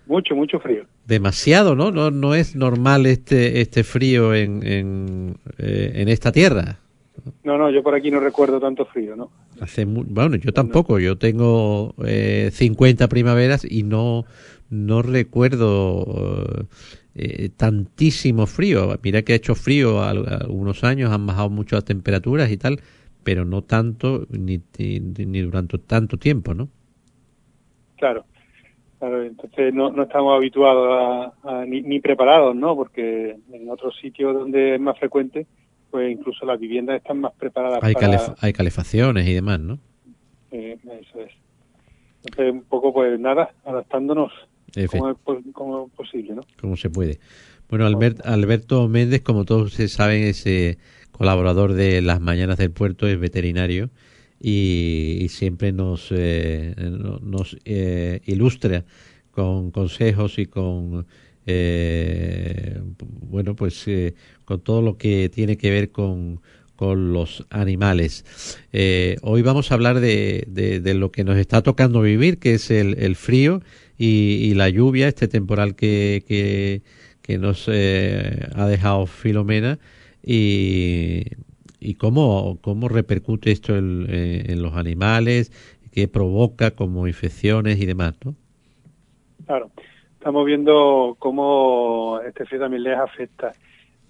Mucho, 0.06 0.34
mucho 0.36 0.60
frío. 0.60 0.84
Demasiado, 1.04 1.74
¿no? 1.74 1.90
No, 1.90 2.10
no 2.10 2.34
es 2.34 2.54
normal 2.54 3.06
este, 3.06 3.60
este 3.60 3.82
frío 3.84 4.34
en, 4.34 4.64
en, 4.66 5.36
eh, 5.58 5.92
en 5.94 6.08
esta 6.08 6.32
tierra. 6.32 6.78
No, 7.42 7.58
no, 7.58 7.70
yo 7.70 7.82
por 7.82 7.94
aquí 7.94 8.10
no 8.10 8.20
recuerdo 8.20 8.60
tanto 8.60 8.86
frío, 8.86 9.16
¿no? 9.16 9.30
Hace 9.60 9.84
bueno, 9.84 10.36
yo 10.36 10.52
tampoco. 10.52 10.98
Yo 10.98 11.16
tengo 11.18 11.94
eh, 12.04 12.50
50 12.52 13.08
primaveras 13.08 13.66
y 13.68 13.82
no, 13.82 14.24
no 14.70 15.02
recuerdo 15.02 16.66
eh, 17.14 17.48
tantísimo 17.56 18.46
frío. 18.46 18.98
Mira 19.02 19.22
que 19.22 19.32
ha 19.32 19.36
hecho 19.36 19.54
frío 19.54 20.02
algunos 20.02 20.84
años, 20.84 21.10
han 21.10 21.26
bajado 21.26 21.50
mucho 21.50 21.76
las 21.76 21.84
temperaturas 21.84 22.50
y 22.50 22.58
tal, 22.58 22.80
pero 23.24 23.44
no 23.44 23.62
tanto 23.62 24.26
ni, 24.30 24.60
ni, 24.78 25.40
durante 25.40 25.78
tanto 25.78 26.18
tiempo, 26.18 26.54
¿no? 26.54 26.68
Claro. 27.96 28.24
Claro, 28.98 29.22
entonces 29.22 29.74
no, 29.74 29.90
no 29.90 30.04
estamos 30.04 30.34
habituados 30.34 31.32
a, 31.44 31.64
ni, 31.66 31.82
ni, 31.82 32.00
preparados, 32.00 32.56
¿no? 32.56 32.74
Porque 32.74 33.36
en 33.52 33.70
otros 33.70 33.94
sitios 34.00 34.34
donde 34.34 34.74
es 34.74 34.80
más 34.80 34.98
frecuente, 34.98 35.46
pues 35.90 36.10
incluso 36.10 36.46
las 36.46 36.58
viviendas 36.58 36.96
están 36.96 37.20
más 37.20 37.32
preparadas. 37.34 37.80
Hay, 37.82 37.94
hay 38.40 38.52
calefacciones 38.52 39.26
y 39.26 39.34
demás, 39.34 39.60
¿no? 39.60 39.78
Eh, 40.50 40.78
eso 41.00 41.20
es. 41.20 41.32
Entonces, 42.24 42.54
un 42.54 42.62
poco, 42.62 42.92
pues 42.92 43.20
nada, 43.20 43.50
adaptándonos 43.64 44.32
como 44.90 45.10
es, 45.10 45.16
como 45.52 45.88
posible, 45.88 46.34
¿no? 46.34 46.42
Como 46.60 46.76
se 46.76 46.90
puede. 46.90 47.18
Bueno, 47.68 47.86
Albert, 47.86 48.24
Alberto 48.24 48.88
Méndez, 48.88 49.22
como 49.22 49.44
todos 49.44 49.72
ustedes 49.72 49.92
saben, 49.92 50.22
es 50.22 50.46
eh, 50.46 50.78
colaborador 51.12 51.74
de 51.74 52.00
Las 52.00 52.20
Mañanas 52.20 52.58
del 52.58 52.70
Puerto, 52.70 53.06
es 53.06 53.18
veterinario 53.18 53.90
y, 54.40 55.26
siempre 55.30 55.72
nos, 55.72 56.08
eh, 56.10 56.74
nos 57.22 57.56
eh, 57.64 58.20
ilustra 58.26 58.84
con 59.30 59.70
consejos 59.70 60.38
y 60.38 60.46
con 60.46 61.06
eh, 61.46 62.80
bueno 62.98 63.54
pues 63.54 63.86
eh, 63.86 64.14
con 64.44 64.60
todo 64.60 64.82
lo 64.82 64.96
que 64.96 65.28
tiene 65.28 65.56
que 65.56 65.70
ver 65.70 65.90
con, 65.90 66.40
con 66.76 67.12
los 67.12 67.46
animales. 67.50 68.24
Eh, 68.72 69.16
hoy 69.22 69.42
vamos 69.42 69.70
a 69.70 69.74
hablar 69.74 70.00
de, 70.00 70.44
de, 70.48 70.94
lo 70.94 71.10
que 71.10 71.24
nos 71.24 71.36
está 71.36 71.62
tocando 71.62 72.02
vivir, 72.02 72.38
que 72.38 72.54
es 72.54 72.70
el, 72.70 72.98
el 72.98 73.16
frío 73.16 73.62
y, 73.98 74.38
y, 74.42 74.54
la 74.54 74.68
lluvia, 74.68 75.08
este 75.08 75.28
temporal 75.28 75.74
que, 75.74 76.24
que, 76.26 76.82
que 77.22 77.38
nos 77.38 77.66
eh, 77.68 78.48
ha 78.54 78.66
dejado 78.66 79.06
Filomena 79.06 79.78
y, 80.22 81.24
y 81.80 81.94
cómo, 81.94 82.58
cómo 82.62 82.88
repercute 82.88 83.52
esto 83.52 83.76
en, 83.76 84.06
eh, 84.08 84.44
en, 84.48 84.62
los 84.62 84.74
animales, 84.74 85.52
qué 85.92 86.08
provoca 86.08 86.72
como 86.72 87.06
infecciones 87.06 87.80
y 87.80 87.86
demás, 87.86 88.14
¿no? 88.24 88.34
Claro, 89.46 89.70
estamos 90.14 90.44
viendo 90.44 91.16
cómo 91.18 92.20
este 92.26 92.44
frío 92.46 92.60
también 92.60 92.82
les 92.82 92.98
afecta. 92.98 93.52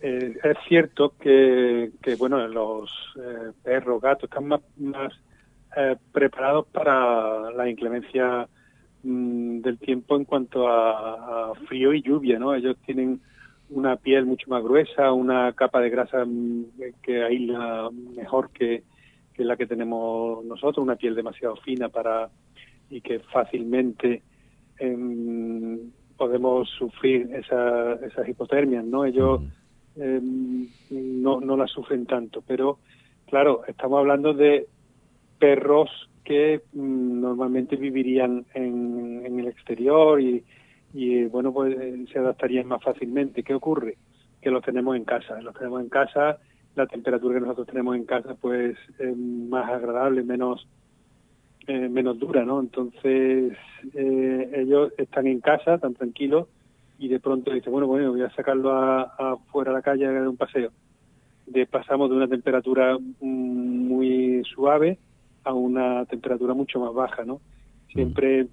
Eh, 0.01 0.37
es 0.43 0.57
cierto 0.69 1.15
que, 1.19 1.91
bueno, 2.19 2.47
los 2.49 2.91
eh, 3.17 3.53
perros, 3.63 4.01
gatos 4.01 4.31
están 4.31 4.47
más, 4.47 5.13
eh, 5.77 5.97
preparados 6.13 6.67
para 6.69 7.51
la 7.51 7.69
inclemencia 7.69 8.49
mmm, 9.03 9.61
del 9.61 9.79
tiempo 9.79 10.17
en 10.17 10.25
cuanto 10.25 10.69
a, 10.69 11.51
a, 11.51 11.55
frío 11.67 11.93
y 11.93 12.03
lluvia, 12.03 12.39
¿no? 12.39 12.55
Ellos 12.55 12.77
tienen 12.87 13.21
una 13.71 13.97
piel 13.97 14.27
mucho 14.27 14.49
más 14.49 14.63
gruesa, 14.63 15.13
una 15.13 15.53
capa 15.53 15.81
de 15.81 15.91
grasa 15.91 16.25
que 17.03 17.23
aísla 17.23 17.91
mejor 18.15 18.51
que, 18.51 18.85
que 19.35 19.45
la 19.45 19.57
que 19.57 19.67
tenemos 19.67 20.45
nosotros, 20.45 20.83
una 20.83 20.97
piel 20.97 21.15
demasiado 21.15 21.57
fina 21.57 21.89
para 21.89 22.31
y 22.89 23.01
que 23.01 23.19
fácilmente 23.19 24.23
eh, 24.79 25.79
podemos 26.17 26.69
sufrir 26.71 27.29
esa, 27.35 27.95
esas 27.95 28.29
hipotermias, 28.29 28.85
¿no? 28.85 29.05
Ellos 29.05 29.43
eh, 29.97 30.21
no, 30.91 31.41
no 31.41 31.57
la 31.57 31.67
sufren 31.67 32.07
tanto, 32.07 32.43
pero 32.47 32.79
claro, 33.27 33.63
estamos 33.67 33.99
hablando 33.99 34.33
de 34.33 34.67
perros 35.39 35.91
que 36.25 36.63
mm, 36.73 37.21
normalmente 37.21 37.77
vivirían 37.77 38.47
en, 38.55 39.23
en, 39.25 39.41
el 39.41 39.49
exterior 39.49 40.21
y, 40.21 40.45
y 40.97 41.27
bueno, 41.27 41.53
pues 41.53 41.77
se 42.11 42.19
adaptarían 42.19 42.69
más 42.69 42.83
fácilmente. 42.83 43.43
¿Qué 43.43 43.53
ocurre? 43.53 43.99
Que 44.41 44.51
los 44.51 44.65
tenemos 44.65 44.97
en 44.97 45.05
casa, 45.05 45.39
los 45.43 45.55
tenemos 45.55 45.83
en 45.83 45.91
casa, 45.91 46.39
la 46.75 46.87
temperatura 46.87 47.35
que 47.35 47.41
nosotros 47.43 47.67
tenemos 47.67 47.97
en 47.97 48.07
casa 48.07 48.35
pues 48.41 48.79
es 48.99 49.17
más 49.17 49.69
agradable, 49.71 50.23
menos 50.23 50.67
eh, 51.67 51.91
menos 51.91 52.19
dura, 52.19 52.47
¿no? 52.47 52.61
Entonces 52.61 53.53
eh, 53.93 54.51
ellos 54.55 54.95
están 54.97 55.27
en 55.27 55.41
casa, 55.41 55.75
están 55.75 55.93
tranquilos 55.93 56.49
y 56.99 57.09
de 57.09 57.21
pronto 57.21 57.53
dicen, 57.53 57.73
bueno, 57.73 57.87
bueno, 57.87 58.13
voy 58.13 58.23
a 58.23 58.31
sacarlo 58.31 58.73
a, 58.73 59.03
a 59.03 59.37
fuera 59.53 59.73
a 59.73 59.75
la 59.75 59.83
calle 59.83 60.07
a 60.07 60.13
dar 60.13 60.27
un 60.27 60.39
paseo. 60.39 60.71
De, 61.47 61.67
pasamos 61.67 62.09
de 62.09 62.17
una 62.17 62.27
temperatura 62.27 62.97
muy 63.21 64.43
suave 64.55 64.99
a 65.45 65.53
una 65.53 66.07
temperatura 66.07 66.55
mucho 66.55 66.81
más 66.81 66.95
baja, 66.95 67.27
¿no? 67.27 67.43
Siempre 67.93 68.47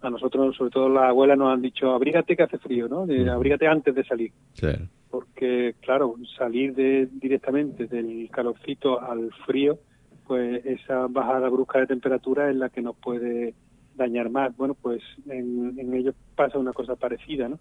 a 0.00 0.10
nosotros, 0.10 0.56
sobre 0.56 0.70
todo 0.70 0.88
las 0.88 1.04
abuelas, 1.04 1.38
nos 1.38 1.52
han 1.52 1.62
dicho, 1.62 1.90
abrígate 1.92 2.36
que 2.36 2.42
hace 2.42 2.58
frío, 2.58 2.88
¿no? 2.88 3.06
De, 3.06 3.28
abrígate 3.28 3.66
antes 3.66 3.94
de 3.94 4.04
salir. 4.04 4.32
Claro. 4.58 4.86
Porque, 5.10 5.74
claro, 5.80 6.14
salir 6.36 6.74
de, 6.74 7.08
directamente 7.12 7.86
del 7.86 8.28
calorcito 8.30 9.00
al 9.00 9.32
frío, 9.46 9.78
pues 10.26 10.64
esa 10.66 11.06
bajada 11.08 11.48
brusca 11.48 11.80
de 11.80 11.86
temperatura 11.86 12.50
es 12.50 12.56
la 12.56 12.68
que 12.68 12.82
nos 12.82 12.96
puede 12.96 13.54
dañar 13.96 14.30
más. 14.30 14.56
Bueno, 14.56 14.74
pues 14.74 15.02
en, 15.26 15.78
en 15.78 15.94
ellos 15.94 16.14
pasa 16.36 16.58
una 16.58 16.72
cosa 16.72 16.96
parecida, 16.96 17.48
¿no? 17.48 17.58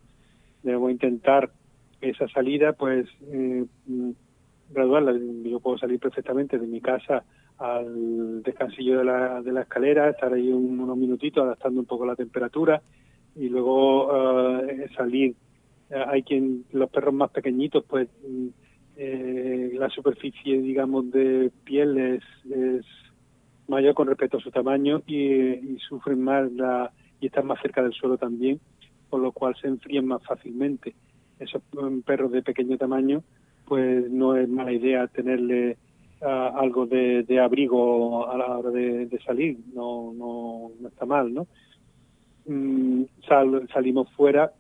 Debemos 0.64 0.92
intentar 0.92 1.52
esa 2.02 2.28
salida, 2.28 2.74
pues, 2.74 3.08
eh, 3.32 3.66
graduarla. 4.70 5.14
Yo 5.44 5.60
puedo 5.60 5.78
salir 5.78 6.00
perfectamente 6.00 6.60
de 6.60 6.68
mi 6.68 6.82
casa 6.82 7.24
al 7.58 8.44
descansillo 8.44 9.00
de 9.00 9.06
la, 9.06 9.42
de 9.42 9.52
la 9.52 9.62
escalera, 9.62 10.10
estar 10.10 10.34
ahí 10.34 10.50
un, 10.52 10.80
unos 10.80 10.98
minutitos 10.98 11.44
adaptando 11.44 11.80
un 11.80 11.86
poco 11.86 12.06
la 12.06 12.16
temperatura 12.16 12.82
y 13.36 13.50
luego 13.50 14.08
uh, 14.08 14.68
salir. 14.96 15.36
hay 15.90 16.24
quien, 16.24 16.66
los 16.72 16.90
perros 16.90 17.14
más 17.14 17.32
pequeñitos, 17.32 17.84
pues 17.86 18.10
eh, 18.98 19.72
la 19.74 19.90
superficie, 19.90 20.62
digamos, 20.62 21.12
de 21.12 21.52
piel 21.64 21.98
es, 21.98 22.24
es, 22.52 22.86
mayor 23.68 23.94
con 23.94 24.08
respecto 24.08 24.38
a 24.38 24.42
su 24.42 24.50
tamaño 24.50 25.02
y, 25.06 25.18
y 25.18 25.78
sufren 25.80 26.22
más 26.22 26.50
la, 26.54 26.92
y 27.20 27.28
están 27.28 27.48
más 27.48 27.62
cerca 27.62 27.84
del 27.84 27.94
suelo 27.94 28.18
también, 28.18 28.60
por 29.10 29.20
lo 29.20 29.32
cual 29.32 29.56
se 29.62 29.68
enfrían 29.68 30.06
más 30.06 30.24
fácilmente. 30.24 30.96
Esos 31.40 31.62
perros 32.06 32.32
de 32.32 32.42
pequeño 32.42 32.78
tamaño, 32.78 33.24
pues 33.66 34.10
no 34.10 34.36
es 34.36 34.48
mala 34.48 34.72
idea 34.72 35.08
tenerle 35.08 35.78
algo 36.22 36.86
de, 36.86 37.24
de, 37.24 37.40
abrigo 37.40 38.30
a 38.30 38.38
la 38.38 38.58
hora 38.58 38.72
de, 38.72 39.06
de 39.06 39.20
salir, 39.22 39.58
no, 39.74 40.14
no, 40.14 40.72
no, 40.80 40.88
está 40.88 41.06
mal, 41.06 41.34
¿no? 41.34 41.48
Mm, 42.48 43.04
sal, 43.28 43.68
salimos 43.74 44.12
fuera 44.14 44.52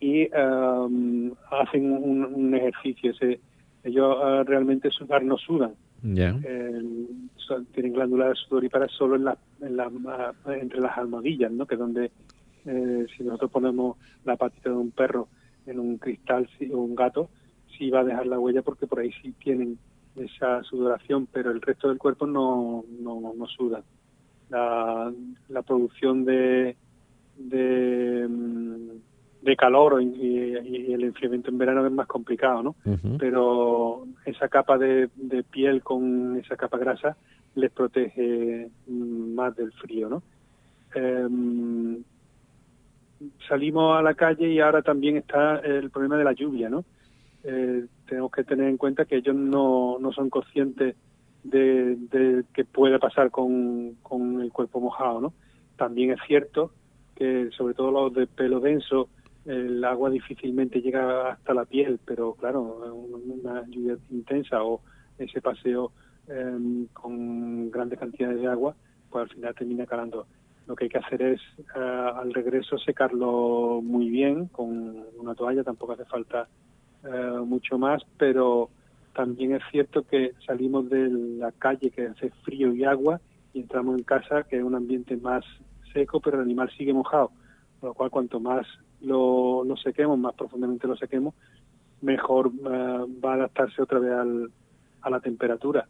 y 0.00 0.28
um, 0.34 1.32
hacen 1.50 1.90
un, 1.90 2.24
un, 2.24 2.54
ejercicio, 2.54 3.14
se, 3.14 3.40
ellos 3.82 4.16
uh, 4.18 4.44
realmente 4.44 4.90
sudar 4.90 5.24
no 5.24 5.38
sudan. 5.38 5.74
Yeah. 6.02 6.38
Eh, 6.44 6.82
son, 7.36 7.64
tienen 7.66 7.94
glándulas 7.94 8.38
sudoríparas 8.40 8.90
solo 8.92 9.16
en 9.16 9.24
la, 9.24 9.38
en 9.62 9.76
la, 9.76 9.88
uh, 9.88 10.50
entre 10.50 10.80
las 10.80 10.98
almohadillas, 10.98 11.50
¿no? 11.50 11.66
Que 11.66 11.76
donde 11.76 12.10
eh, 12.66 13.06
si 13.16 13.24
nosotros 13.24 13.50
ponemos 13.50 13.96
la 14.24 14.36
patita 14.36 14.70
de 14.70 14.76
un 14.76 14.90
perro 14.90 15.28
en 15.66 15.78
un 15.78 15.96
cristal 15.96 16.48
o 16.72 16.78
un 16.78 16.94
gato, 16.94 17.30
sí 17.76 17.90
va 17.90 18.00
a 18.00 18.04
dejar 18.04 18.26
la 18.26 18.38
huella 18.38 18.62
porque 18.62 18.86
por 18.86 19.00
ahí 19.00 19.10
sí 19.22 19.32
tienen 19.42 19.78
esa 20.16 20.62
sudoración, 20.62 21.26
pero 21.32 21.50
el 21.50 21.60
resto 21.60 21.88
del 21.88 21.98
cuerpo 21.98 22.26
no, 22.26 22.84
no, 23.00 23.32
no 23.36 23.46
suda. 23.46 23.82
La, 24.50 25.12
la 25.48 25.62
producción 25.62 26.24
de, 26.24 26.76
de, 27.36 28.28
de 29.42 29.56
calor 29.56 30.02
y, 30.02 30.06
y, 30.06 30.92
el 30.92 31.04
enfriamiento 31.04 31.50
en 31.50 31.58
verano 31.58 31.84
es 31.86 31.92
más 31.92 32.06
complicado, 32.06 32.62
¿no? 32.62 32.76
Uh 32.84 32.90
-huh. 32.96 33.16
Pero 33.18 34.06
esa 34.24 34.48
capa 34.48 34.78
de, 34.78 35.08
de, 35.16 35.42
piel 35.42 35.82
con 35.82 36.36
esa 36.36 36.56
capa 36.56 36.78
grasa 36.78 37.16
les 37.54 37.70
protege 37.72 38.68
más 38.86 39.56
del 39.56 39.72
frío, 39.72 40.08
¿no? 40.08 40.22
Eh, 40.94 41.98
salimos 43.48 43.98
a 43.98 44.02
la 44.02 44.14
calle 44.14 44.48
y 44.48 44.60
ahora 44.60 44.82
también 44.82 45.16
está 45.16 45.58
el 45.58 45.90
problema 45.90 46.16
de 46.16 46.24
la 46.24 46.32
lluvia, 46.32 46.68
¿no? 46.68 46.84
Eh, 47.44 47.86
tenemos 48.06 48.30
que 48.30 48.44
tener 48.44 48.68
en 48.68 48.76
cuenta 48.76 49.04
que 49.04 49.16
ellos 49.16 49.34
no, 49.34 49.98
no 49.98 50.12
son 50.12 50.30
conscientes 50.30 50.96
de, 51.42 51.96
de 51.96 52.44
que 52.52 52.64
puede 52.64 52.98
pasar 52.98 53.30
con, 53.30 53.94
con 54.02 54.40
el 54.40 54.50
cuerpo 54.52 54.80
mojado, 54.80 55.20
¿no? 55.20 55.34
También 55.76 56.12
es 56.12 56.20
cierto 56.26 56.72
que 57.14 57.50
sobre 57.56 57.74
todo 57.74 57.90
los 57.90 58.14
de 58.14 58.26
pelo 58.26 58.60
denso 58.60 59.08
el 59.44 59.84
agua 59.84 60.10
difícilmente 60.10 60.80
llega 60.80 61.32
hasta 61.32 61.52
la 61.54 61.64
piel, 61.64 62.00
pero 62.04 62.34
claro, 62.34 62.62
una 63.26 63.64
lluvia 63.66 63.96
intensa 64.10 64.62
o 64.62 64.80
ese 65.18 65.40
paseo 65.42 65.92
em, 66.28 66.86
con 66.86 67.70
grandes 67.70 67.98
cantidades 67.98 68.40
de 68.40 68.46
agua, 68.46 68.74
pues 69.10 69.24
al 69.24 69.36
final 69.36 69.54
termina 69.54 69.86
calando. 69.86 70.26
Lo 70.66 70.74
que 70.74 70.84
hay 70.84 70.90
que 70.90 70.98
hacer 70.98 71.20
es 71.20 71.40
eh, 71.58 71.78
al 71.78 72.32
regreso 72.32 72.78
secarlo 72.78 73.82
muy 73.82 74.08
bien 74.08 74.46
con 74.46 75.04
una 75.18 75.34
toalla, 75.34 75.62
tampoco 75.62 75.92
hace 75.92 76.06
falta 76.06 76.48
eh, 77.04 77.40
mucho 77.44 77.78
más, 77.78 78.02
pero 78.16 78.70
también 79.14 79.54
es 79.54 79.62
cierto 79.70 80.02
que 80.02 80.32
salimos 80.46 80.88
de 80.90 81.08
la 81.08 81.52
calle 81.52 81.90
que 81.90 82.06
hace 82.06 82.30
frío 82.44 82.74
y 82.74 82.84
agua 82.84 83.20
y 83.52 83.60
entramos 83.60 83.96
en 83.96 84.04
casa 84.04 84.42
que 84.42 84.56
es 84.56 84.64
un 84.64 84.74
ambiente 84.74 85.16
más 85.16 85.44
seco, 85.92 86.20
pero 86.20 86.38
el 86.38 86.44
animal 86.44 86.70
sigue 86.76 86.92
mojado, 86.92 87.30
con 87.80 87.90
lo 87.90 87.94
cual 87.94 88.10
cuanto 88.10 88.40
más 88.40 88.66
lo, 89.00 89.64
lo 89.64 89.76
sequemos, 89.76 90.18
más 90.18 90.34
profundamente 90.34 90.88
lo 90.88 90.96
sequemos, 90.96 91.34
mejor 92.00 92.48
eh, 92.48 93.20
va 93.24 93.32
a 93.32 93.34
adaptarse 93.34 93.82
otra 93.82 93.98
vez 93.98 94.12
al, 94.12 94.50
a 95.02 95.10
la 95.10 95.20
temperatura. 95.20 95.86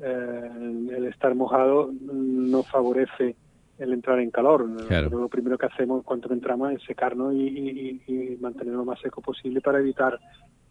Eh, 0.00 0.86
el 0.96 1.06
estar 1.06 1.34
mojado 1.34 1.90
no 2.00 2.62
favorece 2.62 3.34
el 3.78 3.92
entrar 3.92 4.18
en 4.20 4.30
calor. 4.30 4.66
Lo 5.10 5.28
primero 5.28 5.56
que 5.56 5.66
hacemos 5.66 6.04
cuando 6.04 6.32
entramos 6.32 6.72
es 6.72 6.82
secarnos 6.82 7.34
y, 7.34 8.02
y, 8.06 8.36
mantenerlo 8.40 8.80
lo 8.80 8.84
más 8.84 9.00
seco 9.00 9.20
posible 9.20 9.60
para 9.60 9.78
evitar 9.78 10.18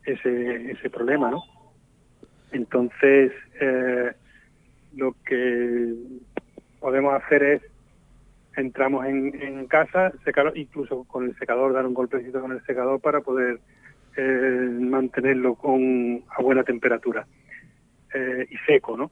ese, 0.07 0.71
ese 0.71 0.89
problema, 0.89 1.29
¿no? 1.29 1.43
Entonces, 2.51 3.31
eh, 3.59 4.11
lo 4.95 5.15
que 5.25 5.93
podemos 6.79 7.13
hacer 7.13 7.43
es 7.43 7.61
entramos 8.55 9.05
en, 9.05 9.39
en 9.41 9.67
casa, 9.67 10.11
secarlo, 10.23 10.51
incluso 10.55 11.03
con 11.03 11.25
el 11.25 11.37
secador, 11.37 11.73
dar 11.73 11.85
un 11.85 11.93
golpecito 11.93 12.41
con 12.41 12.53
el 12.53 12.63
secador 12.65 12.99
para 12.99 13.21
poder 13.21 13.59
eh, 14.15 14.69
mantenerlo 14.79 15.55
con 15.55 16.23
a 16.35 16.41
buena 16.41 16.63
temperatura 16.63 17.27
eh, 18.13 18.47
y 18.49 18.57
seco, 18.65 18.97
¿no? 18.97 19.11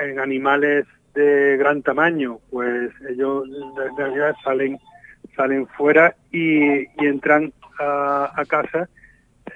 en 0.00 0.18
animales 0.18 0.86
de 1.14 1.56
gran 1.56 1.82
tamaño, 1.82 2.40
pues 2.50 2.90
ellos 3.08 3.46
en 3.46 3.96
realidad 3.96 4.34
salen 4.42 4.76
salen 5.36 5.68
fuera 5.68 6.16
y, 6.32 6.80
y 6.80 7.06
entran 7.06 7.52
a, 7.78 8.32
a 8.34 8.44
casa 8.44 8.88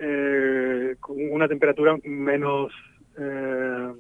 eh, 0.01 0.97
con 1.01 1.17
una 1.31 1.49
temperatura 1.49 1.97
menos 2.05 2.73
eh, 3.19 3.93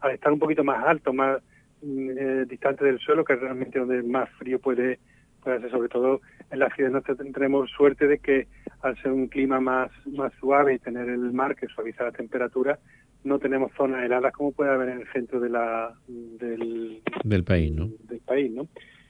al 0.00 0.10
estar 0.12 0.32
un 0.32 0.38
poquito 0.38 0.62
más 0.64 0.84
alto, 0.86 1.12
más 1.12 1.42
eh, 1.82 2.44
distante 2.48 2.84
del 2.84 2.98
suelo, 2.98 3.24
que 3.24 3.34
es 3.34 3.40
realmente 3.40 3.78
donde 3.78 4.02
más 4.02 4.28
frío 4.38 4.58
puede, 4.58 4.98
puede 5.42 5.60
ser, 5.60 5.70
sobre 5.70 5.88
todo 5.88 6.20
en 6.50 6.58
las 6.58 6.74
ciudades 6.74 7.04
tenemos 7.32 7.70
suerte 7.70 8.06
de 8.06 8.18
que 8.18 8.48
al 8.82 9.00
ser 9.02 9.12
un 9.12 9.28
clima 9.28 9.60
más, 9.60 9.90
más 10.06 10.32
suave 10.40 10.74
y 10.74 10.78
tener 10.78 11.08
el 11.08 11.32
mar 11.32 11.56
que 11.56 11.66
suaviza 11.68 12.04
la 12.04 12.12
temperatura, 12.12 12.78
no 13.24 13.38
tenemos 13.38 13.72
zonas 13.76 14.04
heladas 14.04 14.32
como 14.32 14.52
puede 14.52 14.70
haber 14.70 14.90
en 14.90 15.00
el 15.00 15.12
centro 15.12 15.40
de 15.40 15.50
la, 15.50 15.94
del, 16.08 17.02
del 17.24 17.44
país, 17.44 17.72
¿no? 17.72 17.88
Del 18.08 18.20
país, 18.20 18.50
¿no? 18.50 18.68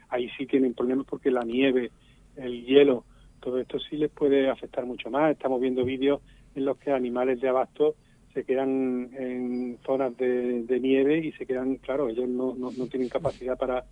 Ahí 0.08 0.28
sí 0.36 0.46
tienen 0.46 0.74
problemas 0.74 1.06
porque 1.06 1.30
la 1.30 1.44
nieve, 1.44 1.90
el 2.36 2.64
hielo, 2.64 3.04
todo 3.40 3.58
esto 3.58 3.78
sí 3.78 3.96
les 3.96 4.10
puede 4.10 4.48
afectar 4.48 4.86
mucho 4.86 5.10
más. 5.10 5.32
Estamos 5.32 5.60
viendo 5.60 5.84
vídeos 5.84 6.20
en 6.54 6.64
los 6.64 6.78
que 6.78 6.92
animales 6.92 7.40
de 7.40 7.48
abasto 7.48 7.94
se 8.32 8.44
quedan 8.44 9.10
en 9.18 9.78
zonas 9.84 10.16
de, 10.16 10.78
nieve 10.80 11.18
y 11.18 11.32
se 11.32 11.46
quedan, 11.46 11.76
claro, 11.76 12.08
ellos 12.08 12.28
no, 12.28 12.54
no, 12.54 12.86
tienen 12.86 13.08
capacidad 13.08 13.58
para, 13.58 13.84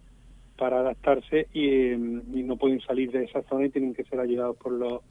para 0.56 0.78
adaptarse 0.80 1.48
y, 1.52 1.96
no 1.96 2.56
pueden 2.56 2.80
salir 2.80 3.10
de 3.10 3.24
esa 3.24 3.42
zona 3.42 3.66
y 3.66 3.70
tienen 3.70 3.94
que 3.94 4.04
ser 4.04 4.20
ayudados 4.20 4.56
por 4.56 4.72
los 4.72 5.02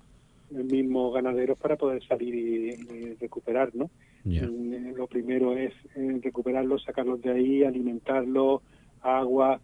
mismos 0.49 1.13
ganaderos 1.13 1.57
para 1.57 1.75
poder 1.75 2.01
salir 2.07 2.33
y, 2.33 3.15
recuperar, 3.15 3.75
¿no? 3.75 3.89
Eh, 4.25 4.93
lo 4.95 5.07
primero 5.07 5.55
es 5.55 5.73
eh, 5.95 6.19
recuperarlos, 6.21 6.83
sacarlos 6.83 7.21
de 7.21 7.31
ahí, 7.31 7.63
alimentarlos, 7.63 8.61
agua, 9.01 9.59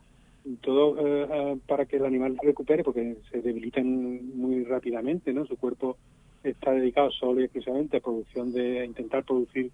todo 0.62 0.96
eh, 1.00 1.58
para 1.68 1.86
que 1.86 1.98
el 1.98 2.06
animal 2.06 2.38
recupere 2.42 2.84
porque 2.84 3.18
se 3.32 3.42
debilitan 3.42 4.36
muy 4.36 4.64
rápidamente, 4.64 5.34
¿no? 5.34 5.46
Su 5.46 5.58
cuerpo 5.58 5.98
está 6.44 6.72
dedicado 6.72 7.12
solo 7.12 7.40
y 7.40 7.46
exclusivamente 7.46 7.98
a 7.98 8.02
producción 8.02 8.52
de 8.52 8.86
intentar 8.86 9.24
producir 9.24 9.72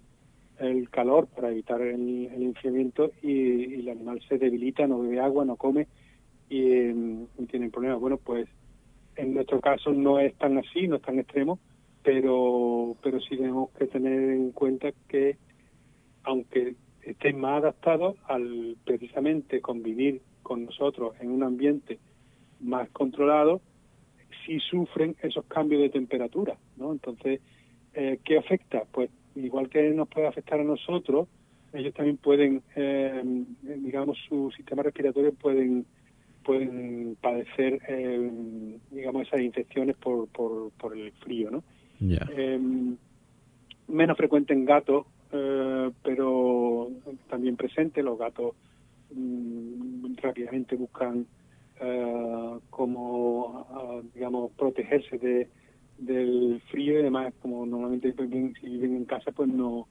el 0.58 0.88
calor 0.90 1.26
para 1.26 1.50
evitar 1.50 1.80
el, 1.80 2.26
el 2.26 2.42
enfriamiento 2.42 3.10
y, 3.22 3.74
el 3.80 3.88
animal 3.88 4.20
se 4.28 4.38
debilita, 4.38 4.86
no 4.86 5.00
bebe 5.00 5.20
agua, 5.20 5.44
no 5.44 5.56
come 5.56 5.88
y, 6.48 6.92
tiene 7.46 7.70
problemas. 7.70 8.00
Bueno, 8.00 8.18
pues 8.18 8.48
en 9.16 9.34
nuestro 9.34 9.60
caso 9.60 9.92
no 9.92 10.20
es 10.20 10.34
tan 10.34 10.58
así, 10.58 10.86
no 10.86 10.96
es 10.96 11.02
tan 11.02 11.18
extremo, 11.18 11.58
pero, 12.02 12.96
pero 13.02 13.20
sí 13.20 13.36
tenemos 13.36 13.70
que 13.70 13.86
tener 13.86 14.30
en 14.30 14.52
cuenta 14.52 14.90
que 15.08 15.36
aunque 16.22 16.74
estén 17.02 17.40
más 17.40 17.62
adaptados 17.62 18.16
al 18.28 18.76
precisamente 18.84 19.60
convivir 19.60 20.20
con 20.42 20.64
nosotros 20.64 21.14
en 21.20 21.30
un 21.30 21.42
ambiente 21.42 21.98
más 22.60 22.88
controlado, 22.90 23.60
si 24.44 24.60
sufren 24.60 25.16
esos 25.22 25.44
cambios 25.46 25.82
de 25.82 25.90
temperatura, 25.90 26.56
¿no? 26.76 26.92
Entonces, 26.92 27.40
eh, 27.94 28.18
¿qué 28.24 28.38
afecta? 28.38 28.84
Pues 28.90 29.10
igual 29.34 29.68
que 29.68 29.90
nos 29.90 30.08
puede 30.08 30.26
afectar 30.26 30.60
a 30.60 30.64
nosotros, 30.64 31.28
ellos 31.72 31.94
también 31.94 32.16
pueden, 32.16 32.62
eh, 32.74 33.22
digamos, 33.62 34.18
su 34.28 34.50
sistema 34.56 34.82
respiratorio 34.82 35.32
pueden 35.32 35.86
pueden 36.44 37.16
padecer, 37.20 37.80
eh, 37.86 38.30
digamos, 38.90 39.28
esas 39.28 39.42
infecciones 39.42 39.94
por, 39.96 40.26
por, 40.28 40.70
por 40.72 40.96
el 40.96 41.12
frío, 41.12 41.50
¿no? 41.50 41.62
menos 43.88 44.16
frecuente 44.16 44.54
en 44.54 44.64
gatos, 44.64 45.04
pero 45.30 46.88
también 47.28 47.56
presente. 47.56 48.02
Los 48.02 48.18
gatos 48.18 48.54
mm, 49.14 50.14
rápidamente 50.16 50.76
buscan 50.76 51.26
eh, 51.80 52.58
como, 52.70 53.66
uh, 53.70 54.02
digamos, 54.14 54.52
protegerse 54.52 55.18
de, 55.18 55.48
del 55.98 56.60
frío 56.70 56.94
y 56.94 57.00
además, 57.00 57.32
como 57.40 57.64
normalmente 57.66 58.12
viven, 58.12 58.54
si 58.60 58.68
viven 58.68 58.96
en 58.96 59.04
casa, 59.04 59.32
pues 59.32 59.48
no, 59.48 59.88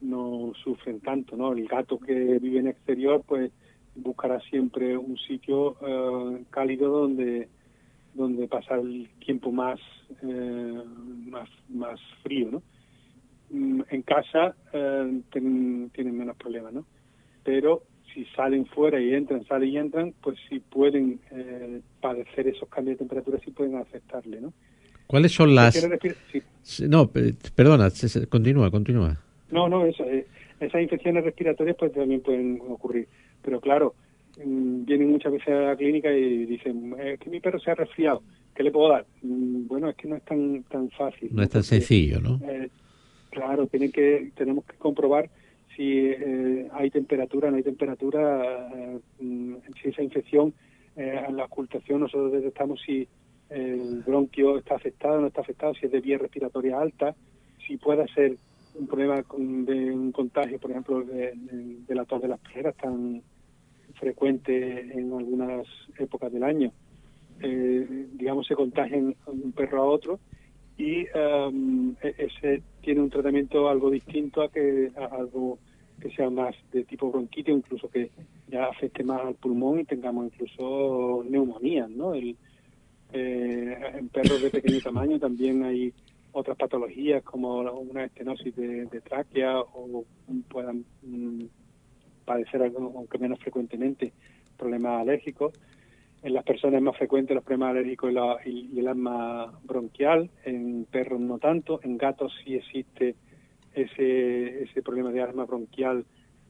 no 0.00 0.52
sufren 0.62 1.00
tanto, 1.00 1.36
¿no? 1.36 1.52
El 1.52 1.66
gato 1.68 1.98
que 1.98 2.38
vive 2.38 2.58
en 2.60 2.68
exterior, 2.68 3.22
pues 3.26 3.52
buscará 3.94 4.40
siempre 4.40 4.96
un 4.96 5.16
sitio 5.18 5.76
uh, 5.80 6.44
cálido 6.50 6.90
donde 6.90 7.48
donde 8.14 8.48
pasar 8.48 8.80
el 8.80 9.08
tiempo 9.24 9.52
más 9.52 9.78
eh, 10.22 10.82
más 11.26 11.48
más 11.68 12.00
frío, 12.22 12.50
¿no? 12.50 12.62
Mm, 13.50 13.82
en 13.88 14.02
casa 14.02 14.54
eh, 14.72 15.22
tienen, 15.32 15.90
tienen 15.90 16.16
menos 16.16 16.36
problemas, 16.36 16.72
¿no? 16.72 16.86
Pero 17.44 17.82
si 18.14 18.24
salen 18.36 18.66
fuera 18.66 19.00
y 19.00 19.14
entran, 19.14 19.44
salen 19.46 19.68
y 19.68 19.78
entran, 19.78 20.14
pues 20.22 20.38
si 20.48 20.60
pueden 20.60 21.20
eh, 21.30 21.80
padecer 22.00 22.48
esos 22.48 22.68
cambios 22.68 22.96
de 22.96 23.04
temperatura, 23.04 23.38
sí 23.44 23.50
pueden 23.50 23.76
afectarle, 23.76 24.40
¿no? 24.40 24.52
¿Cuáles 25.06 25.32
son 25.32 25.54
las...? 25.54 25.74
No, 26.88 27.10
perdona, 27.10 27.88
continúa, 28.28 28.70
continúa. 28.70 29.18
No, 29.50 29.68
no, 29.68 29.84
eso, 29.84 30.04
eh, 30.04 30.26
esas 30.60 30.82
infecciones 30.82 31.24
respiratorias 31.24 31.76
pues 31.76 31.92
también 31.92 32.20
pueden 32.20 32.60
ocurrir. 32.68 33.08
Pero 33.42 33.60
claro, 33.60 33.94
mm, 34.44 34.84
vienen 34.84 35.10
muchas 35.10 35.32
veces 35.32 35.48
a 35.48 35.60
la 35.60 35.76
clínica 35.76 36.12
y 36.12 36.46
dicen, 36.46 36.94
es 37.02 37.18
que 37.18 37.30
mi 37.30 37.40
perro 37.40 37.58
se 37.58 37.70
ha 37.70 37.74
resfriado, 37.74 38.22
¿qué 38.54 38.62
le 38.62 38.70
puedo 38.70 38.90
dar? 38.90 39.06
Mm, 39.22 39.66
bueno, 39.66 39.88
es 39.88 39.96
que 39.96 40.06
no 40.06 40.16
es 40.16 40.24
tan 40.24 40.62
tan 40.64 40.90
fácil. 40.90 41.30
No, 41.32 41.42
es 41.42 41.50
tan 41.50 41.64
sencillo, 41.64 42.20
¿no? 42.20 42.38
Eh, 42.48 42.68
claro, 43.30 43.66
tienen 43.66 43.90
que, 43.90 44.30
tenemos 44.36 44.64
que 44.64 44.76
comprobar 44.76 45.30
si 45.76 46.08
eh, 46.08 46.68
hay 46.72 46.90
temperatura, 46.90 47.50
no 47.50 47.56
hay 47.56 47.62
temperatura, 47.62 48.68
eh, 48.74 48.98
si 49.18 49.88
esa 49.88 50.02
infección, 50.02 50.52
eh, 50.96 51.24
en 51.28 51.36
la 51.36 51.44
ocultación 51.44 52.00
nosotros 52.00 52.32
detectamos 52.32 52.80
si 52.84 53.06
el 53.48 54.02
bronquio 54.06 54.58
está 54.58 54.76
afectado 54.76 55.20
no 55.20 55.26
está 55.26 55.40
afectado, 55.40 55.74
si 55.74 55.86
es 55.86 55.92
de 55.92 56.00
vía 56.00 56.18
respiratoria 56.18 56.80
alta, 56.80 57.14
si 57.66 57.76
puede 57.76 58.06
ser 58.08 58.36
un 58.74 58.86
problema 58.86 59.16
de 59.16 59.90
un 59.90 60.12
contagio, 60.12 60.58
por 60.60 60.70
ejemplo, 60.70 61.02
de, 61.02 61.34
la 61.88 62.04
tos 62.04 62.22
de 62.22 62.28
las 62.28 62.38
piedras 62.40 62.76
tan 62.76 63.22
frecuente 63.94 64.80
en 64.96 65.12
algunas 65.12 65.66
épocas 65.98 66.32
del 66.32 66.44
año. 66.44 66.72
digamos, 67.40 68.46
se 68.46 68.54
contagian 68.54 69.16
un 69.26 69.52
perro 69.52 69.82
a 69.82 69.86
otro 69.86 70.20
y 70.80 71.06
um, 71.14 71.94
ese 72.00 72.62
tiene 72.80 73.02
un 73.02 73.10
tratamiento 73.10 73.68
algo 73.68 73.90
distinto 73.90 74.40
a 74.40 74.50
que 74.50 74.90
algo 74.96 75.58
que 76.00 76.10
sea 76.12 76.30
más 76.30 76.54
de 76.72 76.84
tipo 76.84 77.10
bronquitis, 77.10 77.54
incluso 77.54 77.90
que 77.90 78.10
ya 78.48 78.64
afecte 78.64 79.04
más 79.04 79.20
al 79.20 79.34
pulmón 79.34 79.80
y 79.80 79.84
tengamos 79.84 80.32
incluso 80.32 81.22
neumonía, 81.28 81.86
¿no? 81.86 82.14
El, 82.14 82.34
eh, 83.12 83.78
en 83.98 84.08
perros 84.08 84.40
de 84.40 84.48
pequeño 84.48 84.80
tamaño 84.80 85.18
también 85.18 85.62
hay 85.64 85.92
otras 86.32 86.56
patologías 86.56 87.22
como 87.24 87.58
una 87.58 88.04
estenosis 88.04 88.56
de, 88.56 89.02
tráquea 89.02 89.60
o 89.60 90.04
puedan 90.48 90.86
mm, 91.02 91.44
padecer, 92.24 92.72
aunque 92.74 93.18
menos 93.18 93.38
frecuentemente, 93.40 94.14
problemas 94.56 95.02
alérgicos. 95.02 95.52
En 96.22 96.34
las 96.34 96.44
personas 96.44 96.76
es 96.76 96.82
más 96.82 96.96
frecuente 96.96 97.34
los 97.34 97.44
problemas 97.44 97.70
alérgicos 97.70 98.12
y, 98.44 98.78
el 98.78 98.88
asma 98.88 99.58
bronquial, 99.64 100.30
en 100.44 100.84
perros 100.84 101.20
no 101.20 101.38
tanto, 101.38 101.80
en 101.82 101.96
gatos 101.96 102.32
sí 102.44 102.56
existe 102.56 103.14
ese, 103.74 104.64
ese 104.64 104.82
problema 104.82 105.10
de 105.10 105.22
asma 105.22 105.44
bronquial 105.46 106.04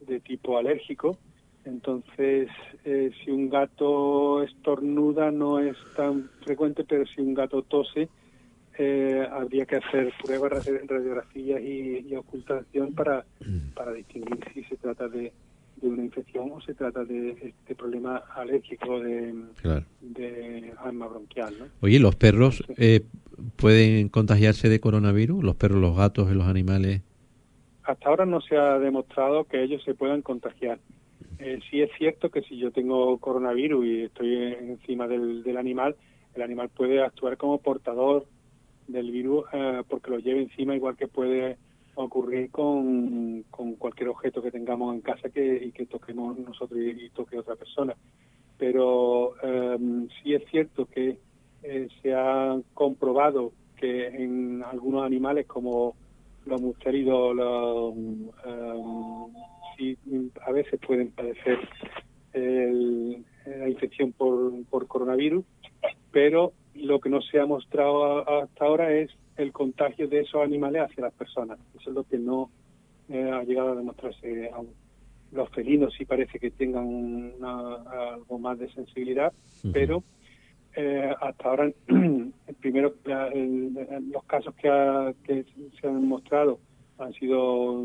de 0.05 0.19
tipo 0.19 0.57
alérgico. 0.57 1.17
Entonces, 1.63 2.49
eh, 2.83 3.11
si 3.23 3.31
un 3.31 3.49
gato 3.49 4.43
estornuda 4.43 5.31
no 5.31 5.59
es 5.59 5.77
tan 5.95 6.29
frecuente, 6.43 6.83
pero 6.83 7.05
si 7.05 7.21
un 7.21 7.33
gato 7.33 7.61
tose, 7.61 8.09
eh, 8.77 9.27
habría 9.31 9.65
que 9.65 9.77
hacer 9.77 10.11
pruebas, 10.23 10.65
radiografías 10.87 11.61
y, 11.61 12.07
y 12.09 12.15
ocultación 12.15 12.93
para, 12.93 13.25
mm. 13.45 13.73
para 13.75 13.93
distinguir 13.93 14.39
si 14.53 14.63
se 14.63 14.75
trata 14.77 15.07
de, 15.07 15.31
de 15.81 15.87
una 15.87 16.03
infección 16.03 16.51
o 16.51 16.61
se 16.61 16.73
trata 16.73 17.03
de 17.03 17.31
este 17.41 17.75
problema 17.75 18.17
alérgico 18.35 18.99
de, 18.99 19.33
de 20.01 20.73
asma 20.77 21.07
bronquial. 21.07 21.53
¿no? 21.59 21.65
Oye, 21.81 21.99
¿los 21.99 22.15
perros 22.15 22.63
eh, 22.77 23.01
pueden 23.55 24.09
contagiarse 24.09 24.69
de 24.69 24.79
coronavirus? 24.79 25.43
¿Los 25.43 25.55
perros, 25.55 25.79
los 25.79 25.97
gatos 25.97 26.31
y 26.31 26.35
los 26.35 26.47
animales? 26.47 27.01
Hasta 27.83 28.09
ahora 28.09 28.25
no 28.25 28.41
se 28.41 28.55
ha 28.57 28.77
demostrado 28.79 29.45
que 29.45 29.63
ellos 29.63 29.83
se 29.83 29.95
puedan 29.95 30.21
contagiar. 30.21 30.79
Eh, 31.39 31.59
sí 31.69 31.81
es 31.81 31.89
cierto 31.97 32.29
que 32.29 32.43
si 32.43 32.57
yo 32.57 32.71
tengo 32.71 33.17
coronavirus 33.17 33.85
y 33.85 34.03
estoy 34.03 34.35
encima 34.35 35.07
del, 35.07 35.41
del 35.41 35.57
animal, 35.57 35.95
el 36.35 36.43
animal 36.43 36.69
puede 36.69 37.03
actuar 37.03 37.37
como 37.37 37.57
portador 37.57 38.27
del 38.87 39.11
virus 39.11 39.45
eh, 39.53 39.81
porque 39.89 40.11
lo 40.11 40.19
lleve 40.19 40.43
encima 40.43 40.75
igual 40.75 40.95
que 40.95 41.07
puede 41.07 41.57
ocurrir 41.95 42.51
con, 42.51 43.43
con 43.49 43.70
cualquier 43.91 44.09
objeto 44.09 44.41
que 44.41 44.51
tengamos 44.51 44.95
en 44.95 45.01
casa 45.01 45.29
que, 45.29 45.65
y 45.65 45.71
que 45.71 45.85
toquemos 45.85 46.37
nosotros 46.37 46.79
y, 46.79 47.09
toque 47.09 47.37
otra 47.37 47.55
persona. 47.55 47.93
Pero 48.57 49.33
um, 49.43 50.07
sí 50.21 50.33
es 50.33 50.43
cierto 50.49 50.85
que 50.85 51.17
eh, 51.63 51.87
se 52.01 52.13
ha 52.13 52.57
comprobado 52.73 53.51
que 53.75 54.07
en 54.07 54.63
algunos 54.63 55.03
animales 55.03 55.45
como 55.45 55.95
los 56.45 56.61
mustéridos 56.61 57.35
los, 57.35 57.93
um, 57.93 59.33
sí, 59.77 59.97
a 60.45 60.51
veces 60.51 60.79
pueden 60.85 61.11
padecer 61.11 61.59
la 62.33 63.67
infección 63.67 64.13
por, 64.13 64.53
por 64.69 64.87
coronavirus, 64.87 65.43
pero 66.11 66.53
lo 66.75 67.01
que 67.01 67.09
no 67.09 67.21
se 67.21 67.39
ha 67.39 67.45
mostrado 67.45 68.25
hasta 68.41 68.65
ahora 68.65 68.93
es 68.93 69.11
el 69.35 69.51
contagio 69.51 70.07
de 70.07 70.21
esos 70.21 70.41
animales 70.41 70.83
hacia 70.83 71.03
las 71.03 71.13
personas. 71.13 71.59
Eso 71.77 71.89
es 71.89 71.95
lo 71.95 72.03
que 72.03 72.17
no 72.17 72.49
eh, 73.11 73.31
ha 73.31 73.43
llegado 73.43 73.73
a 73.73 73.75
demostrarse 73.75 74.49
aún. 74.53 74.69
Los 75.31 75.49
felinos 75.49 75.93
sí 75.97 76.05
parece 76.05 76.39
que 76.39 76.51
tengan 76.51 77.31
algo 77.41 78.39
más 78.39 78.59
de 78.59 78.69
sensibilidad, 78.73 79.31
pero 79.71 80.03
eh, 80.75 81.13
hasta 81.21 81.49
ahora, 81.49 81.71
primero, 82.59 82.95
los 84.11 84.23
casos 84.25 84.53
que, 84.55 85.15
que 85.23 85.45
se 85.79 85.87
han 85.87 86.05
mostrado 86.07 86.59
han 86.97 87.13
sido, 87.13 87.83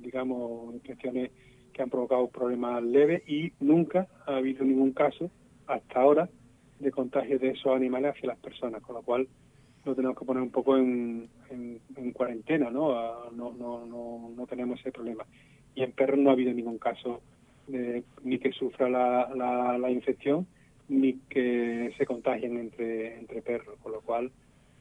digamos, 0.00 0.74
infecciones 0.74 1.30
que 1.72 1.82
han 1.82 1.90
provocado 1.90 2.28
problemas 2.28 2.82
leves 2.82 3.22
y 3.28 3.52
nunca 3.60 4.08
ha 4.26 4.36
habido 4.36 4.64
ningún 4.64 4.92
caso 4.92 5.30
hasta 5.66 6.00
ahora 6.00 6.28
de 6.80 6.90
contagio 6.90 7.38
de 7.38 7.50
esos 7.50 7.74
animales 7.74 8.14
hacia 8.14 8.28
las 8.28 8.38
personas, 8.38 8.82
con 8.82 8.96
lo 8.96 9.02
cual 9.02 9.28
lo 9.88 9.94
tenemos 9.94 10.18
que 10.18 10.24
poner 10.24 10.42
un 10.42 10.50
poco 10.50 10.76
en, 10.76 11.28
en, 11.50 12.12
cuarentena, 12.12 12.70
¿no? 12.70 13.30
¿no? 13.32 13.52
No, 13.52 13.86
no, 13.86 14.30
no 14.36 14.46
tenemos 14.46 14.80
ese 14.80 14.92
problema. 14.92 15.24
Y 15.74 15.82
en 15.82 15.92
perros 15.92 16.18
no 16.18 16.30
ha 16.30 16.32
habido 16.34 16.52
ningún 16.52 16.78
caso 16.78 17.20
de, 17.66 18.02
ni 18.22 18.38
que 18.38 18.52
sufra 18.52 18.88
la, 18.88 19.30
la, 19.34 19.78
la, 19.78 19.90
infección 19.90 20.46
ni 20.88 21.14
que 21.28 21.92
se 21.96 22.06
contagien 22.06 22.58
entre, 22.58 23.18
entre 23.18 23.42
perros, 23.42 23.76
con 23.82 23.92
lo 23.92 24.00
cual 24.00 24.30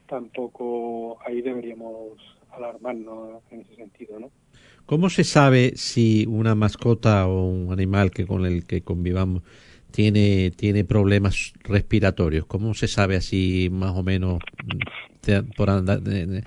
tampoco 0.08 1.18
ahí 1.26 1.42
deberíamos 1.42 2.18
alarmarnos 2.52 3.44
en 3.52 3.62
ese 3.62 3.76
sentido, 3.76 4.20
¿no? 4.20 4.32
¿Cómo 4.86 5.10
se 5.10 5.26
sabe 5.26 5.74
si 5.76 6.26
una 6.28 6.56
mascota 6.56 7.28
o 7.28 7.46
un 7.46 7.74
animal 7.74 8.10
que 8.12 8.26
con 8.26 8.46
el 8.46 8.66
que 8.66 8.84
convivamos 8.84 9.44
tiene, 9.91 10.51
tiene 10.51 10.84
problemas 10.84 11.53
respiratorios? 11.64 12.45
¿Cómo 12.45 12.73
se 12.73 12.88
sabe 12.88 13.15
así 13.15 13.69
más 13.72 13.91
o 13.91 14.03
menos 14.03 14.39
por 15.55 15.69
andar, 15.69 15.99
eh, 16.07 16.41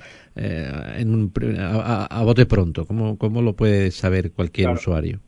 en 0.96 1.14
un, 1.14 1.32
a, 1.58 2.22
bote 2.24 2.46
pronto? 2.46 2.86
¿Cómo, 2.86 3.18
¿Cómo 3.18 3.42
lo 3.42 3.54
puede 3.54 3.90
saber 3.90 4.32
cualquier 4.32 4.70
usuario? 4.70 5.20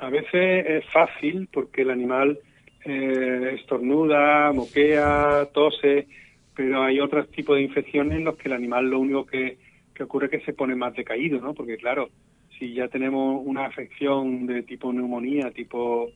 A 0.00 0.10
veces 0.10 0.66
es 0.66 0.84
fácil 0.92 1.48
porque 1.52 1.82
el 1.82 1.90
animal 1.90 2.38
eh, 2.84 3.56
estornuda, 3.58 4.52
moquea, 4.52 5.48
tose, 5.52 6.06
pero 6.54 6.82
hay 6.82 7.00
otros 7.00 7.28
tipos 7.30 7.56
de 7.56 7.62
infecciones 7.62 8.18
en 8.18 8.24
los 8.24 8.36
que 8.36 8.48
el 8.48 8.54
animal 8.54 8.88
lo 8.88 9.00
único 9.00 9.26
que, 9.26 9.58
que 9.92 10.04
ocurre 10.04 10.26
es 10.26 10.32
que 10.32 10.46
se 10.46 10.52
pone 10.52 10.76
más 10.76 10.94
decaído, 10.94 11.40
¿no? 11.40 11.52
Porque 11.54 11.76
claro, 11.76 12.10
si 12.58 12.74
ya 12.74 12.88
tenemos 12.88 13.42
una 13.44 13.66
afección 13.66 14.46
de 14.46 14.62
tipo 14.62 14.92
neumonía, 14.92 15.50
tipo 15.50 16.10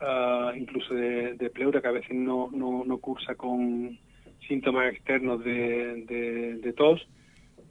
uh, 0.00 0.56
incluso 0.56 0.94
de, 0.94 1.34
de, 1.34 1.50
pleura, 1.50 1.80
que 1.80 1.88
a 1.88 1.92
veces 1.92 2.12
no, 2.12 2.50
no, 2.52 2.84
no 2.84 2.98
cursa 2.98 3.34
con 3.34 3.98
síntomas 4.46 4.92
externos 4.92 5.44
de, 5.44 6.58
de, 6.60 6.72
tos, 6.72 7.06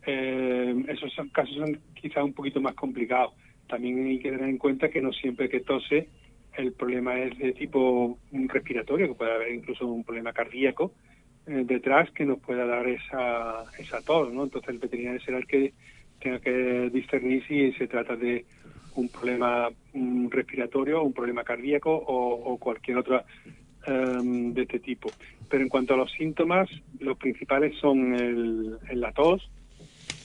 eh, 0.06 0.76
esos 0.88 1.14
casos 1.32 1.56
son 1.56 1.80
quizás 2.00 2.24
un 2.24 2.34
poquito 2.34 2.62
más 2.62 2.76
complicados. 2.76 3.34
También 3.68 4.06
hay 4.06 4.20
que 4.20 4.32
tener 4.32 4.48
en 4.48 4.58
cuenta 4.58 4.90
que 4.90 5.02
no 5.02 5.12
siempre 5.12 5.50
que 5.50 5.62
tose 5.62 6.08
el 6.56 6.74
problema 6.74 7.20
es 7.20 7.38
de 7.38 7.54
tipo 7.54 8.18
respiratorio, 8.32 9.08
que 9.08 9.14
puede 9.16 9.34
haber 9.34 9.54
incluso 9.54 9.86
un 9.86 10.04
problema 10.04 10.34
cardíaco 10.34 10.94
eh, 11.46 11.64
detrás 11.66 12.10
que 12.12 12.26
nos 12.26 12.40
pueda 12.40 12.66
dar 12.66 12.88
esa, 12.88 13.64
esa 13.78 14.02
tos, 14.02 14.34
¿no? 14.34 14.44
Entonces 14.44 14.70
el 14.70 14.80
veterinario 14.80 15.22
será 15.22 15.38
el 15.38 15.48
que 15.48 15.74
tenga 16.20 16.40
que 16.40 16.90
discernir 16.92 17.46
si 17.48 17.72
se 17.74 17.88
trata 17.88 18.16
de 18.16 18.46
un 18.98 19.10
problema 19.10 19.70
respiratorio, 20.30 21.04
un 21.04 21.14
problema 21.14 21.44
cardíaco 21.44 21.92
o, 21.92 22.58
cualquier 22.58 22.98
otra 22.98 23.26
em, 23.86 24.54
de 24.54 24.64
este 24.64 24.80
tipo. 24.80 25.10
Pero 25.50 25.64
en 25.64 25.70
cuanto 25.70 25.94
a 25.94 25.98
los 25.98 26.12
síntomas, 26.12 26.70
los 27.00 27.18
principales 27.18 27.76
son 27.80 28.16
el, 28.16 28.78
la 29.00 29.12
tos 29.12 29.50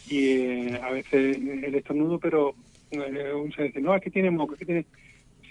y 0.08 0.26
eh, 0.26 0.80
a 0.82 0.90
veces 0.90 1.36
el 1.36 1.74
estornudo, 1.74 2.18
pero 2.18 2.54
eh, 2.90 3.32
uno 3.34 3.52
se 3.54 3.64
dice, 3.64 3.80
no, 3.80 3.92
aquí 3.92 4.10
tiene 4.10 4.30
moco, 4.30 4.54
aquí 4.54 4.64
tiene... 4.64 4.86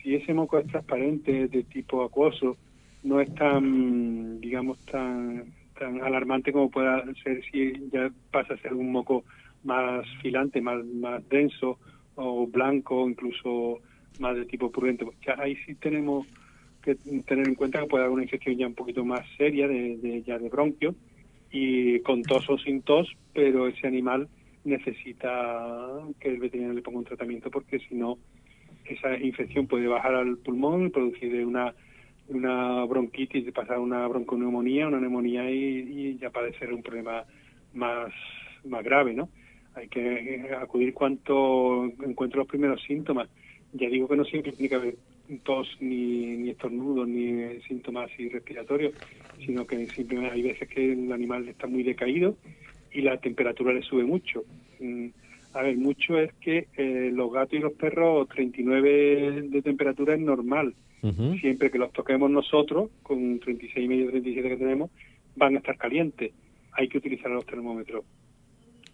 Si 0.01 0.15
ese 0.15 0.33
moco 0.33 0.57
es 0.57 0.65
transparente, 0.65 1.47
de 1.47 1.61
tipo 1.61 2.03
acuoso, 2.03 2.57
no 3.03 3.21
es 3.21 3.33
tan, 3.35 4.41
digamos, 4.41 4.79
tan, 4.79 5.45
tan 5.77 6.01
alarmante 6.01 6.51
como 6.51 6.71
pueda 6.71 7.03
ser 7.23 7.43
si 7.51 7.73
ya 7.91 8.09
pasa 8.31 8.55
a 8.55 8.57
ser 8.57 8.73
un 8.73 8.91
moco 8.91 9.23
más 9.63 10.07
filante, 10.23 10.59
más, 10.59 10.83
más 10.85 11.27
denso 11.29 11.77
o 12.15 12.47
blanco, 12.47 13.07
incluso 13.07 13.79
más 14.19 14.35
de 14.35 14.45
tipo 14.45 14.71
prudente. 14.71 15.05
Ya 15.25 15.35
ahí 15.39 15.55
sí 15.65 15.75
tenemos 15.75 16.27
que 16.81 16.95
tener 17.25 17.47
en 17.47 17.55
cuenta 17.55 17.79
que 17.79 17.87
puede 17.87 18.03
haber 18.03 18.13
una 18.13 18.23
infección 18.23 18.57
ya 18.57 18.67
un 18.67 18.73
poquito 18.73 19.05
más 19.05 19.25
seria 19.37 19.67
de, 19.67 20.23
ya 20.25 20.39
de 20.39 20.49
bronquio 20.49 20.95
y 21.51 21.99
con 21.99 22.23
tos 22.23 22.49
o 22.49 22.57
sin 22.57 22.81
tos, 22.81 23.07
pero 23.33 23.67
ese 23.67 23.87
animal 23.87 24.27
necesita 24.63 26.01
que 26.19 26.29
el 26.29 26.39
veterinario 26.39 26.75
le 26.75 26.81
ponga 26.81 26.99
un 26.99 27.05
tratamiento 27.05 27.49
porque 27.51 27.79
si 27.79 27.95
no 27.95 28.17
esa 28.85 29.17
infección 29.17 29.67
puede 29.67 29.87
bajar 29.87 30.15
al 30.15 30.37
pulmón 30.37 30.87
y 30.87 30.89
producir 30.89 31.45
una 31.45 31.73
una 32.27 32.85
bronquitis, 32.85 33.45
de 33.45 33.51
pasar 33.51 33.79
una 33.79 34.07
bronconeumonía, 34.07 34.87
una 34.87 34.99
neumonía 34.99 35.49
y, 35.51 35.55
y 35.55 36.17
ya 36.17 36.29
padecer 36.29 36.73
un 36.73 36.81
problema 36.81 37.25
más, 37.73 38.13
más 38.63 38.83
grave, 38.83 39.13
¿no? 39.13 39.29
Hay 39.75 39.87
que 39.87 40.35
eh, 40.35 40.55
acudir 40.59 40.93
cuanto 40.93 41.85
encuentre 41.85 42.39
los 42.39 42.47
primeros 42.47 42.81
síntomas. 42.83 43.29
Ya 43.73 43.89
digo 43.89 44.07
que 44.07 44.17
no 44.17 44.25
siempre 44.25 44.51
tiene 44.51 44.69
que 44.69 44.75
haber 44.75 44.95
tos 45.43 45.77
ni, 45.79 46.37
ni 46.37 46.49
estornudos 46.49 47.07
ni 47.07 47.59
síntomas 47.61 48.11
así 48.11 48.27
respiratorios, 48.27 48.93
sino 49.45 49.65
que 49.65 49.87
simplemente 49.87 50.33
hay 50.33 50.41
veces 50.41 50.67
que 50.67 50.91
el 50.91 51.11
animal 51.11 51.47
está 51.47 51.67
muy 51.67 51.83
decaído 51.83 52.35
y 52.91 53.01
la 53.01 53.17
temperatura 53.17 53.73
le 53.73 53.81
sube 53.81 54.03
mucho. 54.03 54.43
Mm, 54.79 55.07
a 55.53 55.61
ver, 55.63 55.77
mucho 55.77 56.17
es 56.17 56.33
que 56.35 56.67
eh, 56.77 57.11
los 57.13 57.31
gatos 57.31 57.53
y 57.53 57.59
los 57.59 57.73
perros 57.73 58.27
39 58.29 59.43
de 59.43 59.61
temperatura 59.61 60.15
es 60.15 60.21
normal. 60.21 60.73
Siempre 61.39 61.71
que 61.71 61.79
los 61.79 61.91
toquemos 61.93 62.29
nosotros, 62.29 62.91
con 63.01 63.39
36 63.39 63.85
y 63.85 63.87
medio, 63.87 64.11
37 64.11 64.49
que 64.49 64.55
tenemos, 64.55 64.91
van 65.35 65.55
a 65.55 65.57
estar 65.57 65.75
calientes. 65.75 66.31
Hay 66.73 66.87
que 66.89 66.99
utilizar 66.99 67.31
los 67.31 67.43
termómetros 67.43 68.05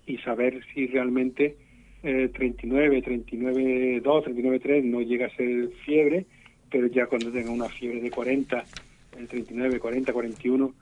y 0.08 0.18
saber 0.20 0.64
si 0.74 0.88
realmente 0.88 1.58
eh, 2.02 2.30
39, 2.34 3.02
39, 3.02 4.02
2, 4.02 4.24
39, 4.24 4.60
3 4.60 4.86
no 4.86 5.02
llega 5.02 5.28
a 5.28 5.36
ser 5.36 5.70
fiebre, 5.86 6.26
pero 6.72 6.88
ya 6.88 7.06
cuando 7.06 7.32
tenga 7.32 7.52
una 7.52 7.70
fiebre 7.70 8.02
de 8.02 8.10
40, 8.10 8.64
el 9.20 9.28
39, 9.28 9.80
40, 9.80 10.14
41, 10.14 10.74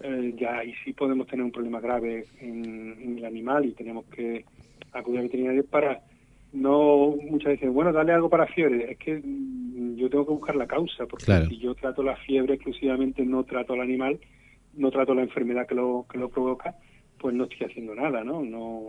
eh, 0.00 0.34
ya 0.36 0.58
ahí 0.58 0.74
sí 0.84 0.92
podemos 0.92 1.26
tener 1.26 1.44
un 1.44 1.52
problema 1.52 1.80
grave 1.80 2.26
en, 2.40 3.16
el 3.18 3.24
animal 3.24 3.64
y 3.64 3.72
tenemos 3.72 4.04
que 4.06 4.44
acudir 4.92 5.20
al 5.20 5.24
veterinario 5.24 5.64
para 5.64 6.02
no 6.52 7.16
muchas 7.30 7.52
veces, 7.52 7.72
bueno, 7.72 7.92
dale 7.92 8.12
algo 8.12 8.28
para 8.28 8.46
fiebre. 8.46 8.92
Es 8.92 8.98
que 8.98 9.20
mm, 9.24 9.96
yo 9.96 10.10
tengo 10.10 10.26
que 10.26 10.32
buscar 10.32 10.56
la 10.56 10.66
causa, 10.66 11.06
porque 11.06 11.46
si 11.48 11.58
yo 11.58 11.74
trato 11.74 12.02
la 12.02 12.16
fiebre 12.16 12.54
exclusivamente, 12.54 13.24
no 13.24 13.44
trato 13.44 13.72
al 13.72 13.80
animal, 13.80 14.18
no 14.74 14.90
trato 14.90 15.14
la 15.14 15.22
enfermedad 15.22 15.66
que 15.66 15.74
lo, 15.74 16.06
que 16.10 16.18
lo 16.18 16.28
provoca, 16.28 16.76
pues 17.24 17.34
no 17.34 17.44
estoy 17.44 17.66
haciendo 17.66 17.94
nada, 17.94 18.22
¿no? 18.22 18.44
no 18.44 18.82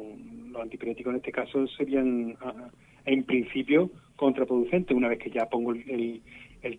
los 0.52 0.62
antipiréticos 0.62 1.12
en 1.12 1.18
este 1.20 1.32
caso 1.32 1.66
serían, 1.68 2.36
ah, 2.42 2.70
en 3.06 3.24
principio, 3.24 3.90
contraproducentes. 4.18 4.98
Una 4.98 5.08
vez 5.08 5.20
que 5.20 5.30
ya 5.30 5.46
pongo 5.46 5.72
el, 5.72 6.22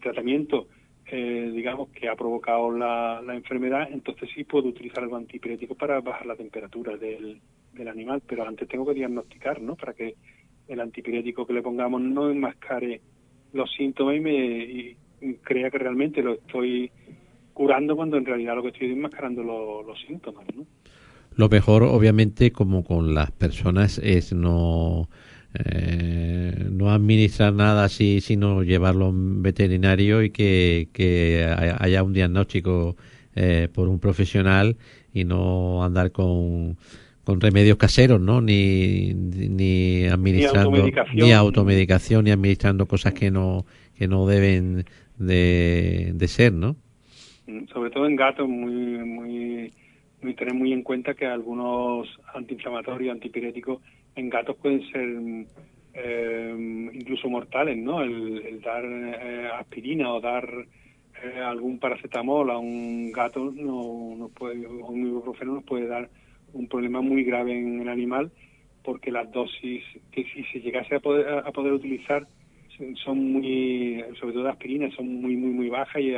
tratamiento, 0.03 0.69
eh, 1.07 1.51
digamos, 1.55 1.89
que 1.93 2.11
ha 2.11 2.15
provocado 2.15 2.71
la, 2.73 3.23
la, 3.25 3.35
enfermedad, 3.35 3.89
entonces 3.91 4.29
sí 4.35 4.45
puedo 4.45 4.69
utilizar 4.69 5.03
algo 5.03 5.17
antipirético 5.17 5.75
para 5.75 5.99
bajar 6.03 6.27
la 6.27 6.37
temperatura 6.37 6.95
del, 6.99 7.41
del 7.73 7.89
animal, 7.89 8.21
pero 8.27 8.47
antes 8.47 8.69
tengo 8.69 8.85
que 8.85 8.93
diagnosticar, 8.93 9.63
¿no? 9.63 9.77
Para 9.77 9.95
que 9.95 10.15
el 10.69 10.79
antipirético 10.79 11.47
que 11.47 11.55
le 11.55 11.63
pongamos 11.63 12.03
no 12.03 12.31
enmascare 12.31 13.01
los 13.55 13.73
síntomas 13.73 14.17
y 14.17 14.21
me 14.21 14.97
crea 15.43 15.71
que 15.71 15.79
realmente 15.79 16.23
lo 16.23 16.35
estoy 16.35 16.91
curando 17.55 17.97
cuando 17.97 18.19
en 18.19 18.27
realidad 18.27 18.57
lo 18.57 18.63
que 18.63 18.69
estoy 18.69 18.93
enmascarando 18.93 19.43
los 19.43 19.99
síntomas, 20.03 20.45
¿no? 20.55 20.67
Lo 21.37 21.49
mejor, 21.49 21.83
obviamente, 21.83 22.51
como 22.51 22.83
con 22.83 23.15
las 23.15 23.31
personas, 23.31 23.99
es 23.99 24.33
no 24.33 25.09
eh, 25.65 26.69
no 26.71 26.91
administrar 26.91 27.55
nada 27.55 27.85
así, 27.85 28.21
sino 28.21 28.63
llevarlo 28.63 29.07
a 29.07 29.09
un 29.09 29.43
veterinario 29.43 30.23
y 30.23 30.31
que, 30.31 30.89
que 30.93 31.47
haya 31.79 32.03
un 32.03 32.13
diagnóstico 32.13 32.97
eh, 33.35 33.69
por 33.73 33.89
un 33.89 33.99
profesional 33.99 34.77
y 35.15 35.25
no 35.25 35.83
andar 35.83 36.13
con, 36.13 36.77
con 37.25 37.41
remedios 37.41 37.79
caseros, 37.79 38.21
¿no? 38.21 38.41
Ni, 38.41 39.15
ni 39.15 40.05
administrando 40.07 40.71
ni 41.15 41.33
automedicación. 41.33 42.25
ni 42.25 42.31
administrando 42.33 42.87
cosas 42.87 43.15
que 43.15 43.31
no 43.31 43.65
que 43.97 44.09
no 44.09 44.27
deben 44.27 44.85
de, 45.17 46.13
de 46.15 46.29
ser, 46.29 46.53
¿no? 46.53 46.77
Mm, 47.47 47.67
sobre 47.73 47.91
todo 47.91 48.07
en 48.07 48.17
gatos 48.17 48.47
muy 48.49 48.75
muy 49.05 49.73
y 50.29 50.35
tener 50.35 50.55
muy 50.55 50.73
en 50.73 50.83
cuenta 50.83 51.15
que 51.15 51.27
algunos 51.27 52.09
antiinflamatorios, 52.35 53.13
antipiréticos 53.13 53.81
en 54.15 54.29
gatos 54.29 54.57
pueden 54.57 54.83
ser 54.91 55.47
eh, 55.95 56.91
incluso 56.93 57.29
mortales, 57.29 57.77
¿no? 57.79 58.03
El, 58.03 58.61
dar 58.61 58.85
eh, 58.85 59.49
aspirina 59.59 60.13
o 60.13 60.21
dar 60.21 60.47
eh, 61.23 61.41
algún 61.41 61.79
paracetamol 61.79 62.51
a 62.51 62.59
un 62.59 63.13
gato 63.13 63.51
no, 63.51 64.15
no 64.17 64.29
puede, 64.29 64.67
o 64.67 64.87
un 64.87 65.07
ibuprofeno 65.07 65.55
nos 65.55 65.65
puede 65.65 65.87
dar 65.87 66.09
un 66.53 66.69
problema 66.69 67.01
muy 67.01 67.25
grave 67.25 67.59
en 67.59 67.81
el 67.81 67.89
animal 67.89 68.31
porque 68.83 69.11
las 69.11 69.31
dosis 69.33 69.83
que 70.13 70.25
si 70.25 70.45
se 70.45 70.61
llegase 70.61 70.97
a 70.97 71.01
poder, 71.01 71.27
a 71.29 71.51
poder 71.51 71.73
utilizar 71.73 72.27
son 73.05 73.33
muy, 73.33 74.05
sobre 74.21 74.35
todo 74.35 74.49
aspirina, 74.49 74.91
son 74.95 75.21
muy, 75.23 75.37
muy, 75.37 75.51
muy 75.51 75.69
bajas 75.69 76.03
y 76.03 76.15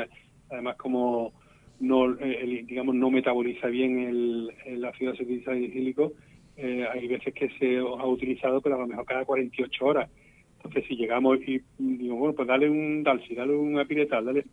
además 0.51 0.77
como 0.77 1.33
no 1.81 2.19
eh, 2.19 2.65
digamos 2.67 2.95
no 2.95 3.11
metaboliza 3.11 3.69
bien 3.69 4.01
el, 4.01 4.53
el 4.67 4.85
ácido 4.85 5.13
acetilsalicílico 5.13 6.13
eh, 6.57 6.87
hay 6.91 7.07
veces 7.07 7.33
que 7.35 7.49
se 7.51 7.79
ha 7.79 8.07
utilizado 8.07 8.61
pero 8.61 8.75
a 8.77 8.79
lo 8.79 8.87
mejor 8.87 9.05
cada 9.05 9.25
48 9.25 9.85
horas 9.85 10.11
entonces 10.57 10.85
si 10.89 10.97
llegamos 10.97 11.39
y 11.47 11.61
digo 11.79 12.17
bueno 12.17 12.35
pues 12.35 12.49
dale 12.49 12.69
un 12.69 13.03
dalsi 13.03 13.35
dale 13.35 13.55
un 13.55 13.79
apiretal 13.79 14.25
dale 14.25 14.45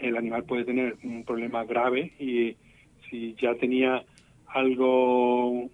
el 0.00 0.16
animal 0.16 0.44
puede 0.44 0.64
tener 0.64 0.96
un 1.04 1.24
problema 1.24 1.64
grave 1.64 2.12
y 2.18 2.56
si 3.08 3.34
ya 3.40 3.54
tenía 3.54 4.04
algo 4.48 5.70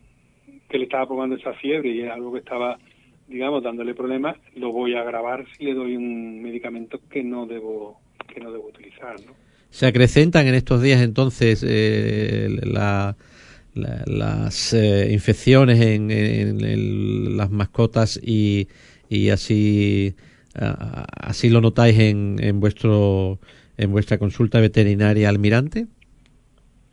que 0.68 0.78
le 0.78 0.84
estaba 0.84 1.06
probando 1.06 1.36
esa 1.36 1.54
fiebre 1.54 1.90
y 1.90 2.02
algo 2.02 2.32
que 2.32 2.40
estaba 2.40 2.78
digamos 3.26 3.62
dándole 3.62 3.94
problemas 3.94 4.36
lo 4.54 4.70
voy 4.70 4.94
a 4.94 5.00
agravar 5.00 5.46
si 5.56 5.64
le 5.64 5.74
doy 5.74 5.96
un 5.96 6.42
medicamento 6.42 7.00
que 7.08 7.22
no 7.22 7.46
debo 7.46 8.00
que 8.28 8.40
no 8.40 8.52
debo 8.52 8.68
utilizar 8.68 9.16
¿no? 9.24 9.41
Se 9.72 9.86
acrecentan 9.86 10.46
en 10.46 10.54
estos 10.54 10.82
días 10.82 11.00
entonces 11.00 11.64
eh, 11.66 12.46
las 12.62 14.74
eh, 14.74 15.08
infecciones 15.10 15.80
en, 15.80 17.36
las 17.38 17.50
mascotas 17.50 18.20
y, 18.22 18.68
y 19.08 19.30
así 19.30 20.14
así 20.54 21.48
lo 21.48 21.62
notáis 21.62 21.98
en, 21.98 22.36
en 22.38 22.60
vuestro 22.60 23.38
en 23.78 23.90
vuestra 23.90 24.18
consulta 24.18 24.60
veterinaria 24.60 25.30
almirante. 25.30 25.86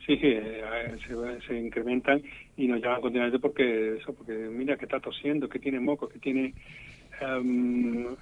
Sí, 0.06 0.16
sí, 0.16 0.28
eh, 0.28 0.62
se, 1.06 1.46
se 1.46 1.60
incrementan 1.60 2.22
y 2.56 2.66
nos 2.66 2.80
llaman 2.80 3.02
continuamente 3.02 3.38
porque 3.38 3.98
eso, 3.98 4.14
porque 4.14 4.32
mira 4.32 4.78
que 4.78 4.86
está 4.86 5.00
tosiendo, 5.00 5.50
que 5.50 5.58
tiene 5.58 5.80
mocos, 5.80 6.10
que 6.10 6.18
tiene 6.18 6.54
um, 7.20 8.16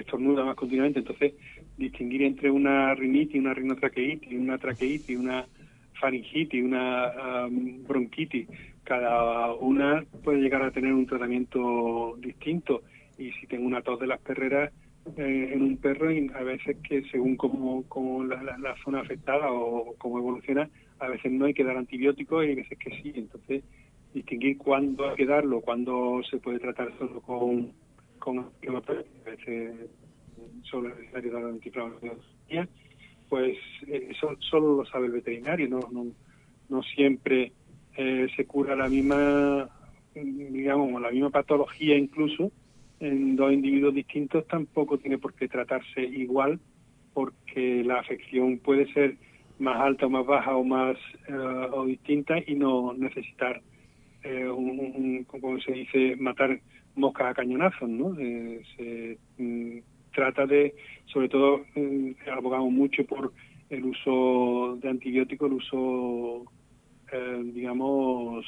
estornuda 0.00 0.44
más 0.44 0.56
continuamente. 0.56 1.00
Entonces, 1.00 1.34
distinguir 1.76 2.22
entre 2.22 2.50
una 2.50 2.94
rinitis, 2.94 3.40
una 3.40 3.54
rinotraqueitis, 3.54 4.32
una 4.32 4.58
traqueitis, 4.58 5.18
una 5.18 5.46
faringitis, 6.00 6.64
una 6.64 7.48
bronquitis, 7.86 8.48
cada 8.84 9.52
una 9.54 10.04
puede 10.22 10.40
llegar 10.40 10.62
a 10.62 10.70
tener 10.70 10.92
un 10.92 11.06
tratamiento 11.06 12.16
distinto. 12.18 12.82
Y 13.18 13.30
si 13.32 13.46
tengo 13.46 13.66
una 13.66 13.82
tos 13.82 14.00
de 14.00 14.06
las 14.06 14.20
perreras 14.20 14.72
eh, 15.16 15.50
en 15.52 15.62
un 15.62 15.76
perro, 15.76 16.08
a 16.08 16.42
veces 16.42 16.76
que 16.88 17.02
según 17.10 17.36
como, 17.36 17.84
como 17.84 18.24
la, 18.24 18.42
la, 18.58 18.74
zona 18.82 19.00
afectada 19.00 19.52
o 19.52 19.94
cómo 19.98 20.18
evoluciona, 20.18 20.68
a 20.98 21.08
veces 21.08 21.30
no 21.30 21.44
hay 21.44 21.54
que 21.54 21.64
dar 21.64 21.76
antibióticos 21.76 22.44
y 22.44 22.48
hay 22.48 22.54
veces 22.54 22.78
que 22.78 22.90
sí. 23.02 23.12
Entonces, 23.14 23.62
distinguir 24.12 24.58
cuándo 24.58 25.08
hay 25.08 25.16
que 25.16 25.26
darlo, 25.26 25.60
cuándo 25.60 26.22
se 26.30 26.38
puede 26.38 26.58
tratar 26.58 26.92
solo 26.98 27.20
con 27.20 27.72
con 28.24 28.50
solo 30.62 30.88
es 30.88 30.96
necesario 30.96 31.32
dar 31.32 31.44
antiinflamatorios, 31.44 32.68
pues 33.28 33.58
eh, 33.86 34.08
eso 34.10 34.34
solo 34.38 34.76
lo 34.76 34.84
sabe 34.86 35.06
el 35.06 35.12
veterinario, 35.12 35.68
no, 35.68 35.80
no, 35.92 36.06
no 36.70 36.82
siempre 36.82 37.52
eh, 37.98 38.26
se 38.34 38.46
cura 38.46 38.74
la 38.74 38.88
misma, 38.88 39.68
digamos, 40.14 41.02
la 41.02 41.10
misma 41.10 41.28
patología 41.28 41.98
incluso 41.98 42.50
en 42.98 43.36
dos 43.36 43.52
individuos 43.52 43.92
distintos 43.92 44.46
tampoco 44.46 44.96
tiene 44.96 45.18
por 45.18 45.34
qué 45.34 45.46
tratarse 45.46 46.00
igual 46.00 46.58
porque 47.12 47.84
la 47.84 48.00
afección 48.00 48.58
puede 48.58 48.90
ser 48.94 49.16
más 49.58 49.78
alta 49.82 50.06
o 50.06 50.10
más 50.10 50.24
baja 50.24 50.56
o 50.56 50.64
más 50.64 50.96
eh, 51.28 51.34
o 51.34 51.84
distinta 51.84 52.36
y 52.46 52.54
no 52.54 52.94
necesitar 52.94 53.60
un, 54.24 55.24
como 55.24 55.60
se 55.60 55.72
dice 55.72 56.16
matar 56.16 56.58
moscas 56.96 57.30
a 57.30 57.34
cañonazos, 57.34 57.88
¿no? 57.88 58.16
Eh, 58.18 58.62
se 58.76 59.18
mm, 59.42 59.78
trata 60.12 60.46
de, 60.46 60.74
sobre 61.06 61.28
todo, 61.28 61.64
eh, 61.74 62.14
abogamos 62.32 62.72
mucho 62.72 63.04
por 63.04 63.32
el 63.70 63.84
uso 63.84 64.78
de 64.80 64.88
antibióticos, 64.88 65.50
el 65.50 65.56
uso, 65.56 66.44
eh, 67.12 67.42
digamos, 67.52 68.44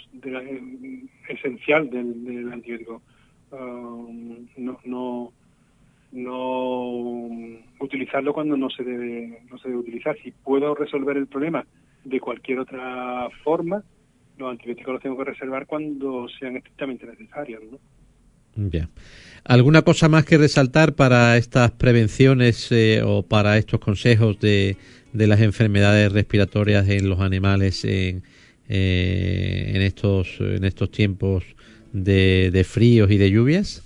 esencial 1.29 1.91
del, 1.91 2.51
antibiótico. 2.53 3.03
Um, 3.51 4.49
no, 4.57 4.79
no, 4.85 5.33
no 6.11 7.61
utilizarlo 7.79 8.33
cuando 8.33 8.57
no 8.57 8.69
se 8.71 8.83
debe 8.83 9.41
no 9.49 9.59
se 9.59 9.69
debe 9.69 9.81
utilizar. 9.81 10.17
Si 10.23 10.33
puedo 10.33 10.75
resolver 10.75 11.17
el 11.17 11.29
problema 11.29 11.65
de 12.05 12.21
cualquier 12.21 12.59
otra 12.61 13.29
forma, 13.45 13.85
los 14.37 14.51
antibióticos 14.51 14.95
los 14.95 15.03
tengo 15.03 15.17
que 15.17 15.25
reservar 15.25 15.67
cuando 15.67 16.29
sean 16.29 16.57
estrictamente 16.57 17.07
necesarios, 17.07 17.63
¿no? 17.71 17.79
Bien. 18.57 18.89
¿Alguna 19.45 19.83
cosa 19.83 20.09
más 20.09 20.25
que 20.25 20.39
resaltar 20.39 20.95
para 20.95 21.37
estas 21.37 21.71
prevenciones 21.71 22.73
eh, 22.73 23.03
o 23.05 23.23
para 23.23 23.59
estos 23.59 23.79
consejos 23.79 24.41
de, 24.41 24.77
de, 25.13 25.27
las 25.27 25.41
enfermedades 25.41 26.11
respiratorias 26.11 26.89
en 26.89 27.09
los 27.09 27.21
animales 27.21 27.85
en, 27.85 28.25
eh, 28.69 29.73
en 29.75 29.83
estos 29.83 30.41
en 30.41 30.65
estos 30.65 30.91
tiempos 30.91 31.45
de, 31.93 32.51
de, 32.51 32.65
fríos 32.65 33.11
y 33.11 33.19
de 33.19 33.31
lluvias? 33.31 33.85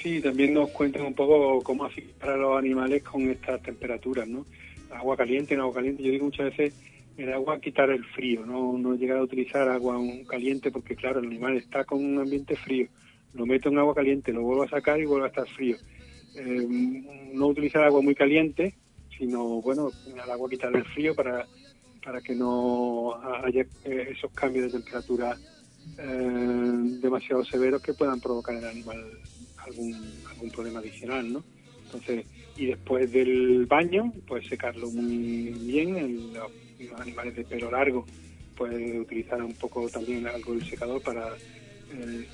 Sí, 0.00 0.20
también 0.20 0.54
nos 0.54 0.68
cuentan 0.70 1.06
un 1.06 1.14
poco 1.14 1.60
cómo 1.62 1.86
afectar 1.86 2.30
a 2.30 2.36
los 2.36 2.56
animales 2.56 3.02
con 3.02 3.28
estas 3.30 3.62
temperaturas, 3.62 4.28
¿no? 4.28 4.46
Agua 4.92 5.16
caliente, 5.16 5.56
no 5.56 5.62
agua 5.62 5.76
caliente. 5.76 6.04
Yo 6.04 6.12
digo 6.12 6.26
muchas 6.26 6.56
veces 6.56 6.74
el 7.16 7.32
agua 7.32 7.58
quitar 7.58 7.90
el 7.90 8.04
frío, 8.04 8.46
no, 8.46 8.78
no 8.78 8.94
llegar 8.94 9.18
a 9.18 9.22
utilizar 9.22 9.68
agua 9.68 9.98
caliente 10.28 10.70
porque 10.70 10.94
claro, 10.94 11.18
el 11.18 11.26
animal 11.26 11.56
está 11.56 11.84
con 11.84 12.04
un 12.04 12.20
ambiente 12.20 12.54
frío 12.54 12.86
lo 13.34 13.46
meto 13.46 13.68
en 13.68 13.78
agua 13.78 13.94
caliente, 13.94 14.32
lo 14.32 14.42
vuelvo 14.42 14.62
a 14.62 14.68
sacar 14.68 15.00
y 15.00 15.06
vuelve 15.06 15.26
a 15.26 15.28
estar 15.28 15.48
frío. 15.48 15.76
Eh, 16.36 17.30
no 17.32 17.48
utilizar 17.48 17.82
agua 17.84 18.00
muy 18.00 18.14
caliente, 18.14 18.74
sino, 19.16 19.60
bueno, 19.60 19.90
al 20.22 20.30
agua 20.30 20.48
quitarle 20.48 20.78
el 20.78 20.84
frío 20.86 21.14
para, 21.14 21.46
para 22.04 22.20
que 22.20 22.34
no 22.34 23.14
haya 23.44 23.62
eh, 23.84 24.08
esos 24.10 24.32
cambios 24.32 24.66
de 24.66 24.78
temperatura 24.78 25.36
eh, 25.98 26.72
demasiado 27.02 27.44
severos 27.44 27.82
que 27.82 27.94
puedan 27.94 28.20
provocar 28.20 28.56
en 28.56 28.62
el 28.62 28.70
animal 28.70 29.04
algún, 29.58 29.94
algún 30.30 30.50
problema 30.50 30.80
adicional, 30.80 31.32
¿no? 31.32 31.44
Entonces, 31.86 32.26
y 32.56 32.66
después 32.66 33.10
del 33.12 33.66
baño, 33.66 34.12
pues 34.26 34.46
secarlo 34.46 34.90
muy 34.90 35.50
bien, 35.50 36.32
los 36.32 37.00
animales 37.00 37.36
de 37.36 37.44
pelo 37.44 37.70
largo, 37.70 38.04
pueden 38.56 39.00
utilizar 39.00 39.42
un 39.42 39.54
poco 39.54 39.88
también 39.88 40.26
algo 40.26 40.54
del 40.54 40.64
secador 40.68 41.02
para, 41.02 41.34
eh, 41.92 42.26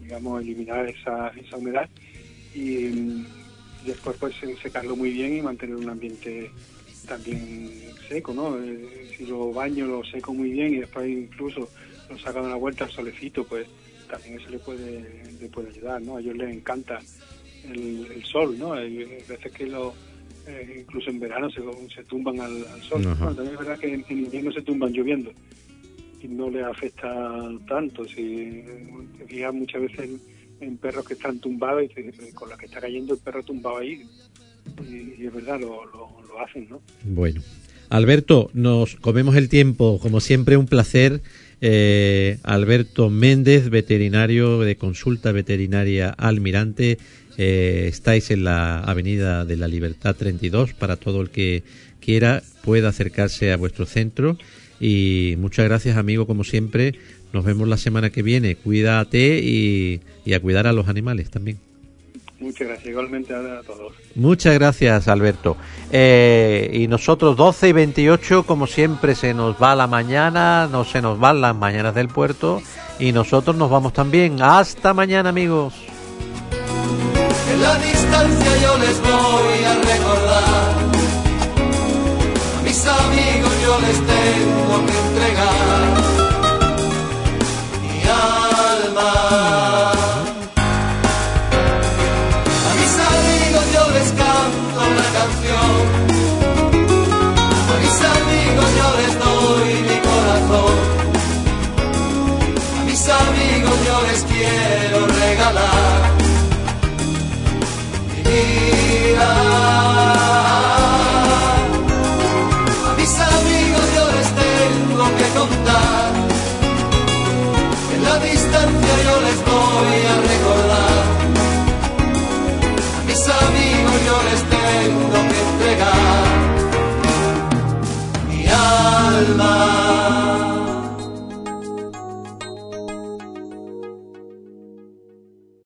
digamos, 0.00 0.42
eliminar 0.42 0.88
esa, 0.88 1.28
esa 1.28 1.56
humedad 1.56 1.88
y 2.54 2.86
mm, 2.86 3.26
después 3.86 4.16
pues 4.18 4.34
secarlo 4.62 4.96
muy 4.96 5.10
bien 5.10 5.36
y 5.36 5.42
mantener 5.42 5.76
un 5.76 5.88
ambiente 5.88 6.50
también 7.06 7.70
seco, 8.08 8.34
¿no? 8.34 8.58
Eh, 8.62 9.10
si 9.16 9.26
lo 9.26 9.52
baño, 9.52 9.86
lo 9.86 10.04
seco 10.04 10.34
muy 10.34 10.50
bien 10.50 10.74
y 10.74 10.78
después 10.78 11.08
incluso 11.08 11.68
lo 12.08 12.18
sacan 12.18 12.44
a 12.44 12.48
la 12.48 12.56
vuelta 12.56 12.84
al 12.84 12.90
solecito, 12.90 13.44
pues 13.44 13.66
también 14.10 14.38
eso 14.40 14.50
le 14.50 14.58
puede, 14.58 15.22
le 15.40 15.48
puede 15.48 15.70
ayudar, 15.70 16.02
¿no? 16.02 16.16
A 16.16 16.20
ellos 16.20 16.36
les 16.36 16.50
encanta 16.50 17.00
el, 17.68 18.24
sol, 18.24 18.58
¿no? 18.58 18.72
Hay 18.72 19.04
veces 19.28 19.52
que 19.52 19.66
lo, 19.66 19.94
eh, 20.46 20.78
incluso 20.80 21.10
en 21.10 21.20
verano 21.20 21.50
se, 21.50 21.60
se 21.94 22.04
tumban 22.04 22.40
al, 22.40 22.64
sol. 22.82 23.02
también 23.02 23.52
es 23.52 23.58
verdad 23.58 23.78
que 23.78 23.94
en, 23.94 24.04
invierno 24.08 24.52
se 24.52 24.62
tumban 24.62 24.92
lloviendo 24.92 25.32
no 26.28 26.50
les 26.50 26.64
afecta 26.64 27.08
tanto. 27.68 28.04
Si 28.04 28.64
te 29.28 29.52
muchas 29.52 29.82
veces 29.82 30.10
en, 30.60 30.76
perros 30.76 31.06
que 31.06 31.14
están 31.14 31.38
tumbados 31.38 31.84
y 31.84 32.32
con 32.32 32.48
la 32.48 32.56
que 32.56 32.66
está 32.66 32.80
cayendo 32.80 33.14
el 33.14 33.20
perro 33.20 33.42
tumbado 33.42 33.78
ahí, 33.78 34.02
y, 34.88 35.26
es 35.26 35.32
verdad, 35.32 35.60
lo, 35.60 35.84
lo 35.86 36.40
hacen, 36.40 36.68
¿no? 36.68 36.80
Bueno. 37.04 37.40
Alberto, 37.88 38.50
nos 38.54 38.94
comemos 38.96 39.34
el 39.34 39.48
tiempo, 39.48 39.98
como 40.00 40.20
siempre 40.20 40.56
un 40.56 40.66
placer 40.66 41.22
eh, 41.60 42.38
Alberto 42.42 43.10
Méndez, 43.10 43.68
veterinario 43.68 44.60
de 44.60 44.76
consulta 44.76 45.32
veterinaria 45.32 46.10
Almirante. 46.10 46.98
Eh, 47.36 47.86
estáis 47.88 48.30
en 48.30 48.44
la 48.44 48.80
Avenida 48.80 49.44
de 49.44 49.56
la 49.56 49.68
Libertad 49.68 50.16
32 50.16 50.74
para 50.74 50.96
todo 50.96 51.20
el 51.20 51.30
que 51.30 51.62
quiera 52.00 52.42
pueda 52.62 52.88
acercarse 52.88 53.52
a 53.52 53.56
vuestro 53.56 53.86
centro. 53.86 54.38
Y 54.80 55.34
muchas 55.38 55.66
gracias, 55.66 55.96
amigo, 55.96 56.26
como 56.26 56.42
siempre. 56.42 56.94
Nos 57.32 57.44
vemos 57.44 57.68
la 57.68 57.76
semana 57.76 58.10
que 58.10 58.22
viene. 58.22 58.56
Cuídate 58.56 59.40
y 59.40 60.00
a 60.32 60.40
cuidar 60.40 60.66
a 60.66 60.72
los 60.72 60.88
animales 60.88 61.30
también. 61.30 61.58
Muchas 62.40 62.68
gracias, 62.68 62.88
igualmente 62.88 63.34
a 63.34 63.60
todos. 63.66 63.92
Muchas 64.14 64.54
gracias, 64.54 65.08
Alberto. 65.08 65.58
Eh, 65.92 66.70
y 66.72 66.88
nosotros 66.88 67.36
12 67.36 67.68
y 67.68 67.72
28, 67.72 68.44
como 68.44 68.66
siempre, 68.66 69.14
se 69.14 69.34
nos 69.34 69.62
va 69.62 69.76
la 69.76 69.86
mañana, 69.86 70.66
no 70.72 70.86
se 70.86 71.02
nos 71.02 71.20
van 71.20 71.42
las 71.42 71.54
mañanas 71.54 71.94
del 71.94 72.08
puerto 72.08 72.62
y 72.98 73.12
nosotros 73.12 73.56
nos 73.56 73.70
vamos 73.70 73.92
también. 73.92 74.40
Hasta 74.40 74.94
mañana, 74.94 75.28
amigos. 75.28 75.74
En 77.52 77.60
la 77.60 77.78
distancia 77.78 78.62
yo 78.62 78.78
les 78.78 79.00
voy 79.02 79.64
a 79.64 79.74
recordar. 79.74 80.74
A 82.58 82.62
mis 82.64 82.86
amigos 82.86 83.52
yo 83.62 83.80
les 83.80 84.09